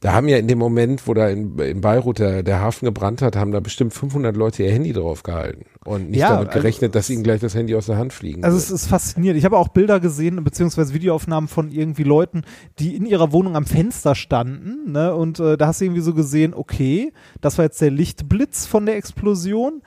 da 0.00 0.12
haben 0.12 0.28
ja 0.28 0.36
in 0.36 0.46
dem 0.46 0.58
Moment, 0.58 1.08
wo 1.08 1.14
da 1.14 1.28
in, 1.28 1.58
in 1.58 1.80
Beirut 1.80 2.20
der, 2.20 2.44
der 2.44 2.60
Hafen 2.60 2.84
gebrannt 2.84 3.20
hat, 3.20 3.34
haben 3.34 3.50
da 3.50 3.58
bestimmt 3.58 3.92
500 3.92 4.36
Leute 4.36 4.62
ihr 4.62 4.70
Handy 4.70 4.92
drauf 4.92 5.24
gehalten 5.24 5.64
und 5.84 6.10
nicht 6.10 6.20
Ja, 6.20 6.34
damit 6.34 6.48
also 6.50 6.60
gerechnet, 6.60 6.94
dass 6.94 7.06
es- 7.06 7.10
ihnen 7.10 7.24
gleich 7.24 7.40
das 7.40 7.54
Handy 7.56 7.74
aus 7.74 7.86
der 7.86 7.96
Hand 7.98 8.12
fliegen 8.12 8.44
Also 8.44 8.56
wird. 8.56 8.64
es 8.66 8.70
ist 8.70 8.86
faszinierend. 8.86 9.38
Ich 9.38 9.44
habe 9.44 9.56
auch 9.58 9.68
Bilder 9.68 9.98
gesehen, 9.98 10.42
beziehungsweise 10.44 10.94
Videoaufnahmen 10.94 11.48
von 11.48 11.70
irgendwie 11.72 12.04
Leuten, 12.04 12.42
die 12.78 12.94
in 12.94 13.06
ihrer 13.06 13.32
Wohnung 13.32 13.56
am 13.56 13.66
Fenster 13.66 14.14
standen. 14.14 14.92
Ne? 14.92 15.12
Und 15.14 15.40
äh, 15.40 15.56
da 15.56 15.66
hast 15.66 15.80
du 15.80 15.86
irgendwie 15.86 16.02
so 16.02 16.14
gesehen, 16.14 16.54
okay, 16.54 17.12
das 17.40 17.58
war 17.58 17.64
jetzt 17.64 17.80
der 17.80 17.90
Lichtblitz 17.90 18.66
von 18.66 18.86
der 18.86 18.96
Explosion. 18.96 19.82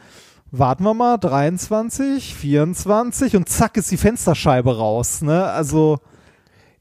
Warten 0.53 0.83
wir 0.83 0.93
mal, 0.93 1.17
23, 1.17 2.35
24 2.35 3.37
und 3.37 3.47
zack 3.47 3.77
ist 3.77 3.89
die 3.91 3.95
Fensterscheibe 3.97 4.77
raus. 4.77 5.21
Ne? 5.21 5.45
Also 5.45 5.99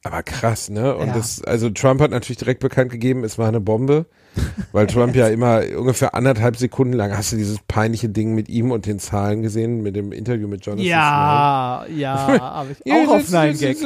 Aber 0.03 0.23
krass, 0.23 0.71
ne? 0.71 0.97
Und 0.97 1.09
Ja. 1.09 1.13
das, 1.15 1.45
also 1.45 1.69
Trump 1.69 2.01
hat 2.01 2.11
natürlich 2.11 2.39
direkt 2.39 2.61
bekannt 2.61 2.91
gegeben, 2.91 3.23
es 3.23 3.37
war 3.37 3.49
eine 3.49 3.61
Bombe, 3.61 4.07
weil 4.73 4.87
Trump 4.87 5.15
ja 5.15 5.29
immer 5.29 5.61
ungefähr 5.77 6.15
anderthalb 6.15 6.57
Sekunden 6.57 6.95
lang, 6.95 7.15
hast 7.15 7.33
du 7.33 7.37
dieses 7.37 7.59
peinliche 7.69 8.09
Ding 8.09 8.35
mit 8.35 8.49
ihm 8.49 8.71
und 8.71 8.87
den 8.87 8.99
Zahlen 8.99 9.43
gesehen, 9.43 9.83
mit 9.83 9.97
dem 9.97 10.13
Interview 10.13 10.49
mit 10.49 10.65
Jonathan 10.65 10.87
ja, 10.87 11.85
ja, 11.95 12.17
habe 12.41 12.69
ich 12.83 12.93
auch 12.93 13.09
auf 13.09 13.31
Nein 13.31 13.59
Gag. 13.59 13.77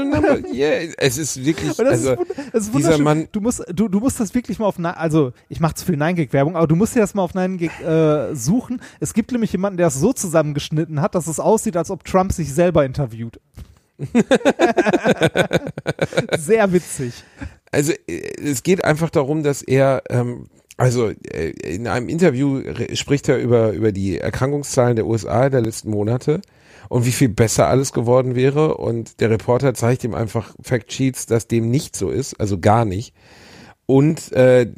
Yeah, 0.53 0.93
es 0.99 1.19
ist 1.19 1.45
wirklich, 1.45 1.81
Aber 1.81 1.89
also, 1.91 2.13
ist, 2.13 2.21
ist 2.53 2.75
dieser. 2.75 2.99
Mann- 2.99 3.27
du 3.33 3.41
musst, 3.41 3.65
du, 3.75 3.89
du 3.89 3.99
musst 3.99 4.21
das 4.21 4.35
wirklich 4.35 4.61
mal 4.61 4.67
auf, 4.67 4.77
also 4.79 5.33
ich 5.49 5.59
mache 5.59 5.75
zu 5.75 5.85
viel 5.85 5.97
Nein 5.97 6.15
Gag 6.15 6.33
Werbung, 6.33 6.55
aber 6.55 6.69
du 6.69 6.77
musst 6.77 6.95
dir 6.95 7.01
das 7.01 7.15
mal 7.15 7.23
auf 7.23 7.35
Nein 7.35 7.59
Gag 7.59 7.73
äh, 7.81 8.37
suchen. 8.37 8.81
Es 9.01 9.15
gibt 9.15 9.33
nämlich 9.33 9.51
jemanden, 9.51 9.79
der 9.79 9.89
es 9.89 9.95
so 9.99 10.13
zusammengeschnitten 10.13 11.01
hat, 11.01 11.17
dass 11.17 11.27
es 11.27 11.41
aussieht, 11.41 11.77
als 11.77 11.91
ob 11.91 12.05
Trump 12.05 12.31
sich 12.33 12.55
selber 12.55 12.85
interviewt. 12.85 13.41
Sehr 16.39 16.73
witzig. 16.73 17.13
also 17.71 17.93
äh, 18.07 18.33
es 18.43 18.63
geht 18.63 18.85
einfach 18.85 19.11
darum, 19.11 19.43
dass 19.43 19.63
er, 19.63 20.03
ähm, 20.11 20.49
also 20.77 21.11
äh, 21.11 21.51
in 21.51 21.87
einem 21.87 22.09
Interview 22.09 22.63
spricht 22.95 23.29
er 23.29 23.39
über, 23.39 23.73
über 23.73 23.93
die 23.93 24.19
Erkrankungszahlen 24.19 24.97
der 24.97 25.07
USA 25.07 25.49
der 25.49 25.61
letzten 25.61 25.91
Monate 25.91 26.41
und 26.89 27.07
wie 27.07 27.13
viel 27.13 27.29
besser 27.29 27.69
alles 27.69 27.93
geworden 27.93 28.35
wäre. 28.35 28.77
Und 28.77 29.21
der 29.21 29.31
Reporter 29.31 29.75
zeigt 29.75 30.05
ihm 30.05 30.15
einfach 30.15 30.55
Factsheets, 30.63 31.27
dass 31.27 31.49
dem 31.49 31.71
nicht 31.71 31.97
so 31.97 32.11
ist, 32.11 32.39
also 32.41 32.59
gar 32.59 32.85
nicht. 32.85 33.15
Und 33.87 34.33
äh, 34.33 34.73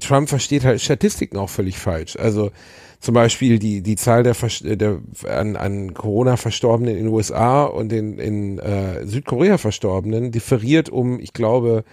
Trump 0.00 0.28
versteht 0.28 0.64
halt 0.64 0.80
Statistiken 0.80 1.38
auch 1.38 1.48
völlig 1.48 1.78
falsch. 1.78 2.16
Also 2.16 2.50
zum 3.04 3.14
Beispiel 3.14 3.58
die, 3.58 3.82
die 3.82 3.96
Zahl 3.96 4.22
der, 4.22 4.34
Vers- 4.34 4.62
der 4.64 5.00
an, 5.28 5.56
an 5.56 5.92
Corona 5.92 6.38
Verstorbenen 6.38 6.96
in 6.96 7.04
den 7.04 7.12
USA 7.12 7.64
und 7.64 7.92
in, 7.92 8.18
in 8.18 8.58
äh, 8.58 9.06
Südkorea 9.06 9.58
Verstorbenen 9.58 10.32
differiert 10.32 10.88
um, 10.88 11.20
ich 11.20 11.34
glaube, 11.34 11.84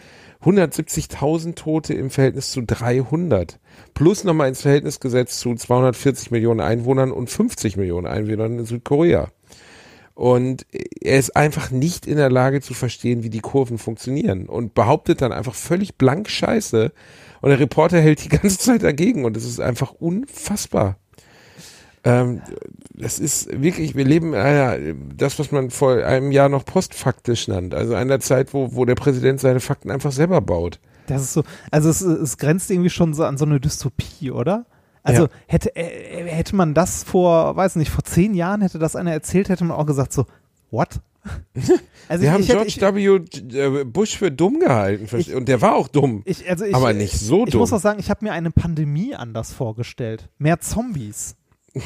170.000 0.41 1.55
Tote 1.55 1.93
im 1.93 2.09
Verhältnis 2.11 2.51
zu 2.51 2.61
300. 2.61 3.59
Plus 3.93 4.23
nochmal 4.23 4.47
ins 4.47 4.61
Verhältnis 4.61 5.01
gesetzt 5.01 5.41
zu 5.41 5.53
240 5.53 6.31
Millionen 6.31 6.61
Einwohnern 6.61 7.11
und 7.11 7.29
50 7.29 7.75
Millionen 7.75 8.07
Einwohnern 8.07 8.59
in 8.59 8.65
Südkorea. 8.65 9.27
Und 10.13 10.65
er 10.71 11.19
ist 11.19 11.35
einfach 11.35 11.71
nicht 11.71 12.07
in 12.07 12.15
der 12.15 12.29
Lage 12.29 12.61
zu 12.61 12.73
verstehen, 12.73 13.23
wie 13.23 13.29
die 13.29 13.39
Kurven 13.39 13.77
funktionieren 13.77 14.47
und 14.47 14.73
behauptet 14.73 15.21
dann 15.21 15.33
einfach 15.33 15.55
völlig 15.55 15.95
blank 15.95 16.29
Scheiße. 16.29 16.93
Und 17.41 17.49
der 17.49 17.59
Reporter 17.59 17.99
hält 17.99 18.23
die 18.23 18.29
ganze 18.29 18.59
Zeit 18.59 18.83
dagegen 18.83 19.25
und 19.25 19.35
es 19.35 19.45
ist 19.45 19.59
einfach 19.59 19.91
unfassbar. 19.91 21.00
Ähm, 22.03 22.41
das 22.93 23.19
ist 23.19 23.61
wirklich, 23.61 23.95
wir 23.95 24.05
leben 24.05 24.33
in 24.33 24.39
einer, 24.39 24.77
das, 25.15 25.37
was 25.39 25.51
man 25.51 25.69
vor 25.69 25.93
einem 26.03 26.31
Jahr 26.31 26.49
noch 26.49 26.65
postfaktisch 26.65 27.47
nannt. 27.47 27.73
Also 27.75 27.93
einer 27.95 28.19
Zeit, 28.19 28.53
wo, 28.53 28.73
wo 28.75 28.85
der 28.85 28.95
Präsident 28.95 29.39
seine 29.39 29.59
Fakten 29.59 29.91
einfach 29.91 30.11
selber 30.11 30.41
baut. 30.41 30.79
Das 31.07 31.21
ist 31.21 31.33
so, 31.33 31.43
also 31.71 31.89
es, 31.89 32.01
es 32.01 32.37
grenzt 32.37 32.71
irgendwie 32.71 32.89
schon 32.89 33.13
so 33.13 33.23
an 33.23 33.37
so 33.37 33.45
eine 33.45 33.59
Dystopie, 33.59 34.31
oder? 34.31 34.65
Also 35.03 35.23
Ja. 35.23 35.29
hätte, 35.47 35.75
äh, 35.75 36.25
hätte 36.27 36.55
man 36.55 36.73
das 36.73 37.03
vor, 37.03 37.55
weiß 37.55 37.75
nicht, 37.75 37.91
vor 37.91 38.03
zehn 38.03 38.33
Jahren 38.33 38.61
hätte 38.61 38.79
das 38.79 38.95
einer 38.95 39.11
erzählt, 39.11 39.49
hätte 39.49 39.63
man 39.63 39.77
auch 39.77 39.85
gesagt 39.85 40.13
so, 40.13 40.25
what? 40.69 40.99
Also 42.07 42.23
Wir 42.23 42.33
haben 42.33 42.41
ich 42.41 42.49
hätte, 42.49 42.65
George 42.81 43.23
ich, 43.47 43.53
W. 43.53 43.83
Bush 43.85 44.17
für 44.17 44.31
dumm 44.31 44.59
gehalten 44.59 45.07
Ich- 45.17 45.33
und 45.33 45.47
der 45.47 45.61
war 45.61 45.75
auch 45.75 45.87
dumm. 45.87 46.23
ich, 46.25 46.49
also 46.49 46.65
ich, 46.65 46.75
aber 46.75 46.93
nicht 46.93 47.17
so 47.19 47.45
Ich 47.45 47.51
dumm. 47.51 47.59
muss 47.61 47.71
auch 47.73 47.79
sagen, 47.79 47.99
ich 47.99 48.09
habe 48.09 48.25
mir 48.25 48.31
eine 48.33 48.51
Pandemie 48.51 49.15
anders 49.15 49.53
vorgestellt. 49.53 50.29
Mehr 50.39 50.59
Zombies, 50.59 51.35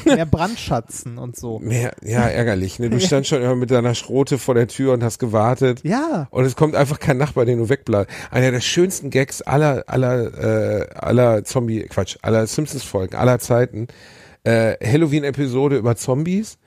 mehr 0.04 0.26
Brandschatzen 0.26 1.18
und 1.18 1.36
so. 1.36 1.58
Mehr, 1.62 1.92
ja, 2.02 2.22
ärgerlich. 2.22 2.78
Ne? 2.78 2.90
Du 2.90 3.00
standst 3.00 3.30
schon 3.30 3.42
immer 3.42 3.56
mit 3.56 3.70
deiner 3.70 3.94
Schrote 3.94 4.38
vor 4.38 4.54
der 4.54 4.68
Tür 4.68 4.92
und 4.92 5.02
hast 5.02 5.18
gewartet. 5.18 5.80
Ja, 5.84 6.26
Und 6.30 6.44
es 6.44 6.56
kommt 6.56 6.74
einfach 6.74 6.98
kein 6.98 7.16
Nachbar, 7.16 7.44
den 7.44 7.58
du 7.58 7.68
wegbleibst. 7.68 8.14
Einer 8.30 8.50
der 8.50 8.60
schönsten 8.60 9.10
Gags 9.10 9.42
aller, 9.42 9.84
aller, 9.86 10.80
äh, 10.82 10.88
aller 10.94 11.44
Zombie, 11.44 11.82
Quatsch, 11.82 12.16
aller 12.22 12.46
Simpsons-Folgen, 12.46 13.16
aller 13.16 13.38
Zeiten. 13.38 13.88
Äh, 14.44 14.76
Halloween-Episode 14.84 15.76
über 15.76 15.96
Zombies. 15.96 16.58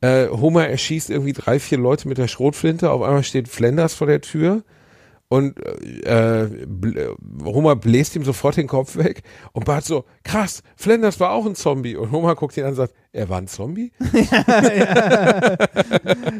Äh, 0.00 0.28
Homer 0.28 0.68
erschießt 0.68 1.10
irgendwie 1.10 1.32
drei, 1.32 1.58
vier 1.58 1.78
Leute 1.78 2.08
mit 2.08 2.18
der 2.18 2.28
Schrotflinte. 2.28 2.90
Auf 2.90 3.02
einmal 3.02 3.22
steht 3.22 3.48
Flanders 3.48 3.94
vor 3.94 4.06
der 4.06 4.20
Tür. 4.20 4.62
Und 5.34 5.58
äh, 6.04 6.46
bl- 6.66 7.16
Homer 7.44 7.76
bläst 7.76 8.14
ihm 8.16 8.24
sofort 8.24 8.56
den 8.56 8.66
Kopf 8.68 8.96
weg. 8.96 9.22
Und 9.52 9.64
Bart 9.64 9.84
so, 9.84 10.04
krass, 10.22 10.62
Flanders 10.76 11.18
war 11.18 11.30
auch 11.32 11.44
ein 11.46 11.54
Zombie. 11.54 11.96
Und 11.96 12.12
Homer 12.12 12.34
guckt 12.34 12.56
ihn 12.56 12.64
an 12.64 12.70
und 12.70 12.76
sagt, 12.76 12.94
Er 13.12 13.28
war 13.28 13.38
ein 13.38 13.46
Zombie? 13.48 13.90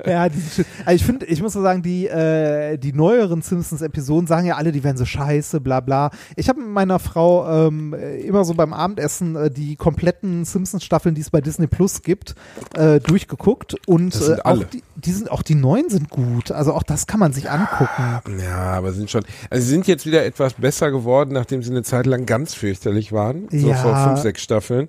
ja, 0.06 0.28
die, 0.28 0.38
sind 0.38 0.52
schön. 0.54 0.64
also 0.84 0.96
ich 0.96 1.04
finde, 1.04 1.26
ich 1.26 1.42
muss 1.42 1.52
so 1.52 1.62
sagen, 1.62 1.82
die, 1.82 2.06
äh, 2.06 2.76
die 2.78 2.92
neueren 2.92 3.42
Simpsons-Episoden 3.42 4.26
sagen 4.26 4.46
ja 4.46 4.56
alle, 4.56 4.72
die 4.72 4.82
wären 4.84 4.96
so 4.96 5.04
scheiße, 5.04 5.60
bla 5.60 5.80
bla. 5.80 6.10
Ich 6.36 6.48
habe 6.48 6.60
mit 6.60 6.68
meiner 6.70 6.98
Frau 6.98 7.68
ähm, 7.68 7.94
immer 7.94 8.44
so 8.44 8.54
beim 8.54 8.72
Abendessen 8.72 9.36
äh, 9.36 9.50
die 9.50 9.76
kompletten 9.76 10.44
Simpsons-Staffeln, 10.44 11.14
die 11.14 11.20
es 11.20 11.30
bei 11.30 11.40
Disney 11.40 11.66
Plus 11.66 12.02
gibt, 12.02 12.34
äh, 12.76 13.00
durchgeguckt 13.00 13.76
und 13.86 14.14
Das 14.14 14.26
sind 14.26 14.38
äh, 14.38 14.42
auch 14.42 14.46
alle. 14.46 14.64
die, 14.66 14.82
die 15.04 15.12
sind 15.12 15.30
auch 15.30 15.42
die 15.42 15.54
neuen 15.54 15.90
sind 15.90 16.10
gut. 16.10 16.50
Also 16.50 16.72
auch 16.72 16.82
das 16.82 17.06
kann 17.06 17.20
man 17.20 17.32
sich 17.32 17.50
angucken. 17.50 18.20
Ja, 18.42 18.72
aber 18.72 18.92
sind 18.92 19.10
schon, 19.10 19.24
also 19.50 19.64
sie 19.64 19.70
sind 19.70 19.86
jetzt 19.86 20.06
wieder 20.06 20.24
etwas 20.24 20.54
besser 20.54 20.90
geworden, 20.90 21.32
nachdem 21.32 21.62
sie 21.62 21.70
eine 21.70 21.82
Zeit 21.82 22.06
lang 22.06 22.26
ganz 22.26 22.54
fürchterlich 22.54 23.12
waren, 23.12 23.48
so 23.50 23.68
Ja. 23.68 23.74
vor 23.76 23.96
fünf, 24.04 24.20
sechs 24.20 24.42
Staffeln. 24.42 24.88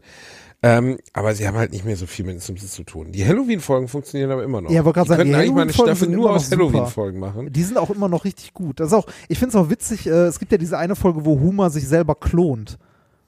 Ähm, 0.64 0.98
aber 1.14 1.36
sie 1.36 1.48
haben 1.48 1.58
halt 1.58 1.72
nicht 1.74 1.86
mehr 1.86 1.96
so 1.96 2.08
viel 2.08 2.26
mit 2.26 2.36
den 2.36 2.40
Simpsons 2.40 2.72
zu 2.72 2.84
tun. 2.84 3.12
Die 3.12 3.24
Halloween-Folgen 3.26 3.88
funktionieren 3.88 4.32
aber 4.32 4.44
immer 4.44 4.62
noch. 4.62 4.72
Ja, 4.72 4.84
wollte 4.84 5.00
gerade 5.00 5.06
die 5.06 5.10
sagen, 5.10 5.18
könnten 5.20 5.32
die 5.34 5.36
eigentlich 5.40 5.54
mal 5.54 5.62
eine 5.62 5.74
Staffel 5.74 6.10
nur 6.10 6.32
aus. 6.32 6.50
Halloween-Folgen 6.50 7.20
machen. 7.20 7.54
Die 7.54 7.64
sind 7.64 7.78
auch 7.78 7.92
immer 7.92 8.08
noch 8.08 8.26
richtig 8.26 8.54
gut. 8.54 8.80
Das 8.80 8.88
ist 8.88 8.94
auch, 8.94 9.06
ich 9.28 9.38
finde 9.38 9.50
es 9.58 9.64
auch 9.64 9.70
witzig, 9.70 10.08
äh, 10.08 10.12
es 10.26 10.40
gibt 10.40 10.52
ja 10.52 10.58
diese 10.58 10.78
eine 10.80 10.96
Folge, 10.96 11.24
wo 11.26 11.40
Homer 11.40 11.70
sich 11.70 11.88
selber 11.88 12.16
klont 12.16 12.80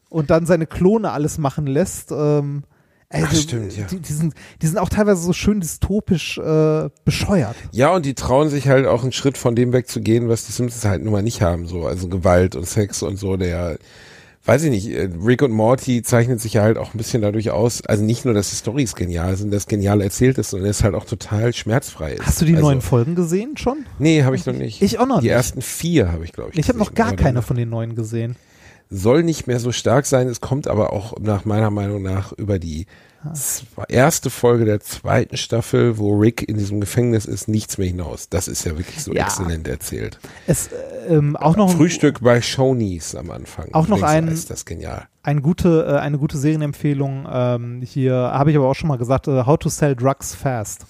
und 0.09 0.31
dann 0.31 0.47
seine 0.47 0.65
Klone 0.65 1.11
alles 1.11 1.37
machen 1.37 1.67
lässt. 1.67 2.11
Ähm, 2.11 2.63
also, 3.09 3.27
Ach, 3.29 3.35
stimmt, 3.35 3.77
ja. 3.77 3.85
die, 3.85 3.99
die, 3.99 4.13
sind, 4.13 4.33
die 4.61 4.67
sind 4.67 4.77
auch 4.77 4.89
teilweise 4.89 5.21
so 5.21 5.31
schön 5.31 5.61
dystopisch 5.61 6.37
äh, 6.39 6.89
bescheuert. 7.05 7.55
Ja, 7.71 7.95
und 7.95 8.05
die 8.05 8.15
trauen 8.15 8.49
sich 8.49 8.67
halt 8.67 8.85
auch 8.85 9.03
einen 9.03 9.13
Schritt 9.13 9.37
von 9.37 9.55
dem 9.55 9.71
wegzugehen, 9.71 10.27
was 10.27 10.45
die 10.45 10.51
Simpsons 10.51 10.83
halt 10.83 11.03
nun 11.03 11.13
mal 11.13 11.23
nicht 11.23 11.41
haben, 11.41 11.67
so, 11.67 11.85
also 11.85 12.09
Gewalt 12.09 12.57
und 12.57 12.67
Sex 12.67 13.03
und 13.03 13.15
so, 13.15 13.37
der, 13.37 13.77
weiß 14.43 14.63
ich 14.63 14.71
nicht, 14.71 14.89
äh, 14.89 15.09
Rick 15.23 15.41
und 15.41 15.51
Morty 15.51 16.01
zeichnet 16.01 16.41
sich 16.41 16.53
ja 16.53 16.63
halt 16.63 16.77
auch 16.77 16.93
ein 16.93 16.97
bisschen 16.97 17.21
dadurch 17.21 17.49
aus, 17.51 17.81
also 17.85 18.03
nicht 18.03 18.25
nur, 18.25 18.33
dass 18.33 18.49
die 18.49 18.57
Storys 18.57 18.93
genial 18.93 19.37
sind, 19.37 19.53
dass 19.53 19.67
genial 19.67 20.01
erzählt 20.01 20.37
ist, 20.37 20.49
sondern 20.49 20.69
es 20.69 20.83
halt 20.83 20.93
auch 20.93 21.05
total 21.05 21.53
schmerzfrei 21.53 22.13
ist. 22.13 22.25
Hast 22.25 22.41
du 22.41 22.45
die 22.45 22.55
also, 22.55 22.67
neuen 22.67 22.81
Folgen 22.81 23.15
gesehen 23.15 23.55
schon? 23.55 23.85
Nee, 23.99 24.23
habe 24.23 24.35
ich 24.35 24.45
noch 24.45 24.53
nicht. 24.53 24.81
Ich 24.81 24.99
auch 24.99 25.07
noch 25.07 25.19
Die 25.19 25.27
nicht. 25.27 25.33
ersten 25.33 25.61
vier 25.61 26.11
habe 26.11 26.25
ich, 26.25 26.33
glaube 26.33 26.49
ich. 26.51 26.59
Ich 26.59 26.67
habe 26.67 26.77
noch 26.77 26.93
gar 26.93 27.15
keine 27.15 27.41
von 27.41 27.55
den 27.55 27.69
neuen 27.69 27.95
gesehen. 27.95 28.35
Soll 28.89 29.23
nicht 29.23 29.47
mehr 29.47 29.59
so 29.59 29.71
stark 29.71 30.05
sein, 30.05 30.27
es 30.27 30.39
kommt 30.41 30.67
aber 30.67 30.93
auch 30.93 31.19
nach 31.19 31.43
meiner 31.45 31.69
Meinung 31.71 32.01
nach 32.01 32.31
über 32.33 32.57
die 32.59 32.85
erste 33.89 34.29
Folge 34.29 34.63
der 34.63 34.79
zweiten 34.79 35.35
Staffel, 35.35 35.97
wo 35.97 36.17
Rick 36.17 36.47
in 36.47 36.57
diesem 36.57 36.79
Gefängnis 36.79 37.25
ist, 37.25 37.47
nichts 37.49 37.77
mehr 37.77 37.87
hinaus. 37.87 38.29
Das 38.29 38.47
ist 38.47 38.63
ja 38.63 38.77
wirklich 38.77 39.03
so 39.03 39.11
Ja. 39.13 39.25
exzellent 39.25 39.67
erzählt. 39.67 40.19
Es 40.45 40.67
äh, 40.67 41.13
ähm, 41.15 41.35
auch 41.35 41.57
noch 41.57 41.69
ein- 41.69 41.75
Frühstück 41.75 42.21
bei 42.21 42.41
Shonies 42.41 43.15
am 43.15 43.31
Anfang. 43.31 43.73
Auch 43.73 43.87
noch 43.89 44.03
ein- 44.03 44.27
Ist 44.29 44.49
das 44.49 44.63
genial. 44.63 45.07
eine 45.23 45.41
gute, 45.41 45.85
äh, 45.89 45.99
eine 45.99 46.17
gute 46.19 46.37
Serienempfehlung. 46.37 47.27
Ähm, 47.29 47.81
hier 47.83 48.13
habe 48.15 48.51
ich 48.51 48.57
aber 48.57 48.67
auch 48.69 48.75
schon 48.75 48.87
mal 48.87 48.97
gesagt, 48.97 49.27
äh, 49.27 49.43
How 49.45 49.57
to 49.57 49.67
Sell 49.69 49.95
Drugs 49.95 50.33
Fast. 50.33 50.85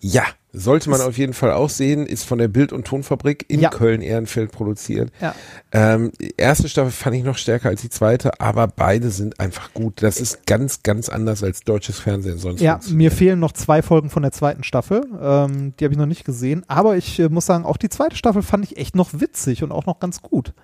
Ja, 0.00 0.22
sollte 0.52 0.88
man 0.90 1.00
auf 1.00 1.18
jeden 1.18 1.34
Fall 1.34 1.52
auch 1.52 1.68
sehen, 1.68 2.06
ist 2.06 2.24
von 2.24 2.38
der 2.38 2.48
Bild- 2.48 2.72
und 2.72 2.86
Tonfabrik 2.86 3.44
in 3.48 3.60
Ja. 3.60 3.68
Köln-Ehrenfeld 3.68 4.50
produziert. 4.52 5.10
Ja. 5.20 5.34
Ähm, 5.72 6.12
die 6.20 6.34
erste 6.36 6.68
Staffel 6.68 6.90
fand 6.90 7.16
ich 7.16 7.24
noch 7.24 7.36
stärker 7.36 7.68
als 7.68 7.82
die 7.82 7.90
zweite, 7.90 8.40
aber 8.40 8.66
beide 8.68 9.10
sind 9.10 9.40
einfach 9.40 9.74
gut. 9.74 10.02
Das 10.02 10.20
ist 10.20 10.46
ganz, 10.46 10.82
ganz 10.82 11.08
anders 11.08 11.42
als 11.42 11.60
deutsches 11.60 11.98
Fernsehen 11.98 12.38
sonst. 12.38 12.60
Ja, 12.60 12.80
mir 12.90 13.10
fehlen 13.10 13.40
noch 13.40 13.52
zwei 13.52 13.82
Folgen 13.82 14.08
von 14.08 14.22
der 14.22 14.32
zweiten 14.32 14.62
Staffel. 14.64 15.02
Ähm, 15.20 15.74
die 15.78 15.84
habe 15.84 15.92
ich 15.92 15.98
noch 15.98 16.06
nicht 16.06 16.24
gesehen. 16.24 16.64
Aber 16.68 16.96
ich 16.96 17.18
äh, 17.18 17.28
muss 17.28 17.46
sagen, 17.46 17.64
auch 17.64 17.76
die 17.76 17.88
zweite 17.88 18.16
Staffel 18.16 18.42
fand 18.42 18.64
ich 18.64 18.76
echt 18.78 18.96
noch 18.96 19.10
witzig 19.14 19.62
und 19.62 19.72
auch 19.72 19.86
noch 19.86 20.00
ganz 20.00 20.22
gut. 20.22 20.54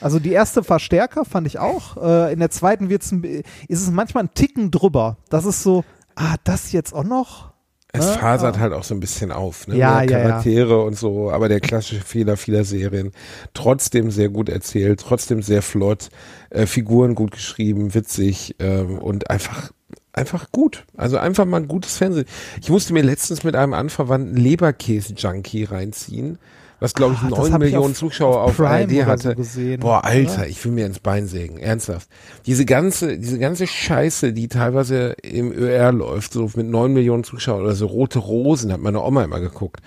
Also 0.00 0.18
die 0.18 0.32
erste 0.32 0.68
war 0.68 0.80
stärker, 0.80 1.24
fand 1.24 1.46
ich 1.46 1.58
auch. 1.58 1.96
Äh, 1.96 2.32
in 2.32 2.38
der 2.38 2.50
zweiten 2.50 2.88
wird's 2.90 3.10
ein, 3.10 3.24
ist 3.24 3.82
es 3.82 3.90
manchmal 3.90 4.24
ein 4.24 4.34
Ticken 4.34 4.70
drüber. 4.70 5.16
Das 5.30 5.44
ist 5.44 5.62
so, 5.62 5.84
ah, 6.14 6.36
das 6.44 6.72
jetzt 6.72 6.92
auch 6.92 7.04
noch? 7.04 7.53
Es 7.96 8.06
Ne? 8.06 8.12
fasert 8.14 8.56
Ah. 8.56 8.60
halt 8.60 8.72
auch 8.72 8.82
so 8.82 8.92
ein 8.94 9.00
bisschen 9.00 9.30
auf, 9.30 9.68
ne? 9.68 9.76
Ja, 9.76 10.00
Mehr 10.00 10.04
ja, 10.04 10.18
ja. 10.18 10.28
Charaktere 10.28 10.82
und 10.82 10.98
so, 10.98 11.30
aber 11.30 11.48
der 11.48 11.60
klassische 11.60 12.00
Fehler 12.02 12.36
vieler 12.36 12.64
Serien. 12.64 13.12
Trotzdem 13.54 14.10
sehr 14.10 14.28
gut 14.30 14.48
erzählt, 14.48 15.00
trotzdem 15.00 15.42
sehr 15.42 15.62
flott, 15.62 16.08
äh, 16.50 16.66
Figuren 16.66 17.14
gut 17.14 17.30
geschrieben, 17.32 17.94
witzig 17.94 18.56
ähm, 18.58 18.98
und 18.98 19.30
einfach 19.30 19.70
einfach 20.12 20.50
gut. 20.52 20.84
Also 20.96 21.18
einfach 21.18 21.44
mal 21.44 21.58
ein 21.58 21.68
gutes 21.68 21.96
Fernsehen. 21.98 22.26
Ich 22.62 22.68
musste 22.68 22.92
mir 22.92 23.02
letztens 23.02 23.42
mit 23.44 23.56
einem 23.56 23.74
anverwandten 23.74 24.36
Leberkäse-Junkie 24.36 25.64
reinziehen, 25.64 26.38
was 26.84 26.94
glaube 26.94 27.14
ich 27.14 27.20
Ah, 27.20 27.30
das 27.30 27.38
neun 27.38 27.52
hab 27.52 27.62
ich 27.62 27.66
Millionen 27.72 27.92
auf- 27.92 27.98
Zuschauer 27.98 28.42
auf 28.42 28.60
auf, 28.60 28.66
ARD 28.66 29.06
hatte. 29.06 29.30
so 29.30 29.34
gesehen, 29.34 29.80
Boah, 29.80 30.04
Alter, 30.04 30.34
oder? 30.40 30.46
ich 30.48 30.64
will 30.64 30.72
mir 30.72 30.86
ins 30.86 31.00
Bein 31.00 31.26
sägen, 31.26 31.58
ernsthaft. 31.58 32.08
Diese 32.46 32.64
ganze, 32.64 33.18
diese 33.18 33.38
ganze 33.38 33.66
Scheiße, 33.66 34.32
die 34.32 34.48
teilweise 34.48 35.14
im 35.22 35.50
ÖR 35.52 35.92
läuft, 35.92 36.34
so 36.34 36.50
mit 36.54 36.66
neun 36.68 36.92
Millionen 36.92 37.24
Zuschauern 37.24 37.62
oder 37.62 37.74
so 37.74 37.86
rote 37.86 38.18
Rosen, 38.18 38.72
hat 38.72 38.80
meine 38.80 39.02
Oma 39.02 39.24
immer 39.24 39.40
geguckt. 39.40 39.80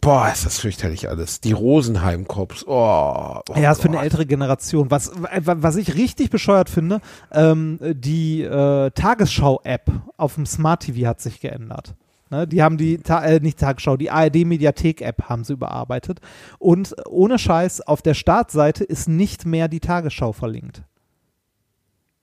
Boah, 0.00 0.30
ist 0.32 0.46
das 0.46 0.60
fürchterlich 0.60 1.08
alles. 1.08 1.40
Die 1.40 1.50
Rosenheim-Cops. 1.52 2.64
Oh, 2.68 3.40
oh 3.48 3.58
Ja, 3.58 3.72
ist 3.72 3.82
für 3.82 3.88
eine 3.88 4.00
ältere 4.00 4.24
Generation. 4.26 4.90
Was, 4.90 5.10
was 5.16 5.76
ich 5.76 5.94
richtig 5.94 6.30
bescheuert 6.30 6.70
finde, 6.70 7.00
ähm, 7.32 7.78
die 7.82 8.42
äh, 8.42 8.90
Tagesschau-App 8.90 9.90
auf 10.16 10.34
dem 10.36 10.46
Smart 10.46 10.82
TV 10.84 11.08
hat 11.08 11.20
sich 11.20 11.40
geändert. 11.40 11.94
Ne, 12.28 12.46
die 12.48 12.62
haben 12.62 12.76
die, 12.76 12.98
Ta 12.98 13.24
äh, 13.24 13.38
nicht 13.38 13.58
Tagesschau, 13.58 13.96
die 13.96 14.10
ARD-Mediathek-App 14.10 15.28
haben 15.28 15.44
sie 15.44 15.52
überarbeitet. 15.52 16.20
Und 16.58 16.94
ohne 17.08 17.38
Scheiß, 17.38 17.82
auf 17.82 18.02
der 18.02 18.14
Startseite 18.14 18.82
ist 18.82 19.08
nicht 19.08 19.46
mehr 19.46 19.68
die 19.68 19.80
Tagesschau 19.80 20.32
verlinkt. 20.32 20.82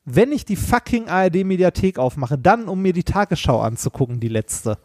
Wenn 0.04 0.34
ich 0.34 0.44
die 0.44 0.58
fucking 0.58 1.08
ARD-Mediathek 1.08 1.98
aufmache, 2.00 2.38
dann 2.38 2.68
um 2.68 2.82
mir 2.82 2.92
die 2.92 3.06
Tagesschau 3.06 3.62
anzugucken, 3.62 4.20
die 4.20 4.28
letzte. 4.28 4.78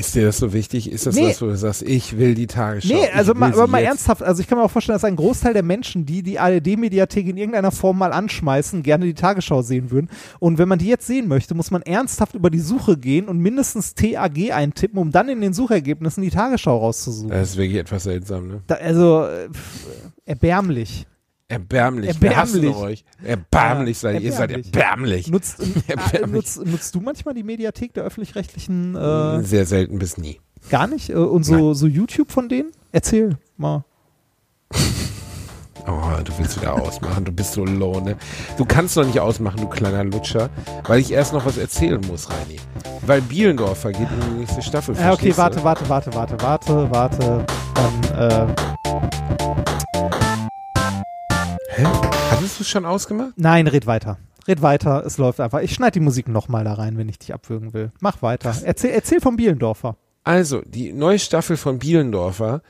Ist 0.00 0.14
dir 0.14 0.24
das 0.24 0.38
so 0.38 0.52
wichtig? 0.54 0.90
Ist 0.90 1.06
das 1.06 1.14
Nee. 1.14 1.28
was, 1.28 1.42
wo 1.42 1.46
du 1.46 1.56
sagst, 1.56 1.82
ich 1.82 2.16
will 2.16 2.34
die 2.34 2.46
Tagesschau? 2.46 2.94
Nee, 2.94 3.08
also 3.14 3.34
mal, 3.34 3.52
aber 3.52 3.66
mal 3.66 3.78
jetzt. 3.80 3.88
ernsthaft, 3.88 4.22
also 4.22 4.40
ich 4.40 4.48
kann 4.48 4.56
mir 4.58 4.64
auch 4.64 4.70
vorstellen, 4.70 4.94
dass 4.94 5.04
ein 5.04 5.14
Großteil 5.16 5.52
der 5.52 5.62
Menschen, 5.62 6.06
die 6.06 6.22
die 6.22 6.38
ARD-Mediathek 6.38 7.28
in 7.28 7.36
irgendeiner 7.36 7.70
Form 7.70 7.98
mal 7.98 8.12
anschmeißen, 8.12 8.82
gerne 8.82 9.04
die 9.04 9.14
Tagesschau 9.14 9.60
sehen 9.62 9.90
würden. 9.90 10.08
Und 10.38 10.56
wenn 10.58 10.68
man 10.68 10.78
die 10.78 10.86
jetzt 10.86 11.06
sehen 11.06 11.28
möchte, 11.28 11.54
muss 11.54 11.70
man 11.70 11.82
ernsthaft 11.82 12.34
über 12.34 12.48
die 12.48 12.60
Suche 12.60 12.96
gehen 12.96 13.28
und 13.28 13.38
mindestens 13.38 13.94
TAG 13.94 14.52
eintippen, 14.52 14.98
um 14.98 15.10
dann 15.10 15.28
in 15.28 15.40
den 15.42 15.52
Suchergebnissen 15.52 16.22
die 16.22 16.30
Tagesschau 16.30 16.78
rauszusuchen. 16.78 17.28
Das 17.30 17.50
ist 17.50 17.56
wirklich 17.58 17.78
etwas 17.78 18.04
seltsam, 18.04 18.48
ne? 18.48 18.62
Da, 18.66 18.76
also 18.76 19.24
äh, 19.26 19.48
pff, 19.50 19.86
erbärmlich. 20.24 21.06
Erbärmlich. 21.50 22.10
Erbärmlich. 22.10 22.62
Wir 22.62 22.76
euch. 22.76 23.04
Erbärmlich 23.24 23.98
seid 23.98 24.20
ihr. 24.20 24.20
Ihr 24.20 24.32
seid 24.32 24.50
erbärmlich. 24.52 24.72
erbärmlich. 24.74 25.30
Nutzt, 25.30 25.60
äh, 25.60 25.64
Erbärmlich. 25.88 26.30
nutzt, 26.32 26.64
nutzt 26.64 26.94
du 26.94 27.00
manchmal 27.00 27.34
die 27.34 27.42
Mediathek 27.42 27.92
der 27.92 28.04
öffentlich-rechtlichen 28.04 28.94
äh, 28.94 29.42
Sehr 29.42 29.66
selten 29.66 29.98
bis 29.98 30.16
nie. 30.16 30.40
gar 30.70 30.86
nicht? 30.86 31.10
Äh, 31.10 31.14
und 31.14 31.42
so, 31.42 31.74
so 31.74 31.88
YouTube 31.88 32.30
von 32.30 32.48
denen? 32.48 32.70
Erzähl 32.92 33.36
mal. 33.56 33.84
Oh, 35.86 36.22
du 36.22 36.30
willst 36.38 36.60
wieder 36.60 36.74
ausmachen. 36.74 37.24
Du 37.24 37.32
bist 37.32 37.54
so 37.54 37.64
low, 37.64 38.00
ne? 38.00 38.14
Du 38.58 38.66
kannst 38.66 38.98
doch 38.98 39.04
nicht 39.04 39.18
ausmachen, 39.18 39.62
du 39.62 39.66
kleiner 39.66 40.04
Lutscher, 40.04 40.50
weil 40.84 41.00
ich 41.00 41.10
erst 41.10 41.32
noch 41.32 41.46
was 41.46 41.56
erzählen 41.56 41.98
muss, 42.06 42.28
Reini. 42.28 42.60
Weil 43.06 43.22
Bielendorfer 43.22 43.90
geht 43.90 44.02
in 44.10 44.34
die 44.34 44.40
nächste 44.40 44.60
Staffel. 44.60 44.94
Ja, 44.94 45.14
okay, 45.14 45.32
warte, 45.38 45.64
warte, 45.64 45.88
warte, 45.88 46.12
warte, 46.14 46.36
warte, 46.42 46.90
warte. 46.90 47.46
Dann, 47.74 48.48
äh, 48.48 48.54
Hä? 51.72 51.84
Hattest 52.30 52.58
du 52.58 52.62
es 52.62 52.68
schon 52.68 52.84
ausgemacht? 52.84 53.32
nein, 53.36 53.66
red 53.66 53.86
weiter. 53.86 54.18
Red 54.48 54.60
weiter, 54.62 55.04
es 55.06 55.18
läuft 55.18 55.38
einfach. 55.40 55.60
Ich 55.60 55.72
schneide 55.72 55.92
die 55.92 56.00
Musik 56.00 56.26
nochmal 56.28 56.64
da 56.64 56.74
rein, 56.74 56.98
wenn 56.98 57.08
ich 57.08 57.18
dich 57.18 57.32
abwürgen 57.32 57.72
will. 57.72 57.92
Mach 58.00 58.22
weiter. 58.22 58.54
Erzähl, 58.64 58.90
erzähl 58.90 59.20
vom 59.20 59.36
Bielendorfer. 59.36 59.96
Also, 60.24 60.62
die 60.66 60.92
neue 60.92 61.18
Staffel 61.18 61.56
von 61.56 61.78
Bielendorfer, 61.78 62.62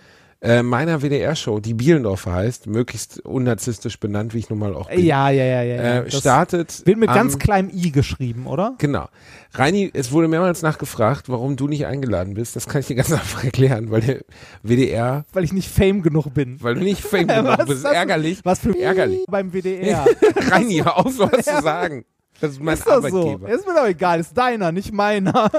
äh, 0.42 0.62
meiner 0.62 1.02
WDR-Show, 1.02 1.60
die 1.60 1.74
Bielendorfer 1.74 2.32
heißt, 2.32 2.66
möglichst 2.66 3.20
unnarzisstisch 3.26 4.00
benannt, 4.00 4.32
wie 4.32 4.38
ich 4.38 4.48
nun 4.48 4.58
mal 4.58 4.74
auch 4.74 4.88
bin, 4.88 5.04
Ja, 5.04 5.28
ja, 5.30 5.44
ja, 5.44 5.62
ja. 5.62 5.74
äh, 6.00 6.04
Das 6.04 6.18
startet. 6.18 6.82
wird 6.86 6.96
mit 6.98 7.08
am- 7.10 7.14
ganz 7.14 7.38
kleinem 7.38 7.70
I 7.74 7.92
geschrieben, 7.92 8.46
oder? 8.46 8.74
Genau. 8.78 9.08
Reini, 9.52 9.90
es 9.92 10.12
wurde 10.12 10.28
mehrmals 10.28 10.62
nachgefragt, 10.62 11.28
warum 11.28 11.56
du 11.56 11.66
nicht 11.68 11.84
eingeladen 11.86 12.34
bist. 12.34 12.56
Das 12.56 12.66
kann 12.66 12.80
ich 12.80 12.86
dir 12.86 12.94
ganz 12.96 13.12
einfach 13.12 13.44
erklären, 13.44 13.90
weil 13.90 14.00
der 14.00 14.20
WDR, 14.62 15.24
Weil 15.32 15.44
ich 15.44 15.52
nicht 15.52 15.68
Fame 15.70 16.02
genug 16.02 16.32
bin. 16.32 16.56
weil 16.62 16.74
du 16.76 16.80
nicht 16.82 17.02
Fame 17.02 17.26
genug 17.28 17.58
Was 17.58 17.66
bist. 17.66 17.84
Ärgerlich. 17.84 18.40
Was 18.44 18.60
für 18.60 18.78
Ärgerlich. 18.78 19.24
beim 19.28 19.52
WDR. 19.52 20.06
Reini, 20.50 20.78
hör 20.78 20.96
auf, 20.98 21.12
so 21.12 21.30
was 21.30 21.44
zu 21.44 21.60
sagen. 21.62 22.04
Das 22.40 22.52
ist 22.52 22.62
mein 22.62 22.74
ist 22.74 22.86
das 22.86 22.94
so? 23.10 23.18
Arbeitgeber. 23.18 23.48
Ist 23.50 23.66
mir 23.66 23.74
doch 23.74 23.86
egal, 23.86 24.20
ist 24.20 24.32
deiner, 24.38 24.72
nicht 24.72 24.92
meiner. 24.92 25.50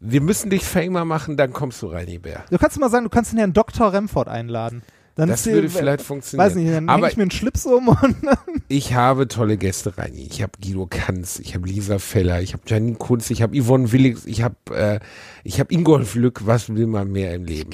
Wir 0.00 0.20
müssen 0.20 0.50
dich 0.50 0.64
Famer 0.64 1.04
machen, 1.04 1.36
dann 1.36 1.52
kommst 1.52 1.82
du, 1.82 1.86
Reini 1.86 2.18
Bär. 2.18 2.44
Du 2.50 2.58
kannst 2.58 2.78
mal 2.78 2.90
sagen, 2.90 3.04
du 3.04 3.10
kannst 3.10 3.32
den 3.32 3.38
Herrn 3.38 3.52
Dr. 3.52 3.92
Remford 3.92 4.28
einladen. 4.28 4.82
Dann 5.16 5.28
Das 5.28 5.44
würde 5.44 5.68
vielleicht 5.68 6.02
funktionieren. 6.02 6.46
Weiß 6.46 6.54
nicht, 6.54 6.72
dann 6.72 6.88
Aber 6.88 7.08
ich 7.08 7.16
mir 7.16 7.24
einen 7.24 7.30
Schlips 7.30 7.66
um 7.66 7.88
und 7.88 8.16
Ich 8.68 8.94
habe 8.94 9.28
tolle 9.28 9.56
Gäste, 9.56 9.98
Reini. 9.98 10.26
Ich 10.30 10.40
habe 10.40 10.52
Guido 10.62 10.86
Kanz, 10.88 11.38
ich 11.40 11.54
habe 11.54 11.68
Lisa 11.68 11.98
Feller, 11.98 12.40
ich 12.40 12.52
habe 12.52 12.62
Janine 12.66 12.96
Kunz, 12.96 13.30
ich 13.30 13.42
habe 13.42 13.60
Yvonne 13.60 13.92
Willigs, 13.92 14.24
ich 14.24 14.42
habe 14.42 14.54
äh, 14.70 15.00
ich 15.44 15.60
habe 15.60 15.74
Ingolf 15.74 16.14
Lück. 16.14 16.46
Was 16.46 16.74
will 16.74 16.86
man 16.86 17.10
mehr 17.10 17.34
im 17.34 17.44
Leben? 17.44 17.72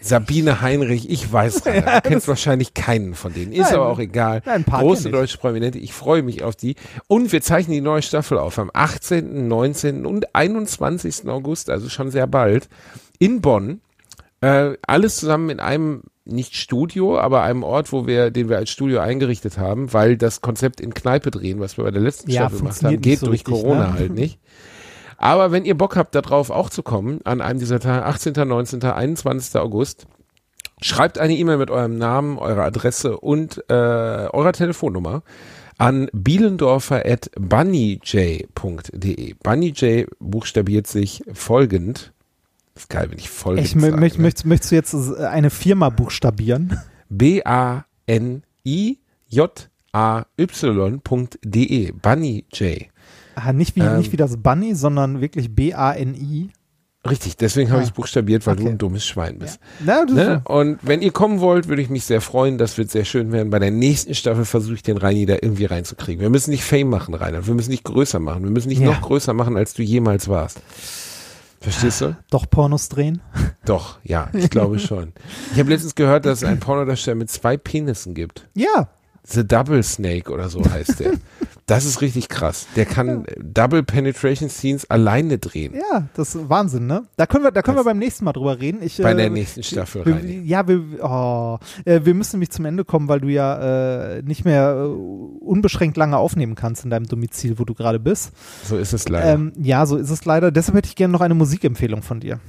Sabine 0.00 0.60
Heinrich, 0.60 1.10
ich 1.10 1.30
weiß, 1.32 1.66
Rainer, 1.66 2.00
du 2.00 2.08
kennst 2.08 2.28
wahrscheinlich 2.28 2.74
keinen 2.74 3.14
von 3.14 3.32
denen. 3.32 3.52
Ist 3.52 3.70
Nein, 3.70 3.74
aber 3.74 3.88
auch 3.88 3.98
egal. 3.98 4.42
nein, 4.44 4.56
ein 4.56 4.64
paar 4.64 4.80
Große 4.80 5.10
deutsche 5.10 5.38
Prominente, 5.38 5.78
ich 5.78 5.92
freue 5.92 6.22
mich 6.22 6.42
auf 6.42 6.56
die. 6.56 6.76
Und 7.06 7.32
wir 7.32 7.42
zeichnen 7.42 7.74
die 7.74 7.80
neue 7.80 8.02
Staffel 8.02 8.38
auf 8.38 8.58
am 8.58 8.70
18., 8.72 9.48
19. 9.48 10.06
und 10.06 10.34
21. 10.34 11.28
August, 11.28 11.70
also 11.70 11.88
schon 11.88 12.10
sehr 12.10 12.26
bald, 12.26 12.68
in 13.18 13.40
Bonn. 13.40 13.80
Äh, 14.40 14.74
alles 14.86 15.16
zusammen 15.16 15.50
in 15.50 15.58
einem, 15.60 16.02
nicht 16.24 16.54
Studio, 16.54 17.18
aber 17.18 17.42
einem 17.42 17.62
Ort, 17.62 17.90
wo 17.90 18.06
wir, 18.06 18.30
den 18.30 18.48
wir 18.48 18.58
als 18.58 18.70
Studio 18.70 19.00
eingerichtet 19.00 19.58
haben, 19.58 19.92
weil 19.92 20.16
das 20.16 20.40
Konzept 20.40 20.80
in 20.80 20.94
Kneipe 20.94 21.30
drehen, 21.30 21.58
was 21.58 21.76
wir 21.76 21.84
bei 21.84 21.90
der 21.90 22.02
letzten 22.02 22.30
Ja, 22.30 22.42
Staffel 22.42 22.58
gemacht 22.58 22.82
haben, 22.82 22.92
geht 23.00 23.06
nicht 23.06 23.18
so 23.18 23.26
durch 23.26 23.40
richtig, 23.40 23.54
Corona 23.54 23.88
ne? 23.88 23.94
halt 23.94 24.14
nicht. 24.14 24.38
Aber 25.18 25.52
wenn 25.52 25.64
ihr 25.64 25.76
Bock 25.76 25.96
habt, 25.96 26.14
darauf 26.14 26.50
auch 26.50 26.70
zu 26.70 26.82
kommen, 26.82 27.20
an 27.24 27.40
einem 27.40 27.58
dieser 27.58 27.80
Tage, 27.80 28.06
18., 28.06 28.34
19., 28.48 28.82
21. 28.84 29.60
August, 29.60 30.06
schreibt 30.80 31.18
eine 31.18 31.36
E-Mail 31.36 31.58
mit 31.58 31.70
eurem 31.70 31.98
Namen, 31.98 32.38
eurer 32.38 32.64
Adresse 32.64 33.18
und 33.18 33.64
äh, 33.68 33.72
eurer 33.72 34.52
Telefonnummer 34.52 35.22
an 35.78 36.08
bielendorfer 36.12 37.04
at 37.06 37.30
bunnyj.de. 37.36 38.44
Bunnyj 39.42 40.06
buchstabiert 40.18 40.86
sich 40.86 41.22
folgend. 41.32 42.12
ist 42.74 42.90
geil, 42.90 43.10
wenn 43.10 43.18
ich 43.18 43.30
folgend 43.30 43.66
Ich 43.66 43.72
sage, 43.72 43.96
möcht, 43.96 44.16
ne? 44.16 44.22
möcht, 44.22 44.44
möchtest 44.44 44.72
du 44.72 44.76
jetzt 44.76 44.94
eine 45.18 45.50
Firma 45.50 45.88
buchstabieren? 45.90 46.80
B-A-N-I-J-A-Y.de. 47.08 47.82
Bunnyj. 51.92 52.90
Ah, 53.44 53.52
nicht, 53.52 53.76
wie, 53.76 53.80
Ähm. 53.80 53.98
nicht 53.98 54.12
wie 54.12 54.16
das 54.16 54.36
Bunny, 54.36 54.74
sondern 54.74 55.20
wirklich 55.20 55.54
B-A-N-I. 55.54 56.50
Richtig, 57.08 57.36
deswegen 57.36 57.70
habe 57.70 57.78
Ah. 57.78 57.82
ich 57.82 57.88
es 57.90 57.94
buchstabiert, 57.94 58.46
weil 58.46 58.56
du 58.56 58.62
Okay. 58.64 58.72
ein 58.72 58.78
dummes 58.78 59.06
Schwein 59.06 59.38
bist. 59.38 59.60
Na, 59.84 60.04
das 60.04 60.14
Ne? 60.14 60.42
Und 60.44 60.78
wenn 60.82 61.00
ihr 61.00 61.12
kommen 61.12 61.40
wollt, 61.40 61.68
würde 61.68 61.80
ich 61.80 61.88
mich 61.90 62.04
sehr 62.04 62.20
freuen. 62.20 62.58
Das 62.58 62.76
wird 62.76 62.90
sehr 62.90 63.04
schön 63.04 63.30
werden. 63.32 63.50
Bei 63.50 63.60
der 63.60 63.70
nächsten 63.70 64.14
Staffel 64.14 64.44
versuche 64.44 64.74
ich 64.74 64.82
den 64.82 64.96
Reini 64.96 65.24
da 65.24 65.34
irgendwie 65.34 65.64
reinzukriegen. 65.66 66.20
Wir 66.20 66.28
müssen 66.28 66.50
nicht 66.50 66.64
Fame 66.64 66.88
machen, 66.90 67.14
Rainer. 67.14 67.46
Wir 67.46 67.54
müssen 67.54 67.70
nicht 67.70 67.84
größer 67.84 68.18
machen. 68.18 68.42
Wir 68.42 68.50
müssen 68.50 68.68
nicht 68.68 68.80
Ja. 68.80 68.88
noch 68.88 69.00
größer 69.00 69.32
machen, 69.32 69.56
als 69.56 69.74
du 69.74 69.82
jemals 69.82 70.28
warst. 70.28 70.60
Verstehst 71.60 72.00
du? 72.02 72.16
doch 72.30 72.48
Pornos 72.48 72.88
drehen. 72.88 73.20
Doch, 73.64 73.98
ja, 74.04 74.28
ich 74.32 74.48
glaube 74.48 74.78
schon. 74.78 75.12
Ich 75.52 75.58
habe 75.58 75.70
letztens 75.70 75.94
gehört, 75.96 76.24
dass 76.24 76.38
es 76.38 76.44
einen 76.44 76.60
Pornodarsteller 76.60 77.16
mit 77.16 77.30
zwei 77.30 77.56
Penissen 77.56 78.14
gibt. 78.14 78.48
Ja, 78.54 78.88
The 79.28 79.46
Double 79.46 79.82
Snake 79.82 80.32
oder 80.32 80.48
so 80.48 80.62
heißt 80.64 81.00
der. 81.00 81.12
Das 81.68 81.84
ist 81.84 82.00
richtig 82.00 82.30
krass. 82.30 82.66
Der 82.76 82.86
kann 82.86 83.26
Double 83.36 83.82
Penetration 83.82 84.48
Scenes 84.48 84.88
alleine 84.88 85.36
drehen. 85.36 85.74
ja, 85.74 86.08
das 86.14 86.34
ist 86.34 86.48
Wahnsinn, 86.48 86.86
ne? 86.86 87.04
Da 87.18 87.26
können 87.26 87.44
wir, 87.44 87.50
da 87.50 87.60
können 87.60 87.76
wir 87.76 87.84
beim 87.84 87.98
nächsten 87.98 88.24
Mal 88.24 88.32
drüber 88.32 88.58
reden. 88.58 88.80
Ich, 88.82 88.96
Bei 88.96 89.12
äh, 89.12 89.16
der 89.16 89.28
nächsten 89.28 89.62
Staffel, 89.62 90.06
wir, 90.06 90.14
Reini. 90.14 90.40
Ja, 90.46 90.66
wir, 90.66 90.82
oh, 91.02 91.58
äh, 91.84 92.00
wir 92.04 92.14
müssen 92.14 92.36
nämlich 92.36 92.52
zum 92.52 92.64
Ende 92.64 92.86
kommen, 92.86 93.06
weil 93.08 93.20
du 93.20 93.28
ja 93.28 94.14
äh, 94.16 94.22
nicht 94.22 94.46
mehr 94.46 94.76
äh, 94.78 94.86
unbeschränkt 94.86 95.98
lange 95.98 96.16
aufnehmen 96.16 96.54
kannst 96.54 96.84
in 96.84 96.90
deinem 96.90 97.06
Domizil, 97.06 97.58
wo 97.58 97.66
du 97.66 97.74
gerade 97.74 98.00
bist. 98.00 98.32
So 98.64 98.78
ist 98.78 98.94
es 98.94 99.06
leider. 99.10 99.34
Ähm, 99.34 99.52
ja, 99.58 99.84
so 99.84 99.98
ist 99.98 100.08
es 100.08 100.24
leider. 100.24 100.50
Deshalb 100.50 100.74
hätte 100.74 100.88
ich 100.88 100.96
gerne 100.96 101.12
noch 101.12 101.20
eine 101.20 101.34
Musikempfehlung 101.34 102.00
von 102.00 102.20
dir. 102.20 102.40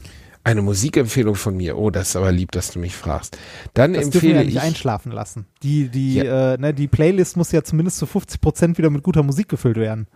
Eine 0.43 0.61
Musikempfehlung 0.61 1.35
von 1.35 1.55
mir. 1.57 1.77
Oh, 1.77 1.89
das 1.89 2.09
ist 2.09 2.15
aber 2.15 2.31
lieb, 2.31 2.51
dass 2.51 2.71
du 2.71 2.79
mich 2.79 2.95
fragst. 2.95 3.37
Dann 3.73 3.93
Das 3.93 4.05
empfehle 4.05 4.35
ja 4.35 4.43
nicht 4.43 4.55
ich. 4.55 4.61
einschlafen 4.61 5.11
lassen. 5.11 5.45
Die, 5.63 5.89
die, 5.89 6.15
Ja. 6.15 6.53
äh, 6.53 6.57
ne, 6.57 6.73
die 6.73 6.87
Playlist 6.87 7.37
muss 7.37 7.51
ja 7.51 7.63
zumindest 7.63 7.97
zu 7.97 8.05
50 8.05 8.39
Prozent 8.41 8.77
wieder 8.77 8.89
mit 8.89 9.03
guter 9.03 9.21
Musik 9.21 9.49
gefüllt 9.49 9.77
werden. 9.77 10.07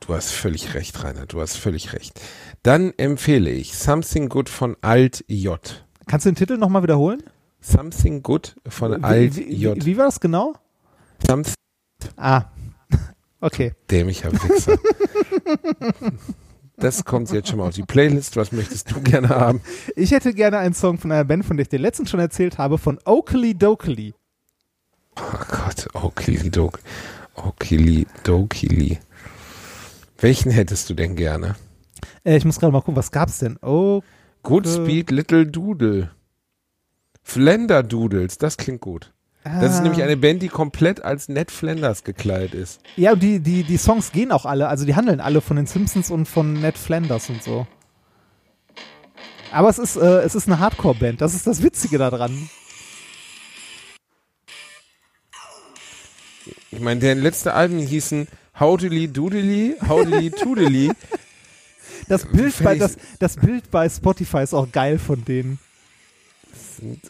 Du 0.00 0.14
hast 0.14 0.30
völlig 0.30 0.74
recht, 0.74 1.02
Rainer. 1.02 1.26
Du 1.26 1.40
hast 1.40 1.56
völlig 1.56 1.92
recht. 1.92 2.20
Dann 2.62 2.92
empfehle 2.96 3.50
ich 3.50 3.76
Something 3.76 4.28
Good 4.28 4.48
von 4.48 4.76
Alt 4.82 5.24
J. 5.28 5.84
Kannst 6.06 6.26
du 6.26 6.30
den 6.30 6.36
Titel 6.36 6.56
nochmal 6.58 6.82
wiederholen? 6.82 7.22
Something 7.60 8.22
Good 8.22 8.54
von 8.68 9.02
Alt 9.04 9.36
wie, 9.36 9.54
J. 9.54 9.76
wie, 9.76 9.86
wie 9.86 9.96
war 9.96 10.04
das 10.06 10.20
genau? 10.20 10.54
Something 11.26 11.54
Ah, 12.16 12.44
okay. 13.40 13.72
dämlicher 13.90 14.30
Wichser. 14.32 14.76
Das 16.76 17.04
kommt 17.04 17.30
jetzt 17.30 17.48
schon 17.48 17.58
mal 17.58 17.68
auf 17.68 17.74
die 17.74 17.82
Playlist. 17.82 18.36
Was 18.36 18.52
möchtest 18.52 18.90
du 18.90 19.00
gerne 19.00 19.28
haben? 19.28 19.60
Ich 19.94 20.10
hätte 20.10 20.34
gerne 20.34 20.58
einen 20.58 20.74
Song 20.74 20.98
von 20.98 21.12
einer 21.12 21.24
Band, 21.24 21.44
von 21.44 21.56
der 21.56 21.62
ich 21.62 21.68
dir 21.68 21.78
letztens 21.78 22.10
schon 22.10 22.20
erzählt 22.20 22.58
habe, 22.58 22.78
von 22.78 22.98
Oakley 23.04 23.54
Dokley. 23.54 24.14
Oh 25.16 25.38
Gott, 25.48 25.88
Okili 25.94 26.50
Dok. 26.50 26.80
Okili 27.36 28.06
Dokili. 28.24 28.98
Welchen 30.18 30.50
hättest 30.50 30.90
du 30.90 30.94
denn 30.94 31.14
gerne? 31.14 31.54
Äh, 32.24 32.36
ich 32.36 32.44
muss 32.44 32.58
gerade 32.58 32.72
mal 32.72 32.80
gucken, 32.80 32.96
was 32.96 33.12
gab's 33.12 33.38
denn? 33.38 33.56
Oh, 33.62 34.02
Goodspeed 34.42 35.10
Little 35.10 35.46
Doodle. 35.46 36.10
Flender 37.22 37.82
Doodles, 37.82 38.38
das 38.38 38.56
klingt 38.56 38.80
gut. 38.80 39.13
Das 39.44 39.74
ist 39.74 39.80
ah. 39.80 39.82
nämlich 39.82 40.02
eine 40.02 40.16
Band, 40.16 40.42
die 40.42 40.48
komplett 40.48 41.04
als 41.04 41.28
Ned 41.28 41.50
Flanders 41.50 42.02
gekleidet 42.02 42.54
ist. 42.54 42.80
Ja, 42.96 43.12
und 43.12 43.22
die, 43.22 43.40
die, 43.40 43.62
die 43.62 43.76
Songs 43.76 44.10
gehen 44.10 44.32
auch 44.32 44.46
alle, 44.46 44.68
also 44.68 44.86
die 44.86 44.96
handeln 44.96 45.20
alle 45.20 45.42
von 45.42 45.56
den 45.56 45.66
Simpsons 45.66 46.10
und 46.10 46.26
von 46.26 46.54
Ned 46.54 46.78
Flanders 46.78 47.28
und 47.28 47.42
so. 47.42 47.66
Aber 49.52 49.68
es 49.68 49.78
ist, 49.78 49.96
äh, 49.96 50.22
es 50.22 50.34
ist 50.34 50.48
eine 50.48 50.58
Hardcore-Band, 50.58 51.20
das 51.20 51.34
ist 51.34 51.46
das 51.46 51.62
Witzige 51.62 51.98
daran. 51.98 52.48
Ich 56.70 56.80
meine, 56.80 57.00
deren 57.00 57.20
letzte 57.20 57.52
Alben 57.52 57.78
hießen 57.78 58.26
Howdily 58.58 59.08
Doodly, 59.08 59.76
Howdily 59.86 60.30
Toodly. 60.42 60.90
Das 62.08 62.24
Bild, 62.24 62.54
bei, 62.62 62.78
das, 62.78 62.96
das 63.18 63.36
Bild 63.36 63.70
bei 63.70 63.88
Spotify 63.88 64.42
ist 64.42 64.54
auch 64.54 64.72
geil 64.72 64.98
von 64.98 65.24
denen. 65.24 65.58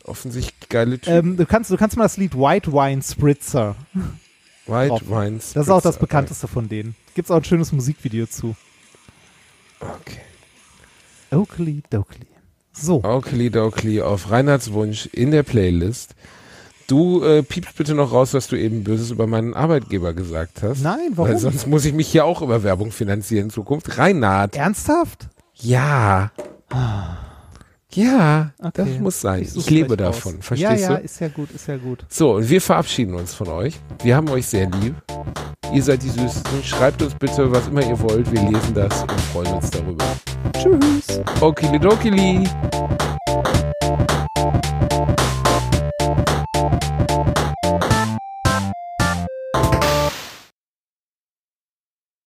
Offensichtlich 0.05 0.69
geile 0.69 0.99
Typen. 0.99 1.31
Ähm, 1.31 1.37
du, 1.37 1.47
kannst, 1.47 1.71
du 1.71 1.77
kannst 1.77 1.97
mal 1.97 2.05
das 2.05 2.17
Lied 2.17 2.35
White 2.35 2.73
Wine 2.73 3.03
Spritzer. 3.03 3.77
White 4.67 4.89
drauf. 4.89 5.03
Wines. 5.09 5.53
Das 5.53 5.67
ist 5.67 5.71
auch 5.71 5.83
das 5.83 5.95
Spritzer. 5.95 6.07
bekannteste 6.07 6.49
von 6.49 6.69
denen. 6.69 6.95
Gibt's 7.15 7.31
auch 7.31 7.37
ein 7.37 7.45
schönes 7.45 7.73
Musikvideo 7.73 8.27
zu. 8.27 8.57
Okay. 9.81 10.21
Oakley 11.31 11.83
Dokley. 11.91 12.27
So. 12.73 13.03
Okli 13.05 13.51
Dokli 13.51 14.03
auf 14.03 14.31
Reinhards 14.31 14.73
Wunsch 14.73 15.07
in 15.07 15.31
der 15.31 15.45
Playlist. 15.45 16.15
Du 16.87 17.23
äh, 17.23 17.43
piepst 17.43 17.77
bitte 17.77 17.95
noch 17.95 18.13
raus, 18.13 18.35
was 18.35 18.49
du 18.49 18.57
eben 18.57 18.85
Böses 18.85 19.11
über 19.11 19.27
meinen 19.27 19.55
Arbeitgeber 19.55 20.13
gesagt 20.13 20.63
hast. 20.63 20.83
Nein, 20.83 21.13
warum? 21.15 21.31
Weil 21.31 21.39
sonst 21.39 21.67
muss 21.67 21.85
ich 21.85 21.95
mich 21.95 22.09
hier 22.09 22.25
auch 22.25 22.43
über 22.43 22.63
Werbung 22.63 22.91
finanzieren 22.91 23.45
in 23.45 23.51
Zukunft. 23.51 23.97
Reinhard. 23.97 24.57
Ernsthaft? 24.57 25.29
Ja. 25.55 26.33
Ja, 27.95 28.51
das 28.59 28.87
Okay. 28.89 28.99
muss 28.99 29.21
sein. 29.21 29.43
Ich, 29.43 29.53
such's 29.53 29.71
lebe 29.71 29.97
davon. 29.97 30.43
Verstehst 30.43 30.83
ja, 30.83 30.91
ja, 30.91 30.97
du? 30.97 31.05
ist 31.05 31.21
ja 31.21 31.29
gut, 31.29 31.51
ist 31.53 31.69
ja 31.69 31.77
gut. 31.77 32.05
So, 32.09 32.35
und 32.35 32.49
wir 32.49 32.61
verabschieden 32.61 33.15
uns 33.15 33.35
von 33.35 33.49
euch. 33.49 33.79
Wir 34.03 34.17
haben 34.17 34.29
euch 34.31 34.47
sehr 34.47 34.69
lieb. 34.71 34.95
Ihr 35.73 35.83
seid 35.83 36.03
die 36.03 36.09
Süßesten. 36.11 36.63
Schreibt 36.63 37.03
uns 37.03 37.15
bitte, 37.15 37.51
was 37.51 37.67
immer 37.69 37.83
ihr 37.87 37.99
wollt. 38.01 38.31
Wir 38.33 38.43
lesen 38.43 38.75
das 38.75 39.03
und 39.03 39.21
freuen 39.33 39.55
uns 39.55 39.71
darüber. 39.71 40.05
Tschüss. 40.53 41.21
Okili 41.41 41.79
Dokili. 41.79 42.45